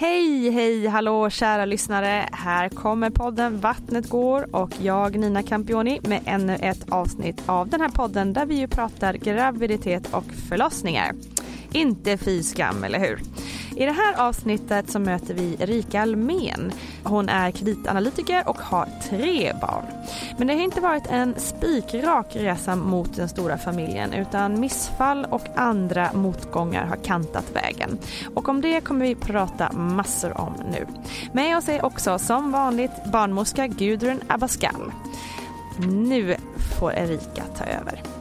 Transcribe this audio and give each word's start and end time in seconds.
Hej, 0.00 0.50
hej, 0.50 0.86
hallå 0.86 1.30
kära 1.30 1.64
lyssnare. 1.64 2.28
Här 2.32 2.68
kommer 2.68 3.10
podden 3.10 3.60
Vattnet 3.60 4.08
går 4.08 4.56
och 4.56 4.70
jag 4.82 5.18
Nina 5.18 5.42
Campioni 5.42 6.00
med 6.02 6.20
ännu 6.24 6.54
ett 6.54 6.92
avsnitt 6.92 7.42
av 7.46 7.68
den 7.68 7.80
här 7.80 7.88
podden 7.88 8.32
där 8.32 8.46
vi 8.46 8.54
ju 8.54 8.68
pratar 8.68 9.14
graviditet 9.14 10.14
och 10.14 10.24
förlossningar. 10.48 11.12
Inte 11.72 12.16
fy 12.16 12.42
skam, 12.42 12.84
eller 12.84 12.98
hur? 12.98 13.20
I 13.76 13.86
det 13.86 13.92
här 13.92 14.28
avsnittet 14.28 14.90
så 14.90 14.98
möter 14.98 15.34
vi 15.34 15.56
Erika 15.58 16.02
Almen. 16.02 16.72
Hon 17.04 17.28
är 17.28 17.50
kreditanalytiker 17.50 18.48
och 18.48 18.58
har 18.58 18.88
tre 19.02 19.52
barn. 19.60 19.84
Men 20.38 20.46
det 20.46 20.54
har 20.54 20.60
inte 20.60 20.80
varit 20.80 21.06
en 21.06 21.34
spikrak 21.36 22.36
resa 22.36 22.76
mot 22.76 23.16
den 23.16 23.28
stora 23.28 23.58
familjen 23.58 24.12
utan 24.12 24.60
missfall 24.60 25.26
och 25.30 25.42
andra 25.56 26.12
motgångar 26.12 26.86
har 26.86 26.96
kantat 26.96 27.44
vägen. 27.54 27.98
Och 28.34 28.48
om 28.48 28.60
det 28.60 28.80
kommer 28.80 29.06
vi 29.06 29.14
prata 29.14 29.72
massor 29.72 30.40
om 30.40 30.54
nu. 30.72 30.86
Med 31.32 31.56
oss 31.56 31.68
är 31.68 31.84
också 31.84 32.18
som 32.18 32.52
vanligt 32.52 33.04
barnmorska 33.12 33.66
Gudrun 33.66 34.20
Abascal. 34.28 34.92
Nu 35.88 36.36
får 36.78 36.92
Erika 36.92 37.42
ta 37.56 37.64
över. 37.64 38.19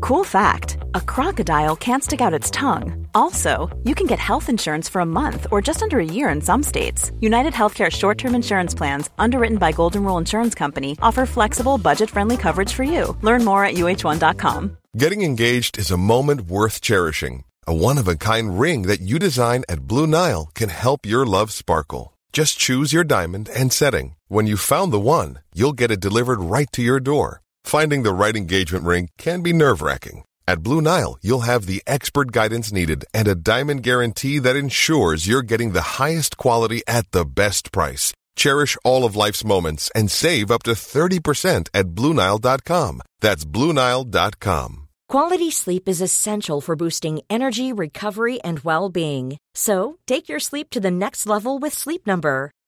Cool 0.00 0.24
fact 0.24 0.78
a 0.94 1.00
crocodile 1.00 1.76
can't 1.76 2.04
stick 2.04 2.20
out 2.20 2.34
its 2.34 2.50
tongue. 2.50 3.06
Also, 3.14 3.68
you 3.84 3.94
can 3.94 4.06
get 4.06 4.18
health 4.18 4.48
insurance 4.48 4.88
for 4.88 5.00
a 5.00 5.06
month 5.06 5.46
or 5.50 5.60
just 5.60 5.82
under 5.82 5.98
a 5.98 6.04
year 6.04 6.28
in 6.28 6.40
some 6.40 6.62
states. 6.62 7.12
United 7.20 7.52
Healthcare 7.52 7.90
short 7.90 8.18
term 8.18 8.34
insurance 8.34 8.74
plans, 8.74 9.10
underwritten 9.18 9.58
by 9.58 9.72
Golden 9.72 10.04
Rule 10.04 10.18
Insurance 10.18 10.54
Company, 10.54 10.96
offer 11.02 11.26
flexible, 11.26 11.78
budget 11.78 12.10
friendly 12.10 12.36
coverage 12.36 12.72
for 12.72 12.84
you. 12.84 13.16
Learn 13.22 13.44
more 13.44 13.64
at 13.64 13.74
uh1.com. 13.74 14.76
Getting 14.96 15.22
engaged 15.22 15.78
is 15.78 15.90
a 15.90 15.96
moment 15.96 16.42
worth 16.42 16.80
cherishing. 16.80 17.44
A 17.66 17.74
one 17.74 17.98
of 17.98 18.08
a 18.08 18.16
kind 18.16 18.58
ring 18.58 18.82
that 18.82 19.00
you 19.00 19.18
design 19.18 19.62
at 19.68 19.86
Blue 19.86 20.06
Nile 20.06 20.50
can 20.54 20.68
help 20.68 21.06
your 21.06 21.24
love 21.26 21.52
sparkle. 21.52 22.14
Just 22.32 22.58
choose 22.58 22.92
your 22.92 23.04
diamond 23.04 23.48
and 23.54 23.72
setting. 23.72 24.16
When 24.28 24.46
you've 24.46 24.60
found 24.60 24.92
the 24.92 25.00
one, 25.00 25.38
you'll 25.54 25.72
get 25.72 25.90
it 25.90 26.00
delivered 26.00 26.40
right 26.40 26.70
to 26.72 26.82
your 26.82 27.00
door. 27.00 27.42
Finding 27.64 28.02
the 28.02 28.12
right 28.12 28.36
engagement 28.36 28.84
ring 28.84 29.08
can 29.18 29.42
be 29.42 29.52
nerve 29.52 29.82
wracking. 29.82 30.24
At 30.48 30.62
Blue 30.62 30.80
Nile, 30.80 31.16
you'll 31.22 31.46
have 31.52 31.66
the 31.66 31.82
expert 31.86 32.32
guidance 32.32 32.72
needed 32.72 33.04
and 33.14 33.28
a 33.28 33.34
diamond 33.36 33.82
guarantee 33.82 34.38
that 34.40 34.56
ensures 34.56 35.26
you're 35.28 35.42
getting 35.42 35.72
the 35.72 36.00
highest 36.02 36.36
quality 36.36 36.82
at 36.88 37.10
the 37.12 37.24
best 37.24 37.70
price. 37.72 38.12
Cherish 38.36 38.76
all 38.84 39.04
of 39.04 39.16
life's 39.16 39.44
moments 39.44 39.90
and 39.94 40.10
save 40.10 40.50
up 40.50 40.62
to 40.64 40.72
30% 40.72 41.68
at 41.72 41.86
BlueNile.com. 41.88 43.02
That's 43.20 43.44
BlueNile.com. 43.44 44.88
Quality 45.08 45.50
sleep 45.50 45.88
is 45.88 46.00
essential 46.00 46.60
for 46.60 46.76
boosting 46.76 47.20
energy, 47.28 47.72
recovery, 47.72 48.40
and 48.42 48.60
well 48.60 48.88
being. 48.88 49.38
So, 49.54 49.98
take 50.06 50.28
your 50.28 50.38
sleep 50.38 50.70
to 50.70 50.78
the 50.80 50.90
next 50.90 51.26
level 51.26 51.58
with 51.58 51.74
Sleep 51.74 52.06
Number. 52.06 52.52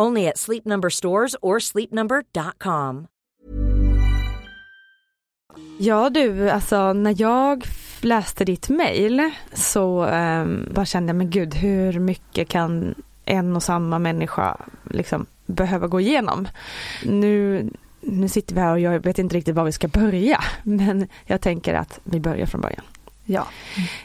Only 0.00 0.28
at 0.28 0.38
Sleep 0.38 0.64
Number 0.64 0.90
stores 0.90 1.36
or 1.42 1.58
sleepnumber.com. 1.58 3.06
Ja 5.78 6.10
du, 6.10 6.50
alltså 6.50 6.92
när 6.92 7.20
jag 7.20 7.64
läste 8.00 8.44
ditt 8.44 8.68
mail 8.68 9.30
så 9.52 10.06
um, 10.06 10.68
bara 10.74 10.86
kände 10.86 11.10
jag, 11.10 11.16
men 11.16 11.30
gud 11.30 11.54
hur 11.54 11.98
mycket 11.98 12.48
kan 12.48 12.94
en 13.24 13.56
och 13.56 13.62
samma 13.62 13.98
människa 13.98 14.56
liksom 14.90 15.26
behöva 15.46 15.86
gå 15.86 16.00
igenom? 16.00 16.48
Nu, 17.04 17.68
nu 18.00 18.28
sitter 18.28 18.54
vi 18.54 18.60
här 18.60 18.72
och 18.72 18.80
jag 18.80 19.04
vet 19.04 19.18
inte 19.18 19.36
riktigt 19.36 19.54
var 19.54 19.64
vi 19.64 19.72
ska 19.72 19.88
börja, 19.88 20.44
men 20.62 21.08
jag 21.24 21.40
tänker 21.40 21.74
att 21.74 22.00
vi 22.04 22.20
börjar 22.20 22.46
från 22.46 22.60
början. 22.60 22.84
Ja. 23.24 23.46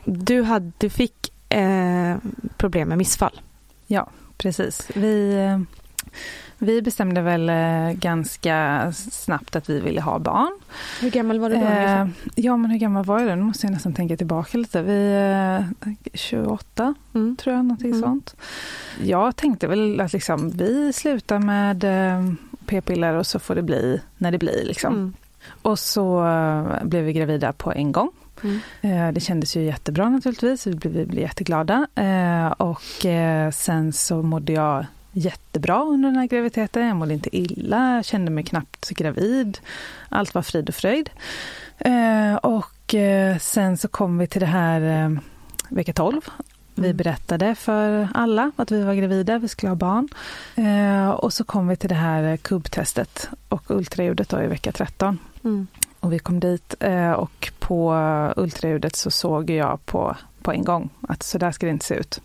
Du, 0.06 0.42
hade, 0.42 0.72
du 0.78 0.90
fick 0.90 1.34
eh, 1.50 2.18
problem 2.58 2.90
med 2.90 2.98
missfall. 2.98 3.42
Ja, 3.88 4.10
precis. 4.38 4.88
Vi, 4.96 5.38
vi 6.64 6.82
bestämde 6.82 7.22
väl 7.22 7.50
eh, 7.50 7.92
ganska 7.92 8.88
snabbt 9.12 9.56
att 9.56 9.70
vi 9.70 9.80
ville 9.80 10.02
ha 10.02 10.20
barn. 10.20 10.60
Hur 11.02 11.10
gammal 11.10 11.40
var 11.40 11.50
du 11.50 11.56
då? 11.56 11.62
Eh, 11.62 12.08
ja, 12.36 12.58
men 12.58 12.72
hur 12.72 12.78
gammal 12.78 13.06
var 13.06 13.20
jag 13.20 13.30
då? 13.30 13.36
Nu 13.36 13.44
måste 13.44 13.66
jag 13.66 13.74
nästan 13.74 13.94
tänka 13.94 14.18
tillbaka 14.18 14.58
lite. 14.58 14.82
Vi 14.82 15.14
eh, 15.84 15.92
28, 16.14 16.94
mm. 17.14 17.36
tror 17.36 17.56
jag, 17.56 17.66
någonting 17.66 17.90
mm. 17.90 18.02
sånt. 18.02 18.36
Jag 19.04 19.36
tänkte 19.36 19.68
väl 19.68 20.02
att 20.02 20.14
liksom, 20.14 20.50
vi 20.50 20.94
slutar 20.94 21.40
med 21.40 21.84
eh, 21.84 22.34
p-piller 22.66 23.14
och 23.14 23.28
så 23.28 23.40
får 23.40 23.56
det 23.56 23.64
bli 23.64 24.02
när 24.18 24.32
det 24.32 24.38
blir. 24.38 24.66
Liksom. 24.66 24.94
Mm. 24.94 25.14
Och 25.62 25.80
så 25.80 26.28
eh, 26.28 26.84
blev 26.84 27.04
vi 27.04 27.14
gravida 27.14 27.54
på 27.54 27.72
en 27.72 27.92
gång. 27.92 28.12
Mm. 28.44 28.60
Eh, 28.82 29.14
det 29.14 29.20
kändes 29.20 29.56
ju 29.56 29.64
jättebra 29.64 30.10
naturligtvis, 30.10 30.68
vi 30.68 30.76
blev, 30.76 30.94
vi 30.94 31.06
blev 31.06 31.22
jätteglada. 31.22 31.88
Och 32.58 33.06
sen 33.54 33.94
så 33.94 34.22
mådde 34.22 34.54
jag 34.54 34.86
jättebra 35.12 35.84
under 35.84 36.10
den 36.10 36.20
här 36.20 36.28
graviditeten. 36.28 36.88
Jag 36.88 36.96
mådde 36.96 37.14
inte 37.14 37.38
illa, 37.38 37.96
jag 37.96 38.06
kände 38.06 38.32
mig 38.32 38.44
knappt 38.44 38.90
gravid. 38.90 39.60
Allt 40.10 40.34
var 40.34 40.42
frid 40.42 40.70
och 40.70 40.76
fröjd. 40.76 41.10
Eh, 41.78 42.36
och 42.36 42.96
eh, 42.96 43.38
sen 43.38 43.78
så 43.78 43.88
kom 43.88 44.18
vi 44.18 44.28
till 44.28 44.42
det 44.42 44.48
här 44.48 45.06
eh, 45.06 45.20
vecka 45.70 45.94
12. 45.94 46.22
Vi 46.76 46.86
mm. 46.86 46.98
berättade 46.98 47.56
för 47.56 48.08
alla 48.14 48.52
att 48.56 48.72
vi 48.72 48.84
var 48.84 48.94
gravida, 48.94 49.40
vi 49.40 49.48
skulle 49.48 49.70
ha 49.70 49.76
barn. 49.76 50.08
Och 51.18 51.34
så 51.34 51.44
kom 51.44 51.68
vi 51.68 51.76
till 51.76 51.90
det 51.90 51.96
här 51.96 52.38
kubbtestet 52.38 53.30
och 53.50 53.72
ultraljudet 53.72 54.30
då 54.30 54.42
i 54.42 54.48
vecka 54.48 54.72
13. 54.72 55.20
Mm. 55.44 55.68
Och 56.00 56.14
vi 56.14 56.20
kom 56.20 56.40
dit 56.40 56.76
och 57.18 57.52
på 57.60 57.94
ultraljudet 58.36 58.96
så 58.96 59.12
såg 59.12 59.50
jag 59.50 59.86
på, 59.86 60.16
på 60.42 60.52
en 60.52 60.64
gång 60.64 60.90
att 61.02 61.24
så 61.24 61.38
där 61.38 61.52
ska 61.52 61.66
det 61.66 61.72
inte 61.72 61.86
se 61.86 61.96
ut. 61.96 62.22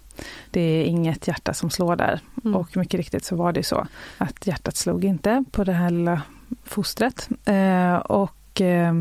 Det 0.51 0.61
är 0.61 0.85
inget 0.85 1.29
hjärta 1.29 1.55
som 1.55 1.71
slår 1.71 1.97
där. 1.97 2.21
Mm. 2.45 2.57
Och 2.57 2.77
mycket 2.77 2.99
riktigt 2.99 3.25
så 3.25 3.37
var 3.37 3.53
det 3.53 3.63
så 3.63 3.87
att 4.19 4.47
hjärtat 4.47 4.77
slog 4.77 5.05
inte 5.05 5.45
på 5.51 5.65
det 5.65 5.73
här 5.73 5.91
lilla 5.91 6.23
fostret. 6.65 7.29
Eh, 7.45 7.97
och 7.97 8.61
eh, 8.61 8.95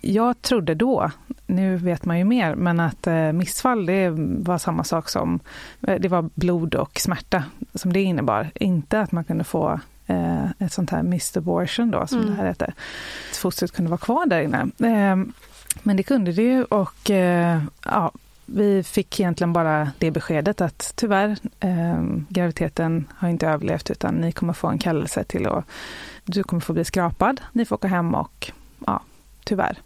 jag 0.00 0.42
trodde 0.42 0.74
då, 0.74 1.10
nu 1.46 1.76
vet 1.76 2.04
man 2.04 2.18
ju 2.18 2.24
mer, 2.24 2.54
men 2.54 2.80
att 2.80 3.06
eh, 3.06 3.32
missfall 3.32 3.86
det 3.86 4.10
var 4.38 4.58
samma 4.58 4.84
sak 4.84 5.08
som, 5.08 5.40
eh, 5.82 6.00
det 6.00 6.08
var 6.08 6.30
blod 6.34 6.74
och 6.74 7.00
smärta 7.00 7.44
som 7.74 7.92
det 7.92 8.02
innebar. 8.02 8.50
Inte 8.54 9.00
att 9.00 9.12
man 9.12 9.24
kunde 9.24 9.44
få 9.44 9.80
eh, 10.06 10.50
ett 10.58 10.72
sånt 10.72 10.90
här 10.90 11.02
missed 11.02 11.40
abortion 11.42 11.90
då, 11.90 12.06
som 12.06 12.18
mm. 12.18 12.30
det 12.30 12.36
här 12.36 12.46
heter. 12.46 12.74
Att 13.30 13.36
fostret 13.36 13.72
kunde 13.72 13.90
vara 13.90 13.98
kvar 13.98 14.26
där 14.26 14.40
inne. 14.40 14.60
Eh, 14.60 15.16
men 15.82 15.96
det 15.96 16.02
kunde 16.02 16.32
det 16.32 16.42
ju 16.42 16.64
och 16.64 17.10
ja, 17.84 18.12
vi 18.50 18.82
fick 18.82 19.20
egentligen 19.20 19.52
bara 19.52 19.90
det 19.98 20.10
beskedet 20.10 20.60
att 20.60 20.92
tyvärr, 20.96 21.36
eh, 21.60 22.02
graviditeten 22.28 23.06
har 23.16 23.28
inte 23.28 23.46
överlevt 23.46 23.90
utan 23.90 24.14
ni 24.14 24.32
kommer 24.32 24.52
få 24.52 24.68
en 24.68 24.78
kallelse 24.78 25.24
till 25.24 25.46
att 25.46 25.64
du 26.24 26.42
kommer 26.42 26.60
få 26.60 26.72
bli 26.72 26.84
skrapad, 26.84 27.40
ni 27.52 27.64
får 27.64 27.76
åka 27.76 27.88
hem 27.88 28.14
och 28.14 28.52
ja, 28.86 29.02
tyvärr. 29.44 29.78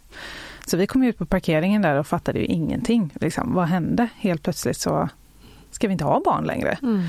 Så 0.67 0.77
vi 0.77 0.87
kom 0.87 1.03
ut 1.03 1.17
på 1.17 1.25
parkeringen 1.25 1.81
där 1.81 1.95
och 1.95 2.07
fattade 2.07 2.39
ju 2.39 2.45
ingenting. 2.45 3.13
Liksom, 3.15 3.53
vad 3.53 3.67
hände? 3.67 4.07
Helt 4.15 4.43
plötsligt 4.43 4.77
så 4.77 5.09
ska 5.71 5.87
vi 5.87 5.91
inte 5.91 6.05
ha 6.05 6.21
barn 6.25 6.43
längre. 6.43 6.77
Mm. 6.81 7.03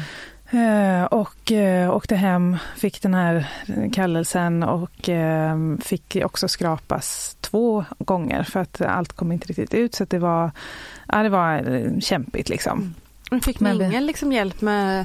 Eh, 0.51 1.05
och 1.05 1.53
eh, 1.53 1.95
åkte 1.95 2.17
hem, 2.17 2.57
fick 2.77 3.03
den 3.03 3.15
här 3.15 3.47
kallelsen 3.93 4.63
och 4.63 5.09
eh, 5.09 5.57
fick 5.81 6.17
också 6.25 6.49
skrapas 6.49 7.37
två 7.41 7.85
gånger 7.99 8.43
för 8.43 8.61
att 8.61 8.81
allt 8.81 9.13
kom 9.13 9.33
inte 9.33 9.47
riktigt 9.47 9.75
ut. 9.75 9.95
Så 9.95 10.05
det 10.05 10.19
var, 10.19 10.51
ja, 11.09 11.23
det 11.23 11.29
var 11.29 12.01
kämpigt 12.01 12.49
liksom. 12.49 12.95
Men 13.31 13.41
fick 13.41 13.61
ni 13.61 13.71
ingen 13.71 14.07
liksom 14.07 14.33
hjälp 14.33 14.61
med 14.61 15.05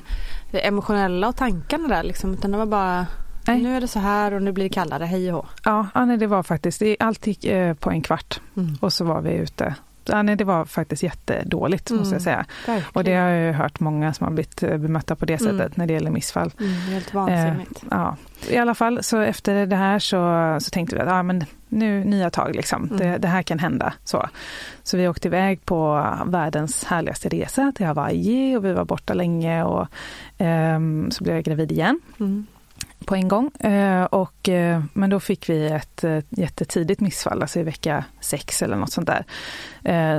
det 0.51 0.67
emotionella 0.67 1.27
och 1.27 1.35
tankarna 1.35 1.87
där 1.87 2.03
liksom, 2.03 2.33
utan 2.33 2.51
det 2.51 2.57
var 2.57 2.65
bara 2.65 3.05
Nej. 3.47 3.61
Nu 3.61 3.75
är 3.75 3.81
det 3.81 3.87
så 3.87 3.99
här 3.99 4.33
och 4.33 4.41
nu 4.41 4.51
blir 4.51 4.65
det 4.65 4.69
kallare, 4.69 5.05
hej 5.05 5.33
och 5.33 5.37
hå. 5.37 5.49
Ja, 5.63 5.87
ja 5.93 6.05
nej, 6.05 6.17
det 6.17 6.27
var 6.27 6.43
faktiskt, 6.43 6.81
allt 6.99 7.27
gick 7.27 7.45
eh, 7.45 7.73
på 7.73 7.89
en 7.89 8.01
kvart 8.01 8.39
mm. 8.57 8.77
och 8.81 8.93
så 8.93 9.05
var 9.05 9.21
vi 9.21 9.33
ute 9.33 9.75
ja, 10.05 10.21
nej, 10.21 10.35
det 10.35 10.43
var 10.43 10.65
faktiskt 10.65 11.03
jättedåligt 11.03 11.89
mm. 11.89 11.99
måste 11.99 12.15
jag 12.15 12.21
säga. 12.21 12.45
Verkligen. 12.67 12.91
Och 12.93 13.03
det 13.03 13.15
har 13.15 13.29
jag 13.29 13.53
hört 13.53 13.79
många 13.79 14.13
som 14.13 14.25
har 14.25 14.33
blivit 14.33 14.63
eh, 14.63 14.77
bemötta 14.77 15.15
på 15.15 15.25
det 15.25 15.41
mm. 15.41 15.51
sättet 15.51 15.67
mm. 15.67 15.73
när 15.75 15.87
det 15.87 15.93
gäller 15.93 16.11
missfall. 16.11 16.51
Mm, 16.59 16.73
helt 16.73 17.13
vansinnigt. 17.13 17.83
Eh, 17.83 17.87
ja. 17.91 18.15
I 18.49 18.57
alla 18.57 18.75
fall 18.75 19.03
så 19.03 19.19
efter 19.19 19.65
det 19.65 19.75
här 19.75 19.99
så, 19.99 20.57
så 20.59 20.69
tänkte 20.69 20.95
vi 20.95 21.01
att 21.01 21.07
ja, 21.07 21.23
men 21.23 21.45
nu 21.67 22.03
nya 22.03 22.29
tag 22.29 22.55
liksom. 22.55 22.83
Mm. 22.83 22.97
Det, 22.97 23.17
det, 23.17 23.27
här 23.27 23.43
kan 23.43 23.59
hända. 23.59 23.93
Så. 24.03 24.29
så 24.83 24.97
vi 24.97 25.07
åkte 25.07 25.27
iväg 25.27 25.65
på 25.65 26.07
världens 26.25 26.83
härligaste 26.83 27.29
resa 27.29 27.71
till 27.75 27.85
Hawaii 27.85 28.55
och 28.55 28.65
vi 28.65 28.73
var 28.73 28.85
borta 28.85 29.13
länge 29.13 29.63
och 29.63 29.87
eh, 30.41 30.79
så 31.09 31.23
blev 31.23 31.35
jag 31.35 31.43
gravid 31.43 31.71
igen. 31.71 31.99
Mm 32.19 32.47
på 33.05 33.15
en 33.15 33.27
gång. 33.27 33.51
Eh, 33.59 34.03
och, 34.03 34.49
eh, 34.49 34.83
men 34.93 35.09
då 35.09 35.19
fick 35.19 35.49
vi 35.49 35.67
ett 35.67 36.03
eh, 36.03 36.19
jättetidigt 36.29 37.01
missfall, 37.01 37.41
alltså 37.41 37.59
i 37.59 37.63
vecka 37.63 38.05
sex 38.19 38.61
eller 38.61 38.75
något 38.75 38.91
sånt 38.91 39.07
där. 39.07 39.25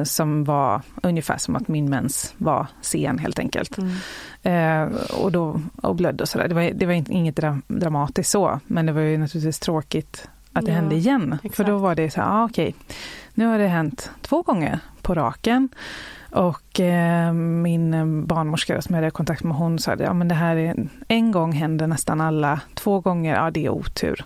Som 0.04 0.44
var 0.44 0.82
ungefär 1.02 1.38
som 1.38 1.56
att 1.56 1.68
min 1.68 1.90
mens 1.90 2.34
var 2.38 2.66
sen 2.80 3.18
helt 3.18 3.38
enkelt. 3.38 3.78
Mm. 3.78 4.92
Och 5.22 5.32
då 5.32 5.60
och 5.82 5.96
blödde 5.96 6.22
och 6.22 6.28
sådär. 6.28 6.48
Det 6.48 6.54
var, 6.54 6.70
det 6.74 6.86
var 6.86 6.92
inget 6.92 7.40
dramatiskt 7.66 8.30
så, 8.30 8.60
men 8.66 8.86
det 8.86 8.92
var 8.92 9.00
ju 9.00 9.18
naturligtvis 9.18 9.58
tråkigt 9.58 10.28
att 10.52 10.64
det 10.64 10.70
ja, 10.70 10.76
hände 10.76 10.94
igen. 10.94 11.32
Exakt. 11.42 11.56
För 11.56 11.64
då 11.64 11.78
var 11.78 11.94
det 11.94 12.10
så 12.10 12.20
här, 12.20 12.28
ah, 12.28 12.44
okej, 12.44 12.68
okay, 12.68 12.96
nu 13.34 13.46
har 13.46 13.58
det 13.58 13.66
hänt 13.66 14.10
två 14.22 14.42
gånger 14.42 14.78
på 15.02 15.14
raken. 15.14 15.68
Och 16.30 16.80
eh, 16.80 17.32
min 17.32 18.26
barnmorska 18.26 18.82
som 18.82 18.94
jag 18.94 19.02
hade 19.02 19.10
kontakt 19.10 19.44
med, 19.44 19.56
hon 19.56 19.78
sa 19.78 19.92
att 19.92 20.00
ja, 20.00 20.12
det 20.12 20.34
här 20.34 20.56
är, 20.56 20.88
en 21.08 21.32
gång 21.32 21.52
händer 21.52 21.86
nästan 21.86 22.20
alla, 22.20 22.60
två 22.74 23.00
gånger, 23.00 23.34
ja 23.34 23.50
det 23.50 23.66
är 23.66 23.70
otur. 23.70 24.24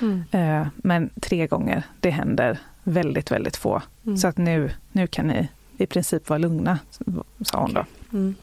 Mm. 0.00 0.24
Eh, 0.30 0.66
men 0.76 1.10
tre 1.20 1.46
gånger, 1.46 1.82
det 2.00 2.10
händer 2.10 2.58
väldigt, 2.84 3.30
väldigt 3.30 3.56
få. 3.56 3.82
Mm. 4.06 4.16
Så 4.16 4.28
att 4.28 4.36
nu, 4.36 4.70
nu 4.92 5.06
kan 5.06 5.26
ni 5.26 5.48
i 5.76 5.86
princip 5.86 6.28
vara 6.28 6.38
lugna, 6.38 6.78
sa 7.40 7.60
hon 7.60 7.74
då. 7.74 7.84
Mm. 8.12 8.34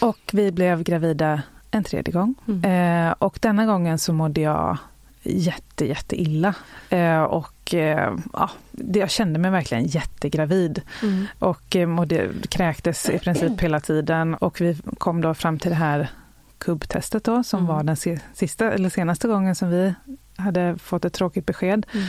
Och 0.00 0.18
vi 0.32 0.52
blev 0.52 0.82
gravida 0.82 1.42
en 1.70 1.84
tredje 1.84 2.12
gång. 2.12 2.34
Mm. 2.48 3.08
Eh, 3.08 3.14
och 3.18 3.38
denna 3.42 3.66
gången 3.66 3.98
så 3.98 4.12
mådde 4.12 4.40
jag 4.40 4.78
jätte, 5.28 5.86
jätte 5.86 6.20
illa. 6.20 6.54
Eh, 6.88 7.22
och 7.22 7.74
eh, 7.74 8.16
ja, 8.32 8.50
jag 8.92 9.10
kände 9.10 9.38
mig 9.38 9.50
verkligen 9.50 9.86
jättegravid. 9.86 10.82
Mm. 11.02 11.26
Och 11.38 11.76
eh, 11.76 11.86
mådde, 11.86 12.28
kräktes 12.48 13.10
i 13.10 13.18
princip 13.18 13.60
hela 13.60 13.80
tiden. 13.80 14.34
Och 14.34 14.60
vi 14.60 14.76
kom 14.98 15.20
då 15.20 15.34
fram 15.34 15.58
till 15.58 15.70
det 15.70 15.76
här 15.76 16.10
kubbtestet 16.58 17.24
då, 17.24 17.42
som 17.42 17.58
mm. 17.58 17.74
var 17.74 17.82
den 17.82 18.20
sista, 18.34 18.72
eller 18.72 18.88
senaste 18.88 19.28
gången 19.28 19.54
som 19.54 19.70
vi 19.70 19.94
hade 20.36 20.78
fått 20.78 21.04
ett 21.04 21.12
tråkigt 21.12 21.46
besked. 21.46 21.86
Mm. 21.92 22.06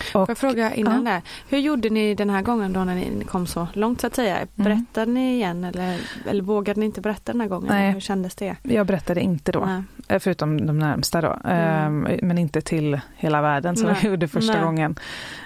Och, 0.00 0.12
Får 0.12 0.28
jag 0.28 0.38
fråga 0.38 0.74
innan 0.74 1.06
ja. 1.06 1.12
det, 1.12 1.22
hur 1.48 1.58
gjorde 1.58 1.90
ni 1.90 2.14
den 2.14 2.30
här 2.30 2.42
gången 2.42 2.72
då 2.72 2.84
när 2.84 2.94
ni 2.94 3.24
kom 3.24 3.46
så 3.46 3.68
långt 3.72 4.00
så 4.00 4.06
att 4.06 4.14
säga? 4.14 4.36
Mm. 4.36 4.48
Berättade 4.54 5.02
mm. 5.02 5.14
ni 5.14 5.34
igen 5.34 5.64
eller, 5.64 6.00
eller 6.30 6.42
vågade 6.42 6.80
ni 6.80 6.86
inte 6.86 7.00
berätta 7.00 7.32
den 7.32 7.40
här 7.40 7.48
gången? 7.48 7.68
Nej. 7.68 7.92
Hur 7.92 8.00
kändes 8.00 8.34
det? 8.34 8.56
Jag 8.62 8.86
berättade 8.86 9.20
inte 9.20 9.52
då, 9.52 9.64
Nej. 9.64 9.82
Eh, 10.08 10.18
förutom 10.18 10.66
de 10.66 10.78
närmsta 10.78 11.20
då, 11.20 11.38
mm. 11.44 12.06
um, 12.06 12.18
men 12.22 12.38
inte 12.38 12.60
till 12.60 13.00
hela 13.16 13.42
världen 13.42 13.76
som 13.76 13.86
Nej. 13.86 13.96
jag 14.02 14.10
gjorde 14.10 14.28
första 14.28 14.52
Nej. 14.52 14.62
gången. 14.62 14.98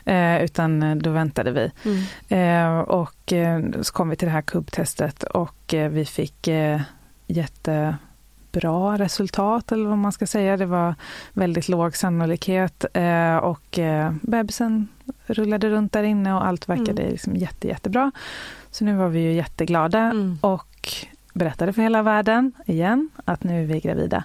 Uh, 0.09 0.45
utan 0.45 0.83
eh, 0.83 0.97
då 0.97 1.11
väntade 1.11 1.51
vi. 1.51 1.71
Mm. 2.31 2.77
Uh, 2.77 2.81
och 2.81 3.33
så 3.83 3.93
kom 3.93 4.09
vi 4.09 4.17
till 4.17 4.27
det 4.27 4.33
här 4.33 4.43
kubbtestet 4.43 5.23
och 5.23 5.75
vi 5.91 6.05
fick 6.05 6.49
jätte 7.27 7.97
bra 8.53 8.99
resultat 8.99 9.73
eller 9.73 9.89
vad 9.89 9.99
man 9.99 10.13
ska 10.13 10.27
säga. 10.27 10.57
Det 10.57 10.67
var 10.67 10.95
väldigt 11.33 11.69
låg 11.69 11.97
sannolikhet 11.97 12.85
eh, 12.93 13.37
och 13.37 13.79
eh, 13.79 14.13
bebisen 14.23 14.89
rullade 15.27 15.71
runt 15.71 15.93
där 15.93 16.03
inne 16.03 16.35
och 16.35 16.47
allt 16.47 16.69
verkade 16.69 17.03
mm. 17.03 17.13
liksom 17.13 17.37
jätte, 17.37 17.69
jättebra. 17.69 18.13
Så 18.71 18.85
nu 18.85 18.97
var 18.97 19.09
vi 19.09 19.21
ju 19.21 19.33
jätteglada 19.33 19.99
mm. 19.99 20.39
och 20.41 20.89
berättade 21.33 21.73
för 21.73 21.83
hela 21.83 22.03
världen 22.03 22.53
igen 22.67 23.11
att 23.25 23.45
nu 23.45 23.63
är 23.63 23.67
vi 23.67 23.81
gravida. 23.81 24.25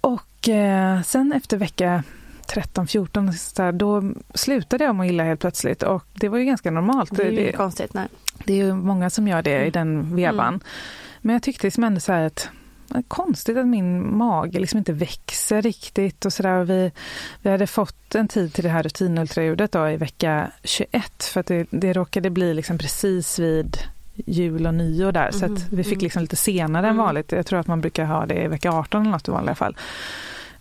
Och 0.00 0.48
eh, 0.48 1.02
sen 1.02 1.32
efter 1.32 1.56
vecka 1.56 2.02
13-14 2.46 3.72
då 3.72 4.14
slutade 4.34 4.84
jag 4.84 4.94
må 4.94 5.04
illa 5.04 5.24
helt 5.24 5.40
plötsligt 5.40 5.82
och 5.82 6.04
det 6.14 6.28
var 6.28 6.38
ju 6.38 6.44
ganska 6.44 6.70
normalt. 6.70 7.16
Det 7.16 7.22
är 7.22 7.30
ju 7.30 7.46
det, 7.46 7.52
konstigt. 7.52 7.94
Nej. 7.94 8.08
Det 8.44 8.52
är 8.52 8.56
ju 8.56 8.74
många 8.74 9.10
som 9.10 9.28
gör 9.28 9.42
det 9.42 9.56
mm. 9.56 9.68
i 9.68 9.70
den 9.70 10.16
vevan. 10.16 10.48
Mm. 10.48 10.60
Men 11.20 11.32
jag 11.32 11.42
tyckte 11.42 11.66
liksom 11.66 11.84
ändå 11.84 12.00
så 12.00 12.12
här 12.12 12.22
att 12.22 12.48
konstigt 13.08 13.56
att 13.56 13.66
min 13.66 14.16
mage 14.16 14.58
liksom 14.58 14.78
inte 14.78 14.92
växer 14.92 15.62
riktigt 15.62 16.24
och 16.24 16.32
sådär. 16.32 16.64
Vi, 16.64 16.92
vi 17.42 17.50
hade 17.50 17.66
fått 17.66 18.14
en 18.14 18.28
tid 18.28 18.54
till 18.54 18.64
det 18.64 18.70
här 18.70 18.82
rutinultraljudet 18.82 19.72
då 19.72 19.88
i 19.88 19.96
vecka 19.96 20.50
21 20.64 21.24
för 21.24 21.40
att 21.40 21.46
det, 21.46 21.66
det 21.70 21.92
råkade 21.92 22.30
bli 22.30 22.54
liksom 22.54 22.78
precis 22.78 23.38
vid 23.38 23.78
jul 24.14 24.66
och 24.66 24.74
nyår 24.74 25.12
där 25.12 25.30
så 25.30 25.44
att 25.44 25.72
vi 25.72 25.84
fick 25.84 25.92
mm. 25.92 26.02
liksom 26.02 26.22
lite 26.22 26.36
senare 26.36 26.86
mm. 26.86 26.90
än 26.90 27.04
vanligt. 27.04 27.32
Jag 27.32 27.46
tror 27.46 27.58
att 27.58 27.66
man 27.66 27.80
brukar 27.80 28.04
ha 28.04 28.26
det 28.26 28.42
i 28.42 28.48
vecka 28.48 28.72
18 28.72 29.00
eller 29.00 29.10
något 29.10 29.28
i 29.28 29.30
vanliga 29.30 29.54
fall. 29.54 29.76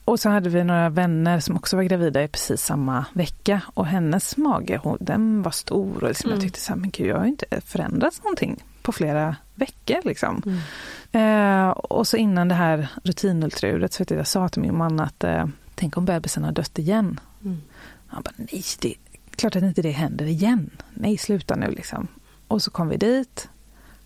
Och 0.05 0.19
så 0.19 0.29
hade 0.29 0.49
vi 0.49 0.63
några 0.63 0.89
vänner 0.89 1.39
som 1.39 1.55
också 1.55 1.75
var 1.75 1.83
gravida 1.83 2.23
i 2.23 2.27
precis 2.27 2.61
samma 2.61 3.05
vecka 3.13 3.61
och 3.73 3.85
hennes 3.85 4.37
mage, 4.37 4.79
hon, 4.83 4.97
den 4.99 5.41
var 5.41 5.51
stor 5.51 6.03
och 6.03 6.09
liksom 6.09 6.29
mm. 6.29 6.37
jag 6.39 6.43
tyckte 6.43 6.59
så 6.59 6.73
här, 6.73 6.79
men 6.79 6.89
gud 6.89 7.07
jag 7.07 7.17
har 7.17 7.25
inte 7.25 7.61
förändrats 7.61 8.23
någonting 8.23 8.63
på 8.85 8.91
flera 8.91 9.35
veckor 9.55 9.97
liksom. 10.03 10.41
Mm. 10.45 11.67
Eh, 11.67 11.69
och 11.69 12.07
så 12.07 12.17
innan 12.17 12.47
det 12.47 12.55
här 12.55 12.87
rutinultraljudet 13.03 13.93
så 13.93 14.03
vet 14.03 14.09
jag, 14.09 14.19
jag 14.19 14.27
sa 14.27 14.49
till 14.49 14.61
min 14.61 14.77
man 14.77 14.99
att 14.99 15.23
eh, 15.23 15.45
tänk 15.75 15.97
om 15.97 16.05
bebisen 16.05 16.43
har 16.43 16.51
dött 16.51 16.79
igen. 16.79 17.19
Mm. 17.43 17.61
Han 18.07 18.23
bara, 18.23 18.33
nej, 18.37 18.63
det 18.81 18.87
är 18.87 18.95
klart 19.35 19.55
att 19.55 19.63
inte 19.63 19.81
det 19.81 19.91
händer 19.91 20.25
igen. 20.25 20.69
Nej, 20.93 21.17
sluta 21.17 21.55
nu 21.55 21.71
liksom. 21.71 22.07
Och 22.47 22.61
så 22.61 22.71
kom 22.71 22.87
vi 22.87 22.97
dit 22.97 23.49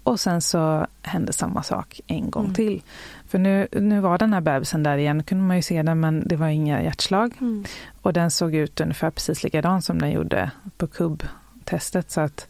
och 0.04 0.20
sen 0.20 0.42
så 0.42 0.88
hände 1.02 1.34
samma 1.34 1.64
sak 1.64 2.02
en 2.08 2.32
gång 2.32 2.44
mm. 2.44 2.56
till. 2.56 2.82
För 3.28 3.38
nu, 3.38 3.68
nu 3.72 4.00
var 4.00 4.18
den 4.18 4.34
här 4.34 4.42
bebisen 4.42 4.84
där 4.84 4.98
igen, 4.98 5.24
kunde 5.24 5.44
man 5.44 5.56
ju 5.56 5.62
se 5.62 5.84
den 5.84 6.00
men 6.00 6.28
det 6.28 6.36
var 6.36 6.48
inga 6.48 6.84
hjärtslag. 6.84 7.34
Mm. 7.42 7.66
Och 8.02 8.14
den 8.14 8.32
såg 8.32 8.56
ut 8.56 8.82
ungefär 8.82 9.12
precis 9.12 9.44
likadan 9.44 9.82
som 9.82 10.00
den 10.00 10.12
gjorde 10.12 10.52
på 10.78 10.88
kubbtestet. 10.88 12.12
Så 12.12 12.22
att 12.22 12.48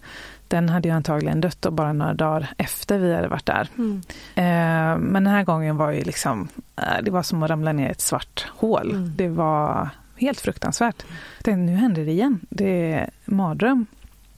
den 0.50 0.70
hade 0.70 0.88
ju 0.88 0.96
antagligen 0.96 1.42
dött 1.42 1.58
då 1.62 1.72
bara 1.72 1.94
några 1.94 2.14
dagar 2.14 2.50
efter 2.58 2.98
vi 2.98 3.16
hade 3.16 3.28
varit 3.28 3.46
där. 3.46 3.70
Mm. 3.78 4.02
Eh, 4.36 4.98
men 4.98 5.24
den 5.24 5.28
här 5.34 5.44
gången 5.44 5.78
var 5.78 5.92
ju 5.92 6.04
liksom, 6.04 6.48
eh, 6.76 7.04
det 7.04 7.12
var 7.12 7.24
som 7.24 7.44
att 7.44 7.50
ramla 7.50 7.74
ner 7.74 7.88
i 7.88 7.92
ett 7.92 8.02
svart 8.02 8.48
hål. 8.56 8.92
Mm. 8.92 9.14
Det 9.16 9.28
var 9.28 9.90
helt 10.16 10.40
fruktansvärt. 10.40 11.06
Jag 11.38 11.46
tänkte, 11.46 11.72
nu 11.72 11.76
händer 11.76 12.06
det 12.06 12.12
igen. 12.12 12.40
Det 12.50 12.94
är 12.94 13.10
mardröm. 13.26 13.86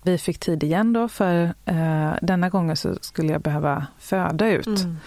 Vi 0.03 0.17
fick 0.17 0.39
tid 0.39 0.63
igen 0.63 0.93
då 0.93 1.07
för 1.07 1.53
eh, 1.65 2.12
denna 2.21 2.50
gången 2.50 2.77
så 2.77 2.95
skulle 3.01 3.31
jag 3.31 3.41
behöva 3.41 3.85
föda 4.00 4.50
ut. 4.50 4.67
Mm. 4.67 4.97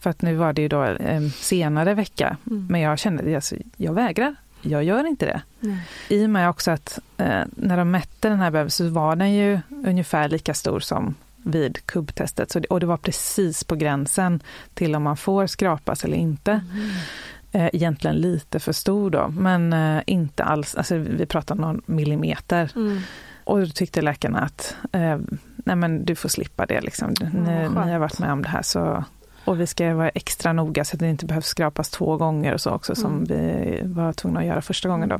För 0.00 0.10
att 0.10 0.22
nu 0.22 0.34
var 0.34 0.52
det 0.52 0.62
ju 0.62 0.68
då 0.68 0.80
en 1.00 1.30
senare 1.30 1.94
vecka. 1.94 2.36
Mm. 2.46 2.66
Men 2.70 2.80
jag 2.80 2.98
kände, 2.98 3.34
alltså, 3.34 3.56
jag 3.76 3.92
vägrar 3.92 4.34
jag 4.62 4.84
gör 4.84 5.06
inte 5.06 5.26
det. 5.26 5.42
Nej. 5.60 5.78
I 6.08 6.26
och 6.26 6.30
med 6.30 6.48
också 6.48 6.70
att 6.70 6.98
eh, 7.16 7.42
när 7.50 7.76
de 7.76 7.90
mätte 7.90 8.28
den 8.28 8.38
här 8.38 8.50
bebisen 8.50 8.88
så 8.88 8.94
var 8.94 9.16
den 9.16 9.32
ju 9.32 9.60
ungefär 9.84 10.28
lika 10.28 10.54
stor 10.54 10.80
som 10.80 11.14
vid 11.42 11.86
kubbtestet. 11.86 12.50
Så 12.50 12.58
det, 12.60 12.68
och 12.68 12.80
det 12.80 12.86
var 12.86 12.96
precis 12.96 13.64
på 13.64 13.76
gränsen 13.76 14.42
till 14.74 14.94
om 14.94 15.02
man 15.02 15.16
får 15.16 15.46
skrapas 15.46 16.04
eller 16.04 16.16
inte. 16.16 16.52
Mm. 16.52 16.90
Eh, 17.52 17.70
egentligen 17.72 18.16
lite 18.16 18.60
för 18.60 18.72
stor 18.72 19.10
då, 19.10 19.28
men 19.28 19.72
eh, 19.72 20.02
inte 20.06 20.44
alls. 20.44 20.74
Alltså, 20.74 20.96
vi 20.96 21.26
pratar 21.26 21.54
någon 21.54 21.82
millimeter. 21.86 22.70
Mm. 22.76 23.00
Och 23.44 23.60
då 23.60 23.66
tyckte 23.66 24.02
läkarna 24.02 24.40
att 24.40 24.76
eh, 24.92 25.18
nej 25.56 25.76
men 25.76 26.04
du 26.04 26.14
får 26.14 26.28
slippa 26.28 26.66
det. 26.66 26.80
Liksom. 26.80 27.14
Ni, 27.20 27.68
ni 27.84 27.92
har 27.92 27.98
varit 27.98 28.18
med 28.18 28.32
om 28.32 28.42
det 28.42 28.48
här 28.48 28.62
så 28.62 29.04
och 29.44 29.60
vi 29.60 29.66
ska 29.66 29.94
vara 29.94 30.08
extra 30.08 30.52
noga 30.52 30.84
så 30.84 30.96
att 30.96 31.00
det 31.00 31.08
inte 31.08 31.26
behövs 31.26 31.46
skrapas 31.46 31.90
två 31.90 32.16
gånger 32.16 32.54
och 32.54 32.60
så 32.60 32.70
också 32.70 32.94
som 32.94 33.12
mm. 33.12 33.24
vi 33.24 33.80
var 33.84 34.12
tvungna 34.12 34.40
att 34.40 34.46
göra 34.46 34.62
första 34.62 34.88
gången 34.88 35.08
då. 35.08 35.18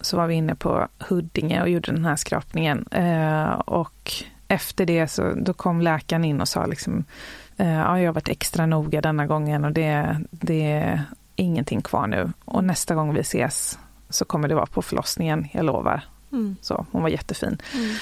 Så 0.00 0.16
var 0.16 0.26
vi 0.26 0.34
inne 0.34 0.54
på 0.54 0.88
Huddinge 0.98 1.62
och 1.62 1.68
gjorde 1.68 1.92
den 1.92 2.04
här 2.04 2.16
skrapningen. 2.16 2.86
Eh, 2.90 3.50
och 3.50 4.12
efter 4.48 4.86
det 4.86 5.08
så 5.08 5.32
då 5.36 5.52
kom 5.52 5.80
läkaren 5.80 6.24
in 6.24 6.40
och 6.40 6.48
sa 6.48 6.66
liksom, 6.66 7.04
eh, 7.56 7.72
ja, 7.72 8.00
jag 8.00 8.08
har 8.08 8.14
varit 8.14 8.28
extra 8.28 8.66
noga 8.66 9.00
denna 9.00 9.26
gången 9.26 9.64
och 9.64 9.72
det, 9.72 10.20
det 10.30 10.72
är 10.72 11.02
ingenting 11.36 11.82
kvar 11.82 12.06
nu. 12.06 12.32
Och 12.44 12.64
nästa 12.64 12.94
gång 12.94 13.14
vi 13.14 13.20
ses 13.20 13.78
så 14.10 14.24
kommer 14.24 14.48
det 14.48 14.54
vara 14.54 14.66
på 14.66 14.82
förlossningen, 14.82 15.48
jag 15.52 15.64
lovar. 15.64 16.02
Mm. 16.32 16.56
Så 16.60 16.86
hon 16.90 17.02
var 17.02 17.08
jättefin. 17.08 17.58
Mm. 17.74 17.94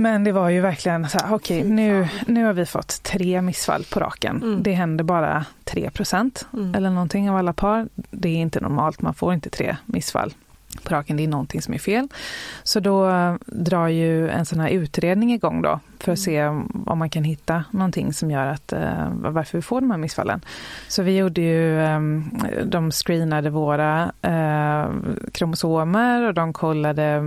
Men 0.00 0.24
det 0.24 0.32
var 0.32 0.48
ju 0.48 0.60
verkligen 0.60 1.08
så 1.08 1.18
här, 1.18 1.34
okej 1.34 1.60
okay, 1.60 1.72
nu, 1.72 2.08
nu 2.26 2.44
har 2.44 2.52
vi 2.52 2.66
fått 2.66 3.02
tre 3.02 3.42
missfall 3.42 3.84
på 3.84 4.00
raken. 4.00 4.36
Mm. 4.36 4.62
Det 4.62 4.72
händer 4.72 5.04
bara 5.04 5.44
3 5.64 5.90
procent 5.90 6.46
mm. 6.52 6.74
eller 6.74 6.90
någonting 6.90 7.30
av 7.30 7.36
alla 7.36 7.52
par. 7.52 7.88
Det 7.94 8.28
är 8.28 8.36
inte 8.36 8.60
normalt, 8.60 9.02
man 9.02 9.14
får 9.14 9.34
inte 9.34 9.50
tre 9.50 9.76
missfall. 9.86 10.34
på 10.82 10.94
raken, 10.94 11.16
det 11.16 11.24
är 11.24 11.28
någonting 11.28 11.62
som 11.62 11.74
är 11.74 11.78
fel. 11.78 12.08
Så 12.62 12.80
då 12.80 13.10
drar 13.46 13.88
ju 13.88 14.28
en 14.28 14.46
sån 14.46 14.60
här 14.60 14.68
utredning 14.68 15.32
igång 15.32 15.62
då 15.62 15.80
för 15.98 16.12
att 16.12 16.18
se 16.18 16.46
om 16.46 16.98
man 16.98 17.10
kan 17.10 17.24
hitta 17.24 17.64
någonting 17.70 18.12
som 18.12 18.30
gör 18.30 18.46
att 18.46 18.72
uh, 18.72 19.12
varför 19.14 19.58
vi 19.58 19.62
får 19.62 19.80
de 19.80 19.90
här 19.90 19.98
missfallen. 19.98 20.40
Så 20.88 21.02
vi 21.02 21.16
gjorde 21.16 21.40
ju, 21.40 21.78
um, 21.78 22.40
de 22.64 22.90
screenade 22.90 23.50
våra 23.50 24.12
uh, 24.26 25.14
kromosomer 25.32 26.28
och 26.28 26.34
de 26.34 26.52
kollade 26.52 27.20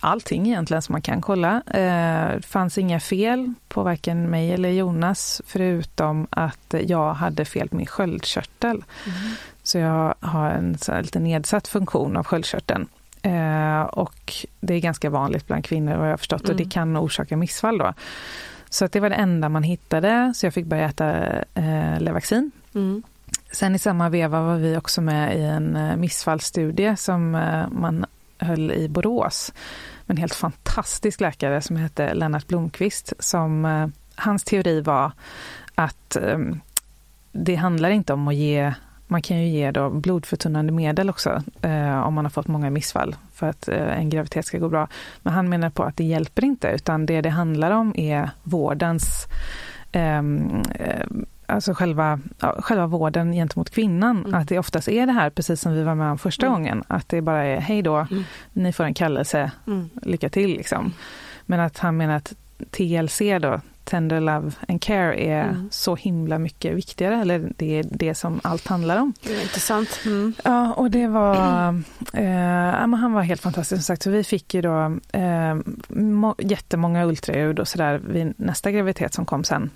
allting 0.00 0.46
egentligen 0.46 0.82
som 0.82 0.92
man 0.92 1.02
kan 1.02 1.20
kolla. 1.20 1.62
Det 1.66 2.40
fanns 2.46 2.78
inga 2.78 3.00
fel 3.00 3.54
på 3.68 3.82
varken 3.82 4.30
mig 4.30 4.52
eller 4.52 4.68
Jonas 4.68 5.42
förutom 5.46 6.26
att 6.30 6.74
jag 6.86 7.14
hade 7.14 7.44
fel 7.44 7.68
på 7.68 7.76
min 7.76 7.86
sköldkörtel. 7.86 8.84
Mm. 9.06 9.34
Så 9.62 9.78
jag 9.78 10.14
har 10.20 10.50
en 10.50 10.76
lite 11.02 11.20
nedsatt 11.20 11.68
funktion 11.68 12.16
av 12.16 12.24
sköldkörteln. 12.24 12.88
Eh, 13.22 13.80
och 13.80 14.34
det 14.60 14.74
är 14.74 14.80
ganska 14.80 15.10
vanligt 15.10 15.46
bland 15.46 15.64
kvinnor 15.64 15.96
vad 15.96 16.06
jag 16.06 16.12
har 16.12 16.16
förstått 16.16 16.40
mm. 16.40 16.50
och 16.50 16.56
det 16.56 16.62
mm. 16.62 16.70
kan 16.70 16.96
orsaka 16.96 17.36
missfall 17.36 17.78
då. 17.78 17.94
Så 18.70 18.84
att 18.84 18.92
det 18.92 19.00
var 19.00 19.10
det 19.10 19.16
enda 19.16 19.48
man 19.48 19.62
hittade, 19.62 20.32
så 20.34 20.46
jag 20.46 20.54
fick 20.54 20.66
börja 20.66 20.84
äta 20.84 21.16
eh, 21.54 22.00
Levaxin. 22.00 22.50
Mm. 22.74 23.02
Sen 23.52 23.74
i 23.74 23.78
samma 23.78 24.08
veva 24.08 24.42
var 24.42 24.56
vi 24.56 24.76
också 24.76 25.00
med 25.00 25.38
i 25.38 25.42
en 25.42 25.76
eh, 25.76 25.96
missfallsstudie 25.96 26.96
som 26.96 27.34
eh, 27.34 27.68
man 27.70 28.06
höll 28.38 28.70
i 28.70 28.88
Borås. 28.88 29.52
En 30.06 30.16
helt 30.16 30.34
fantastisk 30.34 31.20
läkare 31.20 31.60
som 31.60 31.76
hette 31.76 32.14
Lennart 32.14 32.46
Blomqvist. 32.46 33.12
Som, 33.18 33.64
eh, 33.64 33.88
hans 34.14 34.44
teori 34.44 34.80
var 34.80 35.12
att 35.74 36.16
ehm, 36.16 36.60
det 37.32 37.54
handlar 37.54 37.90
inte 37.90 38.12
om 38.12 38.28
att 38.28 38.34
ge 38.34 38.74
man 39.10 39.22
kan 39.22 39.38
ju 39.38 39.48
ge 39.48 39.70
då 39.70 39.90
blodförtunnande 39.90 40.72
medel 40.72 41.10
också 41.10 41.42
eh, 41.62 41.98
om 41.98 42.14
man 42.14 42.24
har 42.24 42.30
fått 42.30 42.46
många 42.46 42.70
missfall 42.70 43.16
för 43.32 43.46
att 43.46 43.68
eh, 43.68 43.98
en 43.98 44.10
graviditet 44.10 44.46
ska 44.46 44.58
gå 44.58 44.68
bra. 44.68 44.88
Men 45.22 45.32
han 45.32 45.48
menar 45.48 45.70
på 45.70 45.82
att 45.82 45.96
det 45.96 46.04
hjälper 46.04 46.44
inte 46.44 46.68
utan 46.68 47.06
det 47.06 47.20
det 47.20 47.28
handlar 47.28 47.70
om 47.70 47.94
är 47.96 48.30
vårdens 48.42 49.26
ehm, 49.92 50.62
eh, 50.74 51.06
alltså 51.48 51.74
själva, 51.74 52.20
ja, 52.40 52.56
själva 52.58 52.86
vården 52.86 53.32
gentemot 53.32 53.70
kvinnan. 53.70 54.18
Mm. 54.18 54.34
Att 54.34 54.48
det 54.48 54.58
oftast 54.58 54.88
är 54.88 55.06
det 55.06 55.12
här, 55.12 55.30
precis 55.30 55.60
som 55.60 55.72
vi 55.72 55.82
var 55.82 55.94
med 55.94 56.10
om 56.10 56.18
första 56.18 56.46
mm. 56.46 56.58
gången, 56.58 56.84
att 56.88 57.08
det 57.08 57.20
bara 57.20 57.44
är 57.44 57.60
hej 57.60 57.82
då, 57.82 57.96
mm. 57.96 58.24
ni 58.52 58.72
får 58.72 58.84
en 58.84 58.94
kallelse, 58.94 59.50
mm. 59.66 59.90
lycka 60.02 60.28
till 60.28 60.50
liksom. 60.50 60.92
Men 61.46 61.60
att 61.60 61.78
han 61.78 61.96
menar 61.96 62.16
att 62.16 62.32
TLC 62.70 63.22
då, 63.40 63.60
Tender 63.84 64.20
Love 64.20 64.52
and 64.68 64.82
Care 64.82 65.20
är 65.20 65.44
mm. 65.44 65.68
så 65.70 65.96
himla 65.96 66.38
mycket 66.38 66.74
viktigare, 66.74 67.20
eller 67.20 67.52
det 67.56 67.78
är 67.78 67.84
det 67.90 68.14
som 68.14 68.40
allt 68.44 68.66
handlar 68.66 68.96
om. 68.96 69.12
Det 69.22 69.34
är 69.34 69.42
intressant. 69.42 70.00
Mm. 70.06 70.34
Ja, 70.44 70.72
och 70.72 70.90
det 70.90 71.06
var, 71.06 71.68
eh, 72.12 72.96
han 72.98 73.12
var 73.12 73.22
helt 73.22 73.40
fantastisk 73.40 73.82
som 73.82 73.94
sagt, 73.94 74.02
så 74.02 74.10
vi 74.10 74.24
fick 74.24 74.54
ju 74.54 74.62
då 74.62 74.98
eh, 75.12 75.56
må, 75.88 76.34
jättemånga 76.38 77.06
ultraljud 77.06 77.58
och 77.58 77.68
sådär 77.68 78.00
vid 78.08 78.34
nästa 78.36 78.70
graviditet 78.70 79.14
som 79.14 79.26
kom 79.26 79.44
sen 79.44 79.70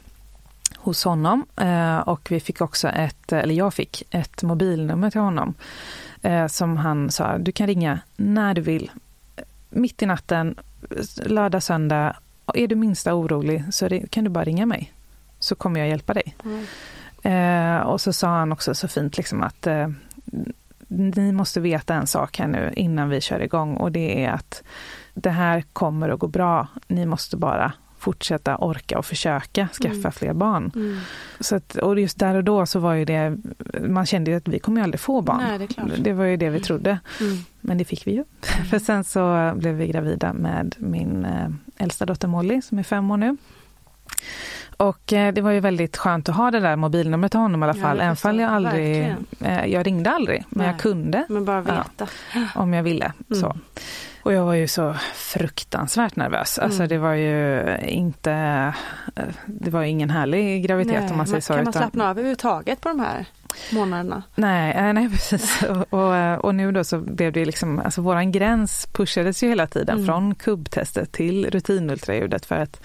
hos 0.82 1.04
honom 1.04 1.46
eh, 1.56 1.98
och 1.98 2.30
vi 2.30 2.40
fick 2.40 2.60
också 2.60 2.88
ett, 2.88 3.32
eller 3.32 3.54
jag 3.54 3.74
fick 3.74 4.02
ett 4.10 4.42
mobilnummer 4.42 5.10
till 5.10 5.20
honom 5.20 5.54
eh, 6.22 6.46
som 6.46 6.76
han 6.76 7.10
sa, 7.10 7.38
du 7.38 7.52
kan 7.52 7.66
ringa 7.66 8.00
när 8.16 8.54
du 8.54 8.60
vill, 8.60 8.90
mitt 9.70 10.02
i 10.02 10.06
natten, 10.06 10.54
lördag, 11.24 11.62
söndag 11.62 12.16
är 12.54 12.66
du 12.66 12.74
minsta 12.74 13.14
orolig 13.14 13.64
så 13.70 14.00
kan 14.10 14.24
du 14.24 14.30
bara 14.30 14.44
ringa 14.44 14.66
mig, 14.66 14.92
så 15.38 15.54
kommer 15.54 15.80
jag 15.80 15.88
hjälpa 15.88 16.14
dig. 16.14 16.36
Mm. 16.44 16.66
Eh, 17.22 17.80
och 17.82 18.00
så 18.00 18.12
sa 18.12 18.28
han 18.28 18.52
också 18.52 18.74
så 18.74 18.88
fint 18.88 19.16
liksom 19.16 19.42
att 19.42 19.66
ni 20.88 21.32
måste 21.32 21.60
veta 21.60 21.94
en 21.94 22.06
sak 22.06 22.38
här 22.38 22.46
nu 22.46 22.72
innan 22.76 23.08
vi 23.08 23.20
kör 23.20 23.40
igång 23.40 23.76
och 23.76 23.92
det 23.92 24.24
är 24.24 24.30
att 24.30 24.62
det 25.14 25.30
här 25.30 25.64
kommer 25.72 26.08
att 26.08 26.18
gå 26.18 26.26
bra. 26.26 26.66
Ni 26.86 27.06
måste 27.06 27.36
bara 27.36 27.72
fortsätta 28.02 28.56
orka 28.56 28.98
och 28.98 29.06
försöka 29.06 29.68
skaffa 29.68 29.96
mm. 29.96 30.12
fler 30.12 30.32
barn. 30.32 30.72
Mm. 30.74 30.98
Så 31.40 31.56
att, 31.56 31.76
och 31.76 32.00
just 32.00 32.18
där 32.18 32.34
och 32.34 32.44
då 32.44 32.66
så 32.66 32.78
var 32.78 32.94
ju 32.94 33.04
det, 33.04 33.36
man 33.80 34.06
kände 34.06 34.30
ju 34.30 34.36
att 34.36 34.48
vi 34.48 34.58
kommer 34.58 34.80
ju 34.80 34.84
aldrig 34.84 35.00
få 35.00 35.20
barn. 35.20 35.42
Nej, 35.48 35.58
det, 35.58 35.96
det, 35.96 36.12
var 36.12 36.24
ju 36.24 36.36
det 36.36 36.50
vi 36.50 36.56
mm. 36.56 36.62
trodde. 36.62 36.98
Mm. 37.20 37.38
Men 37.60 37.78
det 37.78 37.84
fick 37.84 38.06
vi 38.06 38.10
ju. 38.10 38.24
Mm. 38.56 38.66
För 38.66 38.78
sen 38.78 39.04
så 39.04 39.52
blev 39.56 39.74
vi 39.74 39.86
gravida 39.86 40.32
med 40.32 40.74
min 40.78 41.24
eh, 41.24 41.48
äldsta 41.76 42.06
dotter 42.06 42.28
Molly 42.28 42.62
som 42.62 42.78
är 42.78 42.82
fem 42.82 43.10
år 43.10 43.16
nu. 43.16 43.36
Och 44.76 45.12
eh, 45.12 45.32
det 45.32 45.40
var 45.40 45.50
ju 45.50 45.60
väldigt 45.60 45.96
skönt 45.96 46.28
att 46.28 46.36
ha 46.36 46.50
det 46.50 46.60
där 46.60 46.76
mobilnumret 46.76 47.32
till 47.32 47.40
honom 47.40 47.62
i 47.62 47.64
alla 47.64 47.74
fall. 47.74 47.96
Ja, 47.98 48.04
Även 48.04 48.16
fall 48.16 48.40
jag 48.40 48.50
aldrig, 48.50 49.14
eh, 49.40 49.66
jag 49.66 49.86
ringde 49.86 50.10
aldrig, 50.10 50.44
men 50.48 50.58
Nej, 50.58 50.72
jag 50.72 50.80
kunde. 50.80 51.26
Men 51.28 51.44
bara 51.44 51.60
veta. 51.60 52.08
Ja, 52.34 52.46
om 52.54 52.74
jag 52.74 52.82
ville. 52.82 53.12
Mm. 53.30 53.40
Så. 53.40 53.56
Och 54.22 54.32
jag 54.32 54.44
var 54.44 54.54
ju 54.54 54.68
så 54.68 54.94
fruktansvärt 55.14 56.16
nervös. 56.16 56.58
Alltså 56.58 56.78
mm. 56.78 56.88
det 56.88 56.98
var 56.98 57.14
ju 57.14 57.62
inte, 57.82 58.32
eh, 59.16 59.24
det 59.46 59.70
var 59.70 59.82
ingen 59.82 60.10
härlig 60.10 60.64
graviditet 60.64 61.02
nej, 61.02 61.10
om 61.10 61.16
man 61.16 61.26
säger 61.26 61.40
så. 61.40 61.54
Kan 61.54 61.64
man 61.64 61.72
slappna 61.72 62.04
av 62.04 62.10
överhuvudtaget 62.10 62.80
på 62.80 62.88
de 62.88 63.00
här 63.00 63.26
månaderna? 63.72 64.22
Nej, 64.34 64.72
eh, 64.72 64.92
nej 64.92 65.08
precis. 65.12 65.62
Och, 65.62 65.92
och, 65.92 66.16
eh, 66.16 66.38
och, 66.38 66.54
nu 66.54 66.72
då 66.72 66.84
så 66.84 66.98
blev 66.98 67.32
det 67.32 67.44
liksom, 67.44 67.78
alltså 67.78 68.00
våran 68.02 68.32
gräns 68.32 68.88
pushades 68.92 69.42
ju 69.42 69.48
hela 69.48 69.66
tiden 69.66 69.94
mm. 69.94 70.06
från 70.06 70.34
kubbtestet 70.34 71.12
till 71.12 71.50
rutinultraljudet 71.50 72.46
för 72.46 72.56
att 72.56 72.80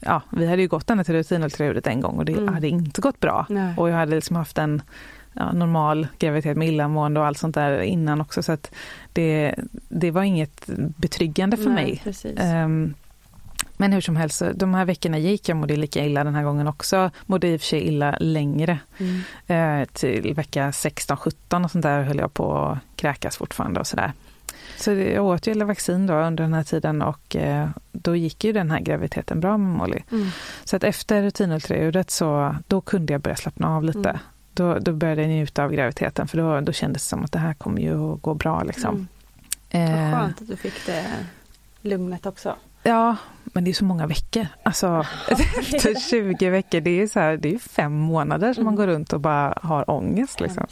ja, 0.00 0.22
vi 0.30 0.46
hade 0.46 0.62
ju 0.62 0.68
gått 0.68 0.86
den 0.86 1.04
till 1.04 1.14
rutinultraljudet 1.14 1.86
en 1.86 2.00
gång 2.00 2.18
och 2.18 2.24
det 2.24 2.32
mm. 2.32 2.54
hade 2.54 2.68
inte 2.68 3.00
gått 3.00 3.20
bra. 3.20 3.46
Nej. 3.48 3.74
Och 3.76 3.90
jag 3.90 3.96
hade 3.96 4.14
liksom 4.14 4.36
haft 4.36 4.58
en 4.58 4.82
ja, 5.38 5.52
normal 5.52 6.06
graviditet 6.18 6.56
med 6.56 6.68
illamående 6.68 7.20
och 7.20 7.26
allt 7.26 7.38
sånt 7.38 7.54
där 7.54 7.80
innan 7.80 8.20
också. 8.20 8.42
Så 8.42 8.52
att 8.52 8.70
det, 9.12 9.54
det 9.88 10.10
var 10.10 10.22
inget 10.22 10.66
betryggande 10.76 11.56
för 11.56 11.70
Nej, 11.70 12.02
mig. 12.04 12.64
Um, 12.64 12.94
men 13.76 13.92
hur 13.92 14.00
som 14.00 14.16
helst, 14.16 14.42
de 14.54 14.74
här 14.74 14.84
veckorna 14.84 15.18
gick 15.18 15.48
jag 15.48 15.56
mådde 15.56 15.76
lika 15.76 16.06
illa 16.06 16.24
den 16.24 16.34
här 16.34 16.42
gången 16.42 16.68
också. 16.68 17.10
Mådde 17.26 17.48
i 17.48 17.56
och 17.56 17.60
för 17.60 17.66
sig 17.66 17.80
illa 17.80 18.16
längre. 18.20 18.78
Mm. 18.98 19.80
Uh, 19.80 19.86
till 19.86 20.34
vecka 20.34 20.70
16-17 20.70 21.64
och 21.64 21.70
sånt 21.70 21.82
där 21.82 22.02
höll 22.02 22.18
jag 22.18 22.34
på 22.34 22.58
att 22.58 22.78
kräkas 22.96 23.36
fortfarande 23.36 23.80
och 23.80 23.86
sådär. 23.86 24.12
Så 24.76 24.92
jag 24.92 25.26
åt 25.26 25.46
ju 25.46 25.64
vaccin 25.64 26.06
då 26.06 26.14
under 26.14 26.44
den 26.44 26.54
här 26.54 26.62
tiden 26.62 27.02
och 27.02 27.36
eh, 27.36 27.68
då 27.92 28.16
gick 28.16 28.44
ju 28.44 28.52
den 28.52 28.70
här 28.70 28.80
graviditeten 28.80 29.40
bra 29.40 29.56
med 29.56 29.76
Molly. 29.76 30.02
Mm. 30.10 30.28
Så 30.64 30.76
att 30.76 30.84
efter 30.84 31.22
rutinultraljudet 31.22 32.10
så 32.10 32.56
då 32.66 32.80
kunde 32.80 33.12
jag 33.12 33.22
börja 33.22 33.36
slappna 33.36 33.76
av 33.76 33.84
lite. 33.84 34.08
Mm 34.08 34.18
då, 34.58 34.78
då 34.78 34.92
började 34.92 35.22
jag 35.22 35.28
njuta 35.28 35.64
av 35.64 35.72
graviditeten 35.72 36.28
för 36.28 36.38
då, 36.38 36.60
då 36.60 36.72
kändes 36.72 37.02
det 37.02 37.08
som 37.08 37.24
att 37.24 37.32
det 37.32 37.38
här 37.38 37.54
kommer 37.54 37.82
ju 37.82 38.12
att 38.12 38.22
gå 38.22 38.34
bra. 38.34 38.62
Liksom. 38.62 39.08
Mm. 39.70 40.10
Vad 40.10 40.20
skönt 40.20 40.42
att 40.42 40.48
du 40.48 40.56
fick 40.56 40.86
det 40.86 41.04
lugnet 41.82 42.26
också. 42.26 42.56
Ja, 42.82 43.16
men 43.44 43.64
det 43.64 43.70
är 43.70 43.72
så 43.72 43.84
många 43.84 44.06
veckor. 44.06 44.46
Alltså, 44.62 45.06
efter 45.28 46.00
20 46.10 46.50
veckor, 46.50 46.80
det 46.80 47.02
är, 47.02 47.06
så 47.06 47.20
här, 47.20 47.36
det 47.36 47.54
är 47.54 47.58
fem 47.58 47.92
månader 47.92 48.54
som 48.54 48.60
mm. 48.60 48.64
man 48.64 48.76
går 48.76 48.86
runt 48.86 49.12
och 49.12 49.20
bara 49.20 49.58
har 49.62 49.90
ångest. 49.90 50.40
Liksom. 50.40 50.66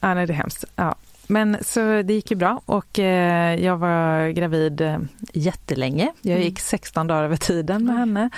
Ja, 0.00 0.14
nej, 0.14 0.26
det 0.26 0.32
är 0.32 0.36
hemskt. 0.36 0.64
Ja. 0.76 0.94
Men 1.32 1.56
så 1.60 2.02
det 2.02 2.12
gick 2.12 2.30
ju 2.30 2.36
bra 2.36 2.60
och 2.66 2.98
eh, 2.98 3.64
jag 3.64 3.76
var 3.76 4.28
gravid 4.28 4.80
eh, 4.80 4.98
jättelänge. 5.32 6.12
Jag 6.22 6.32
mm. 6.32 6.44
gick 6.44 6.60
16 6.60 7.06
dagar 7.06 7.24
över 7.24 7.36
tiden 7.36 7.84
med 7.84 7.96
henne. 7.96 8.30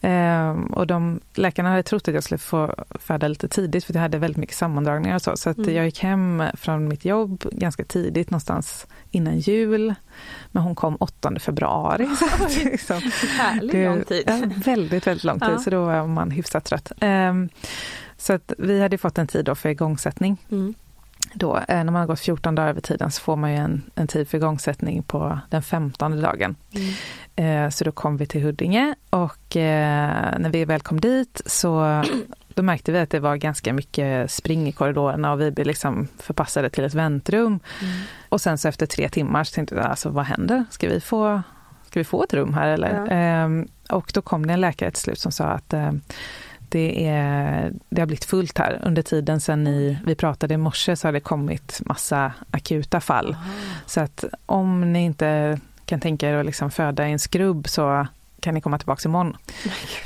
Eh, 0.00 0.50
och 0.72 0.86
de, 0.86 1.20
läkarna 1.34 1.70
hade 1.70 1.82
trott 1.82 2.08
att 2.08 2.14
jag 2.14 2.24
skulle 2.24 2.38
få 2.38 2.74
föda 2.90 3.28
lite 3.28 3.48
tidigt 3.48 3.84
för 3.84 3.94
jag 3.94 4.00
hade 4.00 4.18
väldigt 4.18 4.36
mycket 4.36 4.56
sammandragningar 4.56 5.14
och 5.14 5.22
så. 5.22 5.36
Så 5.36 5.50
mm. 5.50 5.74
jag 5.74 5.84
gick 5.84 6.00
hem 6.00 6.42
från 6.54 6.88
mitt 6.88 7.04
jobb 7.04 7.44
ganska 7.52 7.84
tidigt, 7.84 8.30
någonstans 8.30 8.86
innan 9.10 9.38
jul. 9.38 9.94
Men 10.50 10.62
hon 10.62 10.74
kom 10.74 10.96
8 10.96 11.32
februari. 11.40 12.08
Så 12.16 12.44
att, 12.44 12.64
liksom, 12.64 13.00
Härlig 13.38 13.86
lång 13.86 14.04
tid. 14.04 14.22
Ja, 14.26 14.40
väldigt, 14.64 15.06
väldigt 15.06 15.24
lång 15.24 15.40
tid, 15.40 15.50
ja. 15.52 15.58
så 15.58 15.70
då 15.70 15.84
var 15.84 16.06
man 16.06 16.30
hyfsat 16.30 16.64
trött. 16.64 16.92
Eh, 17.00 17.34
så 18.16 18.32
att 18.32 18.52
vi 18.58 18.82
hade 18.82 18.98
fått 18.98 19.18
en 19.18 19.26
tid 19.26 19.44
då 19.44 19.54
för 19.54 19.68
igångsättning. 19.68 20.36
Mm 20.50 20.74
då, 21.34 21.56
eh, 21.56 21.64
när 21.68 21.84
man 21.84 21.94
har 21.94 22.06
gått 22.06 22.20
14 22.20 22.54
dagar 22.54 22.68
över 22.68 22.80
tiden 22.80 23.10
så 23.10 23.20
får 23.20 23.36
man 23.36 23.50
ju 23.50 23.56
en, 23.56 23.82
en 23.94 24.06
tid 24.06 24.28
för 24.28 24.38
igångsättning 24.38 25.02
på 25.02 25.38
den 25.50 25.62
15 25.62 26.20
dagen. 26.20 26.56
Mm. 26.74 27.64
Eh, 27.66 27.70
så 27.70 27.84
då 27.84 27.92
kom 27.92 28.16
vi 28.16 28.26
till 28.26 28.42
Huddinge 28.42 28.94
och 29.10 29.56
eh, 29.56 30.38
när 30.38 30.50
vi 30.50 30.64
väl 30.64 30.80
kom 30.80 31.00
dit 31.00 31.40
så 31.46 32.02
då 32.54 32.62
märkte 32.62 32.92
vi 32.92 32.98
att 32.98 33.10
det 33.10 33.20
var 33.20 33.36
ganska 33.36 33.72
mycket 33.72 34.30
spring 34.30 34.68
i 34.68 34.72
korridorerna 34.72 35.32
och 35.32 35.40
vi 35.40 35.50
blev 35.50 35.66
liksom 35.66 36.08
förpassade 36.18 36.70
till 36.70 36.84
ett 36.84 36.94
väntrum. 36.94 37.60
Mm. 37.80 38.00
Och 38.28 38.40
sen 38.40 38.58
så 38.58 38.68
efter 38.68 38.86
tre 38.86 39.08
timmar 39.08 39.44
så 39.44 39.54
tänkte 39.54 39.74
jag, 39.74 39.86
alltså 39.86 40.08
vad 40.08 40.24
händer? 40.24 40.64
Ska 40.70 40.88
vi 40.88 41.00
få, 41.00 41.42
ska 41.86 42.00
vi 42.00 42.04
få 42.04 42.24
ett 42.24 42.34
rum 42.34 42.54
här 42.54 42.68
eller? 42.68 42.94
Ja. 42.94 43.06
Ehm, 43.06 43.68
och 43.88 44.10
då 44.14 44.22
kom 44.22 44.46
det 44.46 44.52
en 44.52 44.60
läkare 44.60 44.90
till 44.90 45.02
slut 45.02 45.18
som 45.18 45.32
sa 45.32 45.44
att 45.44 45.74
det, 46.72 47.06
är, 47.06 47.72
det 47.88 48.00
har 48.00 48.06
blivit 48.06 48.24
fullt 48.24 48.58
här. 48.58 48.80
Under 48.82 49.02
tiden 49.02 49.40
sen 49.40 49.64
ni, 49.64 49.98
vi 50.06 50.14
pratade 50.14 50.54
i 50.54 50.56
morse 50.56 50.96
så 50.96 51.08
har 51.08 51.12
det 51.12 51.20
kommit 51.20 51.80
massa 51.84 52.32
akuta 52.50 53.00
fall. 53.00 53.32
Aha. 53.34 53.44
Så 53.86 54.00
att 54.00 54.24
om 54.46 54.92
ni 54.92 55.04
inte 55.04 55.60
kan 55.86 56.00
tänka 56.00 56.30
er 56.30 56.34
att 56.34 56.46
liksom 56.46 56.70
föda 56.70 57.08
i 57.08 57.12
en 57.12 57.18
skrubb 57.18 57.68
så 57.68 58.06
kan 58.40 58.54
ni 58.54 58.60
komma 58.60 58.78
tillbaka 58.78 59.08
imorgon? 59.08 59.36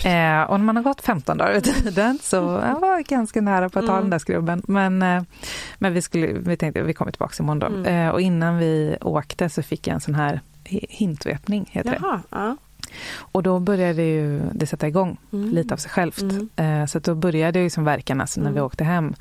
Eh, 0.04 0.42
och 0.42 0.60
när 0.60 0.64
man 0.64 0.76
har 0.76 0.82
gått 0.82 1.00
15 1.00 1.38
dagar 1.38 1.54
i 1.54 1.60
tiden 1.60 2.18
så 2.22 2.36
jag 2.66 2.80
var 2.80 3.02
ganska 3.02 3.40
nära 3.40 3.68
på 3.68 3.78
att 3.78 3.86
ta 3.86 3.92
mm. 3.92 4.04
den 4.04 4.10
där 4.10 4.18
skrubben. 4.18 4.62
Men, 4.66 5.02
eh, 5.02 5.22
men 5.78 5.92
vi, 5.92 6.02
skulle, 6.02 6.26
vi 6.26 6.56
tänkte 6.56 6.80
att 6.80 6.86
vi 6.86 6.94
kommer 6.94 7.12
tillbaka 7.12 7.42
imorgon 7.42 7.58
då. 7.58 7.66
Mm. 7.66 7.86
Eh, 7.86 8.08
och 8.08 8.20
innan 8.20 8.58
vi 8.58 8.96
åkte 9.00 9.48
så 9.48 9.62
fick 9.62 9.86
jag 9.86 9.94
en 9.94 10.00
sån 10.00 10.14
här 10.14 10.40
hintvepning, 10.88 11.68
heter 11.72 11.98
Jaha, 12.02 12.16
det. 12.30 12.36
Ja. 12.36 12.56
Och 13.18 13.42
då 13.42 13.58
började 13.58 14.02
ju 14.02 14.40
det 14.52 14.66
sätta 14.66 14.88
igång 14.88 15.16
mm. 15.32 15.50
lite 15.50 15.74
av 15.74 15.78
sig 15.78 15.90
självt. 15.90 16.22
Mm. 16.22 16.48
Eh, 16.56 16.86
så 16.86 16.98
då 16.98 17.14
började 17.14 17.60
ju 17.60 17.70
som 17.70 17.84
verkarna 17.84 18.22
alltså 18.22 18.40
när 18.40 18.50
vi 18.50 18.56
mm. 18.56 18.66
åkte 18.66 18.84
hem. 18.84 19.14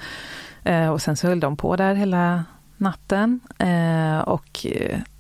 Eh, 0.63 0.89
och 0.89 1.01
sen 1.01 1.17
så 1.17 1.27
höll 1.27 1.39
de 1.39 1.58
på 1.58 1.75
där 1.75 1.96
hela 1.96 2.44
natten. 2.77 3.39
Eh, 3.58 4.20
och 4.20 4.65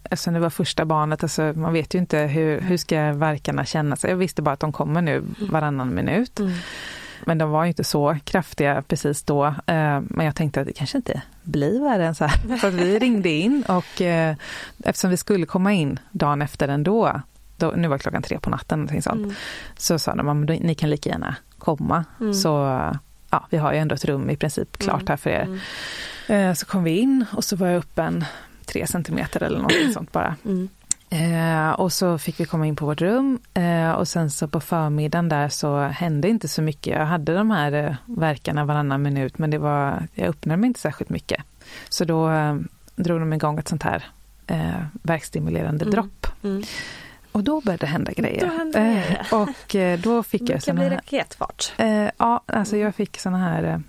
eftersom 0.03 0.33
det 0.33 0.39
var 0.39 0.49
första 0.49 0.85
barnet, 0.85 1.23
alltså 1.23 1.41
man 1.55 1.73
vet 1.73 1.95
ju 1.95 1.99
inte 1.99 2.17
hur, 2.17 2.61
hur 2.61 2.77
ska 2.77 3.13
verkarna 3.13 3.65
känna 3.65 3.95
sig. 3.95 4.09
Jag 4.09 4.17
visste 4.17 4.41
bara 4.41 4.51
att 4.51 4.59
de 4.59 4.71
kommer 4.71 5.01
nu 5.01 5.17
mm. 5.17 5.35
varannan 5.39 5.95
minut. 5.95 6.39
Mm. 6.39 6.51
Men 7.25 7.37
de 7.37 7.49
var 7.49 7.63
ju 7.63 7.67
inte 7.67 7.83
så 7.83 8.17
kraftiga 8.23 8.83
precis 8.87 9.23
då. 9.23 9.55
Men 9.65 10.25
jag 10.25 10.35
tänkte 10.35 10.61
att 10.61 10.67
det 10.67 10.73
kanske 10.73 10.97
inte 10.97 11.21
blir 11.43 11.81
värre 11.81 12.05
än 12.05 12.15
så 12.15 12.25
här. 12.25 12.57
Så 12.61 12.69
vi 12.69 12.99
ringde 12.99 13.29
in 13.29 13.63
och 13.67 14.01
eftersom 14.83 15.09
vi 15.09 15.17
skulle 15.17 15.45
komma 15.45 15.73
in 15.73 15.99
dagen 16.11 16.41
efter 16.41 16.67
ändå 16.67 17.21
då, 17.57 17.73
nu 17.75 17.87
var 17.87 17.97
klockan 17.97 18.21
tre 18.21 18.39
på 18.39 18.49
natten, 18.49 18.83
och 18.83 19.03
sånt, 19.03 19.23
mm. 19.23 19.35
så 19.77 19.99
sa 19.99 20.15
de 20.15 20.29
att 20.29 20.61
ni 20.61 20.75
kan 20.75 20.89
lika 20.89 21.09
gärna 21.09 21.35
komma. 21.57 22.05
Mm. 22.19 22.33
Så 22.33 22.49
ja, 23.29 23.47
vi 23.49 23.57
har 23.57 23.73
ju 23.73 23.79
ändå 23.79 23.95
ett 23.95 24.05
rum 24.05 24.29
i 24.29 24.37
princip 24.37 24.77
klart 24.77 25.01
mm. 25.01 25.07
här 25.09 25.17
för 25.17 25.29
er. 25.29 25.41
Mm. 25.41 25.59
Eh, 26.49 26.53
så 26.53 26.65
kom 26.65 26.83
vi 26.83 26.97
in 26.97 27.25
och 27.33 27.43
så 27.43 27.55
var 27.55 27.67
jag 27.67 27.77
uppe 27.77 28.03
en 28.03 28.25
tre 28.65 28.87
centimeter 28.87 29.43
eller 29.43 29.59
något 29.59 29.93
sånt 29.93 30.11
bara. 30.11 30.35
Mm. 30.45 30.69
Eh, 31.09 31.71
och 31.71 31.93
så 31.93 32.17
fick 32.17 32.39
vi 32.39 32.45
komma 32.45 32.67
in 32.67 32.75
på 32.75 32.85
vårt 32.85 33.01
rum 33.01 33.39
eh, 33.53 33.91
och 33.91 34.07
sen 34.07 34.31
så 34.31 34.47
på 34.47 34.59
förmiddagen 34.59 35.29
där 35.29 35.49
så 35.49 35.79
hände 35.79 36.29
inte 36.29 36.47
så 36.47 36.61
mycket. 36.61 36.97
Jag 36.97 37.05
hade 37.05 37.33
de 37.33 37.51
här 37.51 37.71
eh, 37.71 37.95
verkarna 38.05 38.65
varannan 38.65 39.01
minut 39.01 39.37
men 39.37 39.49
det 39.49 39.57
var, 39.57 40.07
jag 40.13 40.27
öppnade 40.27 40.57
mig 40.57 40.67
inte 40.67 40.79
särskilt 40.79 41.09
mycket. 41.09 41.43
Så 41.89 42.05
då 42.05 42.29
eh, 42.29 42.55
drog 42.95 43.19
de 43.19 43.33
igång 43.33 43.59
ett 43.59 43.67
sånt 43.67 43.83
här 43.83 44.05
eh, 44.47 44.85
verkstimulerande 44.93 45.85
mm. 45.85 45.91
dropp. 45.91 46.27
Mm. 46.43 46.63
Och 47.35 47.43
då 47.43 47.61
började 47.61 47.85
det 47.85 47.89
hända 47.89 48.11
grejer. 48.11 48.39
Då 48.39 48.57
hände 48.57 48.79
eh, 48.79 49.33
och 49.33 49.75
eh, 49.75 49.99
då 49.99 50.23
fick 50.23 50.49
jag 50.49 50.63
såna 50.63 50.81
här... 50.81 50.89
Det 50.89 51.01
bli 51.07 51.17
raketfart. 51.17 51.73
Eh, 51.77 52.09
ja, 52.17 52.41
alltså 52.45 52.77
jag 52.77 52.95
fick 52.95 53.19
såna 53.19 53.37
här 53.37 53.63
eh, 53.63 53.79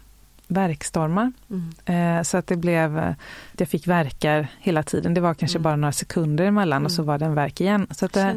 verkstormar. 0.48 1.32
Mm. 1.50 2.18
Eh, 2.18 2.22
så 2.22 2.36
att 2.36 2.46
det 2.46 2.56
blev... 2.56 2.98
Eh, 2.98 3.14
jag 3.56 3.68
fick 3.68 3.86
verkar 3.86 4.48
hela 4.58 4.82
tiden. 4.82 5.14
Det 5.14 5.20
var 5.20 5.34
kanske 5.34 5.58
mm. 5.58 5.62
bara 5.62 5.76
några 5.76 5.92
sekunder 5.92 6.44
emellan 6.44 6.76
mm. 6.76 6.86
och 6.86 6.92
så 6.92 7.02
mm. 7.02 7.06
var 7.06 7.18
det 7.18 7.24
en 7.24 7.34
verk 7.34 7.60
igen. 7.60 7.86
Så 7.90 8.06
att, 8.06 8.12
det, 8.12 8.34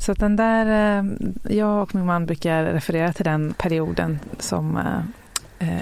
så 0.00 0.12
att 0.12 0.18
den 0.18 0.36
där... 0.36 0.66
jag 1.48 1.82
och 1.82 1.94
min 1.94 2.06
man 2.06 2.26
brukar 2.26 2.64
referera 2.64 3.12
till 3.12 3.24
den 3.24 3.54
perioden 3.58 4.20
som 4.38 4.78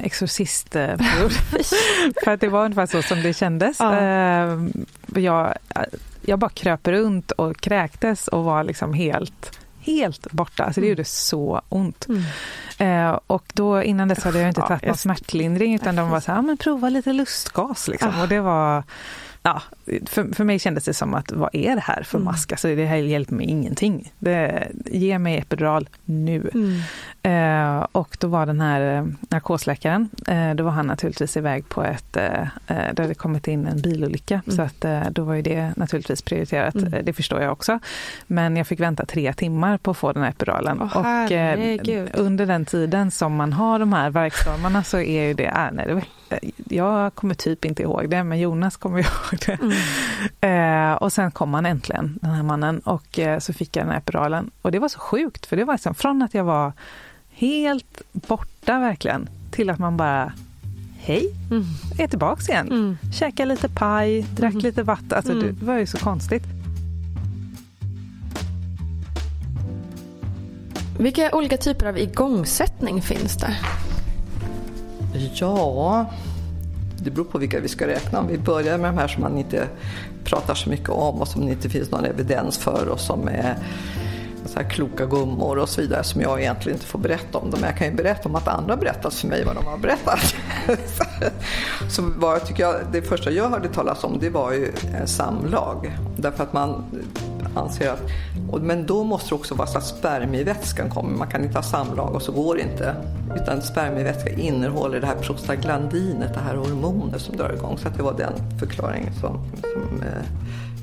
exorcistperiod. 0.02 1.32
För 2.24 2.30
att 2.30 2.40
det 2.40 2.48
var 2.48 2.64
ungefär 2.64 2.86
så 2.86 3.02
som 3.02 3.22
det 3.22 3.32
kändes. 3.32 3.76
Ja. 3.80 4.68
Jag 5.14 5.54
jag 6.22 6.38
bara 6.38 6.50
kröp 6.50 6.88
runt 6.88 7.30
och 7.30 7.56
kräktes 7.56 8.28
och 8.28 8.44
var 8.44 8.64
liksom 8.64 8.94
helt 8.94 9.58
helt 9.82 10.32
borta. 10.32 10.64
Alltså 10.64 10.80
det 10.80 10.86
gjorde 10.86 11.04
så 11.04 11.62
ont. 11.68 12.06
Mm. 12.08 12.22
Eh, 12.78 13.18
och 13.26 13.44
då 13.52 13.82
innan 13.82 14.08
dess 14.08 14.24
hade 14.24 14.38
jag 14.38 14.48
inte 14.48 14.60
tagit 14.60 14.86
någon 14.86 14.96
smärtlindring 14.96 15.74
utan 15.74 15.96
de 15.96 16.10
var 16.10 16.20
så 16.20 16.32
här, 16.32 16.42
men 16.42 16.56
prova 16.56 16.88
lite 16.88 17.12
lustgas 17.12 17.88
liksom. 17.88 18.20
Och 18.20 18.28
det 18.28 18.40
var 18.40 18.82
ja, 19.42 19.62
för, 20.06 20.34
för 20.34 20.44
mig 20.44 20.58
kändes 20.58 20.84
det 20.84 20.94
som 20.94 21.14
att 21.14 21.32
vad 21.32 21.50
är 21.52 21.74
det 21.74 21.80
här 21.80 22.02
för 22.02 22.18
mm. 22.18 22.24
mask? 22.24 22.52
Alltså 22.52 22.74
det 22.74 22.84
här 22.84 22.96
hjälper 22.96 23.34
mig 23.34 23.46
ingenting. 23.46 24.12
Det, 24.18 24.68
ge 24.86 25.18
mig 25.18 25.38
epidural 25.38 25.88
nu. 26.04 26.50
Mm. 26.54 26.80
Eh, 27.22 27.86
och 27.92 28.16
då 28.20 28.28
var 28.28 28.46
den 28.46 28.60
här 28.60 28.98
eh, 28.98 29.06
narkosläkaren, 29.28 30.08
eh, 30.26 30.54
då 30.54 30.64
var 30.64 30.70
han 30.70 30.86
naturligtvis 30.86 31.36
iväg 31.36 31.68
på 31.68 31.82
ett, 31.82 32.16
eh, 32.16 32.42
eh 32.66 32.94
där 32.94 33.08
det 33.08 33.14
kommit 33.14 33.48
in 33.48 33.66
en 33.66 33.80
bilolycka. 33.80 34.42
Mm. 34.46 34.56
Så 34.56 34.62
att 34.62 34.84
eh, 34.84 35.10
då 35.10 35.24
var 35.24 35.34
ju 35.34 35.42
det 35.42 35.72
naturligtvis 35.76 36.22
prioriterat, 36.22 36.74
mm. 36.74 36.94
Eh, 36.94 37.04
det 37.04 37.12
förstår 37.12 37.40
jag 37.40 37.52
också. 37.52 37.78
Men 38.26 38.56
jag 38.56 38.66
fick 38.66 38.80
vänta 38.80 39.06
tre 39.06 39.32
timmar 39.32 39.78
på 39.78 39.90
att 39.90 39.96
få 39.96 40.12
den 40.12 40.22
här 40.22 40.30
epiduralen. 40.30 40.82
Oh, 40.82 40.96
och 40.96 41.04
under 42.14 42.46
den 42.46 42.64
tiden 42.64 43.10
som 43.10 43.34
man 43.34 43.52
har 43.52 43.78
de 43.78 43.92
här 43.92 44.10
verkstormarna 44.10 44.84
så 44.84 44.98
är 44.98 45.22
ju 45.22 45.34
det, 45.34 45.46
äh, 45.46 45.68
nej, 45.72 45.86
det 45.86 46.02
jag 46.68 47.14
kommer 47.14 47.34
typ 47.34 47.64
inte 47.64 47.82
ihåg 47.82 48.10
det, 48.10 48.24
men 48.24 48.40
Jonas 48.40 48.76
kommer 48.76 48.98
ihåg 48.98 49.40
det. 49.46 49.58
Mm. 49.62 50.92
Eh, 50.92 50.96
och 50.96 51.12
sen 51.12 51.30
kom 51.30 51.54
han 51.54 51.66
äntligen, 51.66 52.18
den 52.22 52.30
här 52.30 52.42
mannen, 52.42 52.78
och 52.78 53.18
eh, 53.18 53.38
så 53.38 53.52
fick 53.52 53.76
jag 53.76 53.84
den 53.84 53.90
här 53.90 53.98
epiduralen. 53.98 54.50
Och 54.62 54.72
det 54.72 54.78
var 54.78 54.88
så 54.88 54.98
sjukt, 54.98 55.46
för 55.46 55.56
det 55.56 55.64
var 55.64 55.74
liksom 55.74 55.94
från 55.94 56.22
att 56.22 56.34
jag 56.34 56.44
var 56.44 56.72
helt 57.30 58.02
borta 58.12 58.78
verkligen, 58.78 59.28
till 59.50 59.70
att 59.70 59.78
man 59.78 59.96
bara 59.96 60.32
Hej, 61.04 61.34
mm. 61.50 61.64
är 61.98 62.08
tillbaks 62.08 62.48
igen. 62.48 62.66
Mm. 62.66 62.96
Käka 63.12 63.44
lite 63.44 63.68
paj, 63.68 64.22
drack 64.22 64.52
mm. 64.52 64.62
lite 64.62 64.82
vatten. 64.82 65.12
Alltså, 65.16 65.32
mm. 65.32 65.56
Det 65.60 65.64
var 65.64 65.78
ju 65.78 65.86
så 65.86 65.98
konstigt. 65.98 66.42
Vilka 70.98 71.30
olika 71.32 71.56
typer 71.56 71.86
av 71.86 71.98
igångsättning 71.98 73.02
finns 73.02 73.36
det? 73.36 73.56
Ja, 75.34 76.06
det 77.04 77.10
beror 77.10 77.24
på 77.24 77.38
vilka 77.38 77.60
vi 77.60 77.68
ska 77.68 77.86
räkna. 77.86 78.20
Om 78.20 78.26
vi 78.26 78.38
börjar 78.38 78.78
med 78.78 78.94
de 78.94 78.98
här 78.98 79.08
som 79.08 79.22
man 79.22 79.38
inte 79.38 79.66
pratar 80.24 80.54
så 80.54 80.70
mycket 80.70 80.88
om 80.88 81.20
och 81.20 81.28
som 81.28 81.46
det 81.46 81.52
inte 81.52 81.70
finns 81.70 81.90
någon 81.90 82.04
evidens 82.04 82.58
för 82.58 82.88
och 82.88 83.00
som 83.00 83.28
är 83.28 83.56
så 84.52 84.60
här 84.60 84.70
kloka 84.70 85.06
gummor 85.06 85.58
och 85.58 85.68
så 85.68 85.80
vidare 85.80 86.04
som 86.04 86.20
jag 86.20 86.40
egentligen 86.40 86.76
inte 86.76 86.86
får 86.86 86.98
berätta 86.98 87.38
om 87.38 87.50
dem. 87.50 87.60
Men 87.60 87.68
jag 87.68 87.78
kan 87.78 87.86
ju 87.86 87.94
berätta 87.94 88.28
om 88.28 88.34
att 88.34 88.48
andra 88.48 88.76
berättat 88.76 89.14
för 89.14 89.28
mig 89.28 89.44
vad 89.44 89.54
de 89.56 89.66
har 89.66 89.78
berättat. 89.78 90.34
så 91.88 92.02
vad 92.16 92.46
tycker 92.46 92.62
jag, 92.62 92.74
det 92.92 93.02
första 93.02 93.30
jag 93.30 93.48
hörde 93.48 93.68
talas 93.68 94.04
om 94.04 94.18
det 94.20 94.30
var 94.30 94.52
ju 94.52 94.72
samlag. 95.04 95.98
Därför 96.16 96.42
att 96.42 96.52
man 96.52 96.84
anser 97.54 97.90
att 97.90 98.02
men 98.62 98.86
då 98.86 99.04
måste 99.04 99.28
det 99.28 99.34
också 99.34 99.54
vara 99.54 99.68
så 99.68 99.78
att 99.78 99.86
spermievätskan 99.86 100.90
kommer. 100.90 101.18
Man 101.18 101.28
kan 101.28 101.44
inte 101.44 101.58
ha 101.58 101.62
samlag 101.62 102.14
och 102.14 102.22
så 102.22 102.32
går 102.32 102.54
det 102.54 102.62
inte. 102.62 102.94
Utan 103.36 103.62
spermievätska 103.62 104.30
innehåller 104.30 105.00
det 105.00 105.06
här 105.06 105.16
prostaglandinet, 105.16 106.34
det 106.34 106.40
här 106.40 106.56
hormonet 106.56 107.20
som 107.20 107.36
drar 107.36 107.52
igång. 107.52 107.78
Så 107.78 107.88
det 107.96 108.02
var 108.02 108.12
den 108.12 108.32
förklaringen 108.58 109.12
som, 109.20 109.46
som, 109.60 110.02
eh, 110.02 110.22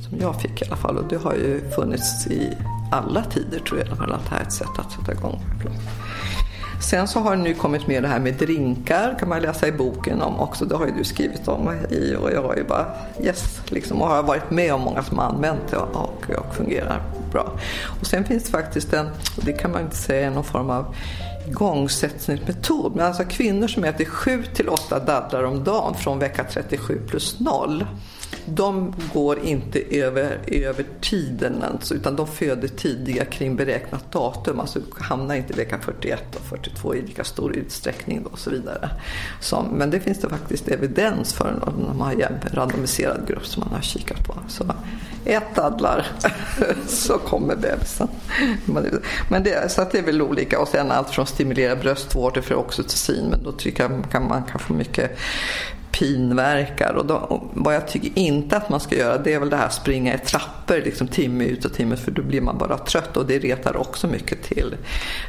som 0.09 0.19
jag 0.19 0.41
fick 0.41 0.61
i 0.61 0.65
alla 0.65 0.75
fall. 0.75 0.97
Och 0.97 1.07
det 1.09 1.17
har 1.17 1.33
ju 1.33 1.69
funnits 1.75 2.27
i 2.27 2.57
alla 2.91 3.23
tider 3.23 3.59
tror 3.59 3.79
jag 3.79 3.91
att 3.91 4.25
det 4.25 4.29
här 4.29 4.39
är 4.39 4.43
ett 4.43 4.53
sätt 4.53 4.67
att 4.77 4.91
sätta 4.91 5.11
igång. 5.11 5.41
Sen 6.81 7.07
så 7.07 7.19
har 7.19 7.35
det 7.35 7.41
nu 7.41 7.53
kommit 7.53 7.87
med 7.87 8.03
det 8.03 8.09
här 8.09 8.19
med 8.19 8.33
drinkar, 8.33 9.15
kan 9.19 9.29
man 9.29 9.41
läsa 9.41 9.67
i 9.67 9.71
boken 9.71 10.21
om 10.21 10.39
också. 10.39 10.65
Det 10.65 10.75
har 10.75 10.85
ju 10.85 10.91
du 10.91 11.03
skrivit 11.03 11.47
om 11.47 11.73
i 11.89 12.15
och 12.15 12.31
jag 12.31 12.41
har 12.41 12.55
ju 12.55 12.63
bara 12.63 12.85
yes, 13.21 13.61
liksom, 13.65 14.01
och 14.01 14.07
har 14.07 14.23
varit 14.23 14.51
med 14.51 14.73
om 14.73 14.81
många 14.81 15.03
som 15.03 15.17
har 15.17 15.25
använt 15.25 15.67
det 15.69 15.77
och, 15.77 15.95
och, 15.95 16.29
och 16.29 16.55
fungerar 16.55 17.01
bra. 17.31 17.51
Och 17.99 18.05
sen 18.05 18.25
finns 18.25 18.43
det 18.43 18.51
faktiskt 18.51 18.93
en, 18.93 19.05
och 19.37 19.43
det 19.45 19.53
kan 19.53 19.71
man 19.71 19.81
inte 19.81 19.95
säga 19.95 20.27
är 20.27 20.31
någon 20.31 20.43
form 20.43 20.69
av 20.69 20.95
igångsättningsmetod. 21.47 22.95
Men 22.95 23.05
alltså 23.05 23.23
kvinnor 23.23 23.67
som 23.67 23.83
äter 23.83 24.05
7 24.05 24.43
till 24.53 24.69
8 24.69 24.99
dadlar 24.99 25.43
om 25.43 25.63
dagen 25.63 25.95
från 25.95 26.19
vecka 26.19 26.43
37 26.43 27.01
plus 27.07 27.39
0 27.39 27.85
de 28.45 28.93
går 29.13 29.39
inte 29.39 29.79
över, 29.79 30.39
över 30.47 30.85
tiden 31.01 31.63
alltså, 31.63 31.93
utan 31.93 32.15
de 32.15 32.27
föder 32.27 32.67
tidiga 32.67 33.25
kring 33.25 33.55
beräknat 33.55 34.11
datum. 34.11 34.59
Alltså 34.59 34.79
hamnar 34.99 35.35
inte 35.35 35.53
i 35.53 35.55
vecka 35.55 35.79
41 35.81 36.35
och 36.35 36.41
42 36.41 36.95
i 36.95 37.01
lika 37.01 37.23
stor 37.23 37.55
utsträckning 37.55 38.23
då 38.23 38.29
och 38.29 38.39
så 38.39 38.49
vidare. 38.49 38.89
Så, 39.41 39.65
men 39.73 39.89
det 39.89 39.99
finns 39.99 40.19
det 40.19 40.29
faktiskt 40.29 40.67
evidens 40.67 41.33
för 41.33 41.51
när 41.51 41.93
man 41.93 42.01
har 42.01 42.11
en 42.11 42.39
randomiserad 42.53 43.27
grupp 43.27 43.45
som 43.45 43.63
man 43.65 43.73
har 43.73 43.81
kikat 43.81 44.27
på. 44.27 44.33
Så 44.47 44.63
ät 45.25 45.55
dadlar 45.55 46.07
så 46.87 47.17
kommer 47.17 47.55
bebisen. 47.55 48.07
Men 49.29 49.43
det, 49.43 49.71
så 49.71 49.81
att 49.81 49.91
det 49.91 49.99
är 49.99 50.03
väl 50.03 50.21
olika 50.21 50.59
och 50.59 50.67
sen 50.67 50.91
allt 50.91 51.09
från 51.09 51.27
stimulera 51.27 51.75
bröstvårtor 51.75 52.41
för 52.41 52.55
oxytocin 52.55 53.25
men 53.29 53.43
då 53.43 53.51
tycker 53.51 53.83
jag 53.83 53.91
man 53.91 54.03
kan, 54.03 54.27
man 54.27 54.43
kan 54.43 54.59
få 54.59 54.73
mycket 54.73 55.17
pinverkar. 55.99 56.93
Och, 56.93 57.05
då, 57.05 57.15
och 57.15 57.43
vad 57.53 57.75
jag 57.75 57.87
tycker 57.87 58.11
inte 58.15 58.57
att 58.57 58.69
man 58.69 58.79
ska 58.79 58.95
göra 58.95 59.17
det 59.17 59.33
är 59.33 59.39
väl 59.39 59.49
det 59.49 59.57
här 59.57 59.69
springa 59.69 60.13
i 60.13 60.17
trappor 60.17 60.75
liksom 60.75 61.07
timme 61.07 61.43
ut 61.43 61.65
och 61.65 61.73
timme 61.73 61.95
för 61.95 62.11
då 62.11 62.21
blir 62.21 62.41
man 62.41 62.57
bara 62.57 62.77
trött 62.77 63.17
och 63.17 63.25
det 63.25 63.39
retar 63.39 63.77
också 63.77 64.07
mycket 64.07 64.43
till, 64.43 64.75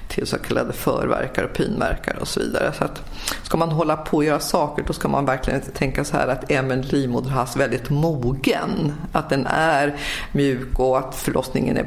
till 0.09 0.27
så 0.27 0.39
kallade 0.39 0.73
förverkar 0.73 1.45
och 1.45 1.53
pinverkar 1.53 2.17
och 2.21 2.29
så 2.29 2.41
vidare. 2.41 2.73
Så 2.79 2.85
att 2.85 3.03
ska 3.43 3.57
man 3.57 3.71
hålla 3.71 3.97
på 3.97 4.17
och 4.17 4.25
göra 4.25 4.41
saker 4.41 4.85
då 4.87 4.93
ska 4.93 5.09
man 5.09 5.27
verkligen 5.27 5.61
inte 5.61 5.73
tänka 5.73 6.05
så 6.05 6.17
här 6.17 6.29
att 6.29 6.51
är 6.51 6.73
en 6.73 6.83
livmoderhals 6.83 7.57
väldigt 7.57 7.91
mogen. 7.91 8.93
Att 9.13 9.31
den 9.31 9.47
är 9.47 9.97
mjuk 10.33 10.79
och 10.79 10.99
att 10.99 11.15
förlossningen 11.15 11.77
är 11.77 11.87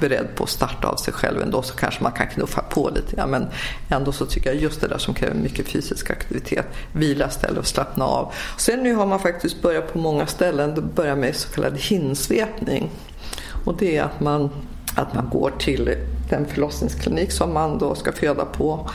beredd 0.00 0.34
på 0.34 0.44
att 0.44 0.50
starta 0.50 0.88
av 0.88 0.96
sig 0.96 1.12
själv 1.14 1.42
ändå 1.42 1.62
så 1.62 1.74
kanske 1.74 2.02
man 2.02 2.12
kan 2.12 2.26
knuffa 2.26 2.62
på 2.62 2.90
lite 2.90 3.16
grann. 3.16 3.30
Men 3.30 3.46
ändå 3.88 4.12
så 4.12 4.26
tycker 4.26 4.50
jag 4.52 4.62
just 4.62 4.80
det 4.80 4.88
där 4.88 4.98
som 4.98 5.14
kräver 5.14 5.34
mycket 5.34 5.68
fysisk 5.68 6.10
aktivitet, 6.10 6.66
vila 6.92 7.28
istället 7.28 7.58
och 7.58 7.66
slappna 7.66 8.04
av. 8.04 8.32
Sen 8.58 8.82
nu 8.82 8.94
har 8.94 9.06
man 9.06 9.20
faktiskt 9.20 9.62
börjat 9.62 9.92
på 9.92 9.98
många 9.98 10.26
ställen 10.26 10.90
börja 10.94 11.16
med 11.16 11.36
så 11.36 11.48
kallad 11.48 11.78
hinsvepning. 11.78 12.90
Och 13.64 13.76
det 13.78 13.96
är 13.96 14.02
att 14.02 14.20
man, 14.20 14.50
att 14.94 15.14
man 15.14 15.28
går 15.28 15.52
till 15.58 15.96
den 16.30 16.46
förlossningsklinik 16.46 17.32
som 17.32 17.54
man 17.54 17.78
då 17.78 17.94
ska 17.94 18.12
föda 18.12 18.44
på. 18.44 18.90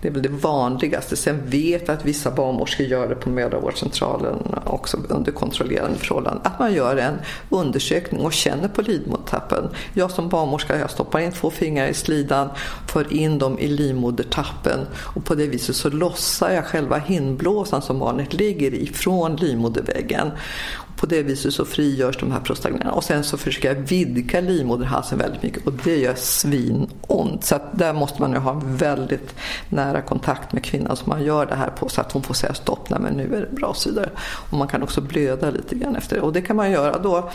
Det 0.00 0.08
är 0.08 0.12
väl 0.12 0.22
det 0.22 0.28
vanligaste. 0.28 1.16
Sen 1.16 1.42
vet 1.46 1.88
att 1.88 2.04
vissa 2.04 2.30
barnmorskor 2.30 2.86
gör 2.86 3.08
det 3.08 3.14
på 3.14 3.30
mödravårdscentralen 3.30 4.36
också 4.64 4.98
under 5.08 5.32
kontrollerande 5.32 5.98
förhållanden. 5.98 6.42
Att 6.44 6.58
man 6.58 6.74
gör 6.74 6.96
en 6.96 7.14
undersökning 7.50 8.20
och 8.20 8.32
känner 8.32 8.68
på 8.68 8.82
livmodertappen. 8.82 9.68
Jag 9.92 10.10
som 10.10 10.28
barnmorska 10.28 10.78
jag 10.78 10.90
stoppar 10.90 11.20
in 11.20 11.32
två 11.32 11.50
fingrar 11.50 11.86
i 11.86 11.94
slidan, 11.94 12.48
för 12.88 13.12
in 13.12 13.38
dem 13.38 13.58
i 13.58 13.68
livmodertappen 13.68 14.80
och 14.94 15.24
på 15.24 15.34
det 15.34 15.46
viset 15.46 15.76
så 15.76 15.90
lossar 15.90 16.50
jag 16.50 16.64
själva 16.64 16.98
hinnblåsan 16.98 17.82
som 17.82 17.98
barnet 17.98 18.32
ligger 18.32 18.74
i 18.74 18.86
från 18.86 19.36
livmoderväggen. 19.36 20.30
På 20.96 21.06
det 21.06 21.22
viset 21.22 21.54
så 21.54 21.64
frigörs 21.64 22.18
de 22.18 22.32
här 22.32 22.40
prostaglandinerna 22.40 22.96
och 22.96 23.04
sen 23.04 23.24
så 23.24 23.36
försöker 23.36 23.74
jag 23.74 23.74
vidga 23.74 24.40
livmoderhalsen 24.40 25.18
väldigt 25.18 25.42
mycket 25.42 25.66
och 25.66 25.72
det 25.72 25.96
gör 25.96 26.14
svinont. 26.14 27.44
Så 27.44 27.54
att 27.54 27.78
där 27.78 27.92
måste 27.92 28.22
man 28.22 28.32
ju 28.32 28.38
ha 28.38 28.52
en 28.52 28.76
väldigt 28.76 29.34
nära 29.68 30.02
kontakt 30.02 30.52
med 30.52 30.64
kvinnan 30.64 30.96
som 30.96 31.08
man 31.08 31.24
gör 31.24 31.46
det 31.46 31.54
här 31.54 31.70
på 31.70 31.88
så 31.88 32.00
att 32.00 32.12
hon 32.12 32.22
får 32.22 32.34
säga 32.34 32.54
stopp, 32.54 32.90
nej 32.90 33.00
men 33.00 33.12
nu 33.12 33.34
är 33.36 33.40
det 33.40 33.56
bra 33.56 33.68
och 33.68 33.76
så 33.76 33.88
vidare. 33.88 34.10
Och 34.50 34.58
man 34.58 34.68
kan 34.68 34.82
också 34.82 35.00
blöda 35.00 35.50
lite 35.50 35.74
grann 35.74 35.96
efter 35.96 36.16
det 36.16 36.22
och 36.22 36.32
det 36.32 36.40
kan 36.40 36.56
man 36.56 36.70
göra 36.70 36.98
då 36.98 37.30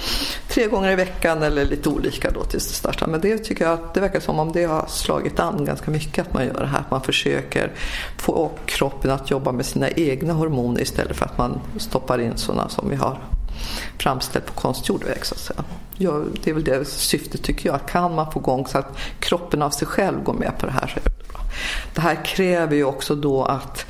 tre 0.50 0.68
gånger 0.68 0.92
i 0.92 0.96
veckan 0.96 1.44
eller 1.44 1.66
lite 1.66 1.90
olika 1.90 2.32
då 2.32 2.44
tills 2.44 2.68
det 2.68 2.74
startar. 2.74 3.08
Men 3.08 3.22
det 3.22 3.38
tycker 3.38 3.66
jag 3.66 3.74
att 3.74 3.94
det 3.94 4.00
verkar 4.00 4.20
som 4.20 4.40
om 4.40 4.52
det 4.52 4.64
har 4.64 4.86
slagit 4.88 5.40
an 5.40 5.66
ganska 5.66 5.92
mycket 5.92 6.28
att 6.28 6.34
man 6.34 6.46
gör 6.46 6.60
det 6.60 6.68
här. 6.68 6.80
Att 6.80 6.92
man 6.92 7.02
försöker 7.02 7.72
få 8.18 8.52
kroppen 8.66 9.12
att 9.12 9.32
jobba 9.32 9.52
med 9.52 9.66
sina 9.66 9.90
egna 9.90 10.34
hormoner 10.34 10.82
istället 10.82 11.18
för 11.18 11.26
att 11.26 11.38
man 11.38 11.60
stoppar 11.78 12.22
in 12.22 12.34
sådana 12.36 12.70
som 12.70 12.90
vi 12.90 12.96
har 12.96 13.18
framställt 13.98 14.46
på 14.46 14.54
konstgjord 14.54 15.04
väg. 15.04 15.26
Så 15.26 15.36
att 15.36 15.40
säga. 15.40 15.64
Ja, 15.98 16.22
det 16.44 16.50
är 16.50 16.54
väl 16.54 16.64
det 16.64 16.86
syftet 16.86 17.44
tycker 17.44 17.70
jag. 17.70 17.88
Kan 17.88 18.16
man 18.16 18.32
få 18.32 18.40
igång 18.40 18.68
så 18.68 18.78
att 18.78 18.98
kroppen 19.20 19.62
av 19.62 19.70
sig 19.70 19.88
själv 19.88 20.24
går 20.24 20.34
med 20.34 20.52
på 20.60 20.66
det 20.66 20.72
här 20.72 20.88
så 20.88 21.00
är 21.00 21.04
det 21.04 21.28
bra. 21.28 21.40
Det 21.94 22.02
här 22.02 22.26
kräver 22.26 22.76
ju 22.76 22.84
också 22.84 23.16
då 23.16 23.44
att 23.44 23.86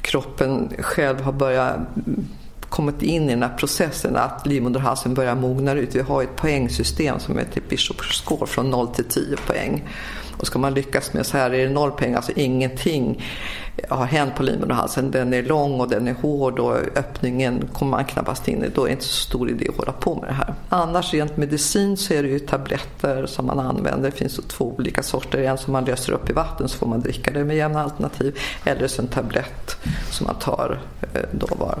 kroppen 0.00 0.72
själv 0.78 1.20
har 1.20 1.32
börjat 1.32 1.76
mm, 1.76 2.28
kommit 2.68 3.02
in 3.02 3.22
i 3.22 3.30
den 3.30 3.42
här 3.42 3.56
processen 3.58 4.16
att 4.16 4.46
livmoderhalsen 4.46 5.14
börjar 5.14 5.34
mogna 5.34 5.72
ut. 5.72 5.94
Vi 5.94 6.00
har 6.00 6.22
ett 6.22 6.36
poängsystem 6.36 7.18
som 7.18 7.38
heter 7.38 7.62
Bishop 7.68 7.96
typ 7.96 8.12
score 8.12 8.46
från 8.46 8.70
0 8.70 8.88
till 8.88 9.04
10 9.04 9.36
poäng. 9.36 9.84
Och 10.38 10.46
ska 10.46 10.58
man 10.58 10.74
lyckas 10.74 11.12
med 11.12 11.26
så 11.26 11.36
här 11.36 11.50
är 11.50 11.66
det 11.66 11.72
noll 11.72 11.90
pengar, 11.90 12.16
alltså 12.16 12.32
ingenting 12.36 13.22
har 13.88 14.04
hänt 14.04 14.34
på 14.34 14.42
livmoderhalsen. 14.42 15.10
Den 15.10 15.34
är 15.34 15.42
lång 15.42 15.80
och 15.80 15.88
den 15.88 16.08
är 16.08 16.14
hård 16.14 16.58
och 16.58 16.76
öppningen 16.76 17.68
kommer 17.72 17.90
man 17.90 18.04
knappast 18.04 18.48
in 18.48 18.64
i. 18.64 18.68
Då 18.68 18.82
är 18.82 18.86
det 18.86 18.92
inte 18.92 19.04
så 19.04 19.22
stor 19.22 19.50
idé 19.50 19.68
att 19.68 19.76
hålla 19.76 19.92
på 19.92 20.14
med 20.14 20.28
det 20.28 20.34
här. 20.34 20.54
Annars 20.68 21.14
rent 21.14 21.36
medicin 21.36 21.96
så 21.96 22.14
är 22.14 22.22
det 22.22 22.28
ju 22.28 22.38
tabletter 22.38 23.26
som 23.26 23.46
man 23.46 23.58
använder. 23.58 24.10
Det 24.10 24.16
finns 24.16 24.40
två 24.48 24.74
olika 24.78 25.02
sorter. 25.02 25.38
En 25.38 25.58
som 25.58 25.72
man 25.72 25.84
löser 25.84 26.12
upp 26.12 26.30
i 26.30 26.32
vatten 26.32 26.68
så 26.68 26.78
får 26.78 26.86
man 26.86 27.00
dricka 27.00 27.30
det 27.30 27.44
med 27.44 27.56
jämna 27.56 27.82
alternativ. 27.82 28.38
Eller 28.64 28.88
så 28.88 29.02
en 29.02 29.08
tablett 29.08 29.76
som 30.10 30.26
man 30.26 30.36
tar 30.36 30.80
eh, 31.14 31.20
då 31.32 31.46
var 31.46 31.78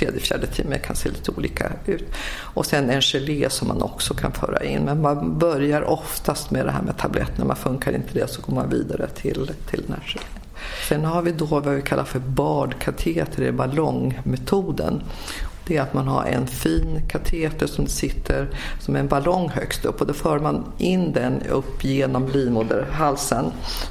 tredje, 0.00 0.20
fjärde 0.20 0.46
timme 0.46 0.78
kan 0.78 0.96
se 0.96 1.08
lite 1.08 1.30
olika 1.30 1.72
ut. 1.86 2.04
Och 2.40 2.66
sen 2.66 2.90
en 2.90 3.00
gelé 3.00 3.50
som 3.50 3.68
man 3.68 3.82
också 3.82 4.14
kan 4.14 4.32
föra 4.32 4.64
in. 4.64 4.82
Men 4.82 5.00
man 5.00 5.38
börjar 5.38 5.82
oftast 5.82 6.50
med 6.50 6.66
det 6.66 6.72
här 6.72 6.82
med 6.82 6.98
tabletterna. 6.98 7.44
Man 7.44 7.56
funkar 7.56 7.92
inte 7.92 8.14
det 8.14 8.30
så 8.30 8.42
går 8.42 8.54
man 8.54 8.70
vidare 8.70 9.08
till, 9.08 9.50
till 9.70 9.82
den 9.86 9.96
här 9.96 10.04
gelén. 10.06 10.40
Sen 10.88 11.04
har 11.04 11.22
vi 11.22 11.32
då 11.32 11.44
vad 11.44 11.74
vi 11.74 11.82
kallar 11.82 12.04
för 12.04 12.18
bardkateter, 12.18 13.42
det 13.42 13.48
är 13.48 13.52
ballongmetoden. 13.52 15.02
Det 15.66 15.76
är 15.76 15.82
att 15.82 15.94
man 15.94 16.08
har 16.08 16.24
en 16.24 16.46
fin 16.46 17.00
kateter 17.08 17.66
som 17.66 17.86
sitter 17.86 18.48
som 18.80 18.96
en 18.96 19.08
ballong 19.08 19.48
högst 19.48 19.84
upp 19.84 20.00
och 20.00 20.06
då 20.06 20.12
för 20.12 20.38
man 20.38 20.72
in 20.78 21.12
den 21.12 21.42
upp 21.42 21.84
genom 21.84 22.28
livmoderhalsen 22.28 23.44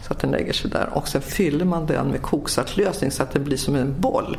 så 0.07 0.13
att 0.13 0.19
den 0.19 0.31
lägger 0.31 0.53
sig 0.53 0.71
där 0.71 0.89
och 0.93 1.07
sen 1.07 1.21
fyller 1.21 1.65
man 1.65 1.85
den 1.85 2.07
med 2.07 2.21
koksaltlösning 2.21 3.11
så 3.11 3.23
att 3.23 3.31
den 3.31 3.43
blir 3.43 3.57
som 3.57 3.75
en 3.75 4.01
boll. 4.01 4.37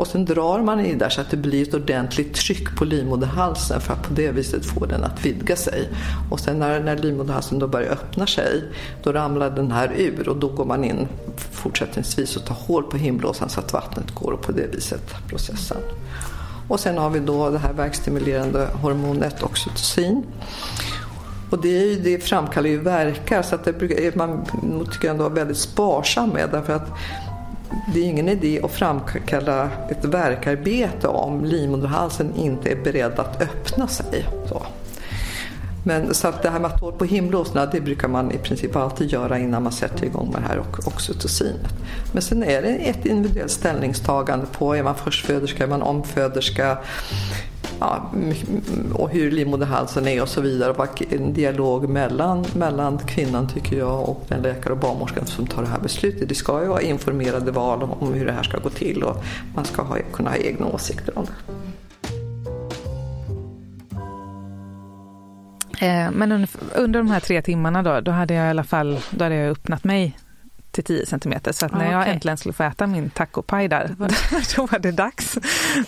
Och 0.00 0.06
sen 0.06 0.24
drar 0.24 0.62
man 0.62 0.80
i 0.80 0.94
där 0.94 1.08
så 1.08 1.20
att 1.20 1.30
det 1.30 1.36
blir 1.36 1.68
ett 1.68 1.74
ordentligt 1.74 2.34
tryck 2.34 2.76
på 2.76 2.84
livmoderhalsen 2.84 3.80
för 3.80 3.92
att 3.92 4.02
på 4.02 4.14
det 4.14 4.30
viset 4.30 4.66
få 4.66 4.86
den 4.86 5.04
att 5.04 5.26
vidga 5.26 5.56
sig. 5.56 5.88
Och 6.30 6.40
sen 6.40 6.58
när, 6.58 6.80
när 6.80 6.96
livmoderhalsen 6.96 7.58
då 7.58 7.66
börjar 7.66 7.92
öppna 7.92 8.26
sig, 8.26 8.64
då 9.02 9.12
ramlar 9.12 9.50
den 9.50 9.72
här 9.72 9.92
ur 9.96 10.28
och 10.28 10.36
då 10.36 10.48
går 10.48 10.64
man 10.64 10.84
in 10.84 11.08
fortsättningsvis 11.50 12.36
och 12.36 12.44
tar 12.44 12.54
hål 12.54 12.82
på 12.82 12.96
himblåsan 12.96 13.48
så 13.48 13.60
att 13.60 13.72
vattnet 13.72 14.14
går 14.14 14.32
och 14.32 14.42
på 14.42 14.52
det 14.52 14.66
viset 14.74 15.14
processen. 15.28 15.78
Och 16.68 16.80
sen 16.80 16.98
har 16.98 17.10
vi 17.10 17.20
då 17.20 17.50
det 17.50 17.58
här 17.58 17.72
verkstimulerande 17.72 18.68
hormonet 18.82 19.42
oxytocin. 19.42 20.24
Och 21.50 21.62
det, 21.62 21.94
det 21.94 22.24
framkallar 22.24 22.68
ju 22.68 22.80
verkar 22.80 23.42
så 23.42 23.54
att 23.54 23.64
det 23.64 23.72
brukar, 23.72 24.16
man 24.16 24.44
tycker 24.92 25.10
ändå 25.10 25.22
vara 25.22 25.34
väldigt 25.34 25.58
sparsam 25.58 26.28
med 26.28 26.48
därför 26.52 26.72
att 26.72 26.88
det 27.94 28.00
är 28.00 28.04
ingen 28.04 28.28
idé 28.28 28.60
att 28.62 28.70
framkalla 28.70 29.70
ett 29.90 30.04
verkarbete 30.04 31.08
om 31.08 31.44
livmoderhalsen 31.44 32.34
inte 32.36 32.70
är 32.70 32.76
beredd 32.76 33.18
att 33.18 33.42
öppna 33.42 33.88
sig. 33.88 34.24
Så. 34.48 34.62
Men 35.84 36.14
så 36.14 36.28
att 36.28 36.42
det 36.42 36.50
här 36.50 36.60
med 36.60 36.70
att 36.70 36.80
hålla 36.80 36.96
på 36.96 37.04
himlåsna 37.04 37.66
det 37.66 37.80
brukar 37.80 38.08
man 38.08 38.32
i 38.32 38.38
princip 38.38 38.76
alltid 38.76 39.12
göra 39.12 39.38
innan 39.38 39.62
man 39.62 39.72
sätter 39.72 40.04
igång 40.04 40.30
med 40.32 40.42
det 40.42 40.46
här 40.48 40.62
oxytocinet. 40.86 41.74
Men 42.12 42.22
sen 42.22 42.42
är 42.42 42.62
det 42.62 42.68
ett 42.68 43.06
individuellt 43.06 43.50
ställningstagande 43.50 44.46
på 44.52 44.76
är 44.76 44.82
man 44.82 44.94
förstföderska, 44.94 45.64
är 45.64 45.68
man 45.68 45.82
omföderska, 45.82 46.78
ja, 47.80 48.12
och 48.92 49.10
hur 49.10 49.30
livmoderhalsen 49.30 50.08
är 50.08 50.22
och 50.22 50.28
så 50.28 50.40
vidare. 50.40 50.72
Och 50.72 51.02
en 51.12 51.32
dialog 51.32 51.88
mellan, 51.88 52.44
mellan 52.54 52.98
kvinnan 52.98 53.48
tycker 53.48 53.76
jag 53.76 54.08
och 54.08 54.24
den 54.28 54.42
läkare 54.42 54.72
och 54.72 54.78
barnmorskan 54.78 55.26
som 55.26 55.46
tar 55.46 55.62
det 55.62 55.68
här 55.68 55.80
beslutet. 55.80 56.28
Det 56.28 56.34
ska 56.34 56.62
ju 56.62 56.68
vara 56.68 56.82
informerade 56.82 57.50
val 57.50 57.82
om 57.82 58.14
hur 58.14 58.26
det 58.26 58.32
här 58.32 58.42
ska 58.42 58.58
gå 58.58 58.70
till 58.70 59.02
och 59.02 59.24
man 59.54 59.64
ska 59.64 59.82
ha, 59.82 59.96
kunna 60.12 60.30
ha 60.30 60.36
egna 60.36 60.66
åsikter 60.66 61.18
om 61.18 61.24
det. 61.24 61.69
Men 66.12 66.46
under, 66.74 67.00
de 67.00 67.10
här 67.10 67.20
tre 67.20 67.42
timmarna 67.42 67.82
då, 67.82 68.00
då 68.00 68.10
hade 68.10 68.34
jag 68.34 68.46
i 68.46 68.50
alla 68.50 68.64
fall 68.64 69.00
då 69.10 69.24
hade 69.24 69.34
jag 69.34 69.50
öppnat 69.50 69.84
mig 69.84 70.16
till 70.70 70.84
10 70.84 71.06
centimeter. 71.06 71.52
Så 71.52 71.66
att 71.66 71.72
när 71.72 71.88
ah, 71.88 71.92
jag 71.92 72.08
äntligen 72.08 72.36
skulle 72.36 72.52
få 72.52 72.62
äta 72.62 72.86
min 72.86 73.10
tacopaj 73.10 73.68
där, 73.68 73.94
då 74.56 74.66
var 74.66 74.78
det 74.78 74.92
dags. 74.92 75.38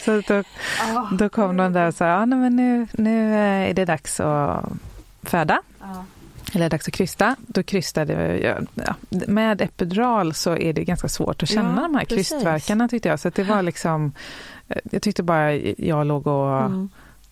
Så 0.04 0.22
då, 0.28 0.42
ah, 0.80 1.08
då 1.12 1.28
kom 1.28 1.56
de 1.56 1.72
där 1.72 1.86
och 1.86 1.94
sa, 1.94 2.06
ja 2.06 2.26
men 2.26 2.56
nu, 2.56 2.86
nu 2.92 3.34
är 3.34 3.74
det 3.74 3.84
dags 3.84 4.20
att 4.20 4.64
föda. 5.22 5.62
Ah. 5.80 6.02
Eller 6.54 6.68
dags 6.68 6.88
att 6.88 6.94
krysta. 6.94 7.36
Då 7.46 7.62
krystade 7.62 8.38
jag. 8.38 8.66
Ja, 8.74 8.94
med 9.10 9.60
epidural 9.60 10.34
så 10.34 10.56
är 10.56 10.72
det 10.72 10.84
ganska 10.84 11.08
svårt 11.08 11.42
att 11.42 11.48
känna 11.48 11.74
ja, 11.76 11.82
de 11.82 11.94
här 11.94 12.04
krystverkarna 12.04 12.88
tyckte 12.88 13.08
jag. 13.08 13.20
Så 13.20 13.30
det 13.30 13.42
var 13.42 13.62
liksom, 13.62 14.12
jag 14.84 15.02
tyckte 15.02 15.22
bara 15.22 15.54
jag 15.54 16.06
låg 16.06 16.26
och 16.26 16.60
mm 16.60 16.90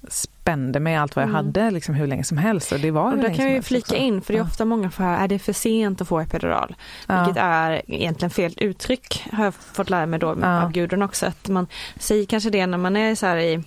spände 0.09 0.81
mig 0.81 0.97
allt 0.97 1.17
vad 1.17 1.23
jag 1.23 1.29
mm. 1.29 1.47
hade 1.47 1.71
liksom 1.71 1.95
hur 1.95 2.07
länge 2.07 2.25
som 2.25 2.39
helst. 2.39 2.73
Och 2.73 2.81
det 2.81 2.91
var 2.91 3.13
och 3.13 3.19
där 3.19 3.35
kan 3.35 3.47
vi 3.47 3.63
flika 3.63 3.97
in, 3.97 4.23
för 4.23 4.33
det 4.33 4.39
är 4.39 4.43
ofta 4.43 4.65
många 4.65 4.91
får 4.91 5.05
höra, 5.05 5.19
är 5.19 5.29
det 5.29 5.39
för 5.39 5.53
sent 5.53 6.01
att 6.01 6.09
få 6.09 6.21
epidural? 6.21 6.75
Ja. 7.07 7.25
Vilket 7.25 7.43
är 7.43 7.83
egentligen 7.87 8.31
fel 8.31 8.55
uttryck, 8.57 9.27
har 9.33 9.45
jag 9.45 9.55
fått 9.55 9.91
lära 9.91 10.07
mig 10.07 10.19
då 10.19 10.37
ja. 10.41 10.63
av 10.63 10.73
Gudrun 10.73 11.03
också. 11.03 11.27
Att 11.27 11.49
man 11.49 11.67
säger 11.99 12.27
kanske 12.27 12.51
det 12.51 12.67
när 12.67 12.79
man 12.79 12.97
är 12.97 13.15
så 13.15 13.27
här 13.27 13.37
i 13.37 13.63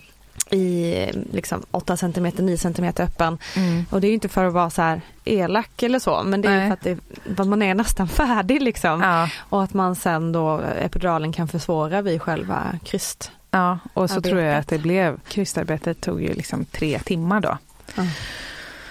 i 0.49 0.95
liksom 1.31 1.63
8 1.71 1.97
cm, 1.97 2.31
9 2.37 2.57
cm 2.57 2.93
öppen. 2.99 3.37
Mm. 3.55 3.85
Och 3.89 4.01
det 4.01 4.07
är 4.07 4.13
inte 4.13 4.29
för 4.29 4.45
att 4.45 4.53
vara 4.53 4.69
så 4.69 4.81
här 4.81 5.01
elak 5.25 5.83
eller 5.83 5.99
så 5.99 6.23
men 6.23 6.41
det 6.41 6.49
är 6.49 6.67
för 6.67 6.73
att, 6.73 6.81
det, 6.81 6.97
att 7.41 7.47
man 7.47 7.61
är 7.61 7.73
nästan 7.73 8.07
färdig 8.07 8.61
liksom. 8.61 9.01
Ja. 9.01 9.29
Och 9.37 9.63
att 9.63 9.73
man 9.73 9.95
sen 9.95 10.31
då 10.31 10.61
epiduralen 10.79 11.33
kan 11.33 11.47
försvåra 11.47 12.01
vid 12.01 12.21
själva 12.21 12.63
kryst. 12.83 13.31
Ja, 13.53 13.79
och 13.93 14.09
så 14.09 14.15
arbetet. 14.15 14.31
tror 14.31 14.41
jag 14.41 14.57
att 14.57 14.67
det 14.67 14.77
blev, 14.77 15.19
krystarbetet 15.27 16.01
tog 16.01 16.21
ju 16.21 16.33
liksom 16.33 16.65
tre 16.65 16.99
timmar 16.99 17.39
då. 17.39 17.57
Mm. 17.97 18.09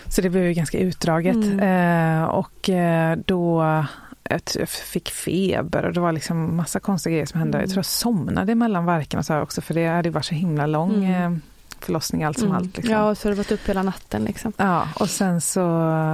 Så 0.08 0.20
det 0.20 0.30
blev 0.30 0.44
ju 0.44 0.52
ganska 0.52 0.78
utdraget. 0.78 1.34
Mm. 1.34 2.20
Eh, 2.20 2.24
och 2.24 2.68
eh, 2.68 3.16
då 3.26 3.62
jag 4.22 4.68
fick 4.68 5.10
feber 5.10 5.84
och 5.84 5.92
det 5.92 6.00
var 6.00 6.12
liksom 6.12 6.56
massa 6.56 6.80
konstiga 6.80 7.12
grejer 7.12 7.26
som 7.26 7.40
hände. 7.40 7.58
Mm. 7.58 7.64
Jag 7.64 7.70
tror 7.70 7.78
jag 7.78 7.86
somnade 7.86 8.54
mellan 8.54 8.84
verken 8.84 9.24
så 9.24 9.40
också 9.40 9.60
för 9.60 9.74
det 9.74 9.86
hade 9.86 10.10
varit 10.10 10.24
så 10.24 10.34
himla 10.34 10.66
lång 10.66 11.04
mm. 11.04 11.32
Eh, 11.32 11.38
förlossning 11.80 12.24
allt 12.24 12.38
som 12.38 12.48
mm. 12.48 12.58
allt. 12.58 12.76
Liksom. 12.76 12.94
Ja, 12.94 13.14
så 13.14 13.28
det 13.28 13.34
varit 13.34 13.52
upp 13.52 13.68
hela 13.68 13.82
natten 13.82 14.24
liksom. 14.24 14.52
Ja, 14.56 14.88
och 14.94 15.10
sen 15.10 15.40
så, 15.40 15.60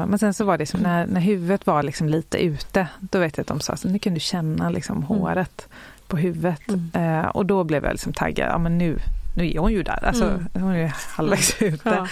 men 0.08 0.18
sen 0.18 0.34
så 0.34 0.44
var 0.44 0.58
det 0.58 0.66
som 0.66 0.80
när, 0.80 1.06
när 1.06 1.20
huvudet 1.20 1.66
var 1.66 1.82
liksom 1.82 2.08
lite 2.08 2.38
ute, 2.38 2.88
då 3.00 3.18
vet 3.18 3.36
jag 3.36 3.42
att 3.42 3.48
de 3.48 3.60
sa 3.60 3.76
så 3.76 3.88
nu 3.88 3.98
kan 3.98 4.14
du 4.14 4.20
känna 4.20 4.70
liksom 4.70 4.96
mm. 4.96 5.08
håret 5.08 5.68
på 6.08 6.16
huvudet. 6.16 6.68
Mm. 6.68 6.90
Eh, 6.92 7.26
och 7.26 7.46
då 7.46 7.64
blev 7.64 7.84
jag 7.84 7.92
liksom 7.92 8.12
taggad, 8.12 8.48
ja 8.50 8.58
men 8.58 8.78
nu, 8.78 8.98
nu 9.36 9.50
är 9.50 9.58
hon 9.58 9.72
ju 9.72 9.82
där, 9.82 10.04
alltså, 10.04 10.24
mm. 10.24 10.46
hon 10.54 10.74
är 10.74 10.94
halvvägs 11.16 11.60
mm. 11.60 11.74
ute. 11.74 11.88
Ja. 11.88 12.06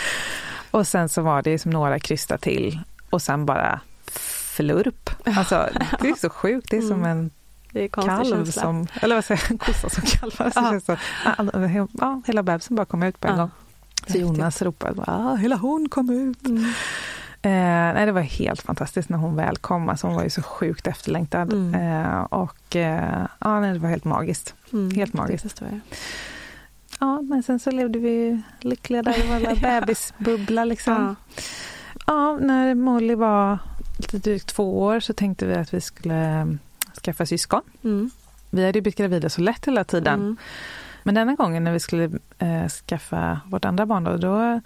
Och 0.70 0.86
sen 0.86 1.08
så 1.08 1.22
var 1.22 1.42
det 1.42 1.58
som 1.58 1.70
några 1.70 1.98
krystar 1.98 2.36
till 2.36 2.80
och 3.10 3.22
sen 3.22 3.46
bara 3.46 3.80
flurp. 4.06 5.10
Alltså, 5.36 5.68
det 6.00 6.08
är 6.08 6.14
så 6.14 6.30
sjukt, 6.30 6.70
det 6.70 6.76
är 6.76 6.80
som 6.80 7.04
mm. 7.04 7.30
en 7.74 7.88
kalv 7.88 8.24
känsla. 8.24 8.62
som, 8.62 8.86
eller 9.00 9.14
vad 9.14 9.24
säger 9.24 9.42
jag, 9.42 9.50
en 9.50 9.58
kossa 9.58 9.88
som 9.88 10.02
kalvar. 10.02 10.52
Ja. 10.54 10.80
Så, 10.80 10.96
ja, 12.00 12.22
hela 12.26 12.42
bebisen 12.42 12.76
bara 12.76 12.86
kom 12.86 13.02
ut 13.02 13.20
på 13.20 13.28
en 13.28 13.34
ja. 13.34 13.40
gång. 13.40 13.50
Så 14.06 14.18
Jonas 14.18 14.62
ropade, 14.62 15.04
ja, 15.06 15.34
hela 15.34 15.56
hon 15.56 15.88
kom 15.88 16.10
ut. 16.10 16.46
Mm. 16.46 16.72
Eh, 17.46 17.94
nej, 17.94 18.06
det 18.06 18.12
var 18.12 18.20
helt 18.20 18.62
fantastiskt 18.62 19.08
när 19.08 19.18
hon 19.18 19.36
väl 19.36 19.56
kom. 19.56 19.88
Alltså 19.88 20.06
hon 20.06 20.16
var 20.16 20.22
ju 20.22 20.30
så 20.30 20.42
sjukt 20.42 20.86
efterlängtad. 20.86 21.52
Mm. 21.52 21.74
Eh, 21.74 22.20
och 22.20 22.76
eh, 22.76 23.26
ja, 23.38 23.60
nej, 23.60 23.72
det 23.72 23.78
var 23.78 23.88
helt 23.88 24.04
magiskt. 24.04 24.54
Mm, 24.72 24.90
Helt 24.90 25.12
magiskt. 25.12 25.62
Ja, 27.00 27.22
men 27.22 27.42
sen 27.42 27.58
så 27.58 27.70
levde 27.70 27.98
vi 27.98 28.42
lyckliga 28.60 29.02
där 29.02 29.24
i 29.24 29.28
vår 29.28 29.38
lilla 29.38 29.80
bebisbubbla 29.80 30.64
liksom. 30.64 31.16
Ja. 31.36 31.42
Ja, 32.06 32.38
när 32.40 32.74
Molly 32.74 33.14
var 33.14 33.58
lite 33.98 34.18
drygt 34.18 34.46
två 34.46 34.82
år 34.82 35.00
så 35.00 35.12
tänkte 35.12 35.46
vi 35.46 35.54
att 35.54 35.74
vi 35.74 35.80
skulle 35.80 36.40
eh, 36.40 36.46
skaffa 37.02 37.26
syskon. 37.26 37.62
Mm. 37.84 38.10
Vi 38.50 38.66
hade 38.66 38.78
ju 38.78 38.82
blivit 38.82 38.98
gravida 38.98 39.28
så 39.28 39.40
lätt 39.40 39.66
hela 39.66 39.84
tiden. 39.84 40.20
Mm. 40.20 40.36
Men 41.02 41.14
denna 41.14 41.34
gången 41.34 41.64
när 41.64 41.72
vi 41.72 41.80
skulle 41.80 42.04
eh, 42.38 42.68
skaffa 42.68 43.40
vårt 43.46 43.64
andra 43.64 43.86
barn 43.86 44.04
då, 44.04 44.16
då, 44.16 44.60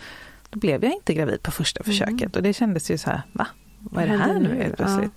då 0.50 0.58
blev 0.58 0.84
jag 0.84 0.92
inte 0.92 1.14
gravid 1.14 1.42
på 1.42 1.50
första 1.50 1.80
Mm. 1.80 1.92
försöket. 1.92 2.36
Och 2.36 2.42
det 2.42 2.52
kändes 2.52 2.90
ju 2.90 2.98
så 2.98 3.10
här, 3.10 3.22
va? 3.32 3.46
Vad 3.78 4.04
är 4.04 4.08
det 4.08 4.16
här 4.16 4.38
nu 4.40 4.62
helt 4.62 4.76
plötsligt? 4.76 5.12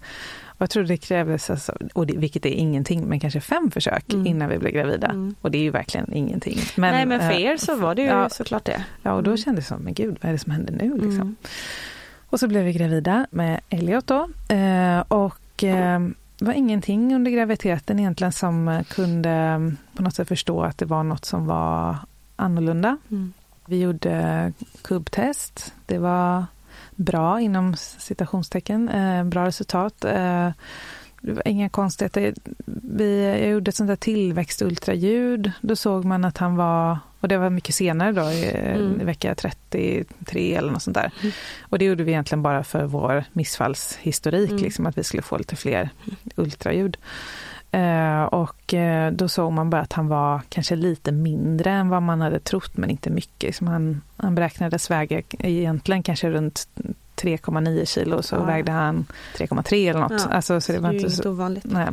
Och 0.46 0.62
jag 0.62 0.70
tror 0.70 0.84
det 0.84 0.98
krävdes, 0.98 1.50
alltså, 1.50 1.74
och 1.94 2.08
det, 2.08 2.18
vilket 2.18 2.46
är 2.46 2.50
ingenting, 2.50 3.06
men 3.06 3.20
kanske 3.20 3.42
fem 3.42 3.72
försök 3.72 4.14
Mm. 4.14 4.28
innan 4.28 4.50
vi 4.50 4.58
blev 4.58 4.72
gravida. 4.74 5.08
Mm. 5.08 5.36
Och 5.42 5.52
det 5.52 5.58
är 5.58 5.62
ju 5.62 5.70
verkligen 5.70 6.14
ingenting. 6.14 6.58
Men, 6.78 6.94
Nej 6.94 7.06
men 7.06 7.20
för 7.20 7.32
eh, 7.32 7.42
er 7.42 7.58
så 7.58 7.76
var 7.76 7.96
det 7.96 8.02
ju 8.02 8.08
ja. 8.08 8.30
såklart 8.30 8.66
det. 8.66 8.84
Ja, 9.02 9.14
och 9.14 9.24
då 9.24 9.30
Mm. 9.30 9.38
kändes 9.38 9.66
det 9.66 9.68
som, 9.70 9.82
men 9.82 9.94
gud, 9.94 10.18
vad 10.22 10.30
är 10.30 10.34
det 10.34 10.40
som 10.40 10.52
händer 10.52 10.74
nu 10.74 10.92
liksom? 10.94 11.22
Mm. 11.22 11.36
Och 12.30 12.40
så 12.40 12.48
blev 12.48 12.64
vi 12.64 12.74
gravida 12.74 13.28
med 13.32 13.60
Elliot 13.70 14.08
då. 14.08 14.30
Eh, 14.56 15.00
och 15.00 15.64
eh, 15.64 16.00
det 16.38 16.46
var 16.46 16.54
ingenting 16.54 17.16
under 17.16 17.32
graviditeten 17.32 18.00
egentligen 18.00 18.32
som 18.34 18.84
kunde 18.90 19.30
eh, 19.30 19.60
på 19.98 20.04
något 20.04 20.16
sätt 20.16 20.28
förstå 20.28 20.64
att 20.64 20.78
det 20.78 20.86
var 20.86 21.04
något 21.04 21.26
som 21.26 21.46
var 21.46 21.96
annorlunda. 22.36 22.98
Mm. 23.12 23.34
Vi 23.66 23.80
gjorde 23.82 24.54
kubbtest. 24.82 25.74
Det 25.86 25.98
var 25.98 26.46
bra 26.96 27.42
inom 27.42 27.76
citationstecken, 27.78 28.90
eh, 28.90 29.24
bra 29.24 29.46
resultat. 29.46 30.06
Eh, 30.06 30.50
det 31.22 31.34
var 31.34 31.48
inga 31.48 31.70
konstigheter. 31.70 32.34
Vi, 32.66 33.24
jag 33.40 33.50
gjorde 33.50 33.70
ett 33.70 33.76
sånt 33.76 33.88
där 33.88 33.96
tillväxtultraljud. 33.96 35.52
Då 35.62 35.76
såg 35.76 36.06
man 36.06 36.26
att 36.26 36.38
han 36.38 36.56
var, 36.56 36.98
och 37.20 37.28
det 37.28 37.38
var 37.38 37.50
mycket 37.50 37.76
senare 37.76 38.12
då, 38.12 38.22
i, 38.32 38.52
Mm. 38.56 39.02
i 39.02 39.04
vecka 39.04 39.36
33 39.36 40.56
eller 40.56 40.72
något 40.72 40.84
sånt 40.84 40.96
där. 40.96 41.12
Mm. 41.22 41.34
Och 41.62 41.80
det 41.80 41.86
gjorde 41.86 42.04
vi 42.04 42.12
egentligen 42.12 42.42
bara 42.44 42.64
för 42.64 42.84
vår 42.84 43.24
missfallshistorik, 43.34 44.50
Mm. 44.52 44.64
liksom 44.64 44.86
att 44.86 44.98
vi 44.98 45.04
skulle 45.04 45.24
få 45.24 45.38
lite 45.38 45.56
fler 45.56 45.90
ultraljud. 46.36 46.98
Eh, 47.74 48.24
och 48.24 48.74
eh, 48.74 49.12
då 49.12 49.28
såg 49.28 49.52
man 49.52 49.70
bara 49.70 49.82
att 49.82 49.94
han 49.94 50.08
var 50.08 50.42
kanske 50.50 50.76
lite 50.76 51.12
mindre 51.12 51.72
än 51.72 51.90
vad 51.90 52.02
man 52.04 52.22
hade 52.22 52.40
trott, 52.40 52.78
men 52.78 52.90
inte 52.90 53.10
mycket. 53.10 53.56
Som 53.56 53.68
han, 53.68 54.02
han 54.18 54.36
beräknades 54.36 54.92
väga 54.92 55.22
egentligen 55.40 56.04
kanske 56.04 56.30
runt 56.30 56.68
3,9 57.16 57.86
kilo, 57.86 58.22
så 58.22 58.36
Ja. 58.36 58.44
vägde 58.44 58.72
han 58.72 59.06
3,3 59.38 59.90
eller 59.90 60.00
något. 60.00 60.12
Ja, 60.30 60.36
Alltså, 60.36 60.62
så 60.62 60.72
det 60.72 60.80
var 60.80 60.90
är 60.90 60.94
ju 60.94 61.00
inte 61.00 61.12
så, 61.12 61.30
ovanligt. 61.32 61.64
nej. 61.68 61.86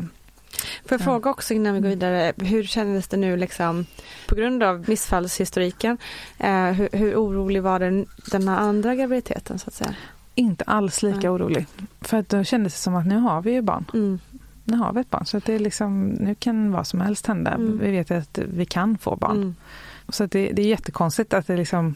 Får 0.85 0.93
jag 0.95 1.01
Ja. 1.01 1.05
fråga 1.05 1.31
också 1.31 1.55
innan 1.55 1.75
vi 1.75 1.81
går 1.81 1.87
Mm. 1.87 1.99
vidare, 1.99 2.33
hur 2.37 2.63
kändes 2.65 3.09
det 3.09 3.17
nu 3.17 3.37
liksom 3.37 3.87
på 4.29 4.35
grund 4.35 4.63
av 4.63 4.85
missfallshistoriken? 4.89 5.99
Eh, 6.39 6.65
hur, 6.65 6.89
hur 6.93 7.15
orolig 7.17 7.63
var 7.63 7.79
den, 7.79 8.07
den 8.33 8.49
här 8.49 8.57
andra 8.57 8.95
graviditeten 8.95 9.59
så 9.59 9.69
att 9.69 9.75
säga? 9.75 9.95
Inte 10.35 10.65
alls 10.65 11.03
lika 11.03 11.19
Nej. 11.19 11.29
orolig. 11.29 11.67
För 12.01 12.17
att 12.17 12.29
då 12.29 12.45
kändes 12.45 12.73
det 12.75 12.79
som 12.81 12.95
att 12.95 13.07
nu 13.07 13.17
har 13.19 13.43
vi 13.43 13.53
ju 13.53 13.63
barn. 13.63 13.85
Mm. 13.95 14.19
Nu 14.71 14.77
har 14.77 14.93
vi 14.93 15.01
ett 15.01 15.11
barn. 15.11 15.27
Så 15.27 15.37
att 15.37 15.45
det 15.45 15.55
är 15.55 15.59
liksom, 15.59 16.09
nu 16.09 16.35
kan 16.35 16.73
vad 16.73 16.87
som 16.87 17.01
helst 17.01 17.27
hända. 17.27 17.51
Mm. 17.51 17.79
Vi 17.79 17.91
vet 17.91 18.11
att 18.11 18.39
vi 18.39 18.65
kan 18.65 18.99
få 18.99 19.17
barn. 19.17 19.37
Mm. 19.37 19.55
Så 20.09 20.25
att 20.25 20.31
det, 20.31 20.51
det 20.53 20.63
är 20.63 20.67
jättekonstigt 20.67 21.35
att 21.35 21.47
det, 21.47 21.57
liksom, 21.57 21.95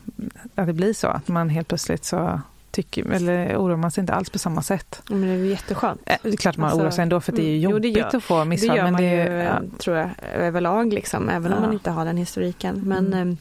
att 0.54 0.66
det 0.66 0.72
blir 0.72 0.92
så. 0.92 1.06
Att 1.08 1.28
man 1.28 1.48
helt 1.48 1.68
plötsligt 1.68 2.04
så 2.04 2.40
tycker, 2.70 3.10
eller 3.10 3.56
oroar 3.56 3.76
man 3.76 3.90
sig 3.90 4.00
inte 4.00 4.12
alls 4.14 4.30
på 4.30 4.38
samma 4.38 4.62
sätt. 4.62 5.02
Men 5.08 5.20
det 5.20 5.26
är 5.28 5.36
ju 5.36 5.46
jätteskönt. 5.46 6.00
Eh, 6.06 6.16
Det 6.22 6.28
är 6.28 6.36
klart 6.36 6.56
man 6.56 6.64
Alltså, 6.64 6.80
oroar 6.80 6.90
sig 6.90 7.02
ändå 7.02 7.20
för 7.20 7.32
det 7.32 7.42
är 7.42 7.50
ju 7.56 7.58
mm. 7.58 7.70
Jo, 7.70 7.78
det 7.78 7.88
jobbigt 7.88 7.96
gör- 8.12 8.16
att 8.16 8.24
få 8.24 8.44
missfall. 8.44 8.68
det 8.70 8.76
gör 8.76 8.82
men, 8.84 8.92
man 8.92 9.02
det, 9.02 9.10
ju, 9.10 9.20
är- 9.20 9.44
ja, 9.44 9.60
tror 9.78 9.96
jag, 9.96 10.10
överlag 10.34 10.92
liksom, 10.92 11.28
även 11.28 11.52
om 11.52 11.58
Ja. 11.58 11.64
man 11.66 11.72
inte 11.72 11.90
har 11.90 12.04
den 12.04 12.16
historiken. 12.16 12.80
Men 12.84 13.06
Mm. 13.06 13.30
eh, 13.30 13.36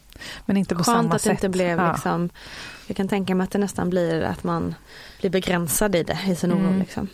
men 0.45 0.57
inte 0.57 0.75
på 0.75 0.83
skönt 0.83 0.97
samma 0.97 1.15
att 1.15 1.21
sätt. 1.21 1.29
det 1.29 1.47
inte 1.47 1.49
blev 1.49 1.87
liksom, 1.91 2.29
jag 2.87 2.97
kan 2.97 3.07
tänka 3.07 3.35
mig 3.35 3.43
att 3.43 3.51
det 3.51 3.59
nästan 3.59 3.89
blir 3.89 4.21
att 4.21 4.43
man 4.43 4.75
blir 5.19 5.29
begränsad 5.29 5.95
i 5.95 6.03
det, 6.03 6.19
i 6.27 6.35
sin 6.35 6.53
oro. 6.53 6.59
Mm. 6.59 6.79
Liksom. 6.79 7.07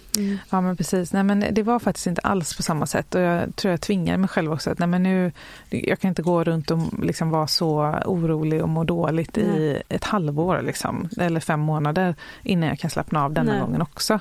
Ja 0.49 0.61
men 0.61 0.77
precis, 0.77 1.13
nej 1.13 1.23
men 1.23 1.45
det 1.51 1.63
var 1.63 1.79
faktiskt 1.79 2.07
inte 2.07 2.21
alls 2.21 2.57
på 2.57 2.63
samma 2.63 2.85
sätt 2.85 3.15
och 3.15 3.21
jag 3.21 3.55
tror 3.55 3.71
jag 3.71 3.81
tvingade 3.81 4.17
mig 4.17 4.27
själv 4.27 4.53
också 4.53 4.71
att 4.71 4.79
nej 4.79 4.87
men 4.87 5.03
nu, 5.03 5.31
jag 5.69 5.99
kan 5.99 6.09
inte 6.09 6.21
gå 6.21 6.43
runt 6.43 6.71
och 6.71 6.79
liksom 7.03 7.29
vara 7.29 7.47
så 7.47 7.95
orolig 8.05 8.63
och 8.63 8.69
må 8.69 8.83
dåligt 8.83 9.37
i 9.37 9.47
Nej. 9.47 9.83
ett 9.89 10.03
halvår 10.03 10.61
liksom, 10.61 11.09
eller 11.17 11.39
fem 11.39 11.59
månader 11.59 12.15
innan 12.43 12.69
jag 12.69 12.79
kan 12.79 12.89
slappna 12.89 13.23
av 13.23 13.33
denna 13.33 13.51
Nej. 13.51 13.61
gången 13.61 13.81
också. 13.81 14.19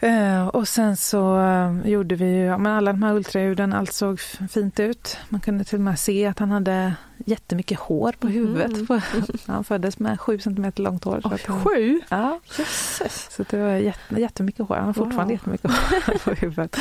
Eh, 0.00 0.46
och 0.46 0.68
sen 0.68 0.96
så 0.96 1.40
eh, 1.40 1.90
gjorde 1.90 2.14
vi 2.14 2.24
ju, 2.24 2.44
ja, 2.44 2.58
men 2.58 2.72
alla 2.72 2.92
de 2.92 3.02
här 3.02 3.14
ultraljuden, 3.14 3.72
allt 3.72 3.92
såg 3.92 4.20
fint 4.50 4.80
ut. 4.80 5.16
Man 5.28 5.40
kunde 5.40 5.64
till 5.64 5.74
och 5.78 5.80
med 5.84 5.98
se 5.98 6.26
att 6.26 6.38
han 6.38 6.50
hade 6.50 6.94
jättemycket 7.26 7.78
hår 7.78 8.12
på 8.18 8.28
huvudet. 8.28 8.70
Mhm. 8.72 8.86
På, 8.86 9.00
han 9.52 9.64
föddes 9.64 9.98
med 9.98 10.20
sju 10.20 10.38
centimeter 10.38 10.82
långt 10.82 11.04
hår. 11.04 11.20
Oj, 11.24 11.38
han- 11.46 11.64
sju? 11.64 12.00
Ja, 12.08 12.40
Jösses. 12.58 13.28
så 13.30 13.44
det 13.50 13.56
var 13.58 13.70
jätte, 13.70 14.20
jättemycket 14.20 14.68
hår. 14.68 14.76
Han 14.76 14.86
har 14.86 14.92
fortfarande 14.92 15.24
Wow. 15.24 15.32
jättemycket 15.32 15.70
hår 15.70 16.18
på 16.24 16.30
huvudet. 16.40 16.76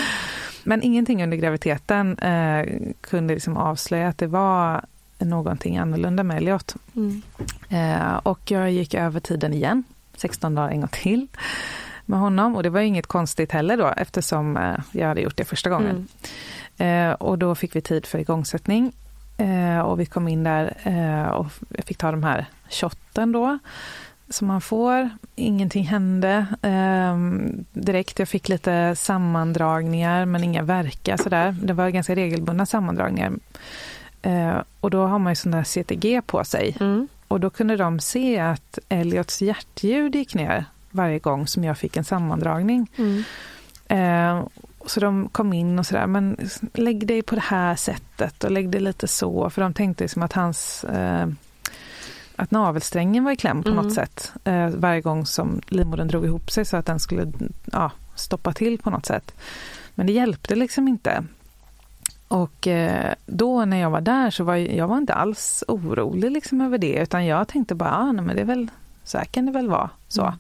Men 0.64 0.82
ingenting 0.84 1.24
under 1.24 1.38
graviditeten 1.38 2.18
eh, 2.20 2.66
kunde 3.02 3.34
liksom 3.34 3.58
avslöja 3.58 4.08
att 4.08 4.18
det 4.18 4.28
var 4.28 4.86
någonting 5.20 5.78
annorlunda 5.78 6.24
med 6.24 6.38
Elliot. 6.38 6.76
Mm. 6.96 7.22
Eh, 7.70 8.16
och 8.18 8.52
jag 8.52 8.72
gick 8.72 8.94
över 8.94 9.20
tiden 9.20 9.54
igen, 9.54 9.84
16 10.16 10.56
dagar 10.56 10.70
en 10.70 10.80
gång 10.80 10.90
till 10.90 11.28
med 12.08 12.20
honom. 12.20 12.56
Och 12.56 12.64
det 12.64 12.70
var 12.70 12.82
inget 12.82 13.08
konstigt 13.08 13.52
heller 13.52 13.78
då 13.78 13.88
eftersom 13.88 14.58
eh, 14.58 14.76
jag 14.92 15.08
hade 15.08 15.22
gjort 15.22 15.38
det 15.38 15.46
första 15.46 15.70
gången. 15.70 16.08
Mm. 16.78 17.12
Eh, 17.12 17.14
och 17.14 17.38
då 17.38 17.56
fick 17.56 17.76
vi 17.76 17.82
tid 17.82 18.06
för 18.06 18.20
igångsättning. 18.20 18.94
Eh, 19.38 19.80
och 19.80 20.00
vi 20.00 20.06
kom 20.06 20.28
in 20.28 20.44
där 20.44 20.66
och 21.34 21.46
jag 21.70 21.86
fick 21.86 21.98
ta 21.98 22.12
de 22.12 22.24
här 22.24 22.46
shotten 22.70 23.32
då 23.32 23.60
som 24.30 24.48
man 24.48 24.62
får. 24.62 25.10
Ingenting 25.36 25.84
hände 25.84 26.46
eh, 26.62 27.18
direkt. 27.82 28.20
Jag 28.20 28.30
fick 28.30 28.50
lite 28.50 28.96
sammandragningar 28.96 30.26
men 30.26 30.44
inga 30.44 30.64
verkar 30.64 31.18
sådär. 31.18 31.56
Det 31.64 31.74
var 31.74 31.90
ganska 31.90 32.16
regelbundna 32.16 32.66
sammandragningar. 32.66 33.34
Och 34.80 34.90
då 34.90 35.06
har 35.06 35.20
man 35.20 35.32
ju 35.32 35.36
sån 35.36 35.52
där 35.52 35.64
CTG 35.64 36.22
på 36.22 36.44
sig. 36.44 36.78
Mm. 36.80 37.08
Och 37.28 37.40
då 37.40 37.50
kunde 37.50 37.78
de 37.78 38.00
se 38.00 38.40
att 38.40 38.80
Elliots 38.90 39.42
hjärtljud 39.42 40.16
gick 40.16 40.36
ner 40.36 40.66
varje 40.92 41.20
gång 41.20 41.48
som 41.48 41.64
jag 41.64 41.78
fick 41.78 41.98
en 41.98 42.04
sammandragning. 42.04 42.92
Mm. 42.96 43.24
Eh, 43.88 44.48
så 44.86 45.00
de 45.00 45.30
kom 45.30 45.54
in 45.54 45.80
och 45.80 45.86
sådär, 45.86 46.08
men 46.08 46.38
lägg 46.74 47.08
dig 47.08 47.22
på 47.22 47.36
det 47.36 47.42
här 47.42 47.76
sättet 47.76 48.44
och 48.44 48.52
lägg 48.52 48.70
dig 48.70 48.82
lite 48.82 49.08
så. 49.08 49.50
För 49.50 49.62
de 49.62 49.74
tänkte 49.74 50.04
liksom 50.04 50.24
att 50.24 50.34
hans 50.34 50.84
eh, 50.84 51.28
att 52.36 52.52
navelsträngen 52.52 53.24
var 53.24 53.32
i 53.32 53.36
kläm 53.36 53.64
på 53.64 53.70
Mm. 53.70 53.84
något 53.84 53.94
sätt. 53.94 54.34
Eh, 54.44 54.70
varje 54.70 55.02
gång 55.02 55.26
som 55.26 55.62
livmodern 55.68 56.08
drog 56.08 56.26
ihop 56.26 56.52
sig 56.52 56.66
så 56.66 56.78
att 56.78 56.86
den 56.86 57.00
skulle 57.00 57.32
ja, 57.66 57.92
stoppa 58.16 58.54
till 58.54 58.78
på 58.78 58.90
något 58.90 59.06
sätt. 59.06 59.36
Men 59.96 60.08
det 60.08 60.14
hjälpte 60.14 60.56
liksom 60.56 60.88
inte. 60.88 61.24
Och 62.28 62.68
eh, 62.68 63.14
då 63.26 63.66
när 63.66 63.78
jag 63.78 63.90
var 63.90 64.02
där 64.02 64.30
så 64.32 64.44
var 64.44 64.56
jag, 64.56 64.88
var 64.88 64.98
inte 64.98 65.14
alls 65.14 65.64
orolig 65.68 66.32
liksom 66.32 66.62
över 66.62 66.78
det 66.78 66.94
utan 66.94 67.26
jag 67.26 67.48
tänkte 67.48 67.76
bara, 67.76 67.98
ah, 67.98 68.12
nej, 68.12 68.26
men 68.26 68.36
det 68.36 68.42
är 68.42 68.46
väl, 68.46 68.68
så 69.04 69.18
här 69.18 69.26
kan 69.26 69.46
det 69.46 69.52
väl 69.52 69.70
vara. 69.70 69.90
Så. 70.08 70.22
Mm. 70.22 70.36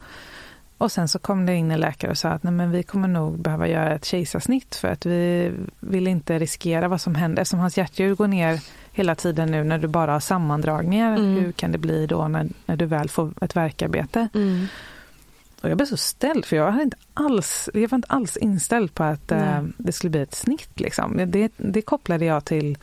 Och 0.77 0.91
sen 0.91 1.07
så 1.07 1.19
kom 1.19 1.45
det 1.45 1.55
in 1.55 1.71
en 1.71 1.79
läkare 1.79 2.11
och 2.11 2.17
sa 2.17 2.29
att 2.29 2.43
nej, 2.43 2.53
men 2.53 2.71
vi 2.71 2.83
kommer 2.83 3.07
nog 3.07 3.39
behöva 3.39 3.67
göra 3.67 3.95
ett 3.95 4.05
kejsarsnitt 4.05 4.75
för 4.75 4.87
att 4.87 5.05
vi 5.05 5.51
vill 5.79 6.07
inte 6.07 6.39
riskera 6.39 6.87
vad 6.87 7.01
som 7.01 7.15
händer. 7.15 7.41
Eftersom 7.41 7.59
hans 7.59 7.77
hjärtljud 7.77 8.17
går 8.17 8.27
ner 8.27 8.59
hela 8.91 9.15
tiden 9.15 9.51
nu 9.51 9.63
när 9.63 9.77
du 9.77 9.87
bara 9.87 10.11
har 10.11 10.19
sammandragningar, 10.19 11.17
Mm. 11.17 11.35
hur 11.35 11.51
kan 11.51 11.71
det 11.71 11.77
bli 11.77 12.05
då 12.07 12.27
när, 12.27 12.47
när 12.65 12.75
du 12.75 12.85
väl 12.85 13.09
får 13.09 13.33
ett 13.41 13.55
verkarbete? 13.55 14.27
Mm. 14.33 14.67
Och 15.61 15.69
jag 15.69 15.77
blev 15.77 15.85
så 15.87 15.97
ställd 15.97 16.45
för 16.45 16.55
jag, 16.55 16.71
hade 16.71 16.83
inte 16.83 16.97
alls, 17.13 17.69
jag 17.73 17.89
var 17.89 17.95
inte 17.95 18.07
alls 18.07 18.37
inställd 18.37 18.93
på 18.93 19.03
att 19.03 19.31
eh, 19.31 19.63
det 19.77 19.91
skulle 19.91 20.11
bli 20.11 20.21
ett 20.21 20.35
snitt. 20.35 20.79
Liksom. 20.79 21.21
Det, 21.31 21.51
det 21.57 21.81
kopplade 21.81 22.25
jag 22.25 22.45
till 22.45 22.77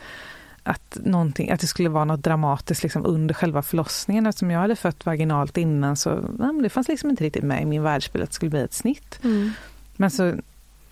att, 0.67 0.97
någonting, 1.03 1.51
att 1.51 1.59
det 1.59 1.67
skulle 1.67 1.89
vara 1.89 2.05
något 2.05 2.23
dramatiskt 2.23 2.83
liksom, 2.83 3.05
under 3.05 3.33
själva 3.33 3.61
förlossningen. 3.61 4.25
Eftersom 4.25 4.51
jag 4.51 4.59
hade 4.59 4.75
fött 4.75 5.05
vaginalt 5.05 5.57
innan 5.57 5.95
så 5.95 6.29
men 6.39 6.61
det 6.63 6.69
fanns 6.69 6.87
liksom 6.87 7.09
inte 7.09 7.23
riktigt 7.23 7.43
med 7.43 7.61
i 7.61 7.65
min 7.65 7.83
världsbild 7.83 8.23
att 8.23 8.29
det 8.29 8.35
skulle 8.35 8.49
bli 8.49 8.61
ett 8.61 8.73
snitt. 8.73 9.19
Mm. 9.23 9.51
Men 9.95 10.11
så 10.11 10.33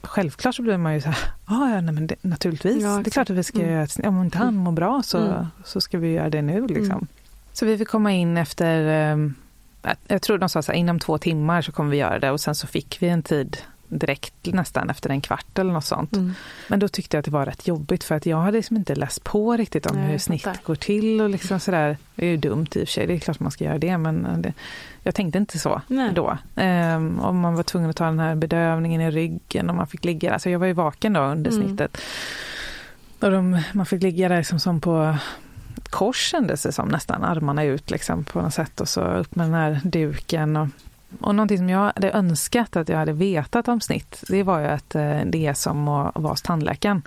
självklart 0.02 0.56
så 0.56 0.62
blir 0.62 0.78
man 0.78 0.94
ju 0.94 1.02
så 1.02 1.08
här, 1.10 1.18
ah, 1.46 1.70
ja, 1.70 1.82
nej, 1.82 1.94
men 1.94 2.08
det, 2.08 2.16
naturligtvis, 2.22 2.84
Ja, 2.84 2.90
det 3.04 3.10
är 3.10 3.12
klart 3.12 3.30
att 3.30 3.36
vi 3.36 3.44
ska 3.44 3.60
Mm. 3.60 3.72
göra 3.74 3.84
ett 3.84 3.92
snitt. 3.92 4.08
Om 4.08 4.22
inte 4.24 4.38
han 4.38 4.56
mår 4.56 4.72
bra 4.72 5.02
så, 5.04 5.18
Mm. 5.18 5.46
så 5.66 5.82
ska 5.82 5.98
vi 5.98 6.12
göra 6.12 6.30
det 6.30 6.42
nu. 6.42 6.68
Liksom. 6.68 6.92
Mm. 6.92 7.08
Så 7.54 7.66
vi 7.66 7.78
fick 7.78 7.88
komma 7.88 8.12
in 8.12 8.38
efter, 8.38 9.12
eh, 9.14 9.18
jag 10.08 10.22
tror 10.22 10.38
de 10.38 10.50
sa 10.50 10.62
så 10.62 10.72
här, 10.72 10.80
inom 10.80 11.00
två 11.00 11.18
timmar 11.18 11.62
så 11.62 11.72
kommer 11.72 11.90
vi 11.90 11.98
göra 11.98 12.20
det 12.20 12.32
och 12.32 12.40
sen 12.42 12.56
så 12.56 12.68
fick 12.68 12.98
vi 13.02 13.10
en 13.10 13.24
tid 13.24 13.58
direkt 13.98 14.34
nästan 14.46 14.90
efter 14.90 15.10
en 15.10 15.22
kvart 15.22 15.60
eller 15.60 15.74
något 15.74 15.86
sånt. 15.86 16.16
Mm. 16.16 16.34
Men 16.68 16.80
då 16.80 16.88
tyckte 16.88 17.18
jag 17.18 17.20
att 17.20 17.26
det 17.26 17.32
var 17.32 17.46
rätt 17.46 17.68
jobbigt 17.68 18.04
för 18.04 18.16
att 18.16 18.26
jag 18.26 18.38
hade 18.38 18.58
liksom 18.58 18.78
inte 18.78 18.96
läst 18.96 19.24
på 19.24 19.58
riktigt 19.58 19.86
om 19.86 19.98
Nej, 19.98 20.12
hur 20.12 20.18
snitt 20.18 20.48
går 20.64 20.76
till 20.76 21.22
och 21.22 21.30
liksom 21.30 21.60
sådär. 21.60 21.98
Det 22.16 22.26
är 22.26 22.30
ju 22.30 22.38
dumt 22.38 22.68
i 22.76 22.84
och 22.84 22.88
för 22.88 22.94
sig, 22.94 23.08
det 23.08 23.14
är 23.14 23.20
klart 23.20 23.40
man 23.40 23.52
ska 23.52 23.64
göra 23.64 23.78
det 23.78 23.98
men 23.98 24.42
det, 24.42 24.54
jag 25.04 25.16
tänkte 25.16 25.38
inte 25.38 25.60
så 25.60 25.82
Nej. 25.88 26.12
då. 26.14 26.38
Um, 26.56 27.20
om 27.20 27.40
man 27.40 27.56
var 27.56 27.64
tvungen 27.64 27.90
att 27.90 27.96
ta 27.96 28.06
den 28.06 28.20
här 28.20 28.36
bedövningen 28.36 29.02
i 29.02 29.12
ryggen 29.12 29.70
och 29.70 29.76
man 29.76 29.88
fick 29.88 30.06
ligga, 30.06 30.34
alltså 30.34 30.50
jag 30.50 30.60
var 30.60 30.68
ju 30.68 30.74
vaken 30.74 31.14
då 31.14 31.22
under 31.22 31.52
mm. 31.52 31.68
snittet. 31.68 31.98
Och 33.20 33.32
de, 33.32 33.62
man 33.74 33.86
fick 33.86 34.04
ligga 34.04 34.30
där 34.30 34.38
liksom 34.38 34.60
som 34.60 34.82
på 34.82 35.18
kors 35.90 36.32
kändes 36.32 36.64
det 36.64 36.72
som 36.72 36.88
nästan, 36.88 37.24
armarna 37.24 37.64
ut 37.64 37.92
liksom 37.92 38.24
på 38.24 38.42
något 38.42 38.54
sätt 38.54 38.82
och 38.82 38.90
så 38.90 39.02
upp 39.02 39.36
med 39.36 39.46
den 39.46 39.54
här 39.54 39.80
duken. 39.84 40.58
Och, 40.58 40.68
och 41.22 41.36
någonting 41.36 41.58
som 41.58 41.70
jag 41.70 41.92
hade 41.96 42.12
önskat 42.12 42.76
att 42.76 42.90
jag 42.90 42.98
hade 42.98 43.14
vetat 43.14 43.68
om 43.68 43.82
snitt, 43.82 44.24
det 44.28 44.44
var 44.44 44.60
ju 44.60 44.66
att 44.66 44.96
eh, 44.96 45.20
det 45.26 45.46
är 45.48 45.54
som 45.54 45.88
att 45.88 46.16
vara 46.16 46.34
hos 46.34 46.42
tandläkaren. 46.42 47.02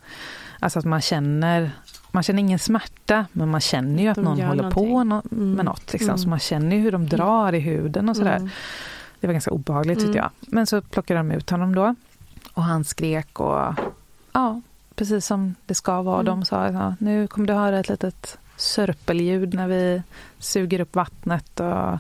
Alltså 0.61 0.79
att 0.79 0.85
man 0.85 1.01
känner, 1.01 1.71
man 2.11 2.23
känner 2.23 2.41
ingen 2.41 2.59
smärta, 2.59 3.27
men 3.33 3.49
man 3.49 3.61
känner 3.61 4.03
ju 4.03 4.09
att 4.09 4.17
någon 4.17 4.41
håller 4.41 4.63
någonting. 4.63 4.93
på 4.93 5.05
no 5.05 5.23
mm. 5.33 5.53
med 5.53 5.65
något. 5.65 5.93
Liksom. 5.93 6.09
Mm. 6.09 6.19
Så 6.19 6.29
man 6.29 6.39
känner 6.39 6.77
ju 6.77 6.83
hur 6.83 6.93
de 6.93 7.01
mm. 7.01 7.09
drar 7.09 7.53
i 7.53 7.61
huden 7.61 8.09
och 8.09 8.17
sådär. 8.17 8.37
Mm. 8.37 8.51
Det 9.21 9.27
var 9.27 9.35
ganska 9.35 9.51
obehagligt 9.51 9.99
tyckte 9.99 10.19
mm. 10.19 10.23
jag. 10.23 10.31
Men 10.53 10.67
så 10.67 10.83
plockade 10.83 11.21
de 11.21 11.33
ut 11.33 11.51
honom 11.51 11.75
då. 11.75 11.95
Och 12.53 12.63
han 12.63 12.85
skrek 12.85 13.41
och 13.41 13.75
ja, 14.33 14.61
precis 14.95 15.27
som 15.27 15.55
det 15.67 15.75
ska 15.75 16.03
vara. 16.03 16.23
De 16.23 16.45
sa 16.45 16.69
ja, 16.69 16.95
nu 16.99 17.27
kommer 17.27 17.47
du 17.49 17.55
höra 17.55 17.79
ett 17.79 17.89
litet 17.89 18.39
sörpelljud 18.57 19.55
när 19.55 19.69
vi 19.69 20.03
suger 20.39 20.81
upp 20.81 20.97
vattnet 20.97 21.61
och, 21.61 21.99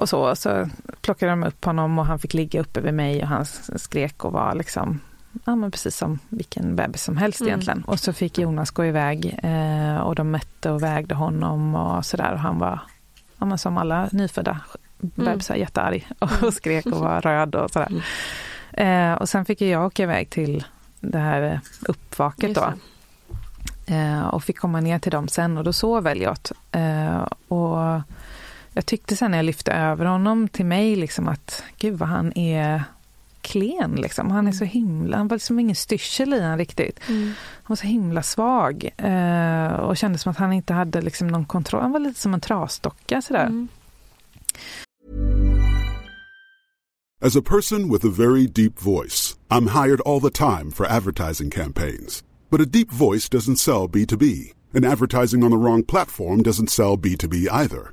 och 0.00 0.08
så. 0.08 0.36
Så 0.36 0.68
plockade 1.00 1.32
de 1.32 1.44
upp 1.44 1.64
honom 1.64 1.98
och 1.98 2.06
han 2.06 2.18
fick 2.18 2.34
ligga 2.34 2.60
uppe 2.60 2.80
vid 2.80 2.94
mig 2.94 3.22
och 3.22 3.28
han 3.28 3.44
skrek 3.76 4.24
och 4.24 4.32
var 4.32 4.54
liksom 4.54 5.00
Ja 5.44 5.56
men 5.56 5.70
precis 5.70 5.96
som 5.96 6.18
vilken 6.28 6.76
bebis 6.76 7.02
som 7.02 7.16
helst 7.16 7.40
mm. 7.40 7.48
egentligen. 7.48 7.84
Och 7.86 8.00
så 8.00 8.12
fick 8.12 8.38
Jonas 8.38 8.70
gå 8.70 8.84
iväg 8.84 9.38
eh, 9.42 9.96
och 9.96 10.14
de 10.14 10.30
mätte 10.30 10.70
och 10.70 10.82
vägde 10.82 11.14
honom 11.14 11.74
och 11.74 12.06
sådär 12.06 12.32
och 12.32 12.38
han 12.38 12.58
var, 12.58 12.80
ja 13.38 13.46
men 13.46 13.58
som 13.58 13.78
alla 13.78 14.08
nyfödda 14.12 14.60
bebisar, 14.98 15.54
mm. 15.54 15.60
jättearg 15.60 16.08
och 16.18 16.32
mm. 16.32 16.52
skrek 16.52 16.86
och 16.86 17.00
var 17.00 17.20
röd 17.20 17.54
och 17.54 17.70
sådär. 17.70 17.88
Mm. 17.90 19.12
Eh, 19.12 19.18
och 19.18 19.28
sen 19.28 19.44
fick 19.44 19.60
jag 19.60 19.86
åka 19.86 20.02
iväg 20.02 20.30
till 20.30 20.64
det 21.00 21.18
här 21.18 21.60
uppvaket 21.80 22.54
då. 22.54 22.72
Eh, 23.94 24.28
och 24.28 24.44
fick 24.44 24.58
komma 24.58 24.80
ner 24.80 24.98
till 24.98 25.12
dem 25.12 25.28
sen 25.28 25.58
och 25.58 25.64
då 25.64 25.72
sov 25.72 26.06
Elliot. 26.06 26.52
Eh, 26.72 27.26
och 27.48 28.00
jag 28.74 28.86
tyckte 28.86 29.16
sen 29.16 29.30
när 29.30 29.38
jag 29.38 29.44
lyfte 29.44 29.72
över 29.72 30.04
honom 30.04 30.48
till 30.48 30.66
mig 30.66 30.96
liksom 30.96 31.28
att 31.28 31.62
gud 31.78 31.98
vad 31.98 32.08
han 32.08 32.38
är 32.38 32.82
klen 33.40 33.94
liksom. 33.94 34.30
Han 34.30 34.48
är 34.48 34.52
så 34.52 34.64
himla, 34.64 35.16
han 35.16 35.28
var 35.28 35.36
liksom 35.36 35.58
ingen 35.58 35.76
styrsel 35.76 36.34
i 36.34 36.40
han 36.40 36.58
riktigt. 36.58 37.00
Mm. 37.08 37.24
Han 37.62 37.66
var 37.66 37.76
så 37.76 37.86
himla 37.86 38.22
svag 38.22 38.90
eh, 38.96 39.72
och 39.72 39.96
kändes 39.96 40.22
som 40.22 40.30
att 40.30 40.38
han 40.38 40.52
inte 40.52 40.72
hade 40.72 41.00
liksom 41.00 41.28
någon 41.28 41.44
kontroll. 41.44 41.82
Han 41.82 41.92
var 41.92 42.00
lite 42.00 42.20
som 42.20 42.34
en 42.34 42.40
trasdocka 42.40 43.22
sådär. 43.22 43.46
Mm. 43.46 43.68
As 47.22 47.36
a 47.36 47.42
person 47.42 47.92
with 47.92 48.06
a 48.06 48.08
very 48.08 48.46
deep 48.46 48.80
voice, 48.80 49.36
I'm 49.50 49.68
hired 49.68 50.00
all 50.06 50.20
the 50.20 50.30
time 50.30 50.70
for 50.70 50.86
advertising 50.86 51.50
campaigns. 51.50 52.24
But 52.50 52.60
a 52.60 52.64
deep 52.64 52.90
voice 52.90 53.28
doesn't 53.28 53.56
sell 53.56 53.88
B2B, 53.88 54.54
and 54.74 54.86
advertising 54.86 55.44
on 55.44 55.50
the 55.50 55.58
wrong 55.58 55.84
platform 55.84 56.42
doesn't 56.42 56.70
sell 56.70 56.96
B2B 56.96 57.46
either. 57.52 57.92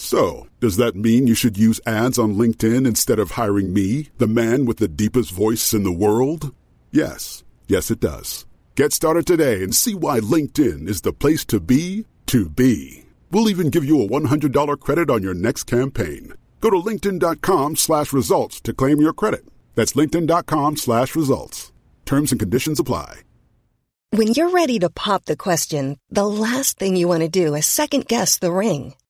So, 0.00 0.46
does 0.60 0.76
that 0.76 0.96
mean 0.96 1.26
you 1.26 1.34
should 1.34 1.58
use 1.58 1.78
ads 1.86 2.18
on 2.18 2.34
LinkedIn 2.34 2.86
instead 2.86 3.18
of 3.18 3.32
hiring 3.32 3.74
me, 3.74 4.08
the 4.16 4.26
man 4.26 4.64
with 4.64 4.78
the 4.78 4.88
deepest 4.88 5.30
voice 5.30 5.74
in 5.74 5.82
the 5.82 5.92
world? 5.92 6.54
Yes. 6.90 7.44
Yes, 7.68 7.90
it 7.90 8.00
does. 8.00 8.46
Get 8.76 8.94
started 8.94 9.26
today 9.26 9.62
and 9.62 9.76
see 9.76 9.94
why 9.94 10.20
LinkedIn 10.20 10.88
is 10.88 11.02
the 11.02 11.12
place 11.12 11.44
to 11.44 11.60
be 11.60 12.06
to 12.26 12.48
be. 12.48 13.04
We'll 13.30 13.50
even 13.50 13.68
give 13.68 13.84
you 13.84 14.00
a 14.00 14.08
$100 14.08 14.80
credit 14.80 15.10
on 15.10 15.22
your 15.22 15.34
next 15.34 15.64
campaign. 15.64 16.32
Go 16.60 16.70
to 16.70 16.76
linkedin.com 16.76 17.76
slash 17.76 18.14
results 18.14 18.58
to 18.62 18.72
claim 18.72 19.02
your 19.02 19.12
credit. 19.12 19.44
That's 19.74 19.92
linkedin.com 19.92 20.78
slash 20.78 21.14
results. 21.14 21.72
Terms 22.06 22.32
and 22.32 22.40
conditions 22.40 22.80
apply. 22.80 23.20
When 24.12 24.28
you're 24.28 24.50
ready 24.50 24.78
to 24.78 24.88
pop 24.88 25.26
the 25.26 25.36
question, 25.36 25.98
the 26.08 26.26
last 26.26 26.78
thing 26.78 26.96
you 26.96 27.06
want 27.06 27.20
to 27.20 27.28
do 27.28 27.54
is 27.54 27.66
second 27.66 28.08
guess 28.08 28.38
the 28.38 28.50
ring. 28.50 28.94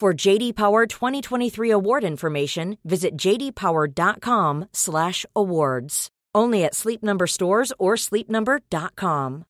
For 0.00 0.28
JD 0.28 0.56
Power 0.56 0.86
2023 0.86 1.70
award 1.70 2.04
information, 2.04 2.76
visit 2.82 3.24
jdpower.com/awards. 3.24 6.08
Only 6.38 6.64
at 6.64 6.74
Sleep 6.74 7.02
Number 7.02 7.26
stores 7.26 7.72
or 7.78 7.96
sleepnumber.com. 7.96 9.44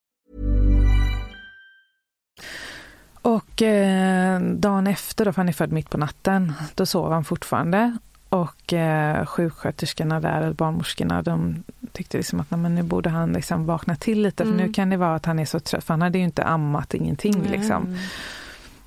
Och 3.22 3.62
eh, 3.62 4.40
dagen 4.40 4.86
efter, 4.86 5.24
då, 5.24 5.32
för 5.32 5.36
han 5.36 5.48
är 5.48 5.52
född 5.52 5.72
mitt 5.72 5.90
på 5.90 5.98
natten, 5.98 6.52
då 6.74 6.86
sov 6.86 7.12
han 7.12 7.24
fortfarande. 7.24 7.96
Och 8.28 8.72
eh, 8.72 9.26
sjuksköterskorna 9.26 10.20
där, 10.20 10.52
barnmorskorna, 10.52 11.22
de 11.22 11.62
tyckte 11.92 12.16
liksom 12.16 12.40
att 12.40 12.50
men 12.50 12.74
nu 12.74 12.82
borde 12.82 13.10
han 13.10 13.32
liksom 13.32 13.66
vakna 13.66 13.96
till 13.96 14.22
lite, 14.22 14.42
mm. 14.42 14.52
för 14.52 14.56
nu 14.56 14.62
mm. 14.62 14.72
kan 14.72 14.90
det 14.90 14.96
vara 14.96 15.14
att 15.14 15.26
han 15.26 15.38
är 15.38 15.44
så 15.44 15.60
trött, 15.60 15.84
för 15.84 15.94
han 15.94 16.02
hade 16.02 16.18
ju 16.18 16.24
inte 16.24 16.44
ammat 16.44 16.94
ingenting. 16.94 17.34
Mm. 17.34 17.50
Liksom. 17.50 17.96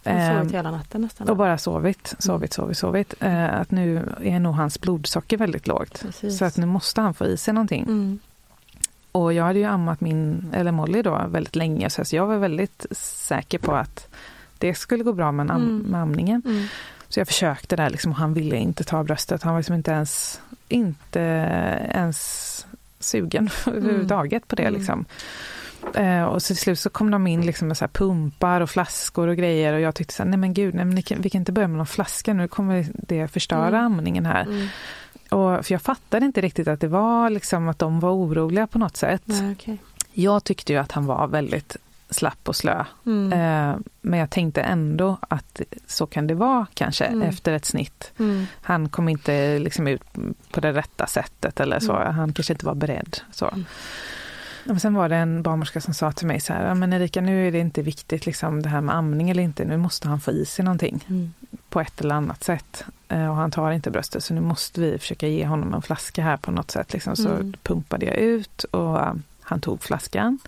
Sovit 0.04 0.54
hela 0.54 0.72
natten 0.72 1.02
nästan. 1.02 1.30
Och 1.30 1.38
bara 1.38 1.58
sovit, 1.58 2.16
sovit, 2.20 2.54
sovit, 2.54 2.78
sovit. 2.78 3.14
Eh, 3.20 3.54
att 3.60 3.72
nu 3.72 4.14
är 4.22 4.40
nog 4.40 4.56
hans 4.56 4.82
blodsocker 4.82 5.38
väldigt 5.38 5.68
lågt. 5.68 6.02
Precis. 6.02 6.38
Så 6.38 6.46
att 6.46 6.58
nu 6.58 6.66
måste 6.66 7.02
han 7.02 7.14
få 7.14 7.26
i 7.26 7.38
sig 7.38 7.54
någonting. 7.54 7.84
Mm. 7.84 8.20
Och 9.12 9.34
jag 9.34 9.44
hade 9.44 9.60
ju 9.60 9.66
ammat 9.66 10.02
min, 10.02 10.52
eller 10.54 10.72
Molly 10.72 11.02
då, 11.02 11.26
väldigt 11.28 11.56
länge, 11.56 11.90
så 11.90 12.16
jag 12.16 12.28
var 12.28 12.38
väldigt 12.38 12.86
säker 12.98 13.58
på 13.58 13.76
att 13.76 14.08
det 14.58 14.76
skulle 14.76 15.04
gå 15.04 15.14
bra 15.14 15.32
med, 15.32 15.52
am 15.52 15.62
mm. 15.62 15.78
med 15.78 16.02
amningen. 16.02 16.42
Mm. 16.46 16.68
Så 17.10 17.20
jag 17.20 17.28
försökte 17.28 17.76
där 17.76 17.90
liksom, 17.90 18.12
och 18.12 18.18
han 18.18 18.34
ville 18.34 18.56
inte 18.56 18.84
ta 18.84 19.04
bröstet. 19.04 19.44
Han 19.44 19.54
var 19.54 19.60
liksom 19.60 19.76
inte 19.76 19.92
ens, 19.92 20.42
inte 20.70 21.20
ens 21.94 22.66
sugen 23.00 23.50
mm. 23.66 23.78
överhuvudtaget 23.78 24.48
på 24.48 24.56
det. 24.56 24.64
Mm. 24.64 24.74
Liksom. 24.74 25.06
Eh, 25.96 26.24
och 26.24 26.42
så 26.42 26.48
till 26.48 26.58
slut 26.62 26.80
så 26.80 26.90
kom 26.90 27.12
de 27.12 27.28
in 27.28 27.46
liksom 27.46 27.68
med 27.68 27.78
så 27.78 27.88
pumpar 27.88 28.62
och 28.62 28.70
flaskor 28.70 29.28
och 29.28 29.38
grejer 29.38 29.74
och 29.74 29.80
jag 29.80 29.96
tyckte 29.96 30.14
så 30.14 30.24
här, 30.24 30.30
nej 30.30 30.40
men 30.40 30.54
gud, 30.54 30.76
nej, 30.76 30.86
men 30.86 31.04
kan, 31.04 31.22
vi 31.22 31.30
kan 31.30 31.42
inte 31.42 31.52
börja 31.52 31.68
med 31.68 31.78
någon 31.78 31.86
flaska, 31.86 32.34
nu 32.34 32.48
kommer 32.48 32.88
det 32.94 33.28
förstöra 33.28 33.68
mm. 33.68 33.86
amningen 33.86 34.26
här. 34.26 34.42
Mm. 34.42 34.68
Och, 35.30 35.66
för 35.66 35.74
jag 35.74 35.82
fattade 35.82 36.26
inte 36.26 36.42
riktigt 36.42 36.68
att 36.68 36.80
det 36.80 36.88
var 36.88 37.30
liksom 37.30 37.68
att 37.68 37.80
de 37.80 38.00
var 38.00 38.12
oroliga 38.12 38.68
på 38.68 38.80
något 38.80 38.98
sätt. 38.98 39.22
Nej, 39.26 39.52
okay. 39.52 39.78
Jag 40.14 40.44
tyckte 40.44 40.74
ju 40.74 40.80
att 40.80 40.92
han 40.92 41.06
var 41.06 41.28
väldigt 41.28 41.78
slapp 42.10 42.50
och 42.50 42.56
slö. 42.56 42.86
Mm. 43.06 43.34
Eh, 43.34 43.78
men 44.02 44.20
jag 44.20 44.30
tänkte 44.30 44.62
ändå 44.62 45.18
att 45.22 45.62
så 45.88 46.08
kan 46.08 46.28
det 46.28 46.34
vara 46.34 46.68
kanske 46.74 47.06
Mm. 47.06 47.22
efter 47.22 47.54
ett 47.54 47.66
snitt. 47.66 48.12
Mm. 48.20 48.46
Han 48.62 48.90
kom 48.90 49.10
inte 49.10 49.60
liksom 49.60 49.88
ut 49.88 50.02
på 50.52 50.60
det 50.60 50.74
rätta 50.74 51.08
sättet 51.08 51.60
eller 51.60 51.80
så. 51.80 51.96
Mm. 51.96 52.14
Han 52.14 52.34
kanske 52.34 52.54
inte 52.54 52.66
var 52.66 52.76
beredd. 52.76 53.18
Så. 53.32 53.54
Men 54.66 54.80
sen 54.80 54.94
var 54.94 55.10
det 55.10 55.16
en 55.16 55.44
barnmorska 55.44 55.82
som 55.82 55.94
sa 55.94 56.12
till 56.12 56.28
mig 56.28 56.40
så 56.40 56.54
här, 56.54 56.68
"Ja, 56.68 56.74
men 56.74 56.94
Erika 56.94 57.22
nu 57.22 57.48
är 57.48 57.52
det 57.52 57.60
inte 57.60 57.82
viktigt 57.82 58.26
liksom 58.26 58.62
det 58.62 58.70
här 58.70 58.82
med 58.82 58.96
amning 58.96 59.30
eller 59.30 59.44
inte, 59.44 59.66
nu 59.66 59.78
måste 59.78 60.08
han 60.08 60.20
få 60.20 60.32
i 60.32 60.46
sig 60.46 60.66
någonting 60.66 61.06
Mm. 61.10 61.34
på 61.70 61.82
ett 61.82 62.02
eller 62.02 62.16
annat 62.16 62.44
sätt. 62.44 62.86
Eh, 63.08 63.30
och 63.30 63.36
han 63.36 63.52
tar 63.52 63.72
inte 63.72 63.92
bröstet 63.92 64.24
så 64.24 64.34
nu 64.34 64.42
måste 64.42 64.82
vi 64.82 64.98
försöka 64.98 65.28
ge 65.28 65.46
honom 65.46 65.74
en 65.74 65.82
flaska 65.82 66.24
här 66.24 66.38
på 66.38 66.52
något 66.52 66.72
sätt. 66.72 66.94
Liksom. 66.94 67.16
Så 67.16 67.30
Mm. 67.30 67.54
pumpade 67.64 68.06
jag 68.06 68.16
ut 68.16 68.64
och 68.64 69.00
eh, 69.02 69.14
han 69.42 69.62
tog 69.62 69.84
flaskan. 69.84 70.40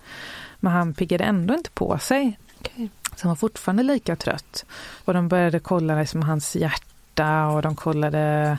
Men 0.59 0.73
han 0.73 0.93
piggade 0.93 1.23
ändå 1.23 1.53
inte 1.53 1.69
på 1.69 1.97
sig. 1.97 2.39
Okej. 2.59 2.89
Så 3.15 3.21
han 3.23 3.29
var 3.29 3.35
fortfarande 3.35 3.83
lika 3.83 4.15
trött. 4.15 4.65
Och 5.05 5.13
de 5.13 5.27
började 5.27 5.59
kolla 5.59 5.99
liksom 5.99 6.21
hans 6.21 6.55
hjärta 6.55 7.47
och 7.47 7.61
de 7.61 7.75
kollade 7.75 8.57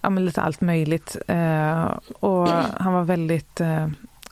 ja, 0.00 0.08
lite 0.08 0.40
allt 0.42 0.60
möjligt. 0.60 1.16
Eh, 1.26 1.84
och 2.20 2.48
han 2.80 2.92
var 2.92 3.02
väldigt 3.04 3.60
eh, 3.60 3.88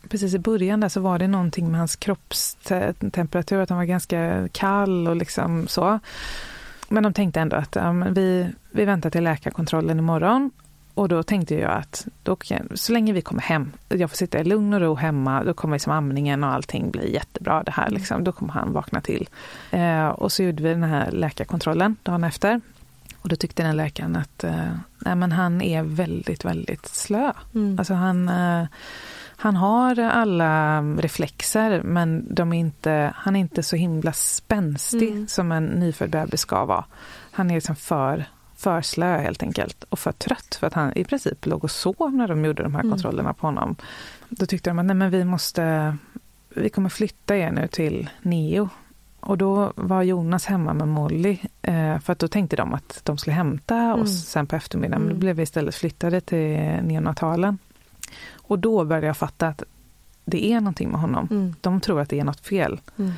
Precis 0.08 0.34
i 0.34 0.38
början 0.38 0.80
där 0.80 0.88
så 0.88 1.00
var 1.00 1.18
det 1.18 1.28
någonting 1.28 1.70
med 1.70 1.78
hans 1.78 1.96
kroppstemperatur, 1.96 3.60
att 3.60 3.68
han 3.68 3.78
var 3.78 3.84
ganska 3.84 4.48
kall 4.52 5.08
och 5.08 5.16
liksom 5.16 5.68
så. 5.68 5.98
Men 6.88 7.02
de 7.02 7.12
tänkte 7.12 7.40
ändå 7.40 7.56
att 7.56 7.74
ja, 7.76 7.92
vi, 8.10 8.48
vi 8.70 8.84
väntar 8.84 9.10
till 9.10 9.24
läkarkontrollen 9.24 9.98
imorgon. 9.98 10.50
Och 10.94 11.08
då 11.08 11.22
tänkte 11.22 11.54
jag 11.54 11.72
att 11.72 12.06
då 12.22 12.36
så 12.74 12.92
länge 12.92 13.12
vi 13.12 13.22
kommer 13.22 13.42
hem, 13.42 13.72
jag 13.88 14.10
får 14.10 14.16
sitta 14.16 14.40
i 14.40 14.44
lugn 14.44 14.74
och 14.74 14.80
ro 14.80 14.94
hemma, 14.94 15.44
då 15.44 15.54
kommer 15.54 15.74
liksom 15.76 15.92
amningen 15.92 16.44
och 16.44 16.50
allting 16.50 16.90
bli 16.90 17.12
jättebra 17.14 17.62
det 17.62 17.72
här. 17.72 17.90
Liksom. 17.90 18.24
Då 18.24 18.32
kommer 18.32 18.52
han 18.52 18.72
vakna 18.72 19.00
till. 19.00 19.28
Eh, 19.70 20.06
och 20.06 20.32
så 20.32 20.42
gjorde 20.42 20.62
vi 20.62 20.68
den 20.68 20.82
här 20.82 21.10
läkarkontrollen 21.10 21.96
dagen 22.02 22.24
efter. 22.24 22.60
Och 23.20 23.28
då 23.28 23.36
tyckte 23.36 23.62
den 23.62 23.76
läkaren 23.76 24.16
att 24.16 24.44
eh, 24.44 24.72
nej, 24.98 25.14
men 25.14 25.32
han 25.32 25.62
är 25.62 25.82
väldigt, 25.82 26.44
väldigt 26.44 26.86
slö. 26.86 27.32
Mm. 27.54 27.78
Alltså 27.78 27.94
han, 27.94 28.28
eh, 28.28 28.66
han 29.36 29.56
har 29.56 29.98
alla 29.98 30.80
reflexer 30.82 31.82
men 31.82 32.34
de 32.34 32.52
är 32.52 32.58
inte, 32.58 33.12
han 33.16 33.36
är 33.36 33.40
inte 33.40 33.62
så 33.62 33.76
himla 33.76 34.12
spänstig 34.12 35.08
Mm. 35.10 35.26
som 35.28 35.52
en 35.52 35.64
nyfödd 35.64 36.10
bebis 36.10 36.40
ska 36.40 36.64
vara. 36.64 36.84
Han 37.30 37.50
är 37.50 37.54
liksom 37.54 37.76
för, 37.76 38.24
för 38.56 38.82
slö 38.82 39.18
helt 39.18 39.42
enkelt 39.42 39.84
och 39.88 39.98
för 39.98 40.12
trött 40.12 40.54
för 40.60 40.66
att 40.66 40.72
han 40.74 40.92
i 40.96 41.04
princip 41.04 41.46
låg 41.46 41.64
och 41.64 41.70
sov 41.70 42.12
när 42.14 42.28
de 42.28 42.44
gjorde 42.44 42.62
de 42.62 42.74
här 42.74 42.80
Mm. 42.80 42.92
kontrollerna 42.92 43.32
på 43.32 43.46
honom. 43.46 43.76
Då 44.28 44.46
tyckte 44.46 44.70
de 44.70 44.78
att 44.78 44.84
nej, 44.86 44.96
men 44.96 45.10
vi 45.10 45.24
måste, 45.24 45.96
vi 46.48 46.68
kommer 46.68 46.88
flytta 46.88 47.36
er 47.36 47.50
nu 47.50 47.68
till 47.68 48.10
Neo. 48.22 48.68
Och 49.20 49.38
då 49.38 49.72
var 49.76 50.02
Jonas 50.02 50.46
hemma 50.46 50.74
med 50.74 50.88
Molly 50.88 51.38
eh, 51.62 51.98
för 51.98 52.12
att 52.12 52.18
då 52.18 52.28
tänkte 52.28 52.56
de 52.56 52.74
att 52.74 53.00
de 53.04 53.18
skulle 53.18 53.34
hämta 53.36 53.76
Mm. 53.76 54.00
oss 54.00 54.24
sen 54.26 54.46
på 54.46 54.56
eftermiddagen. 54.56 55.00
Men 55.02 55.08
då 55.08 55.12
Mm. 55.14 55.20
blev 55.20 55.36
vi 55.36 55.42
istället 55.42 55.74
flyttade 55.74 56.20
till 56.20 56.56
neonatalen. 56.82 57.58
Och 58.46 58.58
då 58.58 58.84
började 58.84 59.06
jag 59.06 59.16
fatta 59.16 59.48
att 59.48 59.62
det 60.24 60.52
är 60.52 60.60
någonting 60.60 60.90
med 60.90 61.00
honom. 61.00 61.28
Mm. 61.30 61.54
De 61.60 61.80
tror 61.80 62.00
att 62.00 62.08
det 62.08 62.20
är 62.20 62.24
något 62.24 62.40
fel. 62.40 62.80
Mm. 62.98 63.12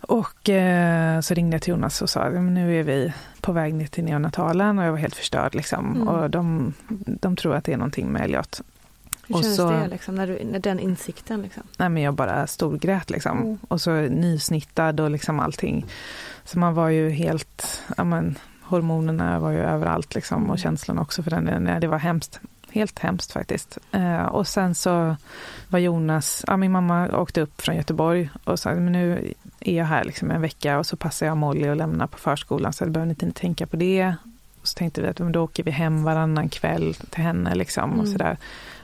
Och 0.00 0.48
eh, 0.48 1.20
så 1.20 1.34
ringde 1.34 1.54
jag 1.54 1.62
till 1.62 1.70
Jonas 1.70 2.02
och 2.02 2.10
sa 2.10 2.28
nu 2.28 2.80
är 2.80 2.82
vi 2.82 3.12
på 3.40 3.52
väg 3.52 3.74
ner 3.74 3.86
till 3.86 4.04
neonatalen 4.04 4.78
och 4.78 4.84
jag 4.84 4.90
var 4.90 4.98
helt 4.98 5.16
förstörd. 5.16 5.54
Liksom. 5.54 5.94
Mm. 5.96 6.08
Och 6.08 6.30
de, 6.30 6.74
de 7.06 7.36
tror 7.36 7.54
att 7.56 7.64
det 7.64 7.72
är 7.72 7.76
någonting 7.76 8.12
med 8.12 8.22
Elliot. 8.22 8.60
Hur 9.26 9.34
Och 9.36 9.42
känns 9.42 9.56
så- 9.56 9.70
det 9.70 9.86
liksom, 9.88 10.14
när, 10.14 10.26
du, 10.26 10.38
när 10.44 10.58
den 10.58 10.80
insikten? 10.80 11.42
Liksom? 11.42 11.62
Nej, 11.78 11.88
men 11.88 12.02
jag 12.02 12.14
bara 12.14 12.46
storgrät 12.46 13.10
liksom. 13.10 13.38
Mm. 13.42 13.58
Och 13.68 13.80
så 13.80 13.90
nysnittad 14.00 15.00
och 15.00 15.10
liksom 15.10 15.40
allting. 15.40 15.86
Så 16.44 16.58
man 16.58 16.74
var 16.74 16.88
ju 16.88 17.10
helt, 17.10 17.82
ja 17.96 18.04
men 18.04 18.38
hormonerna 18.62 19.38
var 19.38 19.50
ju 19.50 19.58
överallt 19.58 20.14
liksom 20.14 20.42
och 20.42 20.44
Mm. 20.48 20.56
känslorna 20.56 21.00
också 21.02 21.22
för 21.22 21.30
den 21.30 21.44
delen. 21.44 21.80
Det 21.80 21.86
var 21.86 21.98
hemskt. 21.98 22.40
Helt 22.74 22.98
hemskt 22.98 23.32
faktiskt. 23.32 23.78
Eh, 23.92 24.22
och 24.24 24.48
sen 24.48 24.74
så 24.74 25.16
var 25.68 25.78
Jonas, 25.78 26.44
ja 26.46 26.56
min 26.56 26.72
mamma 26.72 27.08
åkte 27.18 27.40
upp 27.40 27.60
från 27.60 27.76
Göteborg 27.76 28.30
och 28.44 28.58
sa, 28.58 28.74
men 28.74 28.92
nu 28.92 29.32
är 29.60 29.76
jag 29.76 29.84
här 29.84 30.04
liksom 30.04 30.30
en 30.30 30.40
vecka 30.40 30.78
och 30.78 30.86
så 30.86 30.96
passar 30.96 31.26
jag 31.26 31.36
Molly 31.36 31.68
och 31.68 31.76
lämnar 31.76 32.06
på 32.06 32.18
förskolan 32.18 32.72
så 32.72 32.86
behöver 32.86 33.06
ni 33.06 33.16
inte 33.26 33.40
tänka 33.40 33.66
på 33.66 33.76
det. 33.76 34.14
Och 34.60 34.68
så 34.68 34.78
tänkte 34.78 35.02
vi 35.02 35.08
att 35.08 35.16
då 35.16 35.40
åker 35.42 35.62
vi 35.62 35.70
hem 35.70 36.02
varannan 36.04 36.48
kväll 36.48 36.94
till 36.94 37.24
henne 37.24 37.54
liksom 37.54 37.90
och 37.90 37.98
Mm. 38.04 38.12
sådär 38.12 38.36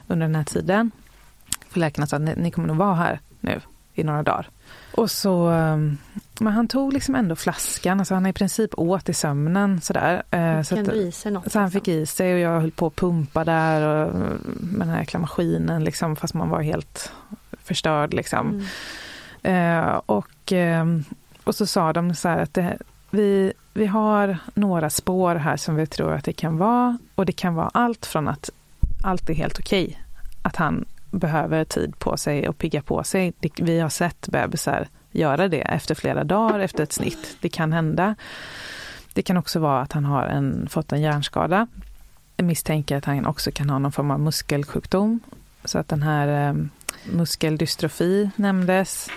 under 0.06 0.26
den 0.26 0.34
här 0.36 0.44
tiden. 0.44 0.90
För 1.68 1.80
läkarna 1.80 2.06
sa 2.06 2.16
att 2.16 2.22
ni, 2.22 2.34
ni 2.36 2.50
kommer 2.50 2.68
nog 2.68 2.76
vara 2.76 2.94
här 2.94 3.20
nu 3.40 3.60
i 3.94 4.04
några 4.04 4.22
dagar. 4.22 4.48
Och 4.92 5.10
så, 5.10 5.48
um, 5.48 5.98
men 6.40 6.52
han 6.52 6.68
tog 6.68 6.92
liksom 6.92 7.14
ändå 7.14 7.36
flaskan, 7.36 7.98
alltså 8.00 8.14
han 8.14 8.26
i 8.26 8.32
princip 8.32 8.70
åt 8.78 9.08
i 9.08 9.14
sömnen 9.14 9.80
sådär. 9.80 10.22
Eh, 10.30 10.62
så, 10.62 10.80
att, 10.80 10.86
något? 10.86 11.14
så 11.14 11.28
han 11.28 11.36
liksom? 11.42 11.70
fick 11.70 11.88
i 11.88 12.06
sig 12.06 12.34
och 12.34 12.40
jag 12.40 12.60
höll 12.60 12.70
på 12.70 12.86
att 12.86 12.96
pumpa 12.96 13.44
där 13.44 13.82
och, 13.82 14.14
med 14.56 14.80
den 14.80 14.88
här 14.88 14.98
jäkla 14.98 15.20
maskinen 15.20 15.84
liksom, 15.84 16.16
fast 16.16 16.34
man 16.34 16.48
var 16.48 16.62
helt 16.62 17.12
förstörd 17.62 18.14
liksom. 18.14 18.48
Mm. 19.42 19.86
Eh, 19.86 20.00
och, 20.06 20.52
ehm, 20.52 21.04
och 21.44 21.54
så 21.54 21.66
sa 21.66 21.92
de 21.92 22.14
så 22.14 22.28
här 22.28 22.38
att 22.38 22.54
det, 22.54 22.78
vi, 23.10 23.52
vi 23.74 23.86
har 23.86 24.38
några 24.54 24.90
spår 24.90 25.34
här 25.34 25.56
som 25.56 25.74
vi 25.74 25.86
tror 25.86 26.12
att 26.12 26.24
det 26.24 26.32
kan 26.32 26.58
vara 26.58 26.98
och 27.14 27.26
det 27.26 27.32
kan 27.32 27.54
vara 27.54 27.70
allt 27.74 28.06
från 28.06 28.28
att 28.28 28.50
allt 29.02 29.30
är 29.30 29.34
helt 29.34 29.58
okej, 29.58 30.02
att 30.42 30.56
han 30.56 30.84
behöver 31.10 31.64
tid 31.64 31.98
på 31.98 32.16
sig 32.16 32.48
och 32.48 32.58
pigga 32.58 32.82
på 32.82 33.04
sig. 33.04 33.32
Vi 33.56 33.80
har 33.80 33.88
sett 33.88 34.28
bebisar 34.28 34.88
göra 35.10 35.48
det 35.48 35.60
efter 35.60 35.94
flera 35.94 36.24
dagar 36.24 36.58
efter 36.58 36.82
ett 36.82 36.92
snitt. 36.92 37.36
Det 37.40 37.48
kan 37.48 37.72
hända. 37.72 38.14
Det 39.12 39.22
kan 39.22 39.36
också 39.36 39.60
vara 39.60 39.80
att 39.80 39.92
han 39.92 40.04
har 40.04 40.22
en, 40.22 40.68
fått 40.70 40.92
en 40.92 41.00
hjärnskada. 41.00 41.66
Jag 42.36 42.44
misstänker 42.44 42.96
att 42.96 43.04
han 43.04 43.26
också 43.26 43.50
kan 43.50 43.70
ha 43.70 43.78
någon 43.78 43.92
form 43.92 44.10
av 44.10 44.20
muskelsjukdom. 44.20 45.20
Så 45.64 45.78
att 45.78 45.88
den 45.88 46.02
här 46.02 46.48
eh, 46.48 46.54
muskeldystrofi 47.12 48.30
nämndes. 48.36 49.08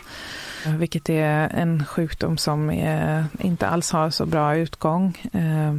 Eh, 0.65 0.75
vilket 0.75 1.09
är 1.09 1.49
en 1.49 1.85
sjukdom 1.85 2.37
som 2.37 2.69
är, 2.69 3.25
inte 3.39 3.67
alls 3.67 3.91
har 3.91 4.09
så 4.09 4.25
bra 4.25 4.55
utgång. 4.55 5.17
Eh, 5.33 5.75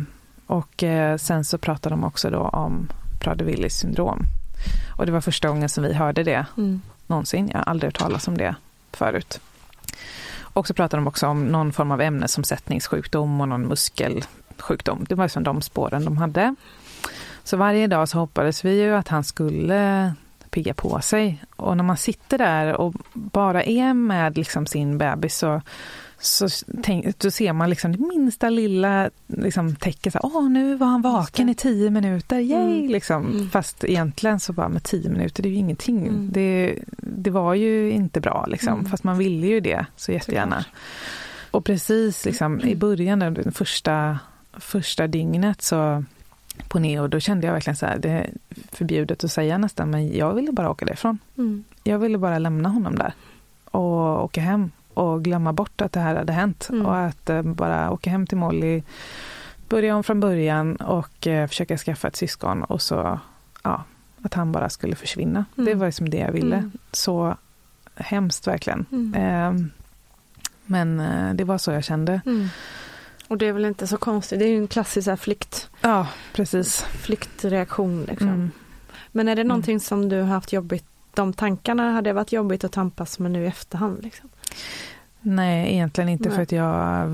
och 0.47 0.83
eh, 0.83 1.17
sen 1.17 1.45
så 1.45 1.59
pratar 1.59 1.91
de 1.91 2.05
också 2.05 2.31
då 2.31 2.41
om 2.41 2.89
Prader-Willis 3.21 3.69
syndrom. 3.69 4.27
Och 4.97 5.07
det 5.07 5.13
var 5.13 5.21
första 5.21 5.49
gången 5.49 5.69
som 5.69 5.85
vi 5.85 5.93
hörde 5.95 6.23
det 6.23 6.47
Mm. 6.57 6.81
någonsin. 7.07 7.49
Jag 7.53 7.59
har 7.59 7.65
aldrig 7.65 7.89
hört 7.89 7.99
talas 7.99 8.29
om 8.29 8.39
det 8.39 8.55
förut. 8.93 9.41
Och 10.41 10.67
så 10.67 10.75
pratade 10.75 11.01
de 11.01 11.07
också 11.07 11.27
om 11.27 11.45
någon 11.47 11.73
form 11.73 11.91
av 11.91 12.01
ämnesomsättningssjukdom 12.01 13.41
och 13.41 13.49
någon 13.49 13.63
muskelsjukdom. 13.69 15.07
Det 15.09 15.15
var 15.15 15.29
som 15.29 15.43
de 15.43 15.63
spåren 15.63 16.05
de 16.05 16.17
hade. 16.17 16.55
Så 17.45 17.57
varje 17.57 17.87
dag 17.87 18.09
så 18.09 18.19
hoppades 18.19 18.65
vi 18.65 18.81
ju 18.83 18.95
att 18.95 19.09
han 19.09 19.25
skulle 19.25 20.15
pigga 20.51 20.75
på 20.75 21.01
sig. 21.01 21.45
Och 21.57 21.77
när 21.77 21.85
man 21.85 21.97
sitter 21.97 22.39
där 22.39 22.75
och 22.75 22.95
bara 23.13 23.63
är 23.65 23.95
med 23.95 24.37
liksom 24.37 24.67
sin 24.67 24.99
bebis 24.99 25.37
så, 25.39 25.61
så 26.25 26.49
tänk, 26.83 27.19
då 27.19 27.31
ser 27.31 27.53
man 27.53 27.71
liksom 27.71 27.93
det 27.93 27.99
minsta 27.99 28.49
lilla 28.49 29.11
liksom 29.27 29.77
tecken. 29.77 30.13
Så, 30.13 30.19
Åh, 30.23 30.49
nu 30.49 30.77
var 30.77 30.87
han 30.87 31.03
vaken 31.03 31.49
i 31.49 31.55
tio 31.55 31.91
minuter, 31.91 32.39
yay! 32.39 32.79
Mm. 32.79 32.91
Liksom. 32.91 33.27
Mm. 33.27 33.51
Fast 33.51 33.85
egentligen 33.85 34.41
så 34.41 34.53
bara 34.53 34.69
med 34.69 34.83
tio 34.83 35.11
minuter, 35.11 35.43
det 35.43 35.49
är 35.49 35.51
ju 35.51 35.57
ingenting. 35.57 36.07
Mm. 36.07 36.29
Det, 36.33 36.79
det 36.97 37.31
var 37.31 37.55
ju 37.55 37.91
inte 37.91 38.21
bra, 38.21 38.47
liksom. 38.49 38.73
Mm. 38.73 38.87
fast 38.87 39.05
man 39.05 39.19
ville 39.19 39.47
ju 39.47 39.61
det 39.61 39.87
så 39.97 40.13
jättegärna. 40.13 40.57
Såklart. 40.57 40.75
Och 41.51 41.65
precis 41.65 42.25
liksom, 42.25 42.61
i 42.61 42.77
början, 42.77 43.23
av 43.23 43.33
det 43.33 43.53
första, 43.53 44.19
första 44.53 45.07
dygnet 45.07 45.63
så 45.63 46.05
på 46.69 46.79
Neo, 46.79 47.07
då 47.07 47.21
kände 47.21 47.47
jag 47.47 47.55
verkligen 47.55 47.77
så 47.77 47.87
här, 47.87 47.99
det 47.99 48.11
är 48.11 48.31
förbjudet 48.73 49.25
att 49.25 49.33
säga 49.33 49.59
nästan, 49.59 49.91
men 49.91 50.17
jag 50.17 50.35
ville 50.35 50.53
bara 50.53 50.71
åka 50.71 50.87
därifrån. 50.87 51.19
Mm. 51.39 51.65
Jag 51.85 51.99
ville 51.99 52.19
bara 52.19 52.39
lämna 52.39 52.69
honom 52.69 52.95
där 52.95 53.13
och 53.71 54.25
åka 54.25 54.41
hem 54.41 54.71
och 54.95 55.23
glömma 55.25 55.53
bort 55.53 55.81
att 55.81 55.93
det 55.93 56.01
här 56.01 56.15
hade 56.17 56.33
hänt 56.33 56.69
Mm. 56.71 56.87
och 56.87 56.97
att 56.99 57.31
eh, 57.31 57.43
bara 57.43 57.91
åka 57.91 58.11
hem 58.11 58.27
till 58.27 58.39
Molly, 58.39 58.83
börja 59.69 59.97
om 59.97 60.05
från 60.05 60.21
början 60.21 60.77
och 60.77 61.27
eh, 61.27 61.47
försöka 61.49 61.77
skaffa 61.79 62.09
ett 62.09 62.17
syskon 62.17 62.63
och 62.65 62.83
så, 62.83 63.21
ja, 63.63 63.85
att 64.23 64.35
han 64.35 64.53
bara 64.53 64.69
skulle 64.71 64.97
försvinna. 64.97 65.45
Mm. 65.57 65.67
Det 65.67 65.75
var 65.75 65.87
liksom 65.87 66.11
det 66.11 66.19
jag 66.19 66.33
ville. 66.33 66.57
Mm. 66.57 66.73
Så 66.93 67.37
hemskt 67.97 68.47
verkligen. 68.47 68.87
Mm. 68.93 69.15
Eh, 69.15 69.67
men 70.67 71.03
det 71.37 71.45
var 71.45 71.59
så 71.59 71.71
jag 71.73 71.85
kände. 71.85 72.21
Mm. 72.27 72.49
Och 73.29 73.39
det 73.39 73.47
är 73.47 73.53
väl 73.53 73.65
inte 73.65 73.87
så 73.87 73.97
konstigt, 73.97 74.39
det 74.39 74.45
är 74.45 74.49
ju 74.49 74.57
en 74.59 74.69
klassisk 74.69 75.09
här, 75.09 75.17
flykt, 75.17 75.69
Ja, 75.81 76.07
precis. 76.33 76.83
flyktreaktion. 76.83 78.05
Liksom. 78.05 78.29
Mm. 78.29 78.51
Men 79.13 79.29
är 79.29 79.37
det 79.37 79.45
någonting 79.45 79.81
som 79.81 80.09
du 80.09 80.21
har 80.21 80.27
haft 80.29 80.53
jobbigt, 80.53 80.85
de 81.15 81.33
tankarna 81.33 81.93
hade 81.93 82.13
varit 82.13 82.33
jobbigt 82.33 82.65
att 82.65 82.73
tampas 82.73 83.19
med 83.19 83.31
nu 83.31 83.45
i 83.45 83.47
efterhand? 83.47 84.03
Liksom? 84.03 84.29
Nej, 85.21 85.73
egentligen 85.75 86.09
inte 86.09 86.29
Nej. 86.29 86.37
för 86.37 86.43
att 86.43 86.53
jag 86.53 87.09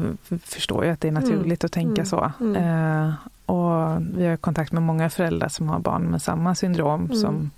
förstår 0.44 0.84
ju 0.84 0.90
att 0.90 1.00
det 1.00 1.08
är 1.08 1.12
naturligt 1.12 1.64
att 1.64 1.72
tänka 1.72 1.92
Mm. 2.02 2.06
så. 2.06 2.32
Mm. 2.40 2.56
Eh, 2.56 3.12
och 3.46 4.00
vi 4.16 4.26
har 4.26 4.36
kontakt 4.36 4.72
med 4.72 4.82
många 4.82 5.10
föräldrar 5.10 5.48
som 5.48 5.68
har 5.68 5.78
barn 5.78 6.02
med 6.02 6.22
samma 6.22 6.54
syndrom 6.54 7.04
Mm. 7.04 7.16
som 7.16 7.50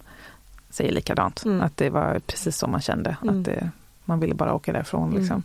säger 0.70 0.92
likadant. 0.92 1.44
Mm. 1.44 1.60
Att 1.62 1.76
det 1.76 1.90
var 1.90 2.18
precis 2.26 2.56
så 2.56 2.66
man 2.66 2.80
kände. 2.80 3.16
Mm. 3.22 3.38
Att 3.38 3.44
det, 3.44 3.70
man 4.04 4.20
ville 4.20 4.34
bara 4.34 4.54
åka 4.54 4.72
därifrån. 4.72 5.08
Mm. 5.08 5.20
Liksom. 5.20 5.42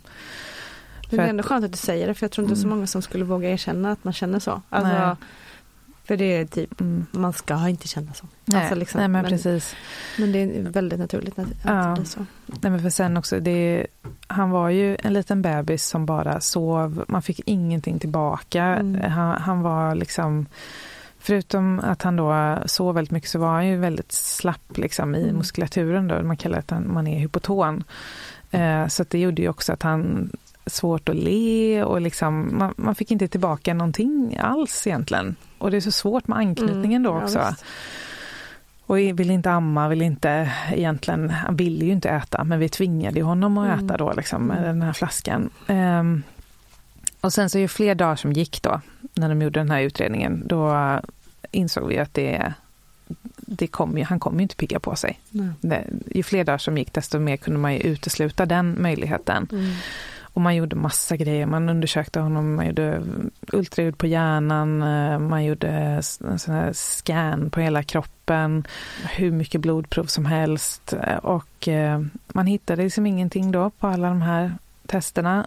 Men 1.10 1.16
det 1.18 1.24
är 1.24 1.28
ändå 1.28 1.42
skönt 1.42 1.64
att 1.64 1.70
du 1.72 1.76
säger 1.78 2.06
det 2.06 2.14
för 2.14 2.24
jag 2.24 2.30
tror 2.32 2.44
inte 2.44 2.56
så 2.56 2.66
Mm. 2.66 2.76
många 2.76 2.86
som 2.86 3.02
skulle 3.02 3.24
våga 3.24 3.50
erkänna 3.50 3.92
att 3.92 4.04
man 4.04 4.12
känner 4.12 4.38
så. 4.38 4.62
Nej. 4.70 5.14
För 6.08 6.16
det 6.16 6.24
är 6.24 6.44
typ, 6.46 6.80
Mm. 6.80 7.06
man 7.10 7.32
ska 7.32 7.68
inte 7.68 7.88
känna 7.88 8.12
så. 8.12 8.26
Nej, 8.44 8.60
Alltså 8.60 8.74
liksom, 8.74 8.98
nej 8.98 9.08
men, 9.08 9.22
men- 9.22 9.30
precis. 9.30 9.74
Men 10.18 10.32
det 10.32 10.38
är 10.38 10.62
väldigt 10.62 10.98
naturligt 11.00 11.38
att, 11.38 11.46
att 11.46 11.54
Ja. 11.64 11.72
det 11.74 11.94
blir 11.94 12.04
så. 12.04 12.26
Nej, 12.46 12.70
men 12.70 12.82
för 12.82 12.90
sen 12.90 13.16
också, 13.16 13.40
det, 13.40 13.86
han 14.26 14.50
var 14.50 14.68
ju 14.68 14.96
en 15.02 15.12
liten 15.12 15.42
bebis 15.42 15.86
som 15.86 16.06
bara 16.06 16.40
sov. 16.40 17.04
Man 17.08 17.22
fick 17.22 17.40
ingenting 17.46 17.98
tillbaka. 17.98 18.64
Mm. 18.64 19.10
Han, 19.12 19.42
han 19.42 19.62
var 19.62 19.94
liksom... 19.94 20.46
Förutom 21.20 21.80
att 21.80 22.02
han 22.02 22.16
då 22.16 22.58
sov 22.66 22.94
väldigt 22.94 23.10
mycket 23.12 23.30
så 23.30 23.38
var 23.38 23.48
han 23.52 23.66
ju 23.66 23.76
väldigt 23.76 24.12
slapp 24.12 24.76
liksom, 24.78 25.14
i 25.14 25.22
Mm. 25.22 25.36
muskulaturen. 25.36 26.08
Då. 26.08 26.22
Man 26.22 26.36
kallar 26.36 26.62
det 26.66 26.74
att 26.76 26.86
man 26.86 27.06
är 27.06 27.18
hypoton. 27.18 27.84
Eh, 28.50 28.86
så 28.86 29.04
det 29.08 29.18
gjorde 29.18 29.42
ju 29.42 29.48
också 29.48 29.72
att 29.72 29.82
han 29.82 30.30
svårt 30.66 31.08
att 31.08 31.16
le 31.16 31.82
och 31.84 32.00
liksom, 32.00 32.58
man, 32.58 32.74
man 32.76 32.94
fick 32.94 33.10
inte 33.10 33.28
tillbaka 33.28 33.74
någonting 33.74 34.38
alls 34.42 34.86
egentligen. 34.86 35.36
Och 35.58 35.70
det 35.70 35.76
är 35.76 35.80
så 35.80 35.92
svårt 35.92 36.28
med 36.28 36.38
anknytningen 36.38 37.02
då 37.02 37.10
Mm, 37.10 37.20
ja, 37.20 37.24
också. 37.26 37.46
visst. 37.50 37.64
Och 38.86 38.98
vill 38.98 39.30
inte 39.30 39.50
amma, 39.50 39.88
vill 39.88 40.02
inte 40.02 40.52
egentligen, 40.72 41.30
han 41.30 41.56
ville 41.56 41.84
ju 41.84 41.92
inte 41.92 42.08
äta, 42.08 42.44
men 42.44 42.58
vi 42.58 42.68
tvingade 42.68 43.22
honom 43.22 43.58
att 43.58 43.66
Mm. 43.72 43.84
äta 43.86 43.96
då 43.96 44.12
liksom 44.12 44.42
med 44.46 44.56
Mm. 44.58 44.68
den 44.68 44.82
här 44.82 44.92
flaskan. 44.92 45.50
Ehm, 45.66 46.22
och 47.20 47.32
sen 47.32 47.50
så 47.50 47.58
ju 47.58 47.68
fler 47.68 47.94
dagar 47.94 48.16
som 48.16 48.32
gick 48.32 48.62
då, 48.62 48.80
när 49.14 49.28
de 49.28 49.42
gjorde 49.42 49.60
den 49.60 49.70
här 49.70 49.80
utredningen, 49.80 50.42
då 50.46 50.76
insåg 51.50 51.88
vi 51.88 51.98
att 51.98 52.14
det, 52.14 52.52
det 53.36 53.66
kom 53.66 53.98
ju, 53.98 54.04
han 54.04 54.20
kommer 54.20 54.38
ju 54.38 54.42
inte 54.42 54.56
pigga 54.56 54.80
på 54.80 54.96
sig. 54.96 55.20
Det, 55.60 55.84
ju 56.14 56.22
fler 56.22 56.44
dagar 56.44 56.58
som 56.58 56.78
gick, 56.78 56.92
desto 56.92 57.18
mer 57.18 57.36
kunde 57.36 57.58
man 57.60 57.74
ju 57.74 57.80
utesluta 57.80 58.46
den 58.46 58.76
möjligheten. 58.82 59.48
Mm. 59.52 59.72
Och 60.38 60.42
man 60.42 60.56
gjorde 60.56 60.76
massa 60.76 61.16
grejer. 61.16 61.46
Man 61.46 61.68
undersökte 61.68 62.20
honom, 62.20 62.54
man 62.54 62.66
gjorde 62.66 63.02
ultraljud 63.52 63.98
på 63.98 64.06
hjärnan, 64.06 64.82
eh, 64.82 65.18
man 65.18 65.44
gjorde 65.44 65.68
en 65.68 66.38
sån 66.38 66.54
här 66.54 66.72
scan 66.72 67.50
på 67.50 67.60
hela 67.60 67.82
kroppen, 67.82 68.66
hur 69.16 69.32
mycket 69.32 69.60
blodprov 69.60 70.04
som 70.04 70.26
helst. 70.26 70.92
Eh, 70.92 71.16
och 71.16 71.68
eh, 71.68 72.02
man 72.28 72.46
hittade 72.46 72.82
liksom 72.82 73.06
ingenting 73.06 73.52
då 73.52 73.70
på 73.70 73.86
alla 73.86 74.08
de 74.08 74.22
här 74.22 74.52
testerna. 74.86 75.46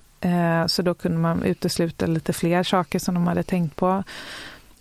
Så 0.67 0.81
då 0.81 0.93
kunde 0.93 1.17
man 1.17 1.43
utesluta 1.43 2.05
lite 2.05 2.33
fler 2.33 2.63
saker 2.63 2.99
som 2.99 3.13
de 3.13 3.27
hade 3.27 3.43
tänkt 3.43 3.75
på. 3.75 4.03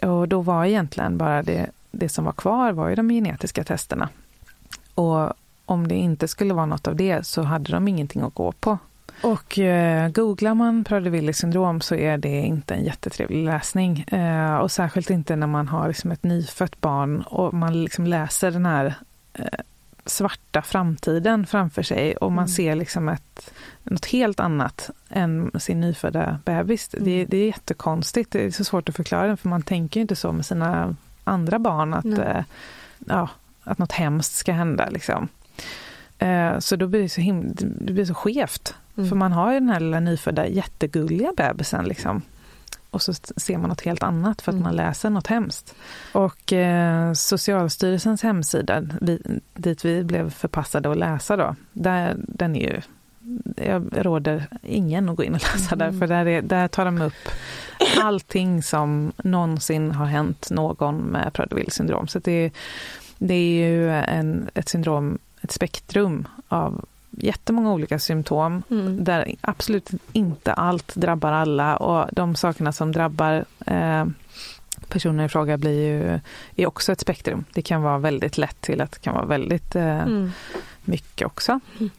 Och 0.03 0.29
då 0.29 0.41
var 0.41 0.65
egentligen 0.65 1.19
bara 1.19 1.43
det, 1.43 1.71
det 1.91 2.09
som 2.09 2.25
var 2.25 2.33
kvar 2.33 2.73
var 2.73 2.89
ju 2.89 2.95
de 2.95 3.09
genetiska 3.09 3.65
testerna. 3.65 4.09
Och 4.95 5.33
om 5.65 5.89
det 5.89 5.95
inte 5.95 6.29
skulle 6.29 6.55
vara 6.55 6.67
något 6.67 6.87
av 6.87 6.97
det 6.97 7.27
så 7.27 7.43
hade 7.43 7.73
de 7.73 7.89
ingenting 7.89 8.23
att 8.23 8.35
gå 8.35 8.53
på. 8.53 8.79
Och 9.23 9.59
eh, 9.59 10.09
googlar 10.11 10.55
man 10.55 10.85
Prader-Willi 10.85 11.33
syndrom 11.33 11.81
så 11.81 11.95
är 11.95 12.19
det 12.19 12.29
inte 12.29 12.75
en 12.75 12.85
jättetrevlig 12.85 13.45
läsning. 13.45 14.01
Eh, 14.01 14.57
och 14.57 14.71
särskilt 14.73 15.11
inte 15.11 15.37
när 15.37 15.47
man 15.47 15.69
har 15.69 15.89
liksom 15.89 16.11
ett 16.11 16.23
nyfött 16.23 16.81
barn 16.81 17.21
och 17.23 17.55
man 17.55 17.83
liksom 17.83 18.07
läser 18.07 18.51
den 18.51 18.67
här 18.67 18.95
eh, 19.35 19.45
svarta 20.07 20.63
framtiden 20.63 21.47
framför 21.47 21.83
sig 21.83 22.17
och 22.17 22.33
man 22.33 22.45
Mm. 22.45 22.49
ser 22.49 22.75
liksom 22.75 23.09
ett, 23.09 23.53
något 23.83 24.07
helt 24.07 24.41
annat 24.41 24.91
än 25.09 25.51
sin 25.59 25.81
nyfödda 25.81 26.39
bebis. 26.45 26.89
Det, 26.89 26.99
Mm. 27.15 27.27
det 27.31 27.37
är 27.37 27.47
jättekonstigt, 27.47 28.31
det 28.31 28.45
är 28.45 28.51
så 28.51 28.65
svårt 28.65 28.89
att 28.89 28.97
förklara 28.97 29.37
för 29.37 29.49
man 29.49 29.63
tänker 29.63 30.01
inte 30.01 30.17
så 30.17 30.33
med 30.33 30.47
sina 30.47 30.97
andra 31.25 31.59
barn 31.59 31.95
att, 31.95 32.05
eh, 32.19 32.43
ja, 32.99 33.29
att 33.65 33.79
något 33.79 33.93
hemskt 33.93 34.35
ska 34.35 34.53
hända. 34.53 34.89
Liksom. 34.91 35.29
Eh, 36.21 36.59
så 36.59 36.77
då 36.77 36.87
blir 36.87 37.03
det 37.03 37.09
så, 37.09 37.21
him- 37.21 37.53
det 37.81 37.93
blir 37.93 38.05
så 38.05 38.15
skevt. 38.15 38.75
Mm. 38.97 39.09
För 39.09 39.17
man 39.17 39.33
har 39.33 39.53
ju 39.53 39.61
den 39.61 39.71
här 39.71 39.81
lilla 39.81 40.01
nyfödda 40.01 40.47
jättegulliga 40.47 41.33
bebisen 41.37 41.85
liksom. 41.85 42.23
Och 42.91 43.03
så 43.03 43.13
ser 43.15 43.59
man 43.59 43.69
något 43.69 43.81
helt 43.81 44.03
annat 44.03 44.43
för 44.43 44.53
att 44.53 44.55
Mm. 44.55 44.63
man 44.63 44.77
läser 44.77 45.11
något 45.11 45.27
hemskt. 45.27 45.75
Och 46.13 46.53
eh, 46.53 47.13
Socialstyrelsens 47.13 48.23
hemsida, 48.23 48.83
vi, 49.01 49.41
dit 49.55 49.85
vi 49.85 50.05
blev 50.05 50.31
förpassade 50.31 50.91
att 50.91 50.97
läsa 50.99 51.37
då, 51.37 51.55
där, 51.73 52.15
den 52.19 52.57
är 52.57 52.61
ju 52.61 52.81
jag 53.57 53.89
råder 54.07 54.47
ingen 54.63 55.09
att 55.09 55.17
gå 55.17 55.25
in 55.25 55.35
och 55.35 55.41
läsa 55.55 55.77
där, 55.77 55.89
Mm. 55.89 56.01
för 56.01 56.07
där, 56.07 56.27
är, 56.27 56.43
där 56.43 56.69
tar 56.69 56.85
de 56.85 57.01
upp 57.03 57.29
allting 58.03 58.63
som 58.63 59.13
någonsin 59.25 59.91
har 59.91 60.07
hänt 60.07 60.49
någon 60.51 60.97
med 60.97 61.33
Prader-Willi 61.33 61.71
syndrom. 61.71 62.09
Så 62.09 62.19
det, 62.19 62.33
är- 62.33 62.51
det 63.19 63.35
är 63.35 63.67
ju 63.67 63.91
en, 63.91 64.51
ett 64.55 64.69
syndrom, 64.69 65.19
ett 65.51 65.55
spektrum 65.55 66.29
av 66.49 66.85
jättemånga 67.11 67.73
olika 67.73 67.99
symptom 67.99 68.63
Mm. 68.71 69.05
där 69.05 69.35
absolut 69.41 69.91
inte 70.13 70.53
allt 70.53 70.95
drabbar 70.95 71.33
alla 71.33 71.77
och 71.77 72.09
de 72.13 72.35
sakerna 72.35 72.73
som 72.73 72.93
drabbar 72.93 73.45
eh, 73.67 74.05
personer 74.89 75.25
i 75.25 75.29
fråga 75.29 75.57
blir 75.57 75.87
ju 75.87 76.21
är 76.57 76.67
också 76.67 76.93
ett 76.93 77.01
spektrum. 77.01 77.45
Det 77.53 77.63
kan 77.63 77.83
vara 77.83 77.99
väldigt 77.99 78.39
lätt 78.39 78.61
till 78.61 78.81
att 78.81 78.93
det 78.93 78.99
kan 78.99 79.15
vara 79.15 79.25
väldigt 79.27 79.77
eh, 79.77 80.01
Mm. 80.01 80.31
mycket 80.85 81.27
också. 81.27 81.61
Mm. 81.79 81.91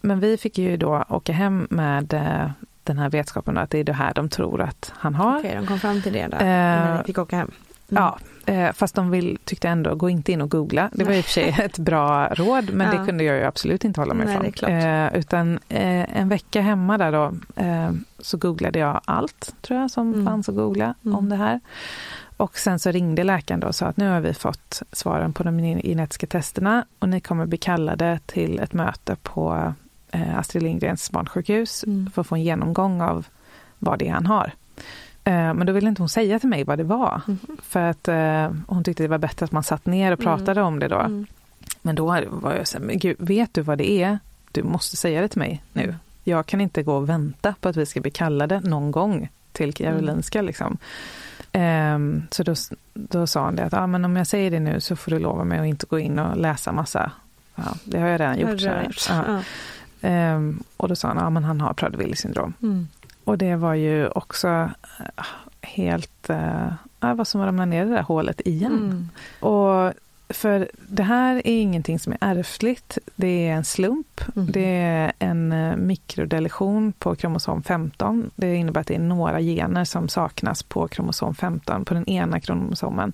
Men 0.00 0.20
vi 0.20 0.36
fick 0.36 0.58
ju 0.58 0.76
då 0.76 1.04
åka 1.08 1.32
hem 1.32 1.66
med 1.70 2.12
eh, 2.14 2.50
den 2.84 2.98
här 2.98 3.10
vetskapen 3.10 3.58
att 3.58 3.70
det 3.70 3.78
är 3.78 3.84
det 3.84 3.92
här 3.92 4.14
de 4.14 4.28
tror 4.28 4.60
att 4.62 4.92
han 4.96 5.14
har. 5.14 5.38
Okej, 5.38 5.54
de 5.54 5.66
kom 5.66 5.78
fram 5.78 6.02
till 6.02 6.12
det 6.12 6.26
där 6.26 6.40
Eh, 6.40 6.84
när 6.84 6.98
ni 6.98 7.04
fick 7.04 7.18
åka 7.18 7.36
hem. 7.36 7.50
Mm. 7.90 8.02
Ja, 8.02 8.18
eh, 8.52 8.72
fast 8.72 8.94
de 8.94 9.10
vill, 9.10 9.38
tyckte 9.44 9.68
ändå, 9.68 9.94
gå 9.94 10.10
inte 10.10 10.32
in 10.32 10.40
och 10.40 10.50
googla. 10.50 10.90
Det 10.92 11.04
var 11.04 11.12
i 11.12 11.20
och 11.20 11.24
för 11.24 11.32
sig 11.32 11.56
ett 11.62 11.78
bra 11.78 12.26
råd, 12.28 12.70
men 12.72 12.86
Ja. 12.92 12.98
det 13.00 13.06
kunde 13.06 13.24
jag 13.24 13.36
ju 13.36 13.44
absolut 13.44 13.84
inte 13.84 14.00
hålla 14.00 14.14
mig 14.14 14.38
Nej, 14.42 14.52
klart. 14.52 14.70
Eh, 14.70 15.18
utan 15.20 15.58
eh, 15.68 16.18
en 16.18 16.28
vecka 16.28 16.60
hemma 16.60 16.98
där 16.98 17.12
då, 17.12 17.32
eh, 17.62 17.90
så 18.18 18.36
googlade 18.36 18.78
jag 18.78 19.00
allt, 19.04 19.54
tror 19.62 19.80
jag, 19.80 19.90
som 19.90 20.12
Mm. 20.12 20.26
fanns 20.26 20.48
att 20.48 20.54
googla 20.54 20.94
Mm. 21.04 21.16
om 21.18 21.28
det 21.28 21.36
här. 21.36 21.60
Och 22.36 22.58
sen 22.58 22.78
så 22.78 22.90
ringde 22.90 23.24
läkaren 23.24 23.60
då 23.60 23.66
och 23.66 23.74
sa 23.74 23.86
att 23.86 23.96
nu 23.96 24.08
har 24.10 24.20
vi 24.20 24.34
fått 24.34 24.82
svaren 24.92 25.32
på 25.32 25.42
de 25.42 25.58
genetiska 25.58 26.26
testerna 26.26 26.84
och 26.98 27.08
ni 27.08 27.20
kommer 27.20 27.46
bli 27.46 27.58
kallade 27.58 28.18
till 28.26 28.58
ett 28.58 28.72
möte 28.72 29.16
på 29.22 29.74
eh, 30.10 30.38
Astrid 30.38 30.62
Lindgrens 30.62 31.10
barnsjukhus 31.10 31.84
Mm. 31.84 32.10
för 32.14 32.20
att 32.20 32.26
få 32.26 32.34
en 32.34 32.42
genomgång 32.42 33.00
av 33.02 33.26
vad 33.78 33.98
det 33.98 34.08
är 34.08 34.12
han 34.12 34.26
har. 34.26 34.52
Eh, 35.28 35.54
Men 35.54 35.66
då 35.66 35.72
ville 35.72 35.88
inte 35.88 36.02
hon 36.02 36.08
säga 36.08 36.38
till 36.38 36.48
mig 36.48 36.64
vad 36.64 36.78
det 36.78 36.84
var. 36.84 37.20
Mhm. 37.26 37.38
För 37.62 37.82
att 37.82 38.08
eh, 38.08 38.50
hon 38.66 38.84
tyckte 38.84 39.02
det 39.02 39.08
var 39.08 39.18
bättre 39.18 39.44
att 39.44 39.52
man 39.52 39.62
satt 39.62 39.86
ner 39.86 40.12
och 40.12 40.20
Mm. 40.20 40.36
pratade 40.38 40.62
om 40.62 40.78
det 40.78 40.88
då. 40.88 40.98
Mm. 41.00 41.26
Men 41.82 41.94
då 41.94 42.06
var 42.30 42.54
jag 42.54 42.68
så 42.68 42.78
här, 42.78 42.84
men 42.84 42.98
gud, 42.98 43.16
vet 43.18 43.54
du 43.54 43.60
vad 43.62 43.78
det 43.78 43.90
är? 43.90 44.18
Du 44.52 44.62
måste 44.62 44.96
säga 44.96 45.20
det 45.20 45.28
till 45.28 45.38
mig 45.38 45.62
nu. 45.72 45.82
Mm. 45.82 45.94
Jag 46.24 46.46
kan 46.46 46.60
inte 46.60 46.82
gå 46.82 46.94
och 46.96 47.08
vänta 47.08 47.54
på 47.60 47.68
att 47.68 47.76
vi 47.76 47.86
ska 47.86 48.00
bli 48.00 48.10
kallade 48.10 48.60
någon 48.60 48.90
gång 48.90 49.28
till 49.52 49.72
Karolinska. 49.74 50.42
Liksom. 50.42 50.76
Ehm, 51.52 52.22
så 52.30 52.42
då, 52.42 52.54
då 52.94 53.26
sa 53.26 53.44
han 53.44 53.56
det 53.56 53.64
att 53.64 53.74
ah, 53.74 53.86
men 53.86 54.04
om 54.04 54.16
jag 54.16 54.26
säger 54.26 54.50
det 54.50 54.60
nu 54.60 54.80
så 54.80 54.96
får 54.96 55.10
du 55.10 55.18
lova 55.18 55.44
mig 55.44 55.58
att 55.58 55.66
inte 55.66 55.86
gå 55.86 55.98
in 55.98 56.18
och 56.18 56.36
läsa 56.36 56.72
massa. 56.72 57.10
Ja, 57.54 57.62
det 57.84 57.98
har 58.00 58.08
jag 58.08 58.20
redan 58.20 58.38
gjort. 58.38 58.60
Så 58.60 58.68
här. 58.68 58.84
gjort? 58.84 59.06
Ja. 59.08 59.24
Ja. 59.28 59.40
Ehm, 60.08 60.62
och 60.76 60.88
då 60.88 60.96
sa 60.96 61.08
han 61.08 61.18
att 61.18 61.24
ah, 61.24 61.30
men 61.30 61.44
han 61.44 61.60
har 61.60 61.72
Prader-Willi 61.74 62.14
syndrom. 62.14 62.52
Mm. 62.62 62.88
Och 63.28 63.38
det 63.38 63.56
var 63.56 63.74
ju 63.74 64.08
också 64.08 64.48
eh, 64.48 65.24
helt, 65.62 66.30
eh, 66.30 66.72
ja, 67.00 67.14
vad 67.14 67.28
som 67.28 67.40
ramlade 67.42 67.70
ner 67.70 67.82
i 67.84 67.88
det 67.88 67.94
där 67.94 68.02
hålet 68.02 68.40
igen. 68.44 68.72
Mm. 68.72 69.08
Och 69.40 69.92
för 70.28 70.68
det 70.88 71.02
här 71.02 71.36
är 71.36 71.60
ingenting 71.60 71.98
som 71.98 72.12
är 72.12 72.18
ärftligt, 72.20 72.98
det 73.16 73.48
är 73.48 73.52
en 73.52 73.64
slump. 73.64 74.20
Mm. 74.36 74.52
Det 74.52 74.76
är 74.76 75.12
en 75.18 75.52
eh, 75.52 75.76
mikrodeletion 75.76 76.92
på 76.92 77.14
kromosom 77.14 77.62
15. 77.62 78.30
Det 78.36 78.54
innebär 78.54 78.80
att 78.80 78.86
det 78.86 78.94
är 78.94 78.98
några 78.98 79.40
gener 79.40 79.84
som 79.84 80.08
saknas 80.08 80.62
på 80.62 80.88
kromosom 80.88 81.34
15, 81.34 81.84
på 81.84 81.94
den 81.94 82.08
ena 82.08 82.40
kromosomen. 82.40 83.12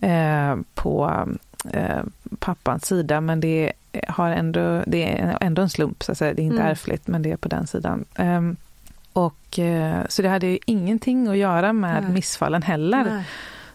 Eh, 0.00 0.56
på 0.74 1.26
eh, 1.70 2.02
pappans 2.38 2.86
sida, 2.86 3.20
men 3.20 3.40
det, 3.40 3.72
har 4.08 4.30
ändå, 4.30 4.82
det 4.86 5.20
är 5.20 5.38
ändå 5.40 5.62
en 5.62 5.70
slump, 5.70 6.02
så 6.02 6.12
att 6.12 6.18
säga. 6.18 6.34
det 6.34 6.42
är 6.42 6.44
inte 6.44 6.56
Mm. 6.56 6.70
ärftligt, 6.70 7.06
men 7.06 7.22
det 7.22 7.32
är 7.32 7.36
på 7.36 7.48
den 7.48 7.66
sidan. 7.66 8.04
Ehm, 8.14 8.56
och, 9.14 9.58
eh, 9.58 10.02
så 10.08 10.22
det 10.22 10.28
hade 10.28 10.46
ju 10.46 10.58
ingenting 10.66 11.28
att 11.28 11.36
göra 11.36 11.72
med 11.72 12.02
Nej. 12.02 12.12
missfallen 12.12 12.62
heller. 12.62 13.04
Nej. 13.04 13.24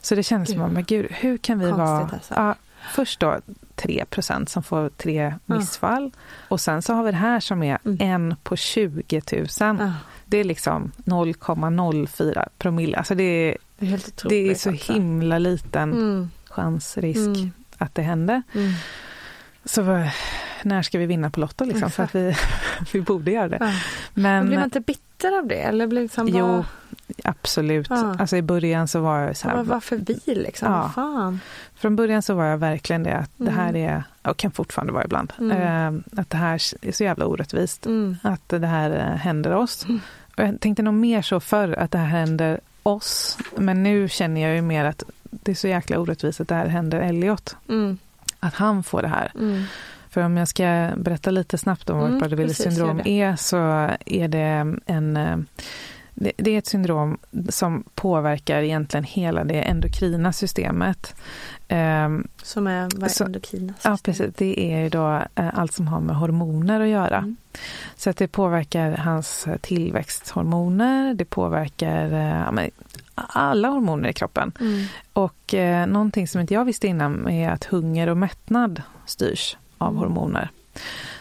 Så 0.02 0.16
det 0.16 0.24
kändes 0.24 0.50
som 0.52 0.60
men 0.74 0.84
gud, 0.84 1.08
hur 1.10 1.38
kan 1.38 1.60
vi 1.60 1.66
Konstigt 1.66 1.80
vara... 1.88 2.00
alltså. 2.14 2.34
Ja, 2.38 2.56
först 2.94 3.20
då 3.20 3.38
3% 3.76 4.46
som 4.50 4.64
får 4.64 4.90
tre 4.90 5.34
Ja. 5.46 5.56
missfall. 5.56 6.12
Och 6.48 6.62
sen 6.62 6.82
så 6.82 6.94
har 6.94 7.04
vi 7.04 7.12
det 7.12 7.18
här 7.18 7.40
som 7.40 7.64
är 7.64 7.78
Mm. 7.86 7.98
en 8.02 8.36
på 8.44 8.56
20 8.56 9.22
000. 9.32 9.48
Ja. 9.60 9.94
Det 10.26 10.38
är 10.38 10.44
liksom 10.44 10.92
0,04 11.06 12.46
promille. 12.58 12.98
Alltså 12.98 13.16
det 13.16 13.24
är, 13.24 13.58
Det 13.80 13.94
är, 13.94 14.30
det 14.30 14.36
är 14.52 14.56
så 14.56 14.74
också. 14.74 14.94
himla 14.94 15.38
liten 15.38 15.92
Mm. 15.94 16.30
chans, 16.50 16.98
risk 16.98 17.18
Mm. 17.40 17.52
att 17.78 17.96
det 17.96 18.02
händer. 18.02 18.44
Mm. 18.56 18.72
Så 19.66 19.82
när 20.64 20.82
ska 20.82 20.98
vi 21.00 21.06
vinna 21.06 21.30
på 21.30 21.40
Lotto 21.40 21.66
liksom? 21.66 21.92
För 21.92 22.04
att 22.04 22.16
vi, 22.16 22.36
vi 22.94 23.02
borde 23.02 23.32
göra 23.32 23.48
det. 23.50 23.58
Ja. 23.62 23.72
Men, 24.14 24.46
blir 24.46 24.56
man 24.58 24.64
inte 24.66 24.80
bitter 24.80 25.04
av 25.28 25.48
det? 25.48 25.62
Eller 25.62 25.88
liksom 25.88 26.28
Jo, 26.28 26.48
bara, 26.48 26.66
absolut. 27.24 27.88
Ja. 27.90 28.16
Alltså 28.20 28.38
i 28.38 28.42
början 28.42 28.88
så 28.88 29.00
var 29.00 29.20
jag 29.20 29.38
så 29.38 29.48
här, 29.48 29.56
bara, 29.56 29.64
varför 29.64 29.96
vi 29.96 30.20
liksom? 30.36 30.72
Ja. 30.72 30.92
Fan? 30.96 31.40
Från 31.76 31.96
början 31.96 32.22
så 32.22 32.34
var 32.34 32.46
jag 32.46 32.58
verkligen 32.58 33.04
det 33.04 33.14
att 33.18 33.32
det 33.38 33.52
här 33.52 33.70
Mm. 33.70 33.90
är, 33.90 34.04
och 34.32 34.38
kan 34.38 34.52
fortfarande 34.52 34.94
vara 34.94 35.04
ibland, 35.06 35.34
Mm. 35.40 35.62
eh, 35.96 36.20
att 36.22 36.30
det 36.30 36.38
här 36.38 36.62
är 36.82 36.92
så 36.92 37.04
jävla 37.04 37.26
orättvist. 37.26 37.86
Mm. 37.86 38.18
Att 38.24 38.50
det 38.50 38.68
här 38.68 38.92
eh, 38.92 39.16
händer 39.18 39.56
oss. 39.56 39.86
Mm. 39.86 40.00
Och 40.38 40.44
jag 40.44 40.60
tänkte 40.60 40.84
nog 40.84 40.94
mer 40.94 41.22
så 41.22 41.40
förr 41.40 41.74
att 41.80 41.92
det 41.92 41.98
här 41.98 42.06
händer 42.08 42.60
oss. 42.84 43.38
Men 43.56 43.84
nu 43.84 44.10
känner 44.10 44.42
jag 44.42 44.56
ju 44.56 44.62
mer 44.62 44.86
att 44.86 45.04
det 45.24 45.52
är 45.52 45.56
så 45.56 45.68
jäkla 45.68 46.00
orättvist 46.00 46.42
att 46.42 46.48
det 46.48 46.56
här 46.56 46.68
händer 46.68 47.00
Elliot. 47.00 47.56
Mm. 47.70 47.98
Att 48.40 48.54
han 48.54 48.84
får 48.84 49.02
det 49.02 49.08
här. 49.08 49.32
För 50.10 50.22
om 50.22 50.38
jag 50.38 50.48
ska 50.48 50.90
berätta 50.98 51.32
lite 51.32 51.58
snabbt 51.58 51.90
om 51.90 51.98
vad 51.98 52.08
Mm, 52.08 52.22
Prader-Willi 52.22 52.48
precis, 52.48 52.64
syndrom 52.76 53.02
är 53.06 53.36
så 53.36 53.58
är 54.06 54.28
det 54.28 54.78
en 54.86 55.18
eh, 55.18 55.38
det, 56.14 56.32
det 56.38 56.52
är 56.52 56.58
ett 56.58 56.68
syndrom 56.68 57.18
som 57.50 57.84
påverkar 57.96 58.62
egentligen 58.62 59.04
hela 59.04 59.44
det 59.44 59.62
endokrina 59.62 60.34
systemet. 60.34 61.16
Ehm, 61.68 62.28
Som 62.44 62.68
är 62.68 62.90
vad 62.96 63.22
är 63.22 63.26
endokrina 63.26 63.74
Ja, 63.84 63.98
system? 63.98 64.14
precis. 64.14 64.36
Det 64.38 64.74
är 64.74 64.90
då 64.90 65.22
eh, 65.36 65.60
allt 65.60 65.74
som 65.74 65.88
har 65.88 66.00
med 66.00 66.16
hormoner 66.16 66.82
att 66.82 66.88
göra. 66.88 67.18
Mm. 67.18 67.36
Så 67.96 68.10
att 68.10 68.18
det 68.18 68.28
påverkar 68.28 68.92
hans 68.92 69.48
tillväxthormoner, 69.62 71.14
det 71.14 71.26
påverkar 71.26 72.14
eh, 72.14 72.64
ja, 72.66 72.70
alla 73.16 73.68
hormoner 73.68 74.10
i 74.10 74.14
kroppen. 74.14 74.52
Mm. 74.60 74.86
Och 75.14 75.54
eh, 75.54 75.88
någonting 75.88 76.28
som 76.28 76.42
inte 76.42 76.54
jag 76.54 76.66
visste 76.66 76.88
innan 76.88 77.28
är 77.30 77.50
att 77.50 77.66
hunger 77.66 78.10
och 78.10 78.18
mättnad 78.18 78.82
styrs 79.06 79.58
av 79.80 79.96
hormoner. 79.96 80.50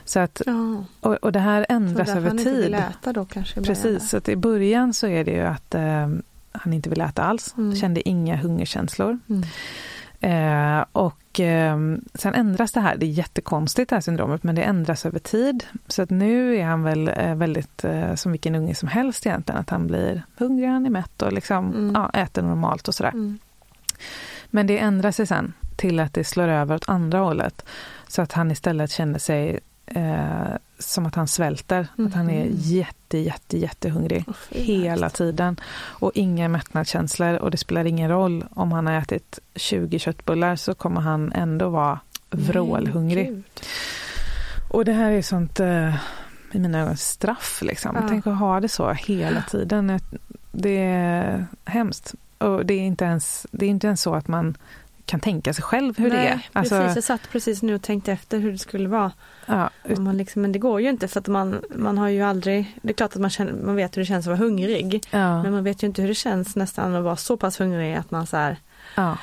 Så 0.04 0.20
att, 0.20 0.42
Ja, 0.46 0.84
och, 1.00 1.14
och 1.14 1.32
det 1.32 1.38
här 1.40 1.66
ändras 1.68 2.08
över 2.08 2.28
han 2.28 2.38
inte 2.38 2.50
vill 2.50 2.62
tid. 2.64 2.74
äta 2.74 3.12
då 3.12 3.24
kanske 3.24 3.62
Precis, 3.62 4.08
så 4.10 4.16
att 4.16 4.28
i 4.28 4.36
början 4.36 4.94
så 4.94 5.06
är 5.06 5.24
det 5.24 5.30
ju 5.30 5.40
att 5.46 5.74
eh, 5.74 6.08
han 6.52 6.72
inte 6.72 6.90
vill 6.90 7.00
äta 7.00 7.22
alls, 7.22 7.54
Mm. 7.58 7.76
kände 7.76 8.08
inga 8.08 8.36
hungerkänslor. 8.36 9.18
Mm. 9.28 9.42
Eh, 10.20 10.84
och 10.92 11.40
eh, 11.40 11.78
sen 12.14 12.34
ändras 12.34 12.72
det 12.72 12.80
här, 12.80 12.96
det 12.96 13.06
är 13.06 13.10
jättekonstigt 13.10 13.90
det 13.90 13.96
här 13.96 14.00
syndromet, 14.00 14.42
men 14.42 14.54
det 14.54 14.62
ändras 14.62 15.06
över 15.06 15.18
tid. 15.18 15.64
Så 15.86 16.02
att 16.02 16.10
nu 16.10 16.56
är 16.56 16.64
han 16.64 16.82
väl 16.82 17.08
eh, 17.16 17.34
väldigt 17.34 17.84
eh, 17.84 18.14
som 18.14 18.32
vilken 18.32 18.54
unge 18.54 18.74
som 18.74 18.88
helst 18.88 19.26
egentligen, 19.26 19.60
att 19.60 19.70
han 19.70 19.86
blir 19.86 20.22
hungrig, 20.38 20.68
han 20.68 20.86
är 20.86 20.90
mätt 20.90 21.22
och 21.22 21.32
liksom, 21.32 21.66
Mm. 21.72 21.92
ja, 21.94 22.10
äter 22.20 22.42
normalt 22.42 22.88
och 22.88 22.94
sådär. 22.94 23.10
Mm. 23.10 23.38
Men 24.50 24.66
det 24.66 24.78
ändrar 24.78 25.10
sig 25.10 25.26
sen 25.26 25.52
till 25.76 26.00
att 26.00 26.14
det 26.14 26.24
slår 26.24 26.48
över 26.48 26.74
åt 26.74 26.88
andra 26.88 27.18
hållet. 27.18 27.64
Så 28.08 28.22
att 28.22 28.32
han 28.32 28.50
istället 28.50 28.90
känner 28.90 29.18
sig 29.18 29.60
eh, 29.86 30.48
som 30.78 31.06
att 31.06 31.14
han 31.14 31.28
svälter. 31.28 31.86
Att 32.06 32.14
han 32.14 32.30
är 32.30 32.44
Mhm. 32.44 32.52
jätte, 32.56 33.18
jätte, 33.18 33.58
jättehungrig 33.58 34.24
fy, 34.50 34.58
hela 34.62 35.10
tiden. 35.10 35.56
Och 35.80 36.12
inga 36.14 36.48
mättnadskänslor. 36.48 37.34
Och 37.36 37.50
det 37.50 37.56
spelar 37.56 37.84
ingen 37.84 38.10
roll 38.10 38.44
om 38.54 38.72
han 38.72 38.86
har 38.86 38.92
ätit 38.94 39.38
20 39.54 39.98
köttbullar 39.98 40.56
så 40.56 40.74
kommer 40.74 41.00
han 41.00 41.32
ändå 41.32 41.68
vara 41.68 42.00
vrålhungrig. 42.30 43.30
Nej. 43.30 43.42
Och 44.70 44.84
det 44.84 44.92
här 44.92 45.10
är 45.10 45.22
sånt, 45.22 45.60
eh, 45.60 45.94
i 46.52 46.58
mina 46.58 46.80
ögon, 46.80 46.96
straff 46.96 47.62
liksom. 47.62 47.96
Ja. 48.00 48.02
Tänk 48.08 48.26
att 48.26 48.38
ha 48.38 48.60
det 48.60 48.68
så 48.68 48.92
hela 48.92 49.42
tiden. 49.42 50.00
Det 50.52 50.78
är 50.78 51.46
hemskt. 51.64 52.14
Och 52.38 52.66
det 52.66 52.74
är 52.74 52.80
inte 52.80 53.04
ens, 53.04 53.46
det 53.50 53.66
är 53.66 53.70
inte 53.70 53.86
ens 53.86 54.02
så 54.02 54.14
att 54.14 54.28
man 54.28 54.56
kan 55.08 55.20
tänka 55.20 55.54
sig 55.54 55.64
själv 55.64 55.98
hur 55.98 56.10
det 56.10 56.16
är. 56.16 56.34
Nej, 56.34 56.48
precis. 56.52 56.94
Jag 56.94 57.04
satt 57.04 57.30
precis 57.32 57.62
nu 57.62 57.74
och 57.74 57.82
tänkte 57.82 58.12
efter 58.12 58.38
hur 58.38 58.52
det 58.52 58.58
skulle 58.58 58.88
vara. 58.88 59.12
ja, 59.46 59.70
man 59.98 60.16
liksom, 60.16 60.42
men 60.42 60.52
det 60.52 60.58
går 60.58 60.80
ju 60.80 60.88
inte 60.88 61.08
för 61.08 61.20
att 61.20 61.26
man, 61.26 61.62
man 61.76 61.98
har 61.98 62.08
ju 62.08 62.22
aldrig, 62.22 62.78
det 62.82 62.88
är 62.90 62.94
klart 62.94 63.14
att 63.14 63.20
man, 63.20 63.30
känner, 63.30 63.52
man 63.52 63.76
vet 63.76 63.96
hur 63.96 64.02
det 64.02 64.06
känns 64.06 64.26
att 64.26 64.38
vara 64.38 64.48
hungrig. 64.48 65.06
ja, 65.10 65.42
Men 65.42 65.52
man 65.52 65.64
vet 65.64 65.82
ju 65.82 65.86
inte 65.86 66.02
hur 66.02 66.08
det 66.08 66.14
känns 66.14 66.56
nästan 66.56 66.94
att 66.94 67.04
vara 67.04 67.16
så 67.16 67.36
pass 67.36 67.60
hungrig 67.60 67.94
att 67.94 68.10
man 68.10 68.26
så 68.26 68.36
här, 68.36 68.56
ja, 68.94 69.18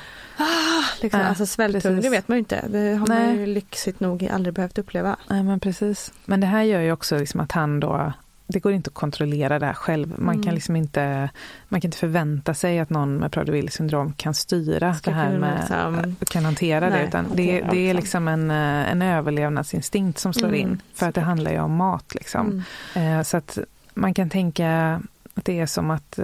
liksom, 1.02 1.20
Nej, 1.20 1.28
alltså 1.28 1.46
svälthungrig 1.46 2.02
precis. 2.02 2.18
vet 2.18 2.28
man 2.28 2.36
ju 2.36 2.38
inte. 2.38 2.64
Det 2.68 2.94
har 2.96 3.06
Nej. 3.06 3.26
man 3.26 3.36
ju 3.36 3.46
lyxigt 3.46 4.00
nog 4.00 4.28
aldrig 4.32 4.54
behövt 4.54 4.78
uppleva. 4.78 5.16
nej, 5.28 5.42
men 5.42 5.60
precis. 5.60 6.12
Men 6.24 6.40
det 6.40 6.46
här 6.46 6.62
gör 6.62 6.80
ju 6.80 6.92
också 6.92 7.18
liksom 7.18 7.40
att 7.40 7.52
han 7.52 7.80
då 7.80 8.12
det 8.46 8.60
går 8.60 8.72
inte 8.72 8.88
att 8.88 8.94
kontrollera 8.94 9.58
det 9.58 9.66
här 9.66 9.72
själv. 9.74 10.14
Man 10.18 10.34
Mm. 10.34 10.44
kan 10.44 10.54
liksom 10.54 10.76
inte, 10.76 11.30
man 11.68 11.80
kan 11.80 11.88
inte 11.88 11.98
förvänta 11.98 12.54
sig 12.54 12.78
att 12.78 12.90
någon 12.90 13.16
med 13.16 13.30
Prader-Willi 13.32 13.68
syndrom 13.70 14.12
kan 14.12 14.34
styra 14.34 14.94
Ska 14.94 15.10
det 15.10 15.16
här 15.16 15.38
med, 15.38 15.56
liksom- 15.58 16.16
kan 16.30 16.44
hantera 16.44 16.80
det. 16.90 16.96
Nej, 16.96 17.06
Utan 17.08 17.26
det, 17.34 17.60
det 17.70 17.90
är 17.90 17.94
liksom. 17.94 18.28
en, 18.28 18.50
eh, 18.50 18.90
en 18.92 19.02
överlevnadsinstinkt 19.02 20.18
som 20.18 20.32
slår 20.32 20.48
Mm, 20.48 20.60
in. 20.60 20.82
För 20.94 21.08
att 21.08 21.14
det 21.14 21.20
handlar 21.20 21.50
ju 21.50 21.60
om 21.60 21.76
mat 21.76 22.14
liksom. 22.14 22.62
Mm. 22.94 23.18
Eh, 23.18 23.22
Så 23.24 23.36
att 23.36 23.58
man 23.94 24.14
kan 24.14 24.30
tänka 24.30 25.00
att 25.34 25.44
det 25.44 25.60
är 25.60 25.66
som 25.66 25.90
att 25.90 26.18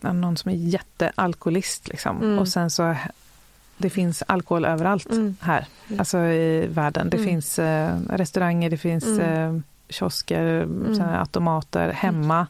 någon 0.00 0.36
som 0.36 0.50
är 0.50 0.54
jättealkoholist 0.56 1.88
liksom. 1.88 2.16
Mm. 2.22 2.38
Och 2.38 2.48
sen 2.48 2.70
så 2.70 2.96
det 3.78 3.90
finns 3.90 4.22
alkohol 4.26 4.64
överallt 4.64 5.12
Mm. 5.12 5.36
här, 5.40 5.66
alltså 5.98 6.18
i 6.18 6.66
världen. 6.66 7.10
Det 7.10 7.16
Mm. 7.16 7.28
finns 7.28 7.58
eh, 7.58 7.96
restauranger, 8.10 8.70
det 8.70 8.76
finns 8.76 9.04
Mm. 9.06 9.20
eh, 9.56 9.60
kiosker, 9.88 10.66
här 11.00 11.18
automater 11.20 11.88
hemma. 11.92 12.46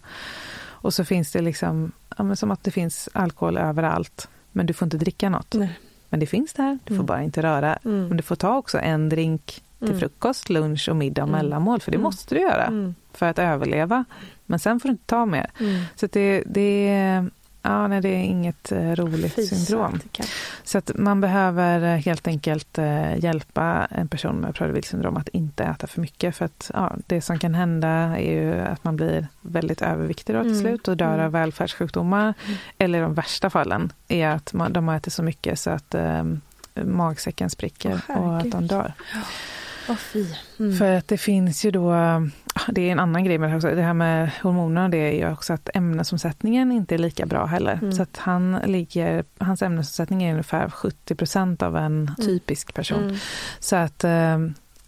Och 0.81 0.95
så 0.95 1.05
finns 1.05 1.33
det 1.33 1.41
liksom, 1.41 1.93
ja, 2.19 2.37
som 2.37 2.51
att 2.51 2.65
det 2.65 2.71
finns 2.71 3.09
alkohol 3.13 3.59
överallt. 3.59 4.29
Men 4.53 4.67
du 4.67 4.73
får 4.73 4.87
inte 4.87 4.97
dricka 4.97 5.29
något. 5.31 5.55
Nej. 5.55 5.79
Men 6.11 6.21
det 6.21 6.27
finns 6.27 6.53
där, 6.53 6.79
du 6.85 6.89
får 6.89 6.95
Mm. 6.95 7.07
bara 7.07 7.23
inte 7.23 7.43
röra. 7.43 7.77
Mm. 7.85 8.09
Men 8.09 8.17
du 8.17 8.23
får 8.23 8.37
ta 8.37 8.57
också 8.57 8.79
en 8.79 9.09
drink 9.09 9.63
till 9.79 9.89
Mm. 9.89 10.01
frukost, 10.01 10.51
lunch 10.51 10.89
och 10.89 10.97
middag 10.97 11.23
och 11.23 11.29
Mm. 11.29 11.39
mellanmål. 11.41 11.81
För 11.81 11.91
det 11.91 11.97
Mm. 11.97 12.05
måste 12.05 12.35
du 12.35 12.41
göra 12.41 12.65
Mm. 12.65 12.95
för 13.13 13.27
att 13.27 13.39
överleva. 13.39 14.05
Men 14.47 14.59
sen 14.59 14.81
får 14.81 14.89
du 14.89 14.93
inte 14.93 15.07
ta 15.07 15.27
mer. 15.27 15.51
Mm. 15.61 15.83
Så 15.97 16.07
det, 16.07 16.43
det, 16.47 16.89
är- 16.89 17.31
ja, 17.63 17.87
nej, 17.89 18.01
det 18.01 18.09
är 18.09 18.23
inget 18.23 18.73
eh, 18.73 18.93
roligt 18.93 19.35
Fy 19.35 19.43
syndrom. 19.47 20.01
Så 20.65 20.79
att 20.79 20.91
man 20.95 21.21
behöver 21.21 21.83
eh, 21.95 22.01
helt 22.01 22.27
enkelt 22.27 22.79
eh, 22.79 23.19
hjälpa 23.25 23.89
en 23.91 24.09
person 24.09 24.37
med 24.37 24.55
Prader-Willi 24.55 24.83
syndrom 24.87 25.17
att 25.17 25.29
inte 25.29 25.65
äta 25.65 25.87
för 25.87 26.01
mycket. 26.01 26.37
För 26.37 26.45
att 26.45 26.71
ja, 26.75 26.93
det 27.07 27.21
som 27.21 27.39
kan 27.39 27.55
hända 27.55 27.89
är 28.19 28.33
ju 28.33 28.61
att 28.61 28.85
man 28.85 28.97
blir 28.97 29.27
väldigt 29.41 29.83
överviktig 29.83 30.35
då 30.35 30.43
till 30.43 30.51
Mm. 30.51 30.63
slut 30.63 30.89
och 30.89 30.97
dör 30.97 31.15
Mm. 31.15 31.27
av 31.27 31.33
välfärdssjukdomar. 31.33 32.35
Eller 32.79 33.03
de 33.03 33.15
värsta 33.15 33.51
fallen 33.51 33.93
är 34.09 34.29
att 34.29 34.53
man, 34.53 34.73
de 34.73 34.89
äter 34.89 35.11
så 35.11 35.23
mycket 35.23 35.59
så 35.59 35.71
att 35.71 35.95
eh, 35.95 36.25
magsäcken 36.85 37.51
spricker 37.51 38.01
Åh, 38.09 38.17
och 38.17 38.39
att 38.39 38.51
de 38.51 38.67
dör. 38.67 38.93
Mm. 40.59 40.77
För 40.79 40.93
att 40.93 41.09
det 41.09 41.19
finns 41.19 41.65
ju 41.65 41.71
då, 41.71 41.93
det 42.69 42.89
är 42.89 42.93
en 42.93 42.99
annan 43.01 43.25
grej 43.25 43.39
med 43.39 43.49
det 43.49 43.51
här 43.51 43.57
också, 43.57 43.75
det 43.75 43.83
här 43.83 43.95
med 43.95 44.31
hormonerna, 44.43 44.89
det 44.89 44.97
är 44.99 45.13
ju 45.13 45.33
också 45.33 45.53
att 45.53 45.69
ämnesomsättningen 45.75 46.73
inte 46.73 46.95
är 46.95 46.99
lika 46.99 47.27
bra 47.27 47.47
heller. 47.47 47.79
Mm. 47.83 47.93
Så 47.93 48.03
att 48.03 48.17
han 48.17 48.59
ligger, 48.65 49.25
hans 49.39 49.63
ämnesomsättning 49.63 50.23
är 50.23 50.31
ungefär 50.31 50.71
70 50.71 51.15
procent 51.15 51.63
av 51.63 51.77
en 51.77 52.11
typisk 52.21 52.75
person. 52.75 53.03
Mm. 53.03 53.17
Så 53.59 53.77
att 53.77 54.05
eh, 54.05 54.39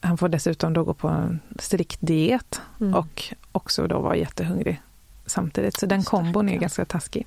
han 0.00 0.18
får 0.18 0.28
dessutom 0.28 0.72
då 0.72 0.84
gå 0.84 0.94
på 0.94 1.08
en 1.08 1.40
strikt 1.58 1.98
diet 2.00 2.60
Mm. 2.80 2.94
och 2.94 3.34
också 3.52 3.86
då 3.86 3.98
vara 3.98 4.16
jättehungrig 4.16 4.80
samtidigt. 5.26 5.78
Så 5.78 5.86
den 5.86 6.02
kombon 6.02 6.48
är 6.48 6.56
ganska 6.58 6.84
taskig. 6.84 7.26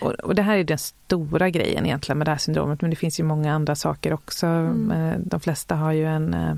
Och, 0.00 0.12
och 0.12 0.34
det 0.34 0.42
här 0.42 0.56
är 0.56 0.64
den 0.64 0.78
stora 0.78 1.50
grejen 1.50 1.86
egentligen 1.86 2.18
med 2.18 2.26
det 2.26 2.30
här 2.30 2.38
syndromet, 2.38 2.80
men 2.80 2.90
det 2.90 2.96
finns 2.96 3.20
ju 3.20 3.24
många 3.24 3.54
andra 3.54 3.74
saker 3.74 4.12
också. 4.12 4.46
Mm. 4.46 4.90
Eh, 4.90 5.18
De 5.18 5.40
flesta 5.40 5.74
har 5.74 5.92
ju 5.92 6.06
en, 6.06 6.34
eh, 6.34 6.54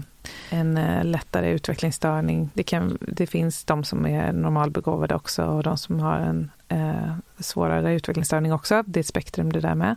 en 0.50 0.76
eh, 0.76 1.04
lättare 1.04 1.50
utvecklingsstörning. 1.50 2.50
Det, 2.54 2.62
kan, 2.62 2.98
det 3.00 3.26
finns 3.26 3.64
de 3.64 3.84
som 3.84 4.06
är 4.06 4.32
normalbegåvade 4.32 5.14
också 5.14 5.44
och 5.44 5.62
de 5.62 5.78
som 5.78 6.00
har 6.00 6.16
en 6.18 6.50
eh, 6.68 7.14
svårare 7.38 7.94
utvecklingsstörning 7.94 8.52
också. 8.52 8.82
Det 8.86 8.98
är 8.98 9.02
ett 9.02 9.06
spektrum 9.06 9.52
det 9.52 9.60
där 9.60 9.74
med. 9.74 9.96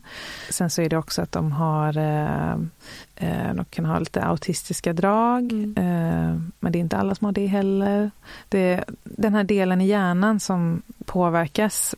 Sen 0.49 0.69
så 0.69 0.81
är 0.81 0.89
det 0.89 0.97
också 0.97 1.21
att 1.21 1.31
de 1.31 1.51
har 1.51 1.97
eh, 1.97 2.51
eh, 3.15 3.53
de 3.53 3.65
kan 3.69 3.85
ha 3.85 3.99
lite 3.99 4.23
autistiska 4.23 4.93
drag, 4.93 5.51
Mm. 5.51 5.77
eh, 5.77 6.41
men 6.59 6.71
det 6.71 6.77
är 6.77 6.81
inte 6.81 6.97
alla 6.97 7.15
som 7.15 7.25
har 7.25 7.31
det 7.31 7.47
heller. 7.47 8.11
Det, 8.49 8.83
den 9.03 9.33
här 9.35 9.43
delen 9.43 9.81
i 9.81 9.87
hjärnan 9.87 10.39
som 10.39 10.81
påverkas 11.05 11.95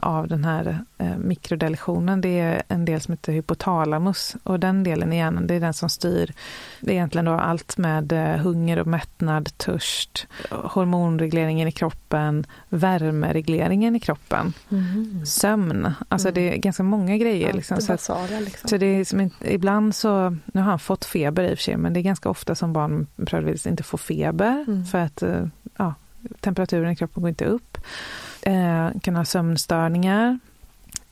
av 0.00 0.28
den 0.28 0.44
här 0.44 0.78
mikrodeletionen, 1.18 2.20
det 2.20 2.40
är 2.40 2.62
en 2.68 2.84
del 2.84 3.00
som 3.00 3.12
heter 3.12 3.32
hypotalamus. 3.32 4.36
Och 4.42 4.60
den 4.60 4.84
delen 4.84 5.12
i 5.12 5.16
hjärnan, 5.16 5.46
det 5.46 5.54
är 5.54 5.60
den 5.60 5.74
som 5.74 5.88
styr 5.88 6.32
det 6.80 6.90
är 6.90 6.94
egentligen 6.94 7.24
då 7.24 7.32
allt 7.32 7.78
med 7.78 8.12
hunger 8.42 8.78
och 8.78 8.86
mättnad, 8.86 9.58
törst, 9.58 10.26
hormonregleringen 10.50 11.68
i 11.68 11.72
kroppen, 11.72 12.46
värmeregleringen 12.68 13.96
i 13.96 14.00
kroppen, 14.00 14.52
Mm. 14.70 15.26
sömn. 15.26 15.92
Alltså 16.08 16.28
Mm. 16.28 16.34
det 16.34 16.54
är 16.54 16.56
ganska 16.56 16.82
många 16.82 17.16
grejer. 17.16 17.46
Allt 17.46 17.56
Liksom, 17.56 17.76
så 17.76 17.92
att, 17.92 17.98
basala 17.98 18.40
liksom. 18.40 18.68
så 18.68 18.76
det 18.76 18.86
är 18.86 19.04
som 19.04 19.30
ibland 19.40 19.94
så, 19.94 20.30
nu 20.30 20.60
har 20.60 20.70
han 20.70 20.78
fått 20.78 21.04
feber 21.04 21.42
i 21.42 21.54
och 21.54 21.58
för 21.58 21.62
sig, 21.62 21.76
men 21.76 21.92
det 21.92 22.00
är 22.00 22.02
ganska 22.02 22.28
ofta 22.30 22.54
som 22.54 22.72
barn 22.72 23.06
inte 23.66 23.82
får 23.82 23.98
feber 23.98 24.64
Mm. 24.68 24.84
för 24.84 24.98
att 24.98 25.22
eh, 25.22 25.46
ja, 25.76 25.94
temperaturen 26.40 26.92
i 26.92 26.96
kroppen 26.96 27.22
går 27.22 27.28
inte 27.28 27.44
upp. 27.44 27.78
Eh, 28.42 28.88
kan 29.02 29.16
ha 29.16 29.24
sömnstörningar, 29.24 30.38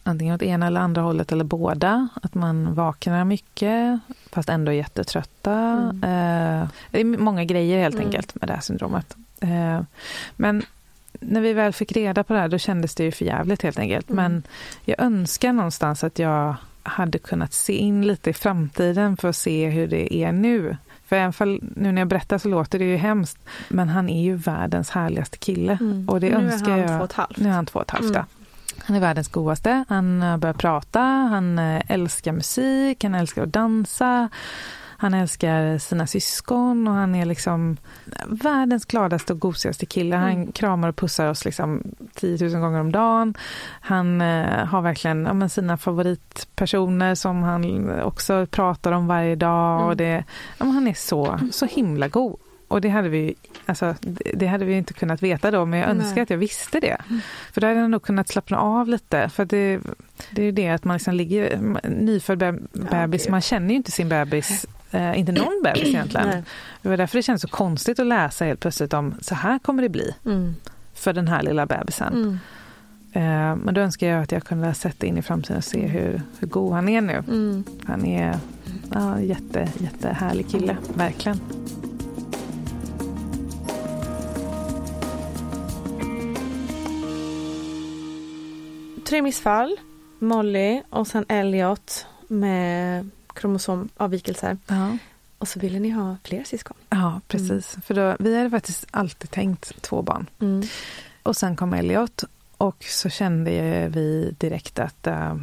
antingen 0.03 0.35
åt 0.35 0.43
ena 0.43 0.67
eller 0.67 0.81
andra 0.81 1.03
hållet 1.03 1.33
eller 1.33 1.45
båda. 1.45 2.09
Att 2.23 2.35
man 2.35 2.75
vaknar 2.75 3.25
mycket 3.25 4.01
fast 4.33 4.49
ändå 4.49 4.73
är 4.73 4.77
jättetrötta. 4.77 5.53
Mm. 5.53 6.03
Eh, 6.63 6.69
det 6.91 7.01
är 7.01 7.05
många 7.05 7.45
grejer 7.45 7.83
helt 7.83 7.95
mm. 7.95 8.07
enkelt 8.07 8.35
med 8.35 8.49
det 8.49 8.55
här 8.55 8.61
syndromet. 8.61 9.17
Eh, 9.41 9.81
men 10.37 10.63
när 11.21 11.41
vi 11.41 11.53
väl 11.53 11.73
fick 11.73 11.93
reda 11.93 12.25
på 12.25 12.33
det 12.33 12.39
här 12.39 12.49
då 12.49 12.59
kändes 12.59 12.95
det 12.95 13.05
ju 13.05 13.13
för 13.13 13.25
jävligt 13.25 13.63
helt 13.63 13.79
enkelt. 13.79 14.11
Mm. 14.11 14.25
Men 14.25 14.43
jag 14.85 15.01
önskar 15.01 15.53
någonstans 15.53 16.05
att 16.05 16.19
jag 16.19 16.55
hade 16.83 17.19
kunnat 17.19 17.53
se 17.53 17.73
in 17.73 18.07
lite 18.07 18.31
i 18.31 18.33
framtiden 18.33 19.17
för 19.17 19.29
att 19.29 19.37
se 19.37 19.69
hur 19.69 19.87
det 19.87 20.15
är 20.15 20.33
nu. 20.33 20.77
För 21.07 21.17
även 21.17 21.33
fall, 21.33 21.61
nu 21.77 21.93
när 21.93 22.01
jag 22.01 22.09
berättar 22.09 22.39
så 22.39 22.49
låter 22.49 22.79
det 22.79 22.85
ju 22.85 22.97
hemskt, 22.97 23.39
men 23.69 23.89
han 23.89 24.09
är 24.09 24.23
ju 24.23 24.35
världens 24.35 24.91
härligaste 24.91 25.39
kille. 25.39 25.79
Mm. 25.81 26.09
Och 26.09 26.21
det 26.21 26.29
nu 26.29 26.35
önskar 26.35 26.71
är 26.71 26.71
han 26.71 26.81
jag, 26.81 26.89
två 26.89 26.99
och 26.99 27.05
ett 27.05 27.13
halvt. 27.13 27.37
Nu 27.39 27.49
är 27.49 27.53
han 27.53 27.67
två 27.67 27.79
och 27.79 27.85
ett 27.85 27.91
halvt, 27.91 28.17
mm. 28.17 28.25
Han 28.79 28.97
är 28.97 29.01
världens 29.01 29.29
godaste, 29.29 29.85
han 29.89 30.21
börjar 30.41 30.55
prata, 30.55 31.01
han 31.01 31.59
eh, 31.59 31.83
älskar 31.89 32.33
musik, 32.33 33.05
han 33.05 33.15
älskar 33.15 33.43
att 33.43 33.53
dansa. 33.53 34.29
Han 35.03 35.15
älskar 35.15 35.79
sina 35.79 36.07
syskon 36.07 36.89
och 36.89 36.95
han 36.95 37.15
är 37.15 37.27
liksom 37.27 37.77
världens 38.27 38.85
gladaste 38.85 39.33
och 39.33 39.41
gosigaste 39.41 39.87
kille. 39.87 40.17
Han 40.17 40.31
mm. 40.31 40.53
kramar 40.53 40.89
och 40.89 40.97
pussar 40.97 41.31
oss 41.31 41.45
liksom 41.45 41.83
10 42.15 42.49
000 42.49 42.61
gånger 42.61 42.81
om 42.81 42.93
dagen. 42.93 43.35
Han 43.81 44.21
eh, 44.21 44.65
har 44.65 44.83
verkligen 44.83 45.41
ja, 45.41 45.49
sina 45.49 45.77
favoritpersoner 45.77 47.15
som 47.15 47.43
han 47.43 47.91
också 48.01 48.47
pratar 48.47 48.93
om 48.93 49.07
varje 49.07 49.37
dag. 49.37 49.77
Mm. 49.77 49.89
Och 49.89 49.97
det, 49.97 50.25
ja, 50.59 50.67
han 50.67 50.89
är 50.89 50.95
så, 50.95 51.39
så 51.53 51.67
himla 51.67 52.09
god. 52.09 52.39
Och 52.69 52.81
det 52.81 52.89
hade 52.89 53.09
vi 53.09 53.35
alltså, 53.67 53.95
det 54.35 54.47
hade 54.47 54.65
vi 54.65 54.75
inte 54.75 54.93
kunnat 54.93 55.23
veta 55.23 55.51
då, 55.51 55.67
men 55.67 55.79
jag 55.79 55.89
önskar 55.89 56.15
Nej. 56.15 56.23
att 56.23 56.31
jag 56.31 56.39
visste 56.39 56.81
det. 56.81 56.97
Mm. 57.09 57.21
För 57.53 57.61
då 57.61 57.67
hade 57.67 57.81
jag 57.81 57.91
nog 57.91 58.03
kunnat 58.03 58.29
slappna 58.29 58.59
av 58.59 58.89
lite. 58.89 59.29
För 59.29 59.45
det, 59.45 59.81
det 60.31 60.43
är 60.43 60.47
ju 60.47 60.53
det 60.53 60.69
att 60.69 60.85
man 60.85 60.95
liksom 60.97 61.15
ligger, 61.15 61.59
nyfödd 61.89 62.69
bebis, 62.73 63.25
ja, 63.25 63.31
man 63.31 63.41
känner 63.41 63.69
ju 63.69 63.75
inte 63.75 63.91
sin 63.91 64.09
bebis 64.09 64.67
Eh, 64.93 65.19
inte 65.19 65.33
någon 65.33 65.61
bebis 65.65 65.83
egentligen. 65.87 66.29
Nej. 66.29 66.43
Det 66.83 66.89
var 66.89 66.97
därför 66.97 67.19
det 67.19 67.23
känns 67.23 67.43
så 67.43 67.49
konstigt 67.49 67.99
att 67.99 68.07
läsa 68.07 68.45
helt 68.45 68.61
plötsligt 68.61 68.93
om 68.93 69.15
så 69.21 69.35
här 69.35 69.59
kommer 69.59 69.83
det 69.83 69.89
bli 69.89 70.15
mm. 70.25 70.55
för 70.95 71.13
den 71.13 71.29
här 71.29 71.43
lilla 71.43 71.67
bebisen. 71.67 72.13
Mm. 72.13 72.39
Eh, 73.13 73.57
men 73.57 73.75
då 73.75 73.81
önskar 73.81 74.07
jag 74.07 74.23
att 74.23 74.33
jag 74.33 74.45
kunde 74.45 74.67
ha 74.67 74.75
sett 74.75 75.03
in 75.03 75.19
i 75.19 75.23
framtiden 75.23 75.57
och 75.57 75.65
se 75.65 75.87
hur, 75.87 76.23
hur 76.39 76.49
god 76.49 76.73
han 76.73 76.89
är 76.89 77.01
nu. 77.01 77.13
Mm. 77.29 77.65
Han 77.87 78.07
är 78.07 78.39
ja, 78.93 79.21
jätte, 79.21 79.69
jättehärlig 79.79 80.51
kille, 80.51 80.77
verkligen. 80.95 81.41
Tre 89.05 89.23
missfall, 89.23 89.77
Molly 90.19 90.83
och 90.91 91.07
sen 91.07 91.25
Elliot 91.29 92.07
med 92.29 93.11
kromosomavvikelser. 93.33 94.59
Ja. 94.67 94.99
Och 95.39 95.49
så 95.49 95.61
ville 95.61 95.79
ni 95.79 95.91
ha 95.91 96.17
fler 96.25 96.45
syskon. 96.45 96.77
Ja, 96.91 97.21
precis. 97.29 97.75
Mm. 97.75 97.83
För 97.83 97.95
då, 97.95 98.17
vi 98.19 98.37
hade 98.37 98.51
faktiskt 98.51 98.87
alltid 98.91 99.31
tänkt 99.31 99.83
två 99.83 100.03
barn. 100.03 100.27
Mm. 100.41 100.63
Och 101.23 101.37
sen 101.37 101.57
kom 101.57 101.75
Elliot 101.75 102.25
och 102.57 102.85
så 102.85 103.09
kände 103.09 103.51
vi 103.89 104.35
direkt 104.39 104.79
att 104.79 105.07
uh, 105.07 105.37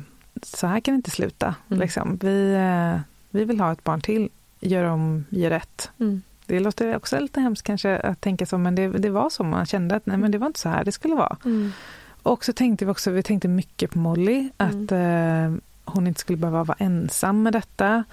så 0.44 0.68
här 0.68 0.80
kan 0.80 0.94
det 0.94 0.96
inte 0.96 1.12
sluta. 1.12 1.56
Mm. 1.70 1.80
Liksom. 1.80 2.18
Vi, 2.22 2.56
uh, 2.56 3.00
vi 3.30 3.46
vill 3.46 3.60
ha 3.60 3.72
ett 3.72 3.84
barn 3.84 4.02
till. 4.02 4.30
Gör 4.60 4.84
om, 4.84 5.26
gör 5.30 5.50
rätt. 5.50 5.90
Mm. 6.00 6.22
Det 6.46 6.60
låter 6.60 6.96
också 6.96 7.20
lite 7.20 7.42
hemskt 7.42 7.64
kanske 7.64 7.98
att 7.98 8.22
tänka 8.22 8.46
så, 8.46 8.58
men 8.58 8.76
det, 8.76 8.88
det 8.88 9.10
var 9.10 9.30
så. 9.30 9.44
Man 9.44 9.66
kände 9.66 9.96
att 9.96 10.06
nej, 10.06 10.18
men 10.18 10.32
det 10.32 10.38
var 10.38 10.48
inte 10.48 10.60
så 10.60 10.70
här 10.70 10.84
det 10.84 10.92
skulle 10.92 11.16
vara. 11.16 11.38
Mm. 11.46 11.72
Och 12.24 12.46
så 12.46 12.54
tänkte 12.54 12.86
vi 12.86 12.92
också, 12.92 13.12
vi 13.12 13.24
tänkte 13.24 13.48
mycket 13.48 13.92
på 13.92 14.00
Molly, 14.00 14.50
att 14.58 14.92
uh, 14.92 15.58
hon 15.94 16.08
inte 16.08 16.20
skulle 16.20 16.38
behöva 16.38 16.64
vara 16.64 16.78
ensam 16.80 17.44
med 17.44 17.54
detta. 17.54 18.04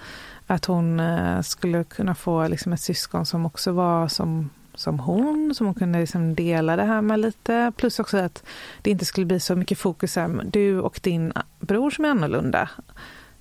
Att 0.47 0.65
hon 0.65 0.99
eh, 0.99 1.41
skulle 1.41 1.83
kunna 1.83 2.15
få 2.15 2.47
liksom 2.47 2.73
ett 2.73 2.81
syskon 2.81 3.25
som 3.25 3.45
också 3.45 3.71
var 3.71 4.07
som, 4.07 4.49
som 4.75 4.99
hon, 4.99 5.53
som 5.55 5.65
hon 5.65 5.75
kunde 5.75 5.99
liksom 5.99 6.35
dela 6.35 6.75
det 6.75 6.83
här 6.83 7.01
med 7.01 7.19
lite. 7.19 7.71
Plus 7.77 7.99
också 7.99 8.17
att 8.17 8.43
det 8.81 8.91
inte 8.91 9.05
skulle 9.05 9.25
bli 9.25 9.39
så 9.39 9.55
mycket 9.55 9.77
fokus 9.77 10.15
här, 10.15 10.41
du 10.51 10.79
och 10.79 10.99
din 11.03 11.33
bror 11.59 11.89
som 11.89 12.05
är 12.05 12.09
annorlunda. 12.09 12.69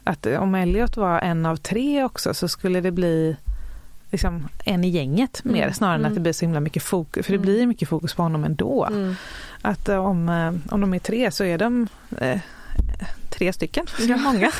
Att 0.04 0.26
om 0.26 0.54
Elliot 0.54 0.96
var 0.96 1.20
en 1.20 1.46
av 1.46 1.56
tre 1.56 2.04
också 2.04 2.34
så 2.34 2.48
skulle 2.48 2.80
det 2.80 2.90
bli 2.90 3.36
liksom 4.10 4.48
en 4.64 4.84
i 4.84 4.88
gänget 4.88 5.44
mer 5.44 5.62
mm. 5.62 5.74
snarare 5.74 5.94
än 5.94 6.04
att 6.04 6.10
det 6.10 6.12
mm. 6.12 6.22
blir 6.22 6.32
så 6.32 6.44
himla 6.44 6.60
mycket 6.60 6.82
fokus, 6.82 7.26
för 7.26 7.32
det 7.32 7.36
mm. 7.36 7.46
blir 7.46 7.66
mycket 7.66 7.88
fokus 7.88 8.14
på 8.14 8.22
honom 8.22 8.44
ändå. 8.44 8.84
Mm. 8.84 9.14
Att 9.62 9.88
eh, 9.88 10.06
om, 10.06 10.28
eh, 10.28 10.74
om 10.74 10.80
de 10.80 10.94
är 10.94 10.98
tre 10.98 11.30
så 11.30 11.44
är 11.44 11.58
de 11.58 11.88
eh, 12.18 12.40
tre 13.30 13.52
stycken, 13.52 13.86
ja. 13.98 14.16
många. 14.24 14.50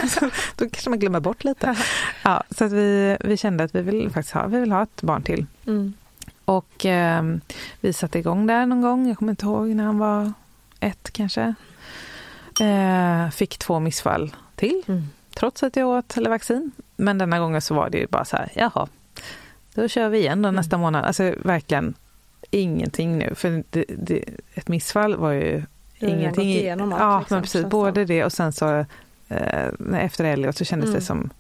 Då 0.57 0.64
kanske 0.68 0.91
man 0.91 0.99
glömmer 0.99 1.20
bort 1.20 1.45
lite. 1.45 1.76
Ja, 2.22 2.43
så 2.51 2.64
att 2.64 2.72
vi, 2.72 3.16
vi 3.20 3.37
kände 3.37 3.64
att 3.64 3.74
vi 3.74 3.82
vill 3.82 4.11
faktiskt 4.11 4.34
ha, 4.34 4.47
vi 4.47 4.61
vill 4.61 4.72
ha 4.72 4.82
ett 4.82 5.03
barn 5.03 5.22
till. 5.22 5.47
Mm. 5.66 5.95
Och 6.45 6.87
eh, 6.87 7.24
vi 7.80 7.93
satte 7.93 8.18
igång 8.18 8.47
där 8.47 8.66
någon 8.66 8.80
gång, 8.80 9.09
jag 9.09 9.18
kommer 9.18 9.32
inte 9.32 9.47
ihåg 9.47 9.68
när 9.68 9.84
han 9.84 9.99
var 9.99 10.32
ett 10.80 11.11
kanske. 11.12 11.55
Eh, 12.61 13.30
fick 13.30 13.59
två 13.59 13.80
missfall 13.80 14.34
till, 14.55 14.82
mm. 14.89 15.03
trots 15.34 15.62
att 15.62 15.76
jag 15.76 15.89
åt 15.89 16.16
eller 16.16 16.30
vaccin. 16.30 16.72
Men 16.97 17.18
denna 17.18 17.39
gången 17.39 17.61
så 17.62 17.74
var 17.74 17.91
det 17.91 17.99
ju 17.99 18.07
bara 18.07 18.24
så 18.24 18.37
här, 18.37 18.53
jaha, 18.55 18.89
då 19.74 19.89
kör 19.89 20.09
vi 20.09 20.18
igen 20.18 20.43
då 20.43 20.49
mm. 20.49 20.57
nästa 20.57 20.78
månad. 20.78 21.05
Alltså 21.05 21.34
verkligen 21.45 21.95
ingenting 22.51 23.18
nu. 23.18 23.34
För 23.34 23.64
det, 23.70 23.84
det, 23.89 24.24
ett 24.55 24.68
missfall 24.68 25.16
var 25.16 25.32
ju 25.32 25.62
ingenting. 25.99 26.49
Igenom 26.49 26.92
allt, 26.92 27.01
ja, 27.01 27.18
liksom, 27.18 27.34
men 27.34 27.42
precis. 27.42 27.66
Både 27.66 28.05
det 28.05 28.24
och 28.24 28.32
sen 28.32 28.53
så 28.53 28.84
eh, 29.28 29.68
efter 29.94 30.24
Elliot 30.24 30.57
så 30.57 30.64
kändes 30.64 30.88
mm. 30.88 31.01
det 31.01 31.07
som 31.07 31.30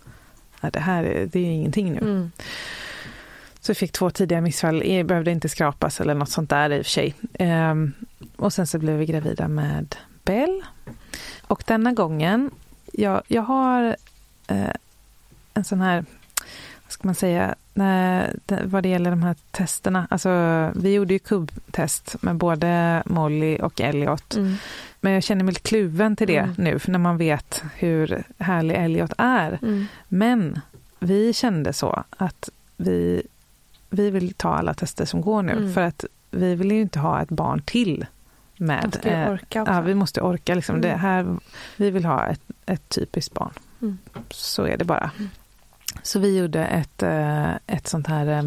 att 0.60 0.72
det 0.72 0.80
här 0.80 1.04
är, 1.04 1.26
det 1.26 1.38
är 1.38 1.42
ju 1.42 1.52
ingenting 1.52 1.92
nu. 1.92 1.98
Mm. 1.98 2.30
Så 3.60 3.70
jag 3.70 3.76
fick 3.76 3.92
två 3.92 4.10
tidiga 4.10 4.40
missfall, 4.40 4.86
jag 4.86 5.06
behövde 5.06 5.30
inte 5.30 5.48
skrapas 5.48 6.00
eller 6.00 6.14
något 6.14 6.30
sånt 6.30 6.50
där 6.50 6.70
i 6.70 6.80
och 6.80 6.86
för 6.86 6.90
sig. 6.90 7.14
Um, 7.38 7.92
och 8.36 8.52
sen 8.52 8.66
så 8.66 8.78
blev 8.78 8.96
vi 8.96 9.06
gravida 9.06 9.48
med 9.48 9.96
Bell. 10.24 10.62
Och 11.42 11.62
denna 11.66 11.92
gången, 11.92 12.50
jag, 12.92 13.22
jag 13.26 13.42
har 13.42 13.96
uh, 14.52 14.70
en 15.54 15.64
sån 15.64 15.80
här, 15.80 16.04
ska 16.96 17.08
man 17.08 17.14
säga, 17.14 17.54
vad 18.64 18.82
det 18.82 18.88
gäller 18.88 19.10
de 19.10 19.22
här 19.22 19.36
testerna. 19.50 20.06
Alltså, 20.10 20.30
vi 20.74 20.94
gjorde 20.94 21.12
ju 21.12 21.18
kubbtest 21.18 22.16
med 22.22 22.36
både 22.36 23.02
Molly 23.06 23.58
och 23.58 23.80
Elliot. 23.80 24.34
Mm. 24.34 24.54
Men 25.00 25.12
jag 25.12 25.22
känner 25.22 25.44
mig 25.44 25.54
lite 25.54 25.68
kluven 25.68 26.16
till 26.16 26.26
det 26.26 26.38
mm. 26.38 26.54
nu, 26.58 26.78
för 26.78 26.90
när 26.90 26.98
man 26.98 27.16
vet 27.16 27.62
hur 27.74 28.22
härlig 28.38 28.74
Elliot 28.74 29.12
är. 29.18 29.58
Mm. 29.62 29.86
Men 30.08 30.60
vi 30.98 31.32
kände 31.32 31.72
så 31.72 32.04
att 32.10 32.48
vi, 32.76 33.22
vi 33.90 34.10
vill 34.10 34.34
ta 34.34 34.54
alla 34.54 34.74
tester 34.74 35.04
som 35.04 35.20
går 35.20 35.42
nu, 35.42 35.52
mm. 35.52 35.74
för 35.74 35.80
att 35.80 36.04
vi 36.30 36.54
vill 36.54 36.72
ju 36.72 36.80
inte 36.80 36.98
ha 36.98 37.22
ett 37.22 37.28
barn 37.30 37.62
till 37.62 38.06
med. 38.56 38.98
Eh, 39.02 39.32
orka 39.32 39.64
ja, 39.66 39.80
vi 39.80 39.94
måste 39.94 40.20
orka. 40.20 40.54
Liksom. 40.54 40.80
Det 40.80 40.88
mm. 40.88 41.00
här, 41.00 41.36
vi 41.76 41.90
vill 41.90 42.04
ha 42.04 42.26
ett, 42.26 42.42
ett 42.66 42.88
typiskt 42.88 43.34
barn. 43.34 43.52
Mm. 43.82 43.98
Så 44.30 44.66
är 44.66 44.76
det 44.76 44.84
bara. 44.84 45.10
Så 46.02 46.18
vi 46.18 46.38
gjorde 46.38 46.64
ett, 46.64 47.02
eh, 47.02 47.54
ett 47.66 47.88
sånt 47.88 48.06
här 48.06 48.26
eh, 48.26 48.42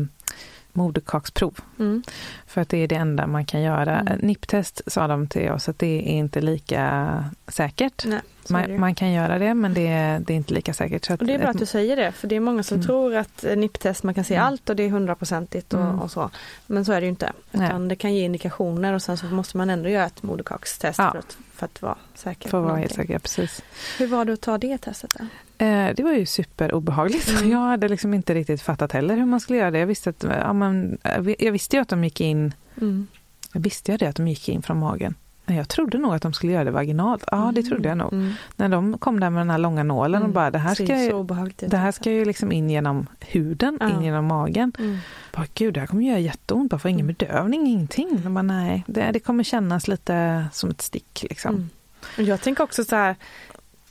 moderkaksprov. 0.74 1.60
Mm. 1.80 2.04
För 2.48 2.62
att 2.62 2.70
det 2.70 2.78
är 2.78 2.88
det 2.88 2.96
enda 2.96 3.28
man 3.28 3.46
kan 3.46 3.62
göra. 3.62 4.00
Mm. 4.00 4.20
NIP-test 4.20 4.82
sa 4.88 5.08
de 5.08 5.28
till 5.28 5.52
oss 5.52 5.70
att 5.70 5.80
det 5.80 5.88
är 5.88 6.18
inte 6.18 6.42
lika 6.42 7.26
säkert. 7.48 8.06
Nej, 8.06 8.22
man, 8.50 8.80
man, 8.80 8.96
kan 8.96 9.12
göra 9.12 9.40
det 9.40 9.54
men 9.54 9.74
det, 9.74 10.20
det 10.28 10.34
är 10.34 10.38
inte 10.38 10.54
lika 10.54 10.74
säkert. 10.74 11.10
och 11.10 11.26
det 11.26 11.34
är 11.34 11.38
bra 11.38 11.50
ett, 11.50 11.56
att 11.56 11.60
du 11.60 11.66
säger 11.66 11.96
det 11.96 12.12
för 12.12 12.28
det 12.28 12.36
är 12.36 12.40
många 12.40 12.64
som 12.64 12.76
mm. 12.76 12.88
tror 12.88 13.16
att 13.16 13.46
NIP-test 13.58 14.04
man 14.04 14.14
kan 14.14 14.24
se 14.24 14.36
mm. 14.36 14.48
allt 14.48 14.70
och 14.70 14.76
det 14.76 14.84
är 14.84 14.90
hundraprocentigt 14.90 15.74
och, 15.74 15.82
mm. 15.82 16.00
och, 16.00 16.12
så. 16.12 16.30
Men 16.68 16.86
så 16.86 16.92
är 16.94 17.02
det 17.02 17.06
ju 17.06 17.10
inte. 17.10 17.32
Utan 17.52 17.88
det 17.88 17.96
kan 17.96 18.14
ge 18.14 18.26
indikationer 18.26 18.94
och 18.94 19.02
sen 19.02 19.18
så 19.18 19.26
måste 19.26 19.58
man 19.58 19.70
ändå 19.70 19.90
göra 19.90 20.06
ett 20.06 20.24
moderkakstest 20.24 21.00
ja. 21.00 21.12
för, 21.12 21.20
att, 21.20 21.38
för 21.54 21.66
att 21.66 21.82
vara 21.82 21.98
säker. 22.16 22.50
För 22.50 22.58
att 22.58 22.66
vara 22.66 22.78
helt 22.78 22.94
säker, 22.94 23.20
precis. 23.20 23.64
Hur 23.98 24.08
var 24.08 24.26
det 24.26 24.34
att 24.34 24.42
ta 24.42 24.58
det 24.58 24.78
testet 24.78 25.16
då? 25.20 25.26
Eh, 25.62 25.96
det 25.96 26.04
var 26.04 26.14
ju 26.14 26.26
superobehagligt. 26.26 27.30
Mm. 27.30 27.52
Jag 27.52 27.60
hade 27.60 27.88
liksom 27.88 28.14
inte 28.14 28.34
riktigt 28.34 28.62
fattat 28.62 28.92
heller 28.92 29.18
hur 29.18 29.26
man 29.26 29.40
skulle 29.40 29.60
göra 29.60 29.72
det. 29.72 29.80
Jag 29.80 29.88
visste, 29.88 30.10
att, 30.10 30.24
ja, 30.24 30.54
men, 30.54 30.98
jag 31.40 31.52
visste 31.52 31.76
ju 31.76 31.82
att 31.82 31.90
de 31.90 32.04
gick 32.04 32.22
in 32.22 32.54
mm. 32.82 33.08
Jag 33.54 33.62
visste 33.62 33.92
jag 33.92 34.00
det 34.00 34.06
att 34.06 34.16
de 34.16 34.28
gick 34.28 34.50
in 34.50 34.62
från 34.62 34.80
magen. 34.80 35.16
Jag 35.46 35.70
trodde 35.70 35.98
nog 35.98 36.14
att 36.14 36.22
de 36.22 36.34
skulle 36.34 36.52
göra 36.52 36.64
det 36.64 36.72
vaginalt. 36.72 37.24
Ja, 37.32 37.38
det 37.38 37.62
mm. 37.62 37.70
trodde 37.70 37.90
jag 37.90 37.98
nog. 37.98 38.14
Mm. 38.14 38.34
När 38.56 38.70
de 38.70 38.98
kom 38.98 39.20
där 39.20 39.30
med 39.30 39.42
den 39.42 39.50
här 39.50 39.58
långa 39.58 39.84
nålen 39.84 40.22
och 40.22 40.26
mm. 40.26 40.34
bara, 40.34 40.52
det 40.52 40.60
här 40.60 40.76
ska, 40.76 41.04
ju, 41.04 41.70
det 41.70 41.78
här 41.78 41.92
ska 41.92 42.12
ju 42.12 42.26
liksom 42.26 42.52
in 42.52 42.70
genom 42.70 43.08
huden, 43.20 43.78
ja. 43.82 43.90
in 43.90 44.02
genom 44.02 44.26
magen. 44.26 44.72
Mm. 44.80 44.98
Bara, 45.34 45.46
Gud, 45.54 45.74
det 45.74 45.80
här 45.80 45.88
kommer 45.88 46.04
göra 46.04 46.20
jätteont, 46.20 46.72
bara 46.72 46.80
för 46.80 46.90
ingen 46.90 47.08
bedövning, 47.08 47.68
ingenting. 47.68 48.22
De 48.24 48.34
bara, 48.34 48.42
nej, 48.42 48.84
det, 48.88 49.12
det 49.12 49.20
kommer 49.20 49.44
kännas 49.44 49.88
lite 49.88 50.46
som 50.54 50.70
ett 50.70 50.82
stick 50.82 51.26
liksom. 51.30 51.56
Mm. 51.56 52.30
Jag 52.30 52.42
tänker 52.42 52.64
också 52.64 52.84
så 52.84 52.96
här, 52.96 53.16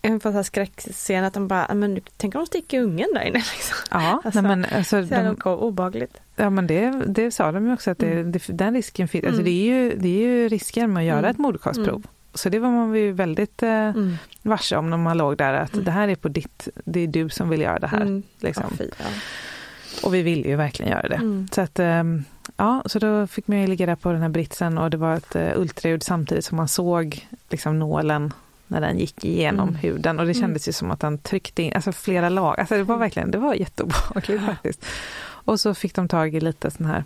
en 0.02 0.20
sån 0.20 0.44
skräckscen 0.44 1.24
att 1.24 1.34
de 1.34 1.48
bara, 1.48 1.74
men 1.74 2.00
tänk 2.16 2.34
om 2.34 2.38
de 2.40 2.46
sticker 2.46 2.82
ungen 2.82 3.08
där 3.14 3.22
inne 3.22 3.38
liksom. 3.56 3.76
Ja, 3.90 4.20
alltså, 4.24 4.40
nej, 4.40 4.56
men 4.56 4.66
alltså, 4.76 5.02
de, 5.02 5.36
obehagligt. 5.44 6.20
Ja 6.36 6.50
men 6.50 6.66
det, 6.66 6.90
det 7.06 7.30
sa 7.30 7.52
de 7.52 7.66
ju 7.66 7.72
också 7.72 7.90
att 7.90 7.98
det, 7.98 8.12
Mm. 8.12 8.32
det, 8.32 8.42
den 8.48 8.74
risken 8.74 9.08
finns. 9.08 9.24
Alltså 9.24 9.40
Mm. 9.40 9.44
det, 9.52 9.70
är 9.70 9.74
ju, 9.74 9.96
det 9.96 10.08
är 10.08 10.26
ju 10.28 10.48
risken 10.48 10.92
med 10.92 11.00
att 11.00 11.06
göra 11.06 11.18
Mm. 11.18 11.30
ett 11.30 11.38
moderkaksprov. 11.38 11.88
Mm. 11.88 12.02
Så 12.34 12.48
det 12.48 12.58
var 12.58 12.70
man 12.70 12.94
ju 12.94 13.12
väldigt 13.12 13.62
eh, 13.62 13.68
Mm. 13.70 14.16
varse 14.42 14.76
om 14.76 14.90
när 14.90 14.96
man 14.96 15.18
låg 15.18 15.36
där 15.36 15.52
att 15.54 15.72
Mm. 15.72 15.84
det 15.84 15.90
här 15.90 16.08
är 16.08 16.14
på 16.16 16.28
ditt, 16.28 16.68
det 16.84 17.00
är 17.00 17.06
du 17.06 17.28
som 17.28 17.48
vill 17.48 17.60
göra 17.60 17.78
det 17.78 17.86
här. 17.86 18.22
Liksom. 18.40 18.64
Ja, 18.70 18.76
fy, 18.78 18.84
ja. 18.98 19.04
Och 20.02 20.14
vi 20.14 20.22
ville 20.22 20.48
ju 20.48 20.56
verkligen 20.56 20.92
göra 20.92 21.08
det. 21.08 21.46
Så 21.52 21.60
att, 21.60 21.78
ehm, 21.78 22.24
ja, 22.56 22.82
så 22.86 22.98
då 22.98 23.26
fick 23.26 23.48
man 23.48 23.60
ju 23.60 23.66
ligga 23.66 23.86
där 23.86 23.96
på 23.96 24.12
den 24.12 24.22
här 24.22 24.28
britsen 24.28 24.78
och 24.78 24.90
det 24.90 24.96
var 24.96 25.14
ett 25.14 25.36
uh, 25.36 25.60
ultraljud 25.60 26.02
samtidigt 26.02 26.44
som 26.44 26.56
man 26.56 26.68
såg 26.68 27.28
liksom 27.50 27.78
nålen 27.78 28.32
när 28.68 28.80
den 28.80 28.98
gick 28.98 29.24
igenom 29.24 29.68
Mm. 29.68 29.80
huden 29.80 30.18
och 30.20 30.26
det 30.26 30.34
kändes 30.34 30.68
ju 30.68 30.72
som 30.72 30.90
att 30.90 31.00
den 31.00 31.18
tryckte 31.18 31.62
in, 31.62 31.72
alltså 31.74 31.92
flera 31.92 32.28
lag, 32.28 32.60
alltså 32.60 32.74
det 32.74 32.82
var 32.82 32.96
verkligen, 32.96 33.30
det 33.30 33.38
var 33.38 33.54
jätteobehagligt 33.54 34.42
faktiskt. 34.46 34.84
Och 35.20 35.60
så 35.60 35.74
fick 35.74 35.94
de 35.94 36.08
tag 36.08 36.34
i 36.34 36.40
lite 36.40 36.70
sån 36.70 36.86
här 36.86 37.04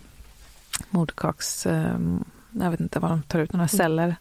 moderkaks, 0.91 1.67
ehm, 1.67 2.25
jag 2.51 2.71
vet 2.71 2.81
inte 2.81 2.99
vad 2.99 3.11
de 3.11 3.23
tar 3.23 3.39
ut, 3.39 3.53
några 3.53 3.69
celler. 3.69 4.17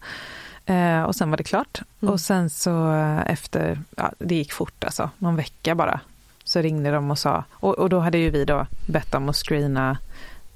Eh, 0.65 1.01
och 1.03 1.15
sen 1.15 1.29
var 1.29 1.37
det 1.37 1.43
klart. 1.43 1.81
Mm. 2.01 2.13
Och 2.13 2.19
sen 2.21 2.49
så 2.49 2.93
eh, 2.93 3.31
efter, 3.31 3.79
ja, 3.95 4.11
det 4.19 4.35
gick 4.35 4.53
fort 4.53 4.83
alltså, 4.83 5.09
någon 5.17 5.35
vecka 5.35 5.75
bara, 5.75 5.99
så 6.43 6.61
ringde 6.61 6.91
de 6.91 7.11
och 7.11 7.19
sa, 7.19 7.43
och, 7.51 7.79
och 7.79 7.89
då 7.89 7.99
hade 7.99 8.17
ju 8.17 8.29
vi 8.29 8.45
då 8.45 8.65
bett 8.85 9.11
dem 9.11 9.29
att 9.29 9.35
screena 9.35 9.97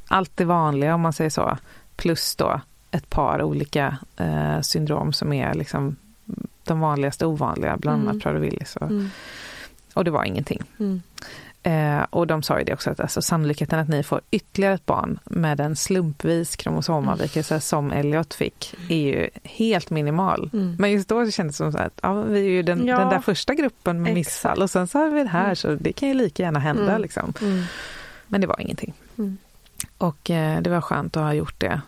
allt 0.07 0.31
det 0.38 0.45
vanliga 0.45 0.95
om 0.95 1.01
man 1.01 1.13
säger 1.13 1.29
så, 1.29 1.57
plus 1.95 2.36
då 2.36 2.61
ett 2.91 3.09
par 3.09 3.41
olika 3.43 3.97
eh, 4.17 4.61
syndrom 4.61 5.13
som 5.13 5.33
är 5.33 5.53
liksom 5.53 5.95
de 6.66 6.80
vanligaste 6.80 7.26
ovanliga, 7.26 7.78
bland 7.78 8.01
annat 8.09 8.26
Mm. 8.26 8.38
Prader-Willis. 8.38 8.76
Och, 8.78 8.88
Mm. 8.91 9.09
och 9.93 10.03
det 10.03 10.11
var 10.11 10.24
ingenting. 10.24 10.61
Mm. 10.80 11.01
Eh, 11.63 12.05
och 12.09 12.28
de 12.28 12.43
sa 12.43 12.59
ju 12.59 12.66
det 12.66 12.74
också 12.74 12.89
att 12.89 12.99
alltså, 12.99 13.22
sannolikheten 13.22 13.80
att 13.80 13.89
ni 13.89 14.03
får 14.03 14.22
ytterligare 14.32 14.74
ett 14.74 14.86
barn 14.86 15.20
med 15.26 15.59
en 15.59 15.76
slumpvis 15.76 16.55
kromosomavvikelse 16.55 17.59
som 17.59 17.91
Elliot 17.91 18.34
fick 18.34 18.76
är 18.89 18.97
ju 18.97 19.30
helt 19.43 19.89
minimal. 19.89 20.49
Mm. 20.53 20.76
Men 20.80 20.91
just 20.91 21.09
då 21.09 21.26
så 21.26 21.32
kändes 21.32 21.55
det 21.57 21.63
som 21.63 21.72
så 21.72 21.78
att 21.78 21.99
ja, 22.03 22.13
vi 22.22 22.39
är 22.39 22.43
ju 22.49 22.63
den, 22.63 22.88
Ja, 22.88 22.97
den 22.99 23.09
där 23.09 23.20
första 23.20 23.53
gruppen 23.53 24.01
med 24.01 24.11
exakt. 24.11 24.16
missfall 24.16 24.61
och 24.61 24.70
sen 24.70 24.88
så 24.88 24.99
har 24.99 25.09
vi 25.09 25.24
det 25.24 25.30
här 25.30 25.43
Mm. 25.43 25.55
så 25.55 25.76
det 25.76 25.93
kan 25.93 26.09
ju 26.09 26.13
lika 26.16 26.43
gärna 26.43 26.59
hända 26.59 26.89
Mm. 26.89 27.01
liksom. 27.01 27.34
Mm. 27.41 27.63
Men 28.28 28.41
det 28.41 28.47
var 28.47 28.61
ingenting. 28.61 28.93
Mm. 29.18 29.38
Och 29.97 30.30
eh, 30.30 30.61
det 30.61 30.70
var 30.70 30.82
skönt 30.82 31.18
att 31.18 31.24
ha 31.24 31.34
gjort 31.34 31.59
det 31.59 31.82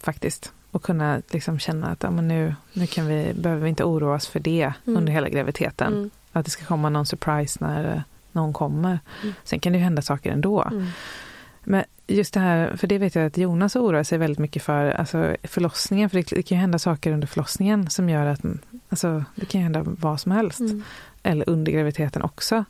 faktiskt. 0.00 0.52
Och 0.72 0.82
kunna 0.82 1.22
liksom 1.30 1.58
känna 1.58 1.86
att 1.86 2.02
ja, 2.02 2.10
men 2.10 2.28
nu, 2.28 2.54
nu 2.72 2.86
kan 2.86 3.06
vi, 3.06 3.34
behöver 3.34 3.62
vi 3.62 3.68
inte 3.68 3.84
oroa 3.84 4.14
oss 4.14 4.26
för 4.26 4.40
det 4.40 4.72
Mm. 4.86 4.96
under 4.98 5.12
hela 5.12 5.28
graviditeten. 5.28 5.92
Mm. 5.92 6.10
Att 6.32 6.44
det 6.44 6.50
ska 6.50 6.64
komma 6.64 6.88
någon 6.88 7.06
surprise 7.06 7.58
när 7.60 7.94
eh, 7.94 8.00
någon 8.32 8.52
kommer. 8.52 8.98
Mm. 9.22 9.34
Sen 9.44 9.60
kan 9.60 9.72
det 9.72 9.78
ju 9.78 9.84
hända 9.84 10.02
saker 10.02 10.32
ändå. 10.32 10.62
Mm. 10.62 10.86
Men 11.64 11.84
just 12.06 12.34
det 12.34 12.40
här, 12.40 12.76
för 12.76 12.86
det 12.86 12.98
vet 12.98 13.14
jag 13.14 13.26
att 13.26 13.36
Jonas 13.36 13.76
oroar 13.76 14.02
sig 14.02 14.18
väldigt 14.18 14.38
mycket 14.38 14.62
för, 14.62 14.90
alltså 14.90 15.36
förlossningen. 15.42 16.10
För 16.10 16.16
det, 16.16 16.26
det 16.30 16.42
kan 16.42 16.56
ju 16.56 16.60
hända 16.60 16.78
saker 16.78 17.12
under 17.12 17.26
förlossningen 17.26 17.90
som 17.90 18.08
gör 18.08 18.26
att, 18.26 18.40
alltså 18.88 19.24
det 19.34 19.46
kan 19.46 19.60
ju 19.60 19.62
hända 19.62 19.82
vad 19.84 20.20
som 20.20 20.32
helst. 20.32 20.60
Mm. 20.60 20.82
Eller 21.22 21.48
under 21.48 21.72
graviditeten 21.72 22.22
också. 22.22 22.64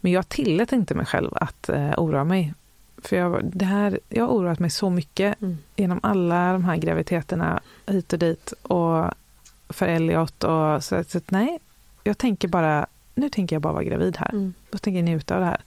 Men 0.00 0.12
jag 0.12 0.28
tillät 0.28 0.72
inte 0.72 0.94
mig 0.94 1.06
själv 1.06 1.30
att 1.34 1.68
eh, 1.68 1.90
oroa 1.96 2.24
mig. 2.24 2.54
För 2.98 3.16
jag, 3.16 3.44
det 3.44 3.64
här, 3.64 4.00
jag 4.08 4.24
har 4.26 4.32
oroat 4.32 4.58
mig 4.58 4.70
så 4.70 4.90
mycket 4.90 5.42
Mm. 5.42 5.58
genom 5.76 6.00
alla 6.02 6.52
de 6.52 6.64
här 6.64 6.76
graviditeterna 6.76 7.60
hit 7.86 8.12
och 8.12 8.18
dit 8.18 8.52
och 8.62 9.10
för 9.68 9.88
Elliot 9.88 10.44
och 10.44 10.84
så, 10.84 11.04
så 11.04 11.18
att 11.18 11.30
nej, 11.30 11.58
jag 12.04 12.18
tänker 12.18 12.48
bara, 12.48 12.86
nu 13.14 13.28
tänker 13.30 13.56
jag 13.56 13.62
bara 13.62 13.72
vara 13.72 13.84
gravid 13.84 14.16
här. 14.16 14.30
Mm. 14.32 14.54
Tänker 14.70 14.98
jag 14.98 15.04
njuta 15.04 15.34
av 15.34 15.40
det 15.40 15.46
här. 15.46 15.60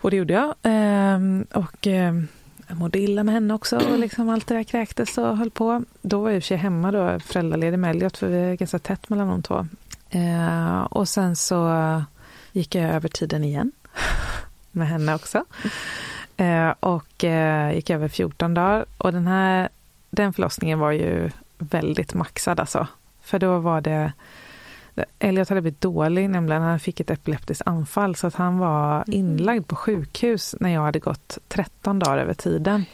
Och 0.00 0.10
det 0.10 0.16
gjorde 0.16 0.32
jag. 0.34 0.54
Ehm, 0.62 1.46
och 1.52 1.86
ehm, 1.86 2.28
jag 2.68 2.78
mådde 2.78 2.98
illa 2.98 3.24
med 3.24 3.34
henne 3.34 3.54
också 3.54 3.76
och 3.76 3.98
liksom 3.98 4.28
allt 4.28 4.46
det 4.46 4.54
där 4.54 4.62
kräktes 4.62 5.18
och 5.18 5.36
höll 5.36 5.50
på. 5.50 5.82
Då 6.02 6.20
var 6.20 6.28
jag 6.28 6.36
i 6.36 6.38
och 6.38 6.42
för 6.42 6.46
sig 6.46 6.56
hemma 6.56 6.92
då, 6.92 7.20
föräldraledig 7.20 7.78
med 7.78 7.90
Elliot 7.90 8.16
för 8.16 8.28
vi 8.28 8.36
är 8.36 8.54
ganska 8.54 8.78
tätt 8.78 9.08
mellan 9.08 9.28
de 9.28 9.42
två. 9.42 9.66
Ehm, 10.10 10.86
och 10.86 11.08
sen 11.08 11.36
så 11.36 12.02
gick 12.52 12.74
jag 12.74 12.94
över 12.94 13.08
tiden 13.08 13.44
igen 13.44 13.72
med 14.70 14.88
henne 14.88 15.14
också. 15.14 15.44
Ehm, 16.36 16.74
och 16.80 17.24
eh, 17.24 17.74
gick 17.74 17.90
över 17.90 18.08
14 18.08 18.54
dagar 18.54 18.84
och 18.98 19.12
den 19.12 19.26
här 19.26 19.68
den 20.10 20.32
förlossningen 20.32 20.78
var 20.78 20.90
ju 20.90 21.30
väldigt 21.58 22.14
maxad 22.14 22.60
alltså. 22.60 22.86
För 23.22 23.38
då 23.38 23.58
var 23.58 23.80
det 23.80 24.12
Elliot 25.18 25.48
hade 25.48 25.60
blivit 25.60 25.80
dålig, 25.80 26.30
nämligen 26.30 26.62
han 26.62 26.80
fick 26.80 27.00
ett 27.00 27.10
epileptiskt 27.10 27.62
anfall 27.66 28.16
så 28.16 28.26
att 28.26 28.34
han 28.34 28.58
var 28.58 29.04
inlagd 29.06 29.66
på 29.66 29.76
sjukhus 29.76 30.54
när 30.60 30.70
jag 30.70 30.80
hade 30.80 30.98
gått 30.98 31.38
13 31.48 31.98
dagar 31.98 32.18
över 32.18 32.34
tiden. 32.34 32.84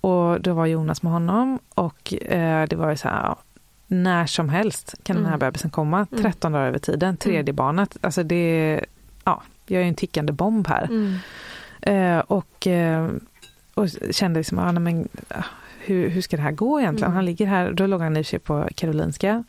Och 0.00 0.40
då 0.40 0.52
var 0.54 0.66
Jonas 0.66 1.02
med 1.02 1.12
honom 1.12 1.58
och 1.74 2.14
eh, 2.14 2.66
det 2.68 2.76
var 2.76 2.90
ju 2.90 2.96
så 2.96 3.08
här, 3.08 3.22
ja, 3.22 3.36
när 3.86 4.26
som 4.26 4.48
helst 4.48 4.94
kan 5.02 5.16
den 5.16 5.24
här 5.24 5.30
Mm. 5.34 5.38
bebisen 5.38 5.70
komma, 5.70 6.06
Mm. 6.10 6.22
13 6.22 6.52
dagar 6.52 6.66
över 6.66 6.78
tiden, 6.78 7.16
tredje 7.16 7.52
barnet. 7.54 7.96
Alltså 8.00 8.22
det, 8.22 8.80
ja, 9.24 9.42
jag 9.66 9.80
är 9.80 9.84
ju 9.84 9.88
en 9.88 9.94
tickande 9.94 10.32
bomb 10.32 10.68
här. 10.68 10.84
Mm. 10.84 11.16
Eh, 11.82 12.18
och, 12.18 12.66
eh, 12.66 13.08
och 13.74 13.88
kände 14.10 14.40
liksom, 14.40 14.58
ah, 14.58 14.72
men, 14.72 15.08
ah, 15.28 15.44
hur, 15.78 16.08
hur 16.08 16.22
ska 16.22 16.36
det 16.36 16.42
här 16.42 16.52
gå 16.52 16.80
egentligen? 16.80 17.10
Mm. 17.10 17.16
Han 17.16 17.24
ligger 17.24 17.46
här, 17.46 17.72
då 17.72 17.86
låg 17.86 18.00
han 18.00 18.16
i 18.16 18.24
sig 18.24 18.38
på 18.38 18.68
Karolinska. 18.74 19.44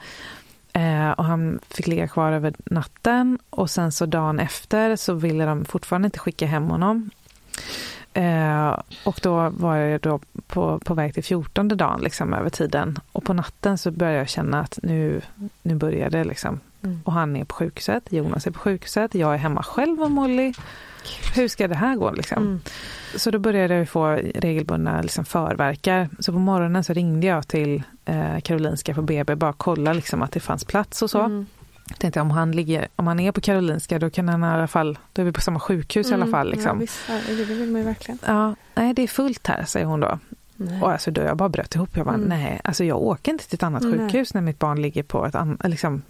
Eh, 0.73 1.11
och 1.11 1.25
han 1.25 1.59
fick 1.69 1.87
ligga 1.87 2.07
kvar 2.07 2.31
över 2.31 2.53
natten 2.65 3.39
och 3.49 3.69
sen 3.69 3.91
så 3.91 4.05
dagen 4.05 4.39
efter 4.39 4.95
så 4.95 5.13
ville 5.13 5.45
de 5.45 5.65
fortfarande 5.65 6.05
inte 6.05 6.19
skicka 6.19 6.45
hem 6.45 6.63
honom. 6.63 7.09
Eh, 8.13 8.79
och 9.03 9.19
då 9.23 9.49
var 9.49 9.75
jag 9.75 10.01
då 10.01 10.19
på, 10.47 10.79
på 10.79 10.93
väg 10.93 11.13
till 11.13 11.23
14 11.23 11.67
dagen 11.67 12.01
liksom 12.01 12.33
över 12.33 12.49
tiden. 12.49 12.99
Och 13.11 13.23
på 13.23 13.33
natten 13.33 13.77
så 13.77 13.91
började 13.91 14.17
jag 14.17 14.29
känna 14.29 14.59
att 14.59 14.79
nu, 14.83 15.21
nu 15.61 15.75
börjar 15.75 16.09
det 16.09 16.23
liksom. 16.23 16.59
Mm. 16.83 16.99
Och 17.05 17.13
han 17.13 17.35
är 17.35 17.45
på 17.45 17.55
sjukhuset, 17.55 18.03
Jonas 18.09 18.47
är 18.47 18.51
på 18.51 18.59
sjukhuset, 18.59 19.15
jag 19.15 19.33
är 19.33 19.37
hemma 19.37 19.63
själv 19.63 20.01
och 20.01 20.11
Molly. 20.11 20.53
Hur 21.35 21.47
ska 21.47 21.67
det 21.67 21.75
här 21.75 21.95
gå 21.95 22.11
liksom? 22.11 22.37
Mm. 22.43 22.61
Så 23.15 23.31
då 23.31 23.39
började 23.39 23.75
jag 23.75 23.89
få 23.89 24.07
regelbundna 24.35 25.01
liksom 25.01 25.25
förverkar. 25.25 26.09
Så 26.19 26.31
på 26.31 26.39
morgonen 26.39 26.83
så 26.83 26.93
ringde 26.93 27.27
jag 27.27 27.47
till 27.47 27.83
eh, 28.05 28.39
Karolinska 28.39 28.93
på 28.93 29.01
BB, 29.01 29.35
bara 29.35 29.53
kolla 29.53 29.93
liksom 29.93 30.21
att 30.21 30.31
det 30.31 30.39
fanns 30.39 30.65
plats 30.65 31.01
och 31.01 31.09
så. 31.09 31.21
Mm. 31.21 31.45
Tänkte 31.97 32.21
om 32.21 32.31
han, 32.31 32.51
ligger, 32.51 32.87
om 32.95 33.07
han 33.07 33.19
är 33.19 33.31
på 33.31 33.41
Karolinska 33.41 33.99
då 33.99 34.09
kan 34.09 34.29
han 34.29 34.43
i 34.43 34.47
alla 34.47 34.67
fall, 34.67 34.97
då 35.13 35.21
är 35.21 35.25
vi 35.25 35.31
på 35.31 35.41
samma 35.41 35.59
sjukhus 35.59 36.11
i 36.11 36.13
alla 36.13 36.27
fall. 36.27 36.47
Ja, 36.47 36.51
Liksom. 36.55 36.79
visst, 36.79 36.99
herregud, 37.07 37.47
det 37.47 37.53
vill 37.53 37.69
man 37.71 37.81
ju 37.81 37.87
verkligen. 37.87 38.19
Ja, 38.27 38.55
nej 38.75 38.93
det 38.93 39.01
är 39.01 39.07
fullt 39.07 39.47
här, 39.47 39.65
säger 39.65 39.85
hon 39.85 39.99
då. 39.99 40.19
Nej. 40.55 40.81
Och 40.81 40.91
alltså 40.91 41.11
då 41.11 41.21
jag 41.21 41.37
bara 41.37 41.49
bröt 41.49 41.75
ihop. 41.75 41.89
Jag 41.97 42.05
bara, 42.05 42.15
Mm. 42.15 42.29
nej, 42.29 42.61
alltså 42.63 42.83
jag 42.83 43.01
åker 43.01 43.31
inte 43.31 43.47
till 43.49 43.55
ett 43.55 43.63
annat 43.63 43.81
Nej. 43.83 43.91
sjukhus 43.99 44.33
när 44.33 44.41
mitt 44.41 44.59
barn 44.59 44.81
ligger 44.81 45.03
på 45.03 45.25
ett 45.25 45.35
annat, 45.35 45.69
liksom, 45.69 46.01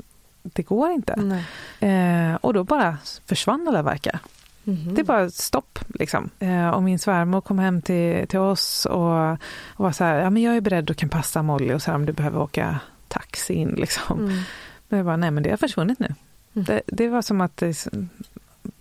det 0.43 0.63
går 0.63 0.91
inte. 0.91 1.43
Eh, 1.79 2.35
och 2.35 2.53
då 2.53 2.63
bara 2.63 2.97
försvann 3.25 3.67
alla 3.67 3.81
verkar. 3.81 4.19
Mhm. 4.63 4.93
Det 4.95 5.03
var 5.03 5.29
stopp 5.29 5.79
liksom. 5.99 6.29
Eh, 6.39 6.69
och 6.69 6.83
min 6.83 6.99
svärmor 6.99 7.41
kom 7.41 7.59
hem 7.59 7.81
till, 7.81 8.27
till 8.27 8.39
oss 8.39 8.85
och, 8.85 9.31
och 9.31 9.83
var 9.83 9.91
så 9.91 10.03
här, 10.03 10.19
ja 10.19 10.29
men 10.29 10.43
jag 10.43 10.57
är 10.57 10.61
beredd 10.61 10.89
och 10.89 10.97
kan 10.97 11.09
passa 11.09 11.41
Molly 11.43 11.73
och 11.73 11.81
så 11.81 11.91
här 11.91 11.95
om 11.95 12.05
du 12.05 12.13
behöver 12.13 12.39
åka 12.39 12.79
taxi 13.07 13.53
in 13.53 13.69
liksom. 13.69 14.19
Mm. 14.19 14.41
Men 14.89 14.97
jag 14.97 15.05
bara, 15.05 15.17
nej 15.17 15.31
men 15.31 15.43
det 15.43 15.49
har 15.49 15.57
försvunnit 15.57 15.99
nu. 15.99 16.15
Mm. 16.53 16.65
Det, 16.65 16.81
det 16.87 17.07
var 17.07 17.21
som 17.21 17.41
att 17.41 17.57
det, 17.57 17.87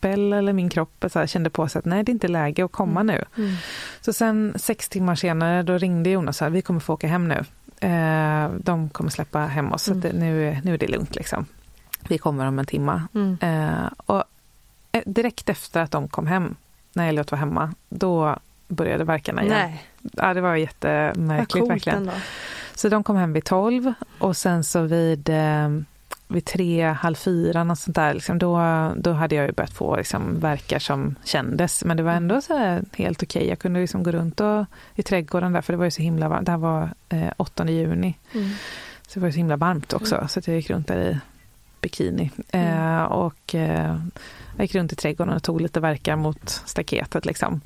Bell 0.01 0.33
eller 0.33 0.53
min 0.53 0.69
kropp 0.69 1.05
så 1.13 1.19
här, 1.19 1.27
kände 1.27 1.51
på 1.51 1.69
sig 1.69 1.79
att 1.79 1.85
nej 1.85 2.05
det 2.05 2.11
är 2.11 2.15
inte 2.15 2.29
läge 2.29 2.65
att 2.65 2.73
komma 2.73 3.03
nu. 3.03 3.25
Mm. 3.37 3.55
Så 4.01 4.13
sen 4.13 4.55
sex 4.57 4.89
timmar 4.89 5.15
senare 5.15 5.63
då 5.63 5.79
ringde 5.79 6.11
Jonas 6.11 6.37
så 6.37 6.45
här, 6.45 6.51
vi 6.51 6.63
kommer 6.63 6.81
få 6.81 6.95
åka 6.95 7.07
hem 7.07 7.29
nu. 7.29 7.45
Eh, 7.81 8.51
de 8.59 8.91
kommer 8.91 9.11
släppa 9.11 9.39
hem 9.39 9.73
oss, 9.73 9.83
så 9.83 9.93
att 9.93 10.03
det, 10.03 10.13
nu, 10.13 10.61
nu 10.65 10.75
är 10.75 10.79
det 10.79 10.89
lugnt 10.89 11.15
liksom. 11.17 11.47
Vi 12.09 12.19
kommer 12.19 12.47
om 12.47 12.59
en 12.59 12.67
timma. 12.67 13.03
Mm. 13.15 13.39
Eh, 13.41 13.89
och 13.97 14.25
eh, 14.93 15.03
direkt 15.07 15.49
efter 15.49 15.81
att 15.81 15.91
de 15.91 16.09
kom 16.09 16.27
hem, 16.27 16.55
när 16.93 17.09
Elliot 17.09 17.31
var 17.31 17.39
hemma, 17.39 17.75
då 17.89 18.37
började 18.69 19.05
verkarna 19.05 19.43
igen. 19.43 19.57
Nej, 19.59 19.85
Ja, 20.17 20.35
det 20.35 20.41
var 20.41 20.57
jättemärkligt 20.57 21.71
verkligen. 21.71 21.99
ändå. 21.99 22.13
Så 22.75 22.89
de 22.89 23.05
kom 23.05 23.17
hem 23.17 23.33
vid 23.33 23.45
tolv 23.45 23.93
och 24.19 24.37
sen 24.37 24.65
så 24.65 24.81
vid, 24.83 25.29
eh, 25.29 25.69
vid 26.31 26.45
tre, 26.45 26.83
halv 26.87 27.15
fyra, 27.15 27.65
något 27.65 27.79
sånt 27.79 27.97
där, 27.97 28.15
liksom, 28.15 28.39
då, 28.39 28.61
då 28.97 29.13
hade 29.13 29.35
jag 29.35 29.47
ju 29.47 29.53
börjat 29.53 29.73
få 29.73 29.97
liksom, 29.97 30.41
verkar 30.41 30.79
som 30.79 31.15
kändes. 31.25 31.85
Men 31.85 31.97
det 31.97 32.03
var 32.03 32.13
ändå 32.13 32.41
så 32.41 32.81
helt 32.97 33.23
okej. 33.23 33.49
Jag 33.49 33.59
kunde 33.59 33.81
liksom 33.81 34.03
gå 34.03 34.11
runt 34.13 34.41
och, 34.41 34.65
i 34.95 35.03
trädgården 35.03 35.53
där, 35.53 35.61
för 35.61 35.73
det 35.73 35.77
var 35.77 35.85
ju 35.85 35.91
så 35.91 36.03
himla 36.03 36.29
varmt. 36.29 36.47
Det 36.47 36.53
här 36.53 36.59
var 36.59 36.91
eh, 37.09 37.31
8 37.37 37.71
juni, 37.71 38.15
Mm. 38.35 38.51
så 39.09 39.15
det 39.15 39.21
var 39.21 39.29
ju 39.29 39.33
så 39.33 39.39
himla 39.39 39.57
varmt 39.57 39.93
också. 39.93 40.27
Så 40.29 40.39
att 40.39 40.47
jag 40.47 40.57
gick 40.57 40.71
runt 40.71 40.87
där 40.89 40.99
i 41.01 41.19
bikini. 41.81 42.31
Mm. 42.53 43.07
och 43.07 43.55
jag 44.57 44.65
gick 44.65 44.75
runt 44.75 44.93
i 44.93 44.97
trädgården 44.97 45.35
och 45.35 45.43
tog 45.43 45.61
lite 45.61 45.81
verkar 45.81 46.17
mot 46.17 46.49
staketet. 46.49 47.27
Liksom. 47.27 47.61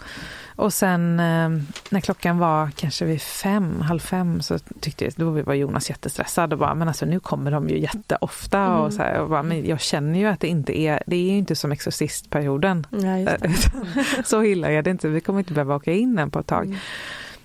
Och 0.56 0.72
sen 0.72 1.16
när 1.90 2.00
klockan 2.00 2.38
var 2.38 2.70
kanske 2.70 3.04
vid 3.04 3.22
fem, 3.22 3.80
halv 3.80 4.00
fem 4.00 4.42
så 4.42 4.58
tyckte 4.58 5.04
jag, 5.04 5.12
då 5.16 5.30
var 5.30 5.54
Jonas 5.54 5.90
jättestressad 5.90 6.52
och 6.52 6.58
bara, 6.58 6.74
men 6.74 6.88
alltså 6.88 7.06
nu 7.06 7.20
kommer 7.20 7.50
de 7.50 7.68
ju 7.68 7.78
jätteofta 7.78 8.58
mm. 8.58 8.78
och 8.78 8.92
så 8.92 9.02
här, 9.02 9.20
och 9.20 9.28
bara, 9.28 9.42
men 9.42 9.66
jag 9.66 9.80
känner 9.80 10.18
ju 10.18 10.26
att 10.26 10.40
det 10.40 10.48
inte 10.48 10.78
är, 10.78 11.02
det 11.06 11.16
är 11.16 11.30
ju 11.30 11.38
inte 11.38 11.56
som 11.56 11.72
exorcistperioden. 11.72 12.86
Ja, 12.90 13.36
så 14.24 14.44
illa 14.44 14.70
är 14.70 14.82
det 14.82 14.90
inte, 14.90 15.08
vi 15.08 15.20
kommer 15.20 15.38
inte 15.38 15.52
behöva 15.52 15.76
åka 15.76 15.92
in 15.92 16.18
än 16.18 16.30
på 16.30 16.38
ett 16.38 16.46
tag. 16.46 16.64
Mm. 16.64 16.78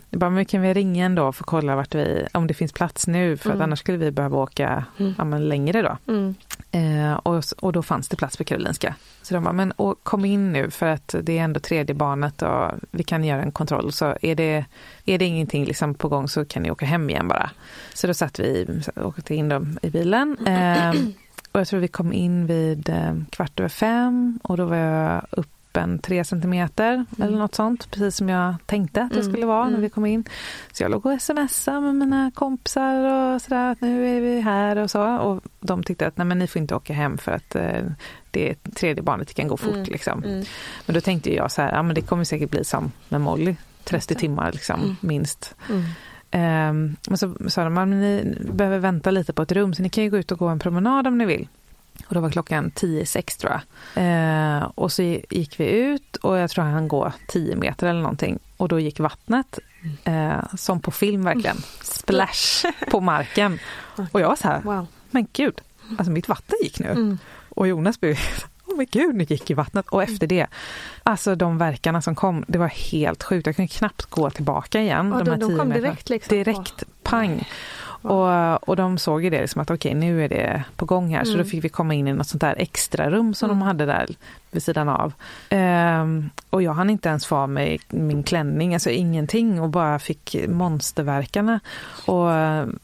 Jag 0.10 0.20
bara, 0.20 0.30
men 0.30 0.45
kan 0.45 0.62
vi 0.62 0.74
ringa 0.74 1.05
ändå 1.05 1.32
för 1.32 1.43
att 1.43 1.47
kolla 1.47 1.76
vart 1.76 1.95
vi, 1.95 2.28
om 2.34 2.47
det 2.47 2.53
finns 2.53 2.74
plats 2.74 3.07
nu 3.07 3.38
för 3.38 3.49
mm. 3.49 3.62
annars 3.62 3.80
skulle 3.80 3.97
vi 3.97 4.12
behöva 4.12 4.38
åka 4.38 4.86
mm. 4.97 5.14
ja, 5.18 5.24
längre 5.38 5.82
då. 5.82 5.97
Mm. 6.14 6.36
Eh, 6.72 7.14
och, 7.14 7.43
och 7.60 7.74
då 7.74 7.84
fanns 7.84 8.07
det 8.07 8.16
plats 8.16 8.38
på 8.38 8.43
Karolinska. 8.43 8.95
Så 9.22 9.34
de 9.34 9.43
bara, 9.43 9.53
men 9.53 9.72
och, 9.72 10.03
kom 10.03 10.26
in 10.26 10.51
nu 10.51 10.70
för 10.70 10.86
att 10.86 11.16
det 11.22 11.38
är 11.38 11.43
ändå 11.43 11.60
tredje 11.60 11.95
barnet 11.95 12.41
och 12.41 12.72
vi 12.91 13.03
kan 13.03 13.24
göra 13.24 13.41
en 13.41 13.51
kontroll. 13.51 13.91
Så 13.91 14.18
är 14.22 14.36
det, 14.36 14.66
är 15.05 15.18
det 15.18 15.26
ingenting 15.26 15.66
liksom 15.66 15.93
på 15.93 16.07
gång 16.07 16.28
så 16.28 16.45
kan 16.45 16.64
ni 16.64 16.72
åka 16.72 16.86
hem 16.86 17.10
igen 17.10 17.28
bara. 17.28 17.49
Så 17.93 18.07
då 18.07 18.14
satt 18.14 18.39
vi, 18.39 18.82
åkte 18.95 19.36
in 19.36 19.49
dem 19.49 19.80
i 19.82 19.89
bilen. 19.89 20.38
Eh, 20.47 20.89
och 21.51 21.60
jag 21.60 21.68
tror 21.68 21.80
vi 21.80 21.88
kom 21.88 22.14
in 22.14 22.45
vid 22.45 22.89
eh, 22.89 23.14
kvart 23.30 23.60
över 23.60 23.70
fem 23.70 24.39
och 24.43 24.57
då 24.57 24.66
var 24.66 24.78
jag 24.78 25.26
upp 25.32 25.59
öppen 25.70 26.00
tre 26.00 26.24
centimeter 26.24 26.94
mm. 26.94 27.08
eller 27.22 27.38
något 27.38 27.56
sånt, 27.56 27.92
precis 27.92 28.16
som 28.16 28.30
jag 28.30 28.56
tänkte 28.66 29.02
att 29.02 29.10
det 29.10 29.20
mm. 29.20 29.32
skulle 29.32 29.46
vara 29.46 29.62
mm. 29.62 29.74
när 29.74 29.82
vi 29.82 29.90
kom 29.90 30.06
in. 30.06 30.24
Så 30.72 30.84
jag 30.84 30.92
låg 30.92 31.06
och 31.06 31.22
smsade 31.22 31.82
med 31.82 31.96
mina 31.96 32.32
kompisar 32.36 32.96
och 32.96 33.42
sådär 33.42 33.72
att 33.72 33.82
nu 33.82 34.18
är 34.18 34.22
vi 34.22 34.42
här 34.42 34.76
och 34.76 34.92
så. 34.92 35.18
Och 35.18 35.44
de 35.60 35.84
tyckte 35.84 36.08
att 36.08 36.18
nej 36.18 36.28
men 36.28 36.40
ni 36.40 36.48
får 36.48 36.62
inte 36.62 36.76
åka 36.76 36.94
hem 36.94 37.18
för 37.18 37.32
att 37.32 37.56
eh, 37.56 37.84
det 38.32 38.50
är 38.50 38.56
tredje 38.76 39.04
barnet, 39.04 39.28
det 39.28 39.34
kan 39.34 39.48
gå 39.48 39.58
fort 39.58 39.74
mm. 39.74 39.84
liksom. 39.84 40.24
Mm. 40.24 40.46
Men 40.86 40.94
då 40.94 41.02
tänkte 41.02 41.36
jag 41.36 41.52
så 41.52 41.62
här, 41.62 41.72
ja 41.72 41.84
men 41.84 41.96
det 41.96 42.02
kommer 42.02 42.24
säkert 42.24 42.50
bli 42.50 42.64
som 42.64 42.92
med 43.10 43.22
Molly, 43.22 43.56
30 43.84 44.16
timmar 44.16 44.52
liksom, 44.52 44.80
mm. 44.82 44.96
minst. 45.02 45.56
Um, 46.32 46.96
men 47.08 47.18
så 47.18 47.36
sa 47.48 47.64
de 47.64 47.78
att 47.78 47.88
ni 47.88 48.38
behöver 48.54 48.80
vänta 48.80 49.12
lite 49.12 49.34
på 49.34 49.42
ett 49.42 49.52
rum 49.52 49.74
så 49.74 49.84
ni 49.84 49.90
kan 49.90 50.04
ju 50.04 50.10
gå 50.10 50.18
ut 50.18 50.32
och 50.32 50.40
gå 50.40 50.48
en 50.48 50.60
promenad 50.60 51.08
om 51.08 51.18
ni 51.18 51.26
vill. 51.26 51.48
Och 52.10 52.16
då 52.16 52.22
var 52.22 52.30
klockan 52.30 52.72
10.06 52.72 53.39
tror 53.39 53.51
jag. 53.51 53.62
Eh, 54.03 54.64
och 54.76 54.91
så 54.91 55.01
gick 55.30 55.60
vi 55.60 55.70
ut 55.70 56.16
och 56.16 56.38
jag 56.38 56.49
tror 56.49 56.64
han 56.64 56.88
går 56.88 57.14
10 57.28 57.55
meter 57.55 57.88
eller 57.88 58.01
någonting. 58.01 58.39
Och 58.57 58.68
då 58.68 58.80
gick 58.80 58.99
vattnet, 58.99 59.60
eh, 60.03 60.55
som 60.57 60.80
på 60.80 60.91
film 60.91 61.24
verkligen, 61.24 61.57
splash 61.82 62.72
på 62.91 62.99
marken. 62.99 63.60
Och 64.12 64.22
jag 64.22 64.28
var 64.28 64.36
så 64.36 64.47
här, 64.47 64.62
wow. 64.62 64.88
men 65.12 65.28
gud, 65.34 65.62
alltså 65.97 66.12
mitt 66.12 66.28
vatten 66.28 66.57
gick 66.64 66.80
nu. 66.80 66.89
Mm. 66.89 67.18
Och 67.49 67.68
Jonas 67.68 67.99
blev 67.99 68.18
Åh 68.66 68.74
oh 68.74 68.78
men 68.78 68.88
gud, 68.91 69.16
nu 69.16 69.24
gick 69.24 69.51
i 69.51 69.53
vattnet. 69.53 69.88
Och 69.89 70.03
efter 70.03 70.28
det, 70.28 70.47
alltså 71.03 71.36
de 71.36 71.57
verkarna 71.57 72.01
som 72.01 72.16
kom, 72.16 72.45
det 72.47 72.57
var 72.57 72.68
helt 72.68 73.24
sjukt. 73.24 73.47
Jag 73.47 73.55
kunde 73.55 73.68
knappt 73.68 74.05
gå 74.05 74.30
tillbaka 74.30 74.82
igen. 74.82 75.14
Och 75.14 75.26
de, 75.26 75.39
de, 75.39 75.49
de 75.49 75.57
kom 75.57 75.70
direkt? 75.70 76.10
Liksom. 76.10 76.38
Direkt, 76.38 76.84
pang. 77.03 77.47
Och, 78.02 78.70
och 78.70 78.76
de 78.76 78.97
såg 78.97 79.24
ju 79.24 79.30
det 79.30 79.41
liksom 79.41 79.62
att 79.62 79.72
okej, 79.72 79.89
okay, 79.89 80.00
nu 80.00 80.26
är 80.26 80.30
det 80.30 80.64
på 80.76 80.86
gång 80.86 81.08
här. 81.10 81.16
Mm. 81.16 81.26
Så 81.26 81.32
då 81.32 81.39
mm. 81.39 81.47
fick 81.47 81.64
vi 81.64 81.70
komma 81.70 81.93
in 81.93 82.08
i 82.08 82.14
något 82.14 82.28
sånt 82.28 82.41
där 82.41 82.56
extra 82.58 83.10
rum 83.10 83.34
som 83.34 83.50
mm. 83.50 83.60
de 83.60 83.66
hade 83.66 83.86
där 83.86 84.08
vid 84.52 84.64
sidan 84.64 84.89
av. 84.89 85.14
Um, 85.52 86.30
och 86.50 86.64
jag 86.64 86.74
hann 86.74 86.89
inte 86.89 87.10
ens 87.10 87.26
få 87.26 87.36
av 87.36 87.50
mig 87.50 87.80
min 87.88 88.24
klänning, 88.24 88.74
alltså 88.74 88.89
ingenting 88.89 89.62
och 89.62 89.70
bara 89.70 90.00
fick 90.00 90.36
monsterverkarna. 90.47 91.60
Och, 92.06 92.30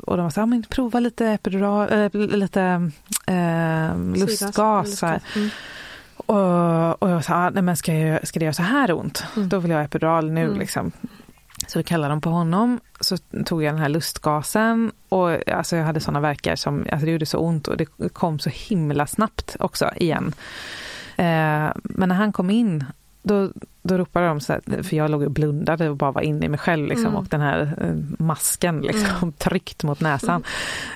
och 0.08 0.18
de 0.18 0.32
sa, 0.32 0.46
men 0.46 0.64
prova 0.70 1.00
lite 1.00 1.28
epidural, 1.28 1.94
äh, 1.94 2.10
lite 2.14 2.92
äh, 3.28 3.98
lustgas. 4.16 5.04
Mm. 5.04 5.50
Och, 6.18 7.04
och 7.04 7.10
jag 7.10 7.24
sa, 7.24 7.50
nej 7.50 7.64
men 7.64 7.78
ska, 7.78 7.94
jag, 7.94 8.28
ska 8.28 8.40
det 8.40 8.46
göra 8.46 8.54
så 8.54 8.64
här 8.64 8.92
ont? 8.92 9.24
Mm. 9.36 9.50
Då 9.50 9.60
vill 9.60 9.72
jag 9.72 9.78
ha 9.78 9.86
epidural 9.86 10.32
nu 10.32 10.44
mm. 10.44 10.60
liksom. 10.60 10.92
Så 11.76 11.80
då 11.80 11.84
kallade 11.84 12.12
de 12.12 12.22
på 12.22 12.30
honom. 12.30 12.80
Så 13.00 13.18
tog 13.46 13.64
jag 13.64 13.74
den 13.74 13.82
här 13.82 13.90
lustgasen 13.90 14.92
och 15.10 15.50
alltså 15.50 15.76
jag 15.76 15.86
hade 15.86 16.00
såna 16.00 16.20
verkar 16.20 16.56
som, 16.56 16.86
alltså 16.92 17.06
det 17.06 17.12
gjorde 17.12 17.26
så 17.26 17.38
ont 17.38 17.68
och 17.68 17.78
det 17.78 17.86
kom 18.14 18.40
så 18.40 18.50
himla 18.50 19.08
snabbt 19.08 19.56
också 19.60 19.92
igen. 19.96 20.34
Eh, 21.16 21.72
men 21.84 22.10
när 22.10 22.16
han 22.16 22.32
kom 22.32 22.50
in 22.50 22.84
då, 23.24 23.52
då 23.82 23.98
ropade 23.98 24.28
de 24.28 24.40
så 24.40 24.54
här, 24.54 24.84
för 24.84 24.96
jag 24.96 25.12
låg 25.12 25.22
och 25.22 25.32
blundade 25.32 25.90
och 25.90 25.98
bara 25.98 26.12
var 26.12 26.22
inne 26.22 26.46
i 26.46 26.50
mig 26.50 26.60
själv 26.60 26.88
liksom, 26.88 27.08
mm. 27.08 27.16
och 27.16 27.26
den 27.26 27.42
här 27.42 27.78
eh, 27.82 28.24
masken 28.26 28.82
liksom, 28.82 29.18
mm. 29.22 29.32
tryckt 29.38 29.84
mot 29.84 30.00
näsan. 30.00 30.44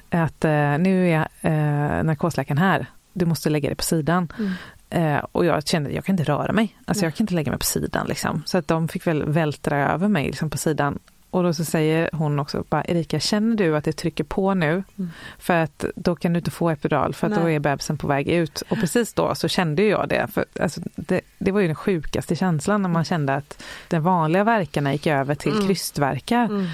Mm. 0.09 0.25
Att 0.25 0.45
eh, 0.45 0.77
nu 0.77 1.09
är 1.09 1.27
eh, 1.41 2.03
narkosläkaren 2.03 2.57
här, 2.57 2.85
du 3.13 3.25
måste 3.25 3.49
lägga 3.49 3.69
dig 3.69 3.75
på 3.75 3.83
sidan. 3.83 4.33
Mm. 4.39 4.51
Eh, 4.89 5.17
och 5.31 5.45
jag 5.45 5.67
kände 5.67 5.89
att 5.89 5.95
jag 5.95 6.05
kan 6.05 6.13
inte 6.13 6.31
röra 6.31 6.53
mig. 6.53 6.77
Alltså 6.85 7.05
jag 7.05 7.15
kan 7.15 7.23
inte 7.23 7.33
lägga 7.33 7.51
mig 7.51 7.59
på 7.59 7.65
sidan. 7.65 8.07
Liksom. 8.07 8.43
Så 8.45 8.57
att 8.57 8.67
de 8.67 8.87
fick 8.87 9.07
väl 9.07 9.23
vältra 9.25 9.93
över 9.93 10.07
mig 10.07 10.25
liksom, 10.25 10.49
på 10.49 10.57
sidan. 10.57 10.99
Och 11.31 11.43
då 11.43 11.53
så 11.53 11.65
säger 11.65 12.09
hon 12.13 12.39
också, 12.39 12.63
bara, 12.69 12.83
Erika 12.83 13.19
känner 13.19 13.55
du 13.55 13.77
att 13.77 13.83
det 13.83 13.93
trycker 13.93 14.23
på 14.23 14.53
nu? 14.53 14.83
Mm. 14.97 15.09
För 15.39 15.53
att 15.53 15.85
då 15.95 16.15
kan 16.15 16.33
du 16.33 16.39
inte 16.39 16.51
få 16.51 16.69
epidural 16.69 17.13
för 17.13 17.27
att 17.27 17.35
då 17.35 17.49
är 17.49 17.59
bebisen 17.59 17.97
på 17.97 18.07
väg 18.07 18.27
ut. 18.27 18.61
Och 18.69 18.79
precis 18.79 19.13
då 19.13 19.35
så 19.35 19.47
kände 19.47 19.83
jag 19.83 20.09
det. 20.09 20.27
För, 20.33 20.45
alltså, 20.59 20.81
det, 20.95 21.21
det 21.37 21.51
var 21.51 21.59
ju 21.61 21.67
den 21.67 21.75
sjukaste 21.75 22.35
känslan 22.35 22.81
när 22.81 22.89
man 22.89 23.03
kände 23.03 23.35
att 23.35 23.63
de 23.87 23.99
vanliga 23.99 24.43
verkarna 24.43 24.93
gick 24.93 25.07
över 25.07 25.35
till 25.35 25.51
mm. 25.51 25.67
krystverkar. 25.67 26.45
Mm. 26.45 26.67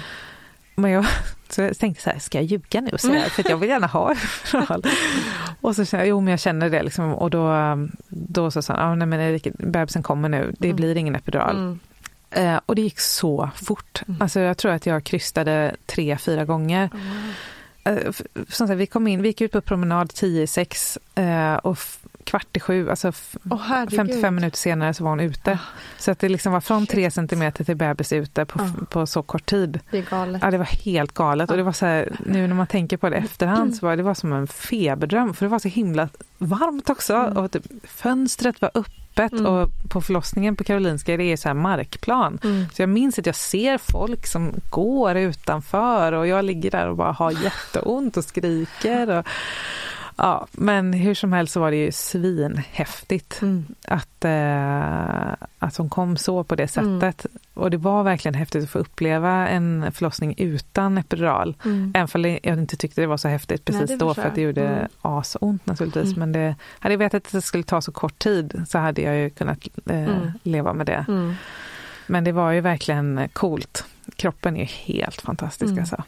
Men 0.76 0.90
jag, 0.90 1.06
så 1.48 1.62
jag 1.62 1.78
tänkte 1.78 2.02
så 2.02 2.10
här, 2.10 2.18
ska 2.18 2.38
jag 2.38 2.44
ljuga 2.44 2.80
nu? 2.80 2.90
Så 2.98 3.12
här, 3.12 3.28
för 3.28 3.50
jag 3.50 3.56
vill 3.56 3.68
gärna 3.68 3.86
ha 3.86 4.12
epidural. 4.12 4.82
och 5.60 5.76
så 5.76 5.84
kände 5.84 6.04
jag, 6.04 6.10
jo 6.10 6.20
men 6.20 6.30
jag 6.30 6.40
känner 6.40 6.70
det 6.70 6.82
liksom. 6.82 7.14
Och 7.14 7.30
då, 7.30 7.52
då 8.08 8.50
så 8.50 8.62
sa 8.62 8.74
han, 8.74 8.92
ah, 8.92 8.94
nej 8.94 9.06
men 9.06 9.40
bebisen 9.58 10.02
kommer 10.02 10.28
nu, 10.28 10.54
det 10.58 10.68
mm. 10.68 10.76
blir 10.76 10.96
ingen 10.96 11.16
epidural. 11.16 11.56
Mm. 11.56 11.78
Eh, 12.30 12.60
och 12.66 12.74
det 12.74 12.82
gick 12.82 13.00
så 13.00 13.50
fort. 13.54 14.02
Mm. 14.08 14.22
Alltså 14.22 14.40
jag 14.40 14.58
tror 14.58 14.72
att 14.72 14.86
jag 14.86 15.04
krystade 15.04 15.76
tre, 15.86 16.18
fyra 16.18 16.44
gånger. 16.44 16.90
Mm. 17.84 18.70
Eh, 18.70 18.74
vi 18.76 18.86
kom 18.86 19.06
in, 19.06 19.22
vi 19.22 19.28
gick 19.28 19.40
ut 19.40 19.52
på 19.52 19.60
promenad 19.60 20.10
10 20.10 20.42
i 20.42 20.46
6 20.46 20.98
eh, 21.14 21.54
och 21.54 21.78
kvart 22.26 22.56
i 22.56 22.60
sju, 22.60 22.90
alltså 22.90 23.12
oh, 23.50 23.86
55 23.96 24.34
minuter 24.34 24.58
senare 24.58 24.94
så 24.94 25.04
var 25.04 25.10
hon 25.10 25.20
ute. 25.20 25.52
Oh. 25.52 25.58
Så 25.98 26.10
att 26.10 26.18
det 26.18 26.28
liksom 26.28 26.52
var 26.52 26.60
från 26.60 26.86
tre 26.86 27.10
centimeter 27.10 27.64
till 27.64 27.76
bebis 27.76 28.12
ute 28.12 28.44
på, 28.44 28.58
oh. 28.58 28.84
på 28.84 29.06
så 29.06 29.22
kort 29.22 29.46
tid. 29.46 29.80
Det 29.90 29.98
är 29.98 30.02
galet. 30.10 30.42
Ja, 30.42 30.50
det 30.50 30.58
var 30.58 30.84
helt 30.84 31.12
galet. 31.12 31.50
Och 31.50 31.56
det 31.56 31.62
var 31.62 31.72
så 31.72 31.86
här, 31.86 32.16
nu 32.26 32.46
när 32.46 32.54
man 32.54 32.66
tänker 32.66 32.96
på 32.96 33.08
det 33.08 33.16
efterhand 33.16 33.76
så 33.76 33.86
var 33.86 33.96
det 33.96 34.02
var 34.02 34.14
som 34.14 34.32
en 34.32 34.46
feberdröm 34.46 35.34
för 35.34 35.46
det 35.46 35.50
var 35.50 35.58
så 35.58 35.68
himla 35.68 36.08
varmt 36.38 36.90
också 36.90 37.14
mm. 37.14 37.36
och 37.36 37.52
typ, 37.52 37.64
fönstret 37.84 38.60
var 38.60 38.70
öppet 38.74 39.32
mm. 39.32 39.46
och 39.46 39.70
på 39.88 40.00
förlossningen 40.00 40.56
på 40.56 40.64
Karolinska 40.64 41.16
det 41.16 41.32
är 41.32 41.36
så 41.36 41.48
här 41.48 41.54
markplan. 41.54 42.38
Mm. 42.44 42.66
Så 42.74 42.82
jag 42.82 42.88
minns 42.88 43.18
att 43.18 43.26
jag 43.26 43.34
ser 43.34 43.78
folk 43.78 44.26
som 44.26 44.54
går 44.70 45.16
utanför 45.16 46.12
och 46.12 46.26
jag 46.26 46.44
ligger 46.44 46.70
där 46.70 46.88
och 46.88 46.96
bara 46.96 47.12
har 47.12 47.30
jätteont 47.30 48.16
och 48.16 48.24
skriker. 48.24 49.10
Och, 49.10 49.26
Ja, 50.16 50.46
men 50.52 50.92
hur 50.92 51.14
som 51.14 51.32
helst 51.32 51.52
så 51.52 51.60
var 51.60 51.70
det 51.70 51.76
ju 51.76 51.92
svinhäftigt 51.92 53.42
mm. 53.42 53.66
att, 53.88 54.24
eh, 54.24 55.46
att 55.58 55.76
hon 55.76 55.90
kom 55.90 56.16
så 56.16 56.44
på 56.44 56.54
det 56.54 56.76
mm. 56.76 57.00
sättet. 57.00 57.26
Mm. 57.26 57.38
Och 57.54 57.70
det 57.70 57.76
var 57.76 58.02
verkligen 58.02 58.34
häftigt 58.34 58.64
att 58.64 58.70
få 58.70 58.78
uppleva 58.78 59.48
en 59.48 59.92
förlossning 59.92 60.34
utan 60.38 60.98
epidural. 60.98 61.56
Mm. 61.64 61.92
Även 61.94 62.24
om 62.24 62.38
jag 62.42 62.58
inte 62.58 62.76
tyckte 62.76 63.00
det 63.00 63.06
var 63.06 63.16
så 63.16 63.28
häftigt 63.28 63.64
precis 63.64 63.88
Nej, 63.88 63.98
då 63.98 64.14
för 64.14 64.22
att 64.22 64.34
det 64.34 64.40
gjorde 64.40 64.68
mm. 64.68 64.88
asont 65.02 65.66
naturligtvis. 65.66 66.06
Mm. 66.06 66.18
Men 66.18 66.32
det, 66.32 66.54
hade 66.78 66.92
jag 66.92 66.98
vetat 66.98 67.26
att 67.26 67.32
det 67.32 67.42
skulle 67.42 67.64
ta 67.64 67.80
så 67.80 67.92
kort 67.92 68.18
tid 68.18 68.64
så 68.68 68.78
hade 68.78 69.02
jag 69.02 69.16
ju 69.16 69.30
kunnat 69.30 69.68
eh, 69.90 70.04
mm. 70.04 70.30
leva 70.42 70.72
med 70.72 70.86
det. 70.86 71.34
Men 72.06 72.24
det 72.24 72.32
var 72.32 72.50
ju 72.50 72.60
verkligen 72.60 73.28
coolt. 73.32 73.84
Kroppen 74.16 74.56
är 74.56 74.64
helt 74.64 75.20
fantastisk 75.20 75.78
alltså. 75.78 76.04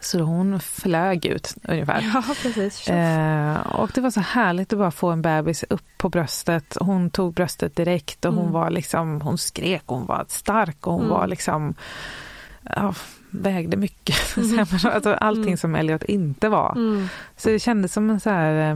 Så 0.00 0.20
hon 0.20 0.60
flög 0.60 1.26
ut 1.26 1.54
ungefär. 1.68 2.10
Ja, 2.14 2.22
precis. 2.42 2.88
Eh, 2.88 3.60
och 3.60 3.90
det 3.94 4.00
var 4.00 4.10
så 4.10 4.20
härligt 4.20 4.72
att 4.72 4.78
bara 4.78 4.90
få 4.90 5.10
en 5.10 5.22
bebis 5.22 5.64
upp 5.70 5.86
på 5.96 6.08
bröstet. 6.08 6.76
Hon 6.80 7.10
tog 7.10 7.34
bröstet 7.34 7.76
direkt 7.76 8.24
och 8.24 8.32
hon 8.32 8.42
mm. 8.42 8.52
var 8.52 8.70
liksom, 8.70 9.20
hon 9.20 9.38
skrek, 9.38 9.82
hon 9.86 10.06
var 10.06 10.24
stark 10.28 10.86
och 10.86 10.92
hon 10.92 11.04
mm. 11.04 11.14
var 11.14 11.26
liksom, 11.26 11.74
ja, 12.62 12.94
vägde 13.30 13.76
mycket. 13.76 14.16
Mm. 14.36 14.58
alltså, 14.84 15.14
allting 15.14 15.42
mm. 15.42 15.56
som 15.56 15.74
Elliot 15.74 16.04
inte 16.04 16.48
var. 16.48 16.72
Mm. 16.72 17.08
Så 17.36 17.48
det 17.48 17.58
kändes 17.58 17.92
som 17.92 18.10
en 18.10 18.20
så 18.20 18.30
här, 18.30 18.70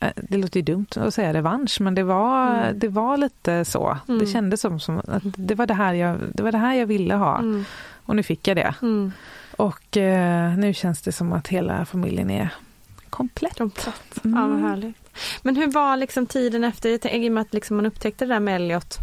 eh, 0.00 0.08
det 0.16 0.36
låter 0.36 0.60
ju 0.60 0.64
dumt 0.64 0.86
att 0.96 1.14
säga 1.14 1.34
revansch, 1.34 1.80
men 1.80 1.94
det 1.94 2.02
var, 2.02 2.72
det 2.72 2.88
var 2.88 3.16
lite 3.16 3.64
så. 3.64 3.98
Det 4.06 4.26
kändes 4.26 4.60
som, 4.60 4.80
som 4.80 4.98
att 4.98 5.22
det 5.22 5.54
var 5.54 5.66
det, 5.66 5.74
här 5.74 5.94
jag, 5.94 6.18
det 6.34 6.42
var 6.42 6.52
det 6.52 6.58
här 6.58 6.74
jag 6.74 6.86
ville 6.86 7.14
ha. 7.14 7.42
Och 8.04 8.16
nu 8.16 8.22
fick 8.22 8.48
jag 8.48 8.56
det. 8.56 8.74
Och 9.58 9.96
eh, 9.96 10.56
nu 10.58 10.74
känns 10.74 11.02
det 11.02 11.12
som 11.12 11.32
att 11.32 11.48
hela 11.48 11.84
familjen 11.84 12.30
är 12.30 12.48
komplett. 13.10 13.58
komplett. 13.58 14.24
Mm. 14.24 14.40
Ja, 14.40 14.46
vad 14.48 14.60
härligt. 14.70 14.96
Men 15.42 15.56
hur 15.56 15.66
var 15.72 15.96
liksom 15.96 16.26
tiden 16.26 16.64
efter, 16.64 17.14
i 17.14 17.28
och 17.28 17.32
med 17.32 17.40
att 17.40 17.54
liksom 17.54 17.76
man 17.76 17.86
upptäckte 17.86 18.24
det 18.26 18.34
där 18.34 18.40
med 18.40 18.56
Elliot, 18.56 18.98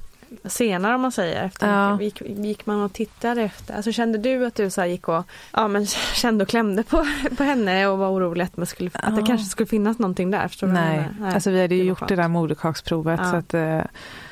senare 0.45 0.95
om 0.95 1.01
man 1.01 1.12
säger. 1.12 1.43
Efter 1.43 1.72
Ja. 1.74 2.01
gick, 2.01 2.22
gick 2.22 2.66
man 2.66 2.82
och 2.82 2.93
tittade 2.93 3.41
efter? 3.41 3.76
Alltså 3.76 3.91
kände 3.91 4.18
du 4.18 4.45
att 4.45 4.56
du 4.56 4.70
så 4.70 4.86
gick 4.86 5.08
och 5.08 5.24
ja, 5.53 5.68
men 5.68 5.86
kände 6.14 6.43
och 6.43 6.49
klämde 6.49 6.84
på, 6.84 7.06
på 7.38 7.43
henne 7.43 7.88
och 7.88 7.97
var 7.97 8.10
orolig 8.10 8.43
att, 8.45 8.58
man 8.58 8.66
skulle, 8.66 8.89
att 8.93 9.16
det 9.16 9.22
Ja. 9.22 9.26
kanske 9.26 9.45
skulle 9.47 9.68
finnas 9.68 9.99
någonting 9.99 10.32
där? 10.32 10.47
Förstår 10.47 10.68
Nej. 10.68 11.08
menar? 11.20 11.34
alltså 11.34 11.49
vi 11.51 11.62
hade 11.62 11.76
ju 11.76 11.82
det 11.82 11.88
gjort 11.88 11.99
skönt. 11.99 12.10
det 12.10 12.16
där 12.16 12.28
moderkaksprovet 12.28 13.20
Ja. 13.24 13.32
så 13.32 13.36
att, 13.38 13.53
eh, 13.53 13.82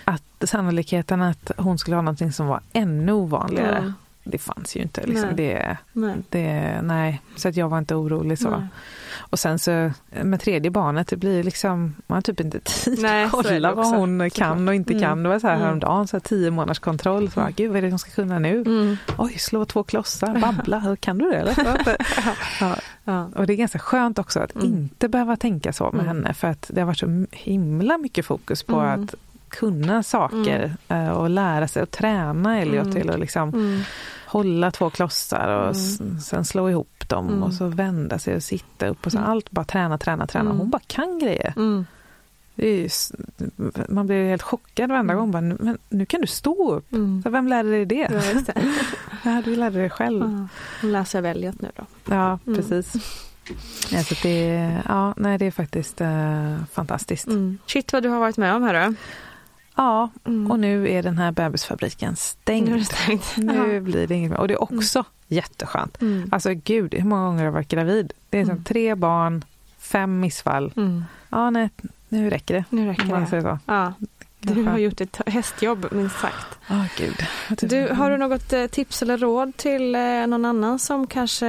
att 0.06 0.24
sannolikheten 0.50 1.22
att 1.22 1.52
hon 1.58 1.78
skulle 1.78 1.96
ha 1.98 2.02
någonting 2.02 2.32
som 2.32 2.48
var 2.48 2.62
ännu 2.74 3.12
ovanligare. 3.12 3.94
Det 4.24 4.38
fanns 4.38 4.76
ju 4.76 4.82
inte. 4.82 5.02
Liksom. 5.06 5.28
Nej. 5.28 5.36
Det, 5.36 5.78
Nej. 5.94 6.16
det, 6.30 6.80
nej, 6.84 7.22
så 7.36 7.48
att 7.50 7.56
jag 7.56 7.70
var 7.70 7.78
inte 7.78 7.96
orolig 7.96 8.40
så. 8.40 8.50
Nej. 8.50 8.68
Och 9.18 9.40
sen 9.40 9.60
så 9.60 9.92
med 10.24 10.40
tredje 10.42 10.72
barnet, 10.72 11.08
det 11.08 11.18
blir 11.18 11.44
liksom, 11.44 11.96
man 12.08 12.16
har 12.16 12.22
typ 12.22 12.40
inte 12.40 12.60
tid 12.60 13.00
Nej, 13.02 13.24
att 13.26 13.32
kolla 13.32 13.74
vad 13.74 13.86
hon 13.88 14.30
kan 14.30 14.68
och 14.68 14.76
inte 14.76 14.94
Mm. 14.94 15.04
kan. 15.04 15.24
Det 15.24 15.30
var 15.30 15.40
så 15.40 15.48
här 15.48 15.54
Mm. 15.56 15.66
häromdagen, 15.66 16.08
så 16.08 16.16
här 16.18 16.22
tio 16.22 16.52
månaders 16.52 16.80
kontroll. 16.80 17.32
Så 17.32 17.40
bara, 17.40 17.52
Gud, 17.52 17.68
vad 17.70 17.78
är 17.78 17.82
det 17.82 17.90
hon 17.90 18.00
ska 18.00 18.12
kunna 18.12 18.40
nu? 18.40 18.62
Mm. 18.62 18.98
Oj, 19.18 19.34
slå 19.40 19.66
två 19.66 19.84
klossar, 19.84 20.40
babbla, 20.40 20.96
kan 21.00 21.18
du 21.18 21.30
det 21.30 21.38
eller? 21.38 21.56
ja. 22.62 22.76
Ja. 23.04 23.30
Och 23.36 23.48
det 23.48 23.54
är 23.54 23.58
ganska 23.58 23.80
skönt 23.80 24.20
också 24.20 24.40
att 24.40 24.56
Mm. 24.56 24.68
inte 24.68 25.10
behöva 25.10 25.36
tänka 25.38 25.74
så 25.74 25.84
med 25.84 25.94
Mm. 25.94 26.08
henne 26.08 26.34
för 26.34 26.48
att 26.48 26.72
det 26.74 26.82
har 26.82 26.86
varit 26.86 27.00
så 27.00 27.26
himla 27.32 27.98
mycket 27.98 28.26
fokus 28.26 28.64
på 28.64 28.80
Mm. 28.80 29.04
att 29.04 29.16
kunna 29.54 30.04
saker 30.04 30.74
eh, 30.88 31.10
och 31.10 31.30
lära 31.30 31.68
sig 31.68 31.84
och 31.84 31.92
träna 31.92 32.60
Elliot 32.60 32.84
Mm. 32.86 32.96
till 32.96 33.10
att 33.10 33.20
liksom 33.20 33.50
Mm. 33.50 33.82
hålla 34.28 34.72
två 34.72 34.90
klossar 34.90 35.48
och 35.48 35.72
s- 35.72 36.02
sen 36.26 36.46
slå 36.46 36.70
ihop 36.70 37.10
dem 37.10 37.28
Mm. 37.28 37.44
och 37.44 37.54
så 37.54 37.68
vända 37.68 38.20
sig 38.20 38.36
och 38.36 38.44
sitta 38.44 38.88
upp 38.88 39.06
och 39.06 39.12
så 39.12 39.18
Mm. 39.18 39.30
allt 39.30 39.52
bara 39.52 39.66
träna, 39.66 39.98
träna, 39.98 40.28
träna. 40.28 40.46
Mm. 40.46 40.58
Hon 40.58 40.70
bara 40.70 40.82
kan 40.88 41.20
grejer. 41.20 41.54
Mm. 41.56 41.86
Ju, 42.56 42.90
man 43.90 44.06
blir 44.08 44.30
helt 44.30 44.42
chockad 44.42 44.90
varenda 44.90 45.14
Mm. 45.14 45.22
gång. 45.22 45.32
Bara, 45.32 45.42
"Nu- 45.42 45.58
men 45.60 45.78
nu 45.90 46.06
kan 46.06 46.22
du 46.22 46.28
stå 46.28 46.74
upp. 46.74 46.94
Mm. 46.94 47.22
Så 47.24 47.30
vem 47.30 47.48
lärde 47.48 47.70
dig 47.70 47.86
det? 47.86 47.96
Ja, 48.12 48.42
det. 48.46 48.54
Ja, 49.26 49.42
du 49.46 49.56
lärde 49.56 49.80
dig 49.80 49.90
själv. 49.90 50.22
Hon 50.82 50.92
läser 50.92 51.22
väl 51.22 51.38
Elliot 51.38 51.62
nu 51.62 51.72
då. 51.76 51.86
Ja, 52.16 52.40
Mm. 52.48 52.56
precis. 52.58 52.94
Ja, 53.92 54.04
så 54.04 54.16
det, 54.24 54.72
ja, 54.88 55.14
nej, 55.18 55.38
det 55.38 55.46
är 55.46 55.52
faktiskt 55.52 56.02
eh, 56.02 56.56
fantastiskt. 56.72 57.28
Mm. 57.28 57.58
Shit 57.68 57.94
vad 57.94 58.04
du 58.04 58.10
har 58.10 58.20
varit 58.20 58.38
med 58.38 58.56
om 58.56 58.64
här 58.64 58.88
då. 58.88 58.94
Ja, 59.76 60.10
Mm. 60.26 60.52
och 60.52 60.60
nu 60.60 60.90
är 60.92 61.04
den 61.04 61.18
här 61.18 61.32
bebisfabriken 61.32 62.16
stängd. 62.16 62.70
Nu 62.70 62.80
det. 63.08 63.20
Nu 63.44 63.82
blir 63.82 64.08
det 64.08 64.16
inget 64.16 64.32
mer. 64.32 64.40
Och 64.40 64.48
det 64.48 64.54
är 64.54 64.64
också 64.64 65.04
jätteskönt. 65.28 66.02
Mm. 66.02 66.30
Alltså 66.32 66.54
gud, 66.54 66.94
hur 66.94 67.04
många 67.10 67.26
gånger 67.26 67.38
har 67.40 67.46
jag 67.46 67.52
varit 67.52 67.68
gravid? 67.68 68.14
Det 68.30 68.38
är 68.40 68.44
som 68.46 68.52
Mm. 68.52 68.64
tre 68.64 68.96
barn, 68.96 69.46
fem 69.80 70.20
missfall. 70.20 70.74
Mm. 70.76 71.04
Ja, 71.30 71.50
nej, 71.50 71.70
nu 72.10 72.30
räcker 72.30 72.54
det. 72.54 72.66
Nu 72.70 72.88
räcker 72.88 73.20
det. 73.20 73.26
säger 73.28 73.44
så. 73.44 73.60
Ja, 73.66 73.94
du 74.40 74.64
har 74.64 74.78
gjort 74.78 75.02
ett 75.02 75.22
hästjobb 75.26 75.86
minst 75.92 76.20
sagt. 76.20 76.48
Ja, 76.68 76.86
gud. 76.98 77.26
Du, 77.70 77.88
har 77.94 78.10
du 78.12 78.18
något 78.18 78.54
eh, 78.54 78.66
tips 78.66 79.02
eller 79.02 79.18
råd 79.18 79.58
till 79.58 79.96
eh, 79.96 80.28
någon 80.28 80.46
annan 80.46 80.80
som 80.80 81.08
kanske, 81.08 81.48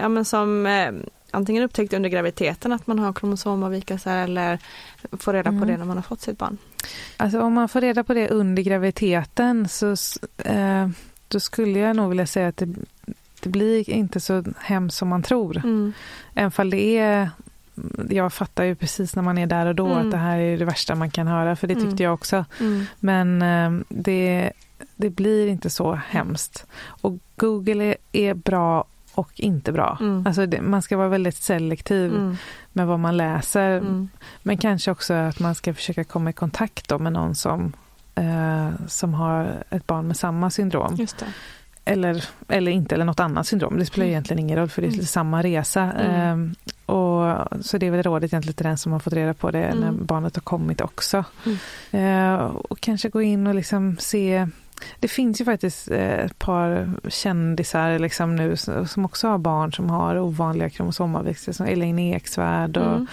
ja 0.00 0.08
men 0.08 0.24
som 0.24 0.66
eh, 0.66 0.92
antingen 1.34 1.62
upptäckt 1.62 1.92
under 1.92 2.08
graviditeten 2.10 2.72
att 2.72 2.86
man 2.86 2.98
har 2.98 3.12
kromosomavvikelser 3.12 4.16
eller 4.16 4.58
får 5.12 5.32
reda 5.32 5.50
på 5.50 5.56
Mm. 5.56 5.68
det 5.68 5.76
när 5.76 5.84
man 5.84 5.96
har 5.96 6.02
fått 6.02 6.20
sitt 6.20 6.38
barn? 6.38 6.58
Alltså 7.16 7.40
om 7.40 7.52
man 7.52 7.68
får 7.68 7.80
reda 7.80 8.04
på 8.04 8.14
det 8.14 8.28
under 8.28 8.62
graviditeten 8.62 9.68
så 9.68 9.94
eh, 10.38 10.88
då 11.28 11.40
skulle 11.40 11.78
jag 11.78 11.96
nog 11.96 12.08
vilja 12.08 12.26
säga 12.26 12.48
att 12.48 12.56
det, 12.56 12.68
det 13.40 13.48
blir 13.48 13.90
inte 13.90 14.20
så 14.20 14.44
hemskt 14.60 14.96
som 14.98 15.08
man 15.08 15.22
tror. 15.22 15.56
Mm. 15.56 15.92
Även 16.34 16.50
fall 16.50 16.70
det 16.70 16.98
är 16.98 17.30
jag 18.10 18.32
fattar 18.32 18.64
ju 18.64 18.74
precis 18.74 19.16
när 19.16 19.22
man 19.22 19.38
är 19.38 19.46
där 19.46 19.66
och 19.66 19.74
då 19.74 19.86
Mm. 19.86 19.98
att 19.98 20.10
det 20.10 20.16
här 20.16 20.38
är 20.38 20.58
det 20.58 20.64
värsta 20.64 20.94
man 20.94 21.10
kan 21.10 21.26
höra, 21.26 21.56
för 21.56 21.66
det 21.66 21.74
tyckte 21.74 21.88
Mm. 21.88 22.02
jag 22.04 22.14
också. 22.14 22.44
Mm. 22.60 22.84
Men 23.00 23.42
eh, 23.42 23.84
det, 23.88 24.52
det 24.96 25.10
blir 25.10 25.46
inte 25.46 25.70
så 25.70 25.94
hemskt. 26.08 26.66
Och 26.84 27.12
Google 27.36 27.84
är, 27.84 27.96
är 28.12 28.34
bra 28.34 28.84
och 29.14 29.30
inte 29.40 29.72
bra. 29.72 29.98
Mm. 30.00 30.26
Alltså 30.26 30.46
det, 30.46 30.60
man 30.62 30.82
ska 30.82 30.96
vara 30.96 31.08
väldigt 31.08 31.36
selektiv 31.36 32.14
Mm. 32.14 32.36
med 32.72 32.86
vad 32.86 33.00
man 33.00 33.16
läser. 33.16 33.70
Mm. 33.76 34.08
Men 34.42 34.56
kanske 34.58 34.90
också 34.90 35.14
att 35.14 35.40
man 35.40 35.54
ska 35.54 35.74
försöka 35.74 36.04
komma 36.04 36.30
i 36.30 36.32
kontakt 36.32 37.00
med 37.00 37.12
någon 37.12 37.34
som, 37.34 37.72
eh, 38.14 38.68
som 38.88 39.14
har 39.14 39.64
ett 39.70 39.86
barn 39.86 40.06
med 40.06 40.16
samma 40.16 40.50
syndrom. 40.50 40.96
Eller, 41.86 42.24
eller 42.48 42.72
inte, 42.72 42.94
eller 42.94 43.04
något 43.04 43.20
annat 43.20 43.46
syndrom. 43.46 43.78
Det 43.78 43.86
spelar 43.86 44.04
Mm. 44.04 44.10
egentligen 44.10 44.38
ingen 44.40 44.58
roll 44.58 44.68
för 44.68 44.82
det 44.82 44.88
är 44.88 44.92
Mm. 44.92 45.04
samma 45.04 45.42
resa. 45.42 45.92
Ehm, 45.92 46.54
och, 46.86 47.36
så 47.64 47.78
det 47.78 47.86
är 47.86 47.90
väl 47.90 48.02
rådet 48.02 48.32
egentligen 48.32 48.54
till 48.56 48.64
den 48.66 48.78
som 48.78 48.92
har 48.92 48.98
fått 48.98 49.12
reda 49.12 49.34
på 49.34 49.50
det 49.50 49.74
när 49.74 49.92
barnet 49.92 50.36
har 50.36 50.40
kommit 50.42 50.80
också. 50.80 51.24
Eh, 51.90 52.34
och 52.44 52.80
kanske 52.80 53.08
gå 53.08 53.22
in 53.22 53.46
och 53.46 53.54
liksom 53.54 53.96
se 54.00 54.48
det 55.00 55.08
finns 55.08 55.40
ju 55.40 55.44
faktiskt 55.44 55.90
eh, 55.90 55.98
ett 56.18 56.38
par 56.38 56.90
kändisar 57.08 57.98
liksom 57.98 58.36
nu 58.36 58.56
som 58.86 59.04
också 59.04 59.28
har 59.28 59.38
barn 59.38 59.72
som 59.72 59.90
har 59.90 60.18
ovanliga 60.18 60.70
kromosomavvikelser 60.70 61.52
som 61.52 61.66
Elaine 61.66 61.98
Eksvärd 62.14 62.76
och 62.76 63.06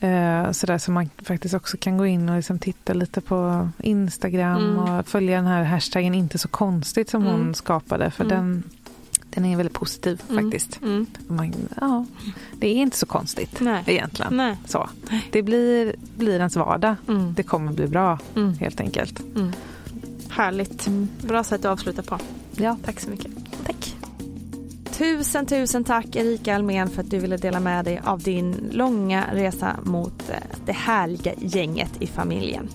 Mm. 0.00 0.44
eh, 0.46 0.52
sådär 0.52 0.78
som 0.78 0.94
man 0.94 1.10
faktiskt 1.22 1.54
också 1.54 1.76
kan 1.80 1.98
gå 1.98 2.06
in 2.06 2.28
och 2.28 2.36
liksom 2.36 2.58
titta 2.58 2.92
lite 2.92 3.20
på 3.20 3.68
Instagram 3.82 4.56
Mm. 4.64 4.78
och 4.78 5.08
följa 5.08 5.36
den 5.36 5.46
här 5.46 5.64
hashtaggen 5.64 6.14
inte 6.14 6.38
så 6.38 6.48
konstigt 6.48 7.10
som 7.10 7.22
Mm. 7.22 7.34
hon 7.34 7.54
skapade 7.54 8.10
för 8.10 8.24
Mm. 8.24 8.36
den, 8.36 8.62
den 9.30 9.44
är 9.44 9.56
väldigt 9.56 9.74
positiv 9.74 10.22
Mm. 10.30 10.44
faktiskt. 10.44 10.82
Mm. 10.82 11.06
Man, 11.26 11.54
ja, 11.80 12.04
det 12.58 12.68
är 12.68 12.74
inte 12.74 12.96
så 12.96 13.06
konstigt 13.06 13.60
Nej. 13.60 13.82
egentligen. 13.86 14.36
Nej. 14.36 14.56
Så. 14.66 14.88
Det 15.32 15.42
blir, 15.42 15.94
blir 16.16 16.36
ens 16.38 16.56
vardag. 16.56 16.94
Mm. 17.08 17.34
Det 17.34 17.42
kommer 17.42 17.72
bli 17.72 17.86
bra 17.86 18.18
helt 18.60 18.80
enkelt. 18.80 19.20
Mm. 20.38 20.46
Härligt. 20.46 20.88
Bra 21.22 21.44
sätt 21.44 21.64
att 21.64 21.72
avsluta 21.72 22.02
på. 22.02 22.18
Ja. 22.56 22.76
Tack 22.84 23.00
så 23.00 23.10
mycket. 23.10 23.32
Tack. 23.66 23.94
Tusen, 24.92 25.46
tusen 25.46 25.84
tack 25.84 26.16
Erika 26.16 26.54
Almen 26.54 26.90
för 26.90 27.02
att 27.02 27.10
du 27.10 27.18
ville 27.18 27.36
dela 27.36 27.60
med 27.60 27.84
dig 27.84 28.00
av 28.04 28.20
din 28.22 28.70
långa 28.72 29.24
resa 29.32 29.76
mot 29.82 30.30
eh, 30.30 30.36
det 30.66 30.72
härliga 30.72 31.32
gänget 31.38 32.02
i 32.02 32.06
familjen. 32.06 32.68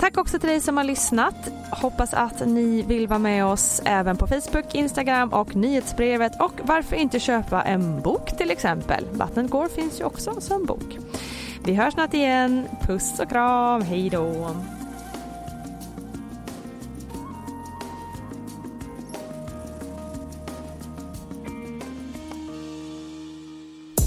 Tack 0.00 0.18
också 0.18 0.38
till 0.38 0.48
dig 0.48 0.60
som 0.60 0.76
har 0.76 0.84
lyssnat. 0.84 1.34
Hoppas 1.70 2.14
att 2.14 2.46
ni 2.46 2.82
vill 2.82 3.08
vara 3.08 3.18
med 3.18 3.44
oss 3.44 3.82
även 3.84 4.16
på 4.16 4.26
Facebook, 4.26 4.74
Instagram 4.74 5.28
och 5.28 5.56
nyhetsbrevet 5.56 6.40
och 6.40 6.52
varför 6.62 6.96
inte 6.96 7.20
köpa 7.20 7.62
en 7.62 8.00
bok 8.00 8.36
till 8.38 8.50
exempel. 8.50 9.04
Vattnet 9.12 9.50
går 9.50 9.68
finns 9.68 10.00
ju 10.00 10.04
också 10.04 10.40
som 10.40 10.66
bok. 10.66 10.98
Vi 11.64 11.74
hörs 11.74 11.94
snart 11.94 12.14
igen. 12.14 12.64
Puss 12.82 13.20
och 13.20 13.28
kram. 13.28 13.82
Hej 13.82 14.10
då. 14.10 14.56